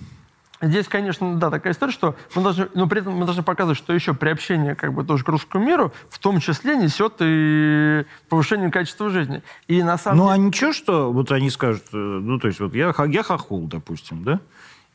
здесь, 0.60 0.88
конечно, 0.88 1.36
да, 1.36 1.50
такая 1.50 1.72
история, 1.72 1.92
что 1.92 2.16
мы 2.34 2.42
должны, 2.42 2.68
но 2.74 2.86
при 2.86 3.00
этом 3.00 3.14
мы 3.14 3.24
должны 3.24 3.42
показывать, 3.42 3.78
что 3.78 3.92
еще 3.92 4.14
приобщение 4.14 4.74
как 4.74 4.92
бы 4.92 5.04
тоже 5.04 5.24
к 5.24 5.28
русскому 5.28 5.64
миру 5.64 5.92
в 6.08 6.18
том 6.18 6.40
числе 6.40 6.76
несет 6.76 7.14
и 7.20 8.04
повышение 8.28 8.70
качества 8.70 9.10
жизни. 9.10 9.42
И 9.68 9.82
на 9.82 9.98
самом 9.98 10.18
ну, 10.18 10.24
деле... 10.24 10.34
а 10.34 10.38
ничего, 10.38 10.72
что 10.72 11.12
вот 11.12 11.32
они 11.32 11.50
скажут, 11.50 11.84
э, 11.92 11.96
ну, 11.96 12.38
то 12.38 12.48
есть 12.48 12.60
вот 12.60 12.74
я, 12.74 12.94
я 13.06 13.22
хохол, 13.22 13.66
допустим, 13.66 14.24
да? 14.24 14.40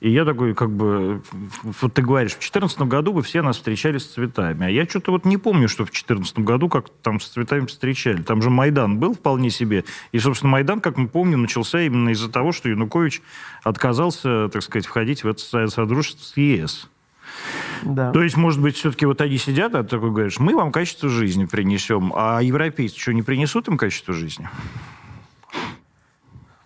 И 0.02 0.10
я 0.10 0.26
такой, 0.26 0.56
как 0.56 0.72
бы, 0.72 1.22
вот 1.62 1.94
ты 1.94 2.02
говоришь, 2.02 2.32
в 2.32 2.40
2014 2.40 2.82
году 2.82 3.14
вы 3.14 3.22
все 3.22 3.44
нас 3.44 3.58
встречали 3.58 4.00
с 4.00 4.08
цветами. 4.08 4.66
А 4.66 4.70
я 4.70 4.86
что-то 4.86 5.12
вот 5.12 5.26
не 5.26 5.38
помню, 5.38 5.68
что 5.70 5.84
в 5.84 5.92
2014 5.92 6.40
году 6.40 6.70
как 6.70 6.90
там 6.90 7.20
с 7.20 7.28
цветами 7.28 7.68
встречали. 7.68 8.24
Там 8.24 8.42
же 8.42 8.50
Майдан 8.50 8.98
был 8.98 9.14
вполне 9.14 9.52
себе. 9.52 9.86
И, 10.12 10.18
собственно, 10.18 10.54
Майдан, 10.54 10.82
как 10.82 10.98
мы 10.98 11.08
помним, 11.08 11.44
начался 11.44 11.82
именно 11.82 12.10
из-за 12.10 12.32
того, 12.32 12.52
что 12.52 12.68
Янукович 12.68 13.22
отказался, 13.64 14.50
так 14.50 14.64
сказать, 14.64 14.88
входить 14.88 15.24
в 15.24 15.28
это 15.28 15.68
содружество 15.70 16.24
с 16.24 16.36
ЕС. 16.36 16.90
Да. 17.84 18.12
То 18.12 18.24
есть, 18.24 18.38
может 18.38 18.60
быть, 18.60 18.78
все-таки 18.78 19.06
вот 19.06 19.22
они 19.22 19.38
сидят, 19.38 19.76
а 19.76 19.84
такой 19.84 20.10
говоришь, 20.10 20.40
мы 20.40 20.56
вам 20.56 20.72
качество 20.72 21.10
жизни 21.10 21.46
принесем, 21.46 22.12
а 22.16 22.42
европейцы 22.42 23.00
что, 23.00 23.14
не 23.14 23.22
принесут 23.22 23.68
им 23.68 23.78
качество 23.78 24.16
жизни? 24.16 24.50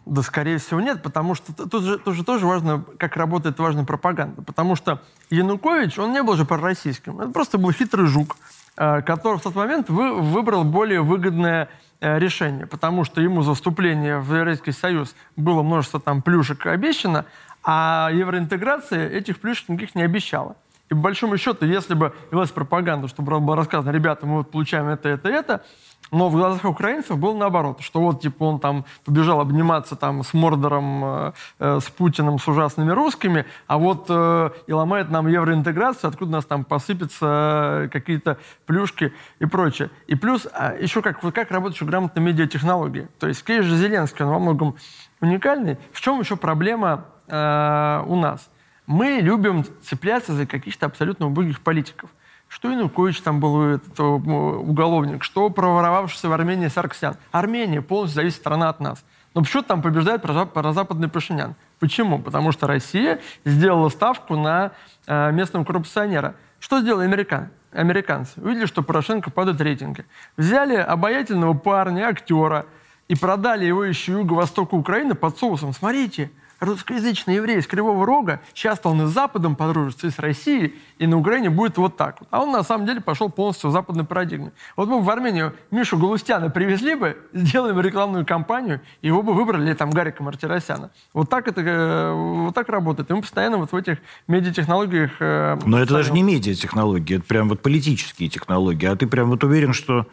Да, 0.06 0.22
скорее 0.22 0.60
всего, 0.60 0.80
нет, 0.82 1.02
потому 1.02 1.34
что 1.34 1.52
тут 1.52 1.84
же, 1.84 1.98
тут 1.98 2.14
же 2.14 2.24
тоже 2.24 2.46
важно, 2.46 2.84
как 3.00 3.18
работает 3.18 3.58
важная 3.58 3.86
пропаганда. 3.86 4.44
Потому 4.44 4.76
что 4.76 5.02
Янукович, 5.32 5.98
он 5.98 6.14
не 6.14 6.22
был 6.22 6.36
же 6.36 6.46
пророссийским. 6.46 7.20
Это 7.22 7.32
просто 7.32 7.58
был 7.58 7.72
хитрый 7.72 8.06
жук, 8.06 8.38
э, 8.78 9.02
который 9.02 9.40
в 9.40 9.42
тот 9.42 9.56
момент 9.56 9.90
вы, 9.90 10.14
выбрал 10.14 10.64
более 10.64 11.02
выгодное 11.02 11.70
э, 12.02 12.20
решение, 12.20 12.68
потому 12.68 13.04
что 13.04 13.20
ему 13.20 13.42
за 13.42 13.56
вступление 13.56 14.20
в 14.20 14.32
Европейский 14.32 14.74
Союз 14.74 15.16
было 15.36 15.64
множество 15.64 16.00
там 16.00 16.22
плюшек 16.22 16.68
обещано, 16.68 17.26
а 17.64 18.12
евроинтеграция 18.14 19.10
этих 19.10 19.40
плюшек 19.40 19.70
никаких 19.70 19.96
не 19.96 20.04
обещала. 20.04 20.56
И 20.90 20.94
по 20.94 21.00
большому 21.00 21.38
счету, 21.38 21.66
если 21.66 21.96
бы 21.96 22.14
велась 22.32 22.52
пропаганда, 22.52 23.08
чтобы 23.08 23.40
было 23.40 23.56
рассказано, 23.56 23.92
ребята, 23.92 24.28
мы 24.28 24.38
вот 24.38 24.52
получаем 24.52 24.88
это, 24.88 25.10
это, 25.10 25.30
это, 25.30 25.66
но 26.12 26.30
в 26.30 26.34
глазах 26.34 26.66
украинцев 26.66 27.18
было 27.18 27.36
наоборот, 27.36 27.82
что 27.82 28.00
вот 28.00 28.22
типа 28.22 28.44
он 28.44 28.60
там 28.60 28.86
побежал 29.04 29.42
обниматься 29.42 29.96
там 29.96 30.24
с 30.24 30.34
Мордором, 30.34 31.06
э, 31.06 31.32
э, 31.60 31.80
с 31.82 31.90
Путиным, 31.90 32.40
с 32.40 32.48
ужасными 32.48 32.92
русскими, 32.92 33.46
а 33.68 33.78
вот 33.78 34.06
э, 34.10 34.50
и 34.68 34.74
ломает 34.74 35.10
нам 35.10 35.28
евроинтеграцию, 35.28 36.10
откуда 36.10 36.32
нас 36.32 36.46
там 36.46 36.64
посыпятся 36.64 37.90
какие-то 37.92 38.38
плюшки 38.66 39.14
и 39.40 39.46
прочее. 39.46 39.90
И 40.08 40.16
плюс 40.16 40.48
а 40.54 40.74
еще 40.74 41.02
как, 41.02 41.24
вот 41.24 41.34
как 41.34 41.52
работают 41.52 41.76
еще 41.76 41.86
грамотно 41.86 42.20
медиатехнологии. 42.20 43.08
То 43.20 43.28
есть, 43.28 43.44
конечно 43.44 43.70
же, 43.70 43.78
Зеленский, 43.78 44.26
он 44.26 44.32
во 44.32 44.40
многом 44.40 44.76
уникальный. 45.22 45.78
В 45.92 46.02
чем 46.02 46.20
еще 46.20 46.36
проблема 46.36 47.06
э, 47.28 48.04
у 48.06 48.16
нас? 48.16 48.50
Мы 48.88 49.20
любим 49.22 49.66
цепляться 49.82 50.34
за 50.34 50.46
каких-то 50.46 50.86
абсолютно 50.86 51.28
убогих 51.28 51.62
политиков. 51.62 52.10
Что 52.48 52.72
Янукович 52.72 53.22
там 53.22 53.40
был 53.40 53.62
этот, 53.64 54.00
уголовник, 54.00 55.24
что 55.24 55.50
проворовавшийся 55.50 56.30
в 56.30 56.34
Армении 56.34 56.68
Сарксян. 56.68 57.18
Армения 57.32 57.82
полностью 57.82 58.16
зависит 58.16 58.38
страна 58.38 58.70
от 58.70 58.80
нас. 58.80 59.04
Но 59.34 59.42
почему 59.42 59.64
там 59.64 59.82
побеждает 59.82 60.22
прозападный 60.22 61.10
Пашинян? 61.10 61.56
Почему? 61.80 62.20
Потому 62.20 62.52
что 62.54 62.68
Россия 62.68 63.20
сделала 63.44 63.90
ставку 63.90 64.38
на 64.38 64.72
э, 65.08 65.32
местного 65.34 65.66
коррупционера. 65.66 66.36
Что 66.60 66.80
сделали 66.80 67.06
американ? 67.06 67.50
американцы? 67.76 68.40
Увидели, 68.42 68.66
что 68.66 68.82
Порошенко 68.82 69.32
падают 69.32 69.62
рейтинги. 69.62 70.06
Взяли 70.38 70.76
обаятельного 70.76 71.54
парня, 71.54 72.08
актера, 72.08 72.66
и 73.08 73.16
продали 73.16 73.66
его 73.66 73.84
еще 73.84 74.14
юго-востоку 74.14 74.78
Украины 74.78 75.14
под 75.14 75.38
соусом. 75.38 75.74
Смотрите, 75.74 76.32
русскоязычный 76.66 77.36
еврей 77.36 77.60
из 77.60 77.68
Кривого 77.68 78.06
Рога, 78.06 78.42
сейчас 78.54 78.80
он 78.84 79.02
и 79.04 79.06
с 79.06 79.10
Западом 79.10 79.56
подружится, 79.56 80.08
и 80.08 80.10
с 80.10 80.20
Россией, 80.20 80.76
и 80.98 81.08
на 81.08 81.18
Украине 81.18 81.50
будет 81.50 81.78
вот 81.78 81.98
так. 81.98 82.20
А 82.30 82.42
он 82.42 82.52
на 82.52 82.64
самом 82.64 82.86
деле 82.86 83.02
пошел 83.02 83.30
полностью 83.30 83.70
в 83.70 83.74
западной 83.74 84.04
парадигме. 84.04 84.52
Вот 84.76 84.90
мы 84.90 85.02
в 85.02 85.10
Армению 85.10 85.54
Мишу 85.72 85.98
Галустяна 85.98 86.50
привезли 86.50 86.96
бы, 86.96 87.18
сделаем 87.34 87.80
рекламную 87.80 88.26
кампанию, 88.26 88.82
и 89.02 89.08
его 89.08 89.22
бы 89.24 89.34
выбрали 89.34 89.74
там 89.74 89.90
Гарика 89.92 90.24
Мартиросяна. 90.24 90.92
Вот 91.14 91.30
так 91.30 91.48
это 91.48 91.62
э, 91.62 92.14
вот 92.14 92.56
так 92.56 92.70
работает. 92.70 93.10
И 93.10 93.14
мы 93.14 93.22
постоянно 93.22 93.58
вот 93.58 93.72
в 93.72 93.76
этих 93.76 94.00
медиатехнологиях... 94.28 95.12
Э, 95.20 95.58
Но 95.66 95.80
это 95.80 95.94
даже 95.94 96.12
не 96.12 96.24
медиатехнологии, 96.24 97.18
это 97.18 97.26
прям 97.26 97.50
вот 97.50 97.62
политические 97.62 98.30
технологии. 98.30 98.88
А 98.88 98.96
ты 98.96 99.08
прям 99.08 99.30
вот 99.30 99.44
уверен, 99.44 99.74
что 99.74 100.08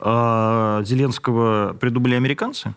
э, 0.00 0.82
Зеленского 0.84 1.74
придумали 1.74 2.14
американцы? 2.14 2.74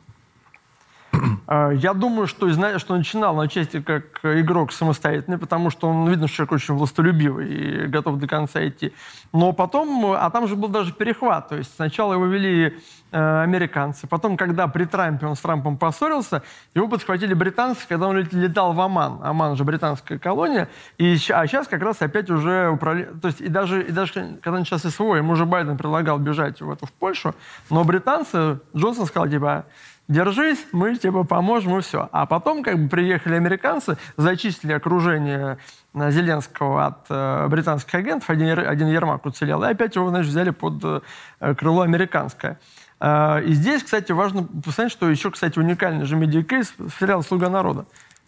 А, 1.48 1.72
я 1.72 1.94
думаю, 1.94 2.28
что, 2.28 2.50
зная, 2.50 2.80
что 2.80 2.96
начинал 2.96 3.36
на 3.36 3.48
части 3.48 3.82
как 3.82 4.24
игрок 4.24 4.72
самостоятельный, 4.72 5.38
потому 5.38 5.70
что 5.70 5.90
он, 5.90 6.10
видно, 6.10 6.28
что 6.28 6.38
человек 6.38 6.52
очень 6.54 6.74
властолюбивый 6.76 7.48
и 7.48 7.88
готов 7.88 8.18
до 8.18 8.28
конца 8.28 8.66
идти. 8.68 8.94
Но 9.34 9.54
потом, 9.54 10.14
а 10.14 10.30
там 10.30 10.48
же 10.48 10.56
был 10.56 10.70
даже 10.70 10.94
перехват. 10.94 11.50
То 11.50 11.56
есть 11.56 11.74
сначала 11.76 12.14
его 12.14 12.26
вели 12.26 12.78
э, 13.12 13.44
американцы, 13.44 14.08
потом, 14.08 14.38
когда 14.38 14.68
при 14.68 14.86
Трампе 14.86 15.26
он 15.26 15.36
с 15.36 15.40
Трампом 15.40 15.78
поссорился, 15.78 16.44
его 16.74 16.88
подхватили 16.88 17.34
британцы, 17.34 17.88
когда 17.88 18.08
он 18.08 18.18
летал 18.18 18.74
в 18.74 18.82
Оман. 18.82 19.20
Оман 19.24 19.56
же 19.56 19.64
британская 19.64 20.20
колония. 20.20 20.70
И, 20.98 21.18
а 21.30 21.48
сейчас 21.48 21.68
как 21.68 21.82
раз 21.82 22.02
опять 22.02 22.30
уже 22.30 22.70
управляли... 22.70 23.10
То 23.22 23.28
есть 23.28 23.42
и 23.42 23.48
даже, 23.48 23.84
и 23.84 23.92
даже 23.92 24.14
когда 24.42 24.60
начался 24.60 24.90
СВО, 24.90 25.16
ему 25.16 25.34
уже 25.34 25.46
Байден 25.46 25.78
предлагал 25.78 26.20
бежать 26.20 26.62
в, 26.62 26.72
эту, 26.72 26.86
в 26.86 26.92
Польшу, 26.92 27.36
но 27.70 27.84
британцы, 27.84 28.60
Джонсон 28.76 29.06
сказал, 29.06 29.30
типа, 29.30 29.66
держись, 30.10 30.66
мы 30.74 30.96
тебе 30.96 31.24
поможем, 31.24 31.78
и 31.78 31.82
все. 31.82 32.10
А 32.12 32.26
потом 32.26 32.64
как 32.64 32.78
бы 32.78 32.90
приехали 32.90 33.36
американцы, 33.36 33.98
зачистили 34.18 34.74
окружение 34.74 35.60
э, 35.94 36.12
Зеленского 36.12 36.88
от 36.88 37.06
э, 37.10 37.48
британских 37.48 37.96
агентов, 37.96 38.30
один, 38.30 38.60
один 38.60 38.88
Ермак 38.88 39.26
уцелел, 39.26 39.64
и 39.64 39.68
опять 39.68 39.96
его, 39.96 40.10
значит, 40.10 40.32
взяли 40.32 40.50
под 40.50 40.84
э, 40.84 41.54
крыло 41.56 41.84
американское. 41.84 42.60
Э, 43.00 43.42
и 43.44 43.54
здесь, 43.54 43.84
кстати, 43.84 44.12
важно 44.12 44.44
посмотреть, 44.44 44.92
что 44.92 45.10
еще, 45.10 45.32
кстати, 45.32 45.58
уникальный 45.60 46.06
же 46.06 46.18
медиакейс 46.18 46.74
сериал 47.00 47.24
«Слуга 47.24 47.50
народа». 47.50 47.86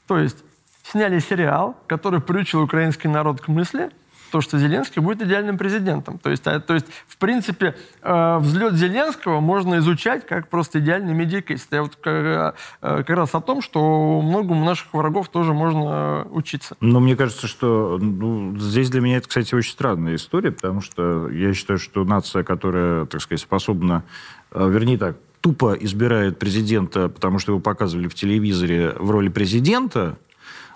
То 0.08 0.18
есть 0.20 0.38
сняли 0.84 1.20
сериал, 1.20 1.76
который 1.88 2.22
приучил 2.22 2.62
украинский 2.62 3.10
народ 3.10 3.41
к 3.41 3.48
мысли– 3.49 3.90
то, 4.32 4.41
что 4.41 4.58
Зеленский 4.58 5.02
будет 5.02 5.22
идеальным 5.22 5.58
президентом. 5.58 6.18
То 6.18 6.30
есть, 6.32 6.48
а, 6.48 6.60
то 6.60 6.74
есть 6.74 6.88
в 7.08 7.18
принципе, 7.18 7.76
э, 8.02 8.38
взлет 8.40 8.74
Зеленского 8.74 9.40
можно 9.41 9.78
изучать 9.80 10.26
как 10.26 10.48
просто 10.48 10.80
идеальный 10.80 11.14
медиакейс. 11.14 11.68
Это 11.70 11.84
вот 11.84 11.95
как, 11.98 12.14
э, 12.16 12.53
как 12.82 13.10
раз 13.10 13.36
о 13.36 13.41
том, 13.41 13.62
что 13.62 14.22
многому 14.22 14.66
наших 14.66 14.94
врагов 14.94 15.30
тоже 15.30 15.53
можно 15.53 16.26
учиться. 16.32 16.76
Но 16.82 16.99
мне 16.99 17.16
кажется, 17.16 17.48
что 17.48 17.99
ну, 18.02 18.58
здесь 18.58 18.90
для 18.90 19.02
меня 19.02 19.18
это, 19.18 19.28
кстати, 19.28 19.53
очень 19.53 19.72
странная 19.72 20.16
история, 20.16 20.52
потому 20.52 20.82
что 20.82 21.30
я 21.30 21.53
считаю, 21.53 21.78
что 21.78 22.03
нация, 22.03 22.44
которая, 22.44 23.06
так 23.06 23.22
сказать, 23.22 23.41
способна, 23.41 24.03
э, 24.52 24.70
вернее 24.70 24.98
так, 24.98 25.18
тупо 25.41 25.74
избирает 25.74 26.40
президента, 26.40 27.10
потому 27.10 27.40
что 27.40 27.52
его 27.52 27.60
показывали 27.60 28.08
в 28.08 28.14
телевизоре 28.14 28.94
в 28.98 29.10
роли 29.12 29.28
президента, 29.28 30.18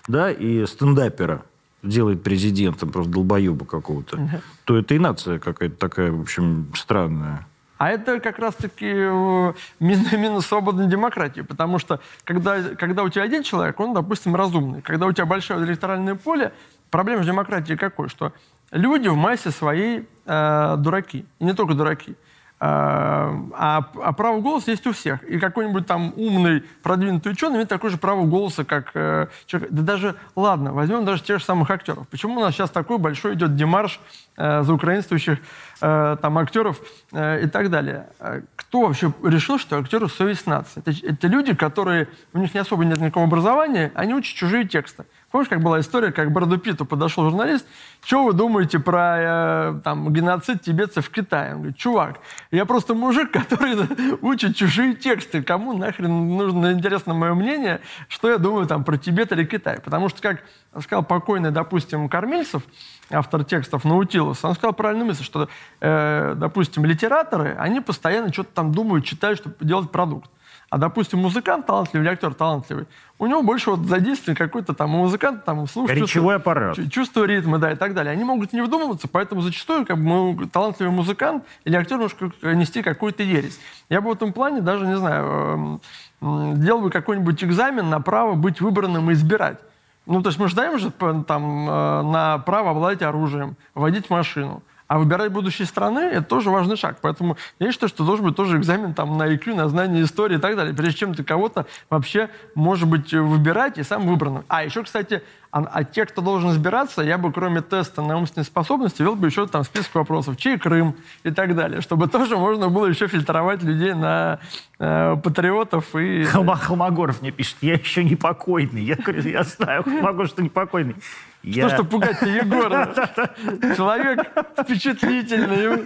да, 0.07 0.31
и 0.31 0.65
стендапера, 0.65 1.45
делает 1.85 2.23
президентом 2.23 2.91
просто 2.91 3.11
долбоеба 3.11 3.65
какого-то, 3.65 4.41
то 4.65 4.77
это 4.77 4.95
и 4.95 4.99
нация 4.99 5.39
какая-то 5.39 5.75
такая, 5.75 6.11
в 6.11 6.21
общем, 6.21 6.67
странная. 6.75 7.45
А 7.77 7.89
это 7.89 8.19
как 8.21 8.39
раз-таки 8.39 8.87
э, 8.87 9.53
минус 9.79 10.45
свободной 10.47 10.87
демократии, 10.87 11.41
потому 11.41 11.77
что 11.77 11.99
когда, 12.23 12.61
когда 12.75 13.03
у 13.03 13.09
тебя 13.09 13.23
один 13.23 13.43
человек, 13.43 13.79
он, 13.79 13.93
допустим, 13.93 14.33
разумный. 14.35 14.81
Когда 14.81 15.05
у 15.05 15.11
тебя 15.11 15.25
большое 15.25 15.63
электоральное 15.65 16.15
поле, 16.15 16.53
проблема 16.89 17.23
с 17.23 17.25
демократией 17.25 17.77
какой? 17.77 18.07
Что 18.07 18.31
люди 18.71 19.09
в 19.09 19.15
массе 19.15 19.51
своей 19.51 20.07
э, 20.25 20.75
дураки. 20.77 21.25
И 21.39 21.43
не 21.43 21.53
только 21.53 21.73
дураки. 21.73 22.15
А, 22.57 23.41
а, 23.53 24.13
право 24.13 24.39
голоса 24.39 24.71
есть 24.71 24.87
у 24.87 24.93
всех. 24.93 25.21
И 25.23 25.39
какой-нибудь 25.39 25.85
там 25.85 26.13
умный, 26.15 26.63
продвинутый 26.83 27.33
ученый 27.33 27.55
имеет 27.55 27.69
такое 27.69 27.91
же 27.91 27.97
право 27.97 28.25
голоса, 28.25 28.63
как 28.63 28.91
э, 28.93 29.27
человек. 29.45 29.71
Да 29.71 29.81
даже, 29.81 30.15
ладно, 30.37 30.71
возьмем 30.71 31.03
даже 31.03 31.21
тех 31.21 31.39
же 31.39 31.45
самых 31.45 31.69
актеров. 31.69 32.07
Почему 32.07 32.39
у 32.39 32.39
нас 32.39 32.55
сейчас 32.55 32.69
такой 32.69 32.97
большой 32.97 33.33
идет 33.33 33.57
демарш 33.57 33.99
э, 34.37 34.63
за 34.63 34.73
украинствующих 34.73 35.39
э, 35.81 36.17
там 36.21 36.37
актеров 36.37 36.79
э, 37.11 37.43
и 37.43 37.47
так 37.47 37.69
далее? 37.69 38.07
А 38.19 38.41
кто 38.55 38.87
вообще 38.87 39.11
решил, 39.21 39.59
что 39.59 39.77
актеры 39.77 40.07
совесть 40.07 40.47
нации? 40.47 40.79
Это, 40.79 40.91
это 41.05 41.27
люди, 41.27 41.53
которые, 41.53 42.07
у 42.33 42.39
них 42.39 42.53
не 42.53 42.61
особо 42.61 42.85
нет 42.85 43.01
никакого 43.01 43.25
образования, 43.25 43.91
они 43.95 44.13
учат 44.13 44.33
чужие 44.33 44.65
тексты. 44.65 45.05
Помнишь, 45.35 45.49
как 45.49 45.61
была 45.61 45.81
история, 45.81 46.13
как 46.13 46.31
Брэду 46.31 46.57
Питту 46.57 46.85
подошел 46.85 47.25
журналист, 47.29 47.67
что 48.01 48.23
вы 48.23 48.31
думаете 48.31 48.79
про 48.79 49.17
э, 49.19 49.81
там, 49.83 50.13
геноцид 50.13 50.61
тибетцев 50.61 51.07
в 51.07 51.09
Китае? 51.11 51.51
Он 51.51 51.57
говорит, 51.57 51.75
чувак, 51.75 52.21
я 52.51 52.63
просто 52.63 52.93
мужик, 52.93 53.31
который 53.33 53.75
учит 54.21 54.55
чужие 54.55 54.95
тексты. 54.95 55.43
Кому 55.43 55.77
нахрен 55.77 56.37
нужно, 56.37 56.71
интересно 56.71 57.13
мое 57.13 57.33
мнение, 57.33 57.81
что 58.07 58.29
я 58.29 58.37
думаю 58.37 58.65
там 58.65 58.85
про 58.85 58.95
Тибет 58.95 59.33
или 59.33 59.43
Китай? 59.43 59.81
Потому 59.81 60.07
что, 60.07 60.21
как 60.21 60.41
сказал 60.81 61.03
покойный, 61.03 61.51
допустим, 61.51 62.07
Кормильцев, 62.07 62.63
автор 63.11 63.43
текстов 63.43 63.83
Наутилус, 63.83 64.41
он 64.41 64.55
сказал 64.55 64.71
правильную 64.71 65.07
мысль, 65.07 65.25
что, 65.25 65.49
э, 65.81 66.33
допустим, 66.37 66.85
литераторы, 66.85 67.57
они 67.59 67.81
постоянно 67.81 68.31
что-то 68.31 68.51
там 68.53 68.71
думают, 68.71 69.03
читают, 69.03 69.39
чтобы 69.39 69.57
делать 69.59 69.91
продукт. 69.91 70.29
А, 70.69 70.77
допустим, 70.77 71.19
музыкант 71.19 71.65
талантливый 71.65 72.05
или 72.05 72.13
актер 72.13 72.33
талантливый, 72.33 72.85
у 73.19 73.27
него 73.27 73.43
больше 73.43 73.71
вот 73.71 73.85
задействован 73.87 74.35
какой-то 74.35 74.73
там 74.73 74.89
музыкант, 74.89 75.45
там, 75.45 75.67
слух, 75.67 75.89
Речевой 75.89 76.07
чувство, 76.07 76.35
аппарат. 76.35 76.77
чувство 76.91 77.23
ритма, 77.23 77.59
да, 77.59 77.71
и 77.71 77.75
так 77.75 77.93
далее. 77.93 78.11
Они 78.11 78.23
могут 78.23 78.51
не 78.51 78.61
вдумываться, 78.61 79.07
поэтому 79.07 79.41
зачастую 79.41 79.85
как 79.85 79.97
бы, 79.97 80.47
талантливый 80.47 80.91
музыкант 80.93 81.45
или 81.63 81.75
актер 81.75 81.97
может 81.97 82.19
нести 82.41 82.81
какую-то 82.81 83.23
ересь. 83.23 83.59
Я 83.89 84.01
бы 84.01 84.09
в 84.09 84.13
этом 84.13 84.33
плане 84.33 84.61
даже, 84.61 84.85
не 84.85 84.97
знаю, 84.97 85.79
эм, 86.21 86.61
делал 86.61 86.81
бы 86.81 86.89
какой-нибудь 86.89 87.43
экзамен 87.43 87.89
на 87.89 88.01
право 88.01 88.33
быть 88.33 88.59
выбранным 88.59 89.11
и 89.11 89.13
избирать. 89.13 89.59
Ну, 90.05 90.21
то 90.21 90.29
есть 90.29 90.39
мы 90.39 90.47
же 90.47 90.55
даем 90.55 90.77
же 90.77 90.91
там 90.91 91.69
э, 91.69 92.01
на 92.03 92.37
право 92.39 92.71
обладать 92.71 93.01
оружием, 93.01 93.55
водить 93.73 94.09
машину. 94.09 94.61
А 94.87 94.99
выбирать 94.99 95.31
будущее 95.31 95.65
страны– 95.65 95.99
это 96.11 96.27
тоже 96.27 96.51
важный 96.51 96.77
шаг. 96.77 96.97
Поэтому 97.01 97.37
я 97.59 97.71
считаю, 97.71 97.89
что 97.89 98.05
должен 98.05 98.25
быть 98.25 98.35
тоже 98.35 98.57
экзамен 98.57 98.93
там, 98.93 99.17
на 99.17 99.33
IQ, 99.33 99.55
на 99.55 99.67
знание 99.67 100.03
истории 100.03 100.37
и 100.37 100.39
так 100.39 100.55
далее. 100.55 100.75
Прежде 100.75 100.99
чем 100.99 101.15
ты 101.15 101.23
кого-то 101.23 101.65
вообще, 101.89 102.29
может 102.53 102.87
быть, 102.87 103.11
выбирать 103.11 103.79
и 103.79 103.83
сам 103.83 104.05
выбранным. 104.05 104.45
А 104.47 104.63
еще, 104.63 104.83
кстати, 104.83 105.23
А, 105.55 105.65
а 105.71 105.83
те, 105.85 106.05
кто 106.05 106.21
должен 106.21 106.51
избираться, 106.51 107.01
я 107.01 107.17
бы 107.17 107.31
кроме 107.31 107.61
теста 107.61 108.01
на 108.01 108.17
умственные 108.17 108.43
способности 108.43 109.01
вел 109.01 109.15
бы 109.15 109.27
еще 109.27 109.47
там 109.47 109.63
список 109.63 109.95
вопросов, 109.95 110.35
чей 110.35 110.59
Крым 110.59 110.97
и 111.23 111.31
так 111.31 111.55
далее, 111.55 111.79
чтобы 111.79 112.07
тоже 112.09 112.35
можно 112.35 112.67
было 112.67 112.87
еще 112.87 113.07
фильтровать 113.07 113.63
людей 113.63 113.93
на 113.93 114.39
э, 114.79 115.15
патриотов 115.23 115.95
и... 115.95 116.23
Холма, 116.33 116.57
Холмогоров 116.57 117.21
мне 117.21 117.31
пишет, 117.31 117.55
я 117.61 117.75
еще 117.75 118.03
не 118.03 118.17
покойный. 118.17 118.83
Я 118.83 118.97
говорю, 118.97 119.21
я 119.21 119.43
знаю, 119.43 119.85
Холмогоров, 119.85 120.27
что 120.27 120.43
не 120.43 120.49
покойный. 120.49 120.97
Я... 121.41 121.69
Что, 121.69 121.77
что 121.77 121.85
пугать-то 121.85 122.27
Егора? 122.27 122.93
Человек 123.77 124.27
впечатлительный, 124.59 125.85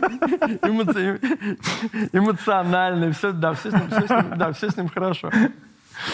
эмоциональный, 2.12 3.12
все, 3.12 3.34
да, 3.34 3.54
все 3.54 3.70
с 3.70 3.74
ним, 3.76 3.88
все 3.91 4.08
с 4.08 4.10
ним, 4.10 4.36
да, 4.36 4.52
все 4.52 4.72
с 4.72 4.78
ним 4.78 4.90
хорошо. 4.90 5.30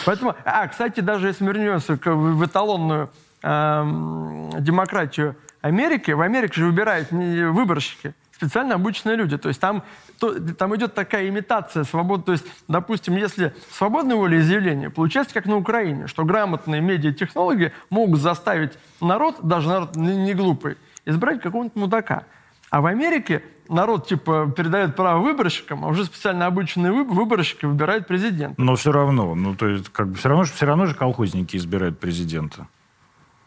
Поэтому, 0.05 0.35
а, 0.43 0.67
кстати, 0.67 0.99
даже 0.99 1.27
если 1.27 1.45
вернемся 1.45 1.97
в 2.03 2.45
эталонную 2.45 3.09
демократию 3.45 5.35
Америки, 5.61 6.11
в 6.11 6.21
Америке 6.21 6.61
же 6.61 6.65
выбирают 6.65 7.11
не 7.11 7.47
выборщики, 7.47 8.13
специально 8.31 8.75
обученные 8.75 9.15
люди. 9.15 9.37
То 9.37 9.49
есть 9.49 9.61
там, 9.61 9.83
то, 10.19 10.33
там 10.53 10.75
идет 10.75 10.93
такая 10.93 11.29
имитация 11.29 11.83
свободы. 11.83 12.23
То 12.23 12.31
есть, 12.33 12.45
допустим, 12.67 13.15
если 13.15 13.53
свободное 13.71 14.15
волеизъявление 14.15 14.89
получается 14.89 15.33
как 15.33 15.45
на 15.45 15.57
Украине, 15.57 16.07
что 16.07 16.25
грамотные 16.25 16.81
медиатехнологи 16.81 17.71
могут 17.89 18.19
заставить 18.19 18.73
народ, 19.01 19.37
даже 19.41 19.69
народ 19.69 19.95
не 19.95 20.33
глупый, 20.33 20.77
избрать 21.05 21.41
какого-нибудь 21.41 21.75
мудака. 21.75 22.23
А 22.69 22.81
в 22.81 22.87
Америке 22.87 23.43
народ 23.69 24.07
типа 24.07 24.51
передает 24.55 24.95
право 24.95 25.21
выборщикам, 25.21 25.85
а 25.85 25.87
уже 25.87 26.05
специально 26.05 26.45
обученные 26.45 26.91
выборщики 26.91 27.65
выбирают 27.65 28.07
президента. 28.07 28.61
Но 28.61 28.75
все 28.75 28.91
равно, 28.91 29.33
ну 29.35 29.55
то 29.55 29.67
есть 29.67 29.89
как 29.89 30.09
бы 30.09 30.15
все 30.15 30.29
равно, 30.29 30.43
все 30.43 30.65
равно 30.65 30.85
же 30.85 30.95
колхозники 30.95 31.55
избирают 31.55 31.99
президента, 31.99 32.67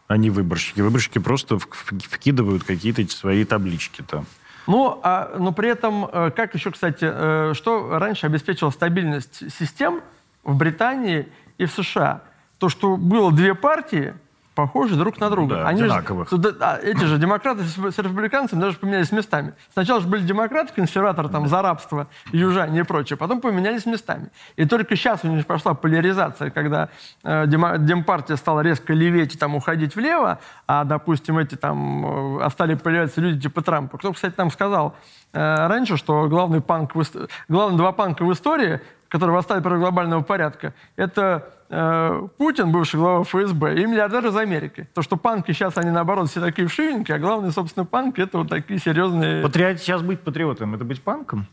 а 0.09 0.17
не 0.17 0.31
выборщики. 0.31 0.81
Выборщики 0.81 1.19
просто 1.19 1.59
вкидывают 1.59 2.63
какие-то 2.63 3.07
свои 3.09 3.45
таблички 3.45 4.01
там. 4.01 4.25
Ну, 4.65 4.99
а, 5.03 5.35
но 5.37 5.51
при 5.51 5.69
этом, 5.69 6.05
э, 6.11 6.31
как 6.35 6.55
еще, 6.55 6.71
кстати, 6.71 7.05
э, 7.09 7.53
что 7.53 7.97
раньше 7.97 8.25
обеспечивало 8.25 8.71
стабильность 8.71 9.51
систем 9.53 10.01
в 10.43 10.57
Британии 10.57 11.27
и 11.59 11.65
в 11.65 11.71
США? 11.71 12.23
То, 12.57 12.69
что 12.69 12.97
было 12.97 13.31
две 13.31 13.55
партии– 13.55 14.13
похожи 14.59 14.95
друг 14.95 15.19
на 15.19 15.29
друга. 15.29 15.55
Да, 15.55 15.67
Они 15.67 15.83
одинаковых. 15.83 16.29
Же, 16.29 16.37
а, 16.59 16.77
эти 16.81 17.05
же 17.05 17.17
демократы 17.17 17.63
с, 17.63 17.75
с 17.75 17.97
республиканцами 17.97 18.59
даже 18.59 18.77
поменялись 18.77 19.11
местами. 19.11 19.53
Сначала 19.71 20.01
же 20.01 20.07
были 20.07 20.21
демократы, 20.21 20.73
консерваторы 20.73 21.29
там, 21.29 21.47
за 21.47 21.61
рабство, 21.61 22.07
южане 22.31 22.81
и 22.81 22.83
прочее, 22.83 23.15
потом 23.15 23.39
поменялись 23.39 23.85
местами. 23.85 24.29
И 24.57 24.65
только 24.65 24.95
сейчас 24.95 25.23
у 25.23 25.27
них 25.27 25.45
пошла 25.45 25.73
поляризация, 25.73 26.49
когда 26.49 26.89
э, 27.23 27.45
демпартия 27.47 28.35
стала 28.35 28.59
резко 28.59 28.93
леветь 28.93 29.35
и 29.35 29.37
там, 29.37 29.55
уходить 29.55 29.95
влево, 29.95 30.39
а, 30.67 30.83
допустим, 30.83 31.37
эти 31.37 31.55
там 31.55 32.39
э, 32.41 32.49
стали 32.49 32.75
появляться 32.75 33.21
люди 33.21 33.41
типа 33.43 33.61
Трампа. 33.61 33.97
Кто, 33.97 34.11
кстати, 34.11 34.33
там 34.33 34.51
сказал 34.51 34.95
э, 35.31 35.67
раньше, 35.67 35.95
что 35.95 36.27
главный 36.27 36.59
панк 36.59 36.95
в, 36.95 37.03
главные 37.47 37.77
два 37.77 37.93
панка 37.93 38.25
в 38.25 38.33
истории, 38.33 38.81
которые 39.09 39.35
восстали 39.35 39.61
против 39.61 39.79
глобального 39.79 40.21
порядка, 40.21 40.73
это 40.95 41.51
Э, 41.71 42.27
Путин, 42.37 42.71
бывший 42.71 42.99
глава 42.99 43.23
ФСБ, 43.23 43.79
и 43.79 43.85
миллиардер 43.85 44.25
из 44.25 44.35
Америки. 44.35 44.87
То, 44.95 45.03
что 45.03 45.17
панки 45.17 45.51
сейчас, 45.51 45.77
они 45.77 45.91
наоборот 45.91 46.29
все 46.29 46.41
такие 46.41 46.67
вшивенькие, 46.67 47.17
а 47.17 47.19
главное, 47.19 47.51
собственно, 47.51 47.85
панки 47.85 48.21
это 48.21 48.39
вот 48.39 48.49
такие 48.49 48.79
серьезные... 48.79 49.43
Патриот 49.43 49.79
сейчас 49.79 50.01
быть 50.01 50.21
патриотом, 50.21 50.73
это 50.73 50.83
быть 50.83 51.01
панком? 51.03 51.45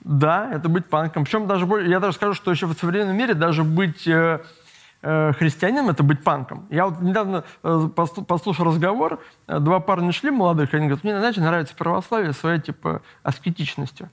Да, 0.00 0.50
это 0.52 0.68
быть 0.68 0.86
панком. 0.86 1.24
Причем 1.24 1.46
даже, 1.46 1.66
я 1.88 2.00
даже 2.00 2.14
скажу, 2.14 2.34
что 2.34 2.50
еще 2.50 2.66
в 2.66 2.72
современном 2.72 3.16
мире 3.16 3.34
даже 3.34 3.62
быть 3.62 4.08
э, 4.08 4.40
э, 5.02 5.32
христианином 5.34 5.90
это 5.90 6.02
быть 6.02 6.24
панком. 6.24 6.66
Я 6.70 6.86
вот 6.86 7.00
недавно 7.00 7.44
э, 7.62 7.88
послушал 8.26 8.66
разговор, 8.66 9.20
э, 9.46 9.60
два 9.60 9.78
парня 9.78 10.10
шли 10.10 10.32
молодых, 10.32 10.74
они 10.74 10.86
говорят, 10.86 11.04
мне, 11.04 11.16
знаете, 11.16 11.40
нравится 11.42 11.76
православие 11.76 12.32
своей, 12.32 12.60
типа, 12.60 13.02
аскетичностью. 13.22 14.08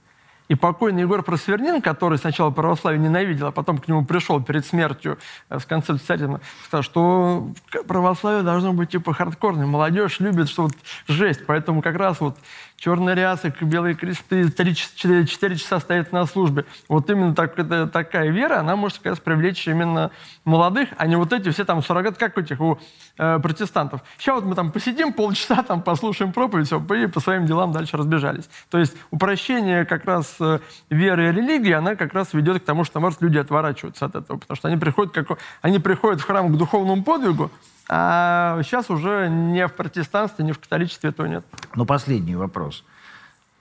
И 0.48 0.56
покойный 0.56 1.02
Егор 1.02 1.24
Просвернин, 1.24 1.82
который 1.82 2.18
сначала 2.18 2.52
православие 2.52 3.02
ненавидел, 3.02 3.48
а 3.48 3.52
потом 3.52 3.78
к 3.78 3.88
нему 3.88 4.06
пришел 4.06 4.42
перед 4.42 4.66
смертью 4.66 5.18
э, 5.50 5.60
с 5.60 5.66
концепцией 5.66 6.06
царизма, 6.08 6.42
сказал, 6.66 6.84
что 6.84 7.50
православие 7.88 8.44
должно 8.44 8.74
быть 8.74 8.92
типа 8.92 9.14
хардкорным. 9.14 9.70
Молодежь 9.70 10.20
любит, 10.20 10.50
что 10.50 10.64
вот 10.64 10.74
жесть. 11.08 11.46
Поэтому 11.46 11.82
как 11.82 11.96
раз 11.96 12.22
вот 12.22 12.38
черные 12.78 13.16
рясы, 13.16 13.54
белые 13.60 13.96
кресты, 13.96 14.44
3-4 14.44 15.56
часа 15.56 15.80
стоят 15.80 16.12
на 16.12 16.26
службе. 16.26 16.66
Вот 16.88 17.10
именно 17.10 17.34
так, 17.36 17.58
это, 17.58 17.88
такая 17.88 18.30
вера, 18.30 18.60
она 18.60 18.76
может 18.76 19.06
раз 19.06 19.20
привлечь 19.20 19.68
именно 19.68 20.12
молодых, 20.46 20.90
а 20.98 21.08
не 21.08 21.16
вот 21.16 21.34
эти 21.34 21.50
все 21.50 21.66
там 21.66 21.84
суррогаты, 21.84 22.18
как 22.18 22.38
у 22.38 22.42
этих, 22.42 22.62
у 22.62 22.80
э, 23.18 23.40
протестантов. 23.40 24.02
Сейчас 24.18 24.36
вот 24.36 24.46
мы 24.46 24.56
там 24.56 24.72
посидим 24.72 25.12
полчаса, 25.12 25.64
там 25.68 25.82
послушаем 25.82 26.32
проповедь, 26.32 26.68
все, 26.68 26.80
и 26.96 27.08
по 27.08 27.20
своим 27.20 27.46
делам 27.46 27.72
дальше 27.72 27.98
разбежались. 27.98 28.48
То 28.70 28.78
есть 28.78 28.96
упрощение 29.10 29.86
как 29.86 30.06
раз 30.06 30.36
э, 30.40 30.60
веры 30.90 31.30
и 31.30 31.32
религии, 31.32 31.72
она 31.72 31.96
как 31.96 32.14
раз 32.14 32.34
ведет 32.34 32.62
к 32.62 32.66
тому, 32.66 32.84
что, 32.84 33.00
может, 33.00 33.22
люди 33.22 33.40
отворачиваются 33.40 34.06
от 34.06 34.16
этого, 34.16 34.38
потому 34.38 34.56
что 34.56 34.68
они 34.68 34.78
приходят, 34.78 35.14
как, 35.14 35.40
они 35.62 35.80
приходят 35.80 36.22
в 36.22 36.26
храм 36.26 36.54
к 36.54 36.58
духовному 36.58 37.04
подвигу, 37.04 37.52
а 37.90 38.62
сейчас 38.64 38.90
уже 38.90 39.30
не 39.30 39.68
в 39.68 39.74
протестанстве, 39.74 40.44
не 40.44 40.52
в 40.52 40.60
католичестве 40.60 41.10
этого 41.10 41.28
нет. 41.28 41.46
Но 41.76 41.86
последний 41.86 42.36
вопрос. 42.36 42.84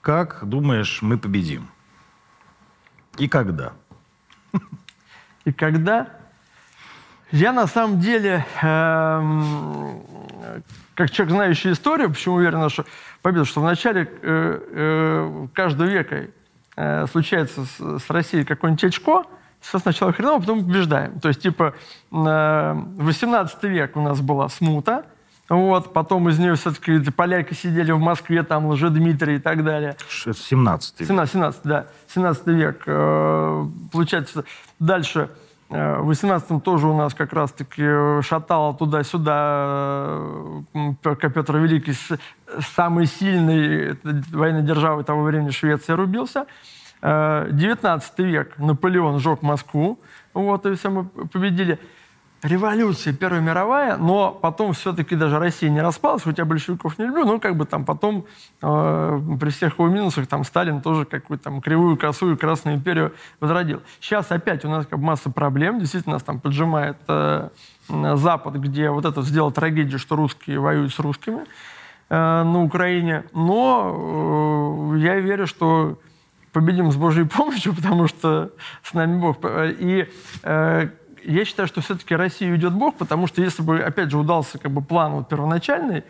Как 0.01 0.39
думаешь, 0.43 1.01
мы 1.01 1.17
победим? 1.17 1.69
И 3.17 3.27
когда? 3.27 3.73
И 5.45 5.51
когда? 5.51 6.09
Я 7.31 7.51
на 7.51 7.67
самом 7.67 7.99
деле, 7.99 8.45
эм, 8.61 10.01
как 10.95 11.11
человек, 11.11 11.35
знающий 11.35 11.71
историю, 11.71 12.09
почему 12.09 12.35
уверен, 12.35 12.69
что 12.69 12.85
победа, 13.21 13.45
что 13.45 13.59
в 13.61 13.65
начале 13.65 14.09
э, 14.21 14.59
э, 14.71 15.47
каждого 15.53 15.87
века 15.87 16.27
э, 16.75 17.07
случается 17.07 17.65
с, 17.65 17.99
с 17.99 18.09
Россией 18.09 18.45
какой-нибудь 18.45 18.83
очко, 18.85 19.25
все 19.59 19.79
сначала 19.79 20.13
хреново, 20.13 20.39
потом 20.39 20.65
побеждаем. 20.65 21.19
То 21.19 21.27
есть, 21.27 21.41
типа, 21.41 21.73
18 22.11 23.63
век 23.63 23.95
у 23.97 24.01
нас 24.01 24.21
была 24.21 24.49
смута, 24.49 25.05
вот, 25.49 25.93
потом 25.93 26.27
из 26.27 26.39
нее 26.39 26.55
все-таки 26.55 26.99
поляки 27.11 27.53
сидели 27.53 27.91
в 27.91 27.99
Москве, 27.99 28.43
там, 28.43 28.67
Лжедмитрий 28.67 29.35
и 29.35 29.39
так 29.39 29.63
далее. 29.63 29.91
Это 29.91 30.03
17 30.33 30.99
век. 30.99 31.07
17, 31.07 31.33
17, 31.33 31.61
да. 31.63 31.87
17 32.13 32.47
век. 32.47 32.83
Э, 32.85 33.65
получается, 33.91 34.43
дальше 34.79 35.29
э, 35.69 35.99
в 35.99 36.11
18-м 36.11 36.59
тоже 36.59 36.87
у 36.87 36.97
нас 36.97 37.13
как 37.13 37.31
раз-таки 37.31 38.21
шатало 38.23 38.73
туда-сюда 38.73 40.19
э, 40.73 40.93
Петр 41.01 41.57
Великий, 41.57 41.93
самый 42.75 43.05
сильный 43.05 43.97
военной 44.33 44.63
державы 44.63 45.05
того 45.05 45.23
времени 45.23 45.51
Швеция 45.51 45.95
рубился. 45.95 46.45
19 47.01 48.19
век 48.19 48.57
Наполеон 48.57 49.19
сжег 49.19 49.41
Москву, 49.41 49.99
вот, 50.33 50.65
и 50.65 50.75
все 50.75 50.89
мы 50.89 51.05
победили. 51.05 51.79
Революция 52.43 53.13
Первая 53.13 53.41
мировая, 53.41 53.97
но 53.97 54.31
потом 54.31 54.73
все-таки 54.73 55.15
даже 55.15 55.39
Россия 55.39 55.71
не 55.71 55.81
распалась, 55.81 56.21
хотя 56.21 56.45
большевиков 56.45 56.99
не 56.99 57.05
люблю, 57.05 57.25
но 57.25 57.39
как 57.39 57.55
бы 57.55 57.65
там 57.65 57.83
потом 57.83 58.25
э, 58.61 59.21
при 59.39 59.49
всех 59.49 59.79
его 59.79 59.87
минусах 59.87 60.27
там 60.27 60.43
Сталин 60.43 60.81
тоже 60.81 61.05
какую-то 61.05 61.45
там 61.45 61.61
кривую, 61.61 61.97
косую 61.97 62.37
Красную 62.37 62.77
империю 62.77 63.13
возродил. 63.39 63.81
Сейчас 63.99 64.31
опять 64.31 64.63
у 64.65 64.69
нас 64.69 64.85
как 64.85 64.99
бы 64.99 65.05
масса 65.05 65.31
проблем, 65.31 65.79
действительно 65.79 66.13
нас 66.13 66.23
там 66.23 66.39
поджимает 66.39 66.97
э, 67.07 67.49
Запад, 67.89 68.53
где 68.57 68.91
вот 68.91 69.05
это 69.05 69.23
сделал 69.23 69.51
трагедию, 69.51 69.97
что 69.97 70.15
русские 70.15 70.59
воюют 70.59 70.93
с 70.93 70.99
русскими 70.99 71.43
э, 72.09 72.43
на 72.43 72.63
Украине, 72.63 73.23
но 73.33 74.93
э, 74.93 74.99
я 74.99 75.19
верю, 75.19 75.47
что 75.47 75.97
победим 76.57 76.91
с 76.91 76.95
Божьей 76.95 77.25
помощью, 77.25 77.73
потому 77.75 78.07
что 78.07 78.51
с 78.81 78.93
нами 78.93 79.19
Бог. 79.19 79.37
И 79.43 80.07
э, 80.43 80.89
я 81.23 81.45
считаю, 81.45 81.67
что 81.67 81.81
все-таки 81.81 82.15
Россию 82.15 82.53
ведет 82.53 82.73
Бог, 82.73 82.95
потому 82.95 83.27
что 83.27 83.43
если 83.43 83.61
бы, 83.61 83.79
опять 83.79 84.09
же, 84.09 84.17
удался 84.17 84.57
как 84.57 84.71
бы 84.71 84.81
план 84.81 85.13
вот 85.13 85.29
первоначальный, 85.29 86.03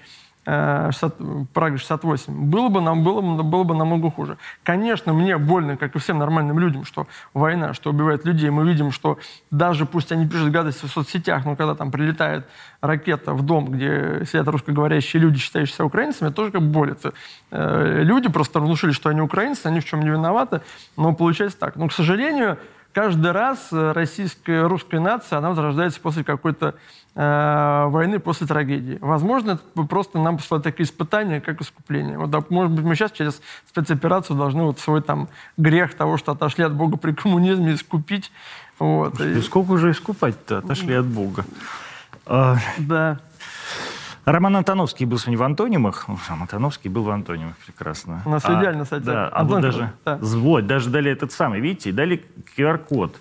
60, 0.47 1.15
э, 1.19 1.45
Прага 1.53 1.77
68, 1.77 2.49
было 2.49 2.69
бы 2.69 2.79
нам 2.79 3.03
было, 3.03 3.21
было 3.43 3.63
бы 3.63 3.75
намного 3.75 4.09
хуже. 4.09 4.37
Конечно, 4.63 5.11
мне 5.11 5.37
больно, 5.37 5.75
как 5.75 5.95
и 5.95 5.99
всем 5.99 6.19
нормальным 6.19 6.57
людям, 6.57 6.85
что 6.85 7.07
война, 7.33 7.73
что 7.73 7.89
убивает 7.89 8.25
людей. 8.25 8.49
Мы 8.49 8.65
видим, 8.65 8.91
что 8.91 9.19
даже 9.51 9.85
пусть 9.85 10.11
они 10.13 10.25
пишут 10.25 10.51
гадости 10.51 10.85
в 10.85 10.89
соцсетях, 10.89 11.43
но 11.43 11.57
когда 11.57 11.75
там 11.75 11.91
прилетает 11.91 12.47
ракета 12.79 13.33
в 13.33 13.41
дом, 13.41 13.65
где 13.65 14.23
сидят 14.25 14.47
русскоговорящие 14.47 15.21
люди, 15.21 15.37
считающиеся 15.37 15.83
украинцами, 15.83 16.29
тоже 16.29 16.51
как 16.51 16.61
бы 16.61 16.69
болит. 16.69 16.99
Э, 17.51 18.03
люди 18.03 18.29
просто 18.29 18.61
внушили, 18.61 18.93
что 18.93 19.09
они 19.09 19.19
украинцы, 19.19 19.65
они 19.65 19.81
в 19.81 19.85
чем 19.85 19.99
не 19.99 20.09
виноваты, 20.09 20.61
но 20.95 21.13
получается 21.13 21.59
так. 21.59 21.75
Но, 21.75 21.89
к 21.89 21.93
сожалению, 21.93 22.57
каждый 22.93 23.31
раз 23.31 23.67
российская, 23.71 24.65
русская 24.65 25.01
нация, 25.01 25.39
она 25.39 25.49
возрождается 25.49 25.99
после 25.99 26.23
какой-то 26.23 26.75
войны, 27.17 28.19
после 28.19 28.45
трагедии. 28.45 28.99
Возможно, 29.01 29.51
это 29.51 29.83
просто 29.87 30.19
нам 30.19 30.37
посылают 30.37 30.63
такие 30.63 30.85
испытания, 30.85 31.41
как 31.41 31.61
искупление. 31.61 32.17
Вот, 32.19 32.51
может 32.51 32.71
быть, 32.71 32.85
мы 32.85 32.93
сейчас 32.95 33.11
через 33.11 33.41
спецоперацию 33.67 34.37
должны 34.37 34.63
вот 34.63 34.79
свой 34.79 35.01
там 35.01 35.27
грех 35.57 35.95
того, 35.95 36.17
что 36.17 36.33
отошли 36.33 36.63
от 36.63 36.75
Бога 36.75 36.97
при 36.97 37.13
коммунизме, 37.13 37.73
искупить. 37.73 38.31
Вот. 38.77 39.19
И 39.19 39.41
сколько 39.41 39.71
уже 39.71 39.91
искупать-то? 39.91 40.59
Отошли 40.59 40.93
от 40.93 41.05
Бога. 41.05 41.43
А... 42.27 42.57
Да. 42.77 43.19
Роман 44.25 44.57
Антоновский 44.57 45.05
был 45.05 45.17
сегодня 45.17 45.39
в 45.39 45.43
антонимах. 45.43 46.05
Роман 46.07 46.41
Антоновский 46.41 46.89
был 46.89 47.03
в 47.03 47.09
антонимах, 47.09 47.55
прекрасно. 47.65 48.21
У 48.25 48.29
нас 48.29 48.43
а, 48.45 48.59
идеально, 48.59 48.83
кстати. 48.83 49.03
Да, 49.03 49.29
а 49.29 49.45
вот 49.45 49.61
даже, 49.61 49.93
да. 50.03 50.19
вот, 50.21 50.67
даже 50.67 50.89
дали 50.89 51.09
этот 51.09 51.31
самый, 51.31 51.61
видите, 51.61 51.93
дали 51.93 52.25
QR-код. 52.57 53.15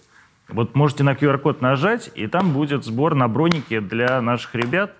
Вот 0.48 0.74
можете 0.74 1.02
на 1.02 1.14
QR-код 1.14 1.60
нажать, 1.60 2.10
и 2.14 2.26
там 2.26 2.52
будет 2.52 2.84
сбор 2.84 3.14
на 3.14 3.28
броники 3.28 3.80
для 3.80 4.20
наших 4.20 4.54
ребят, 4.54 4.94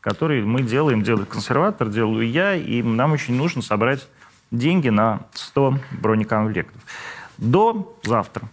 которые 0.00 0.44
мы 0.44 0.62
делаем, 0.62 1.02
делает 1.02 1.28
консерватор, 1.28 1.88
делаю 1.88 2.28
я, 2.28 2.54
и 2.54 2.82
нам 2.82 3.12
очень 3.12 3.34
нужно 3.34 3.62
собрать 3.62 4.08
деньги 4.50 4.88
на 4.88 5.20
100 5.34 5.78
бронекомплектов. 6.00 6.82
До 7.36 7.96
завтра. 8.02 8.48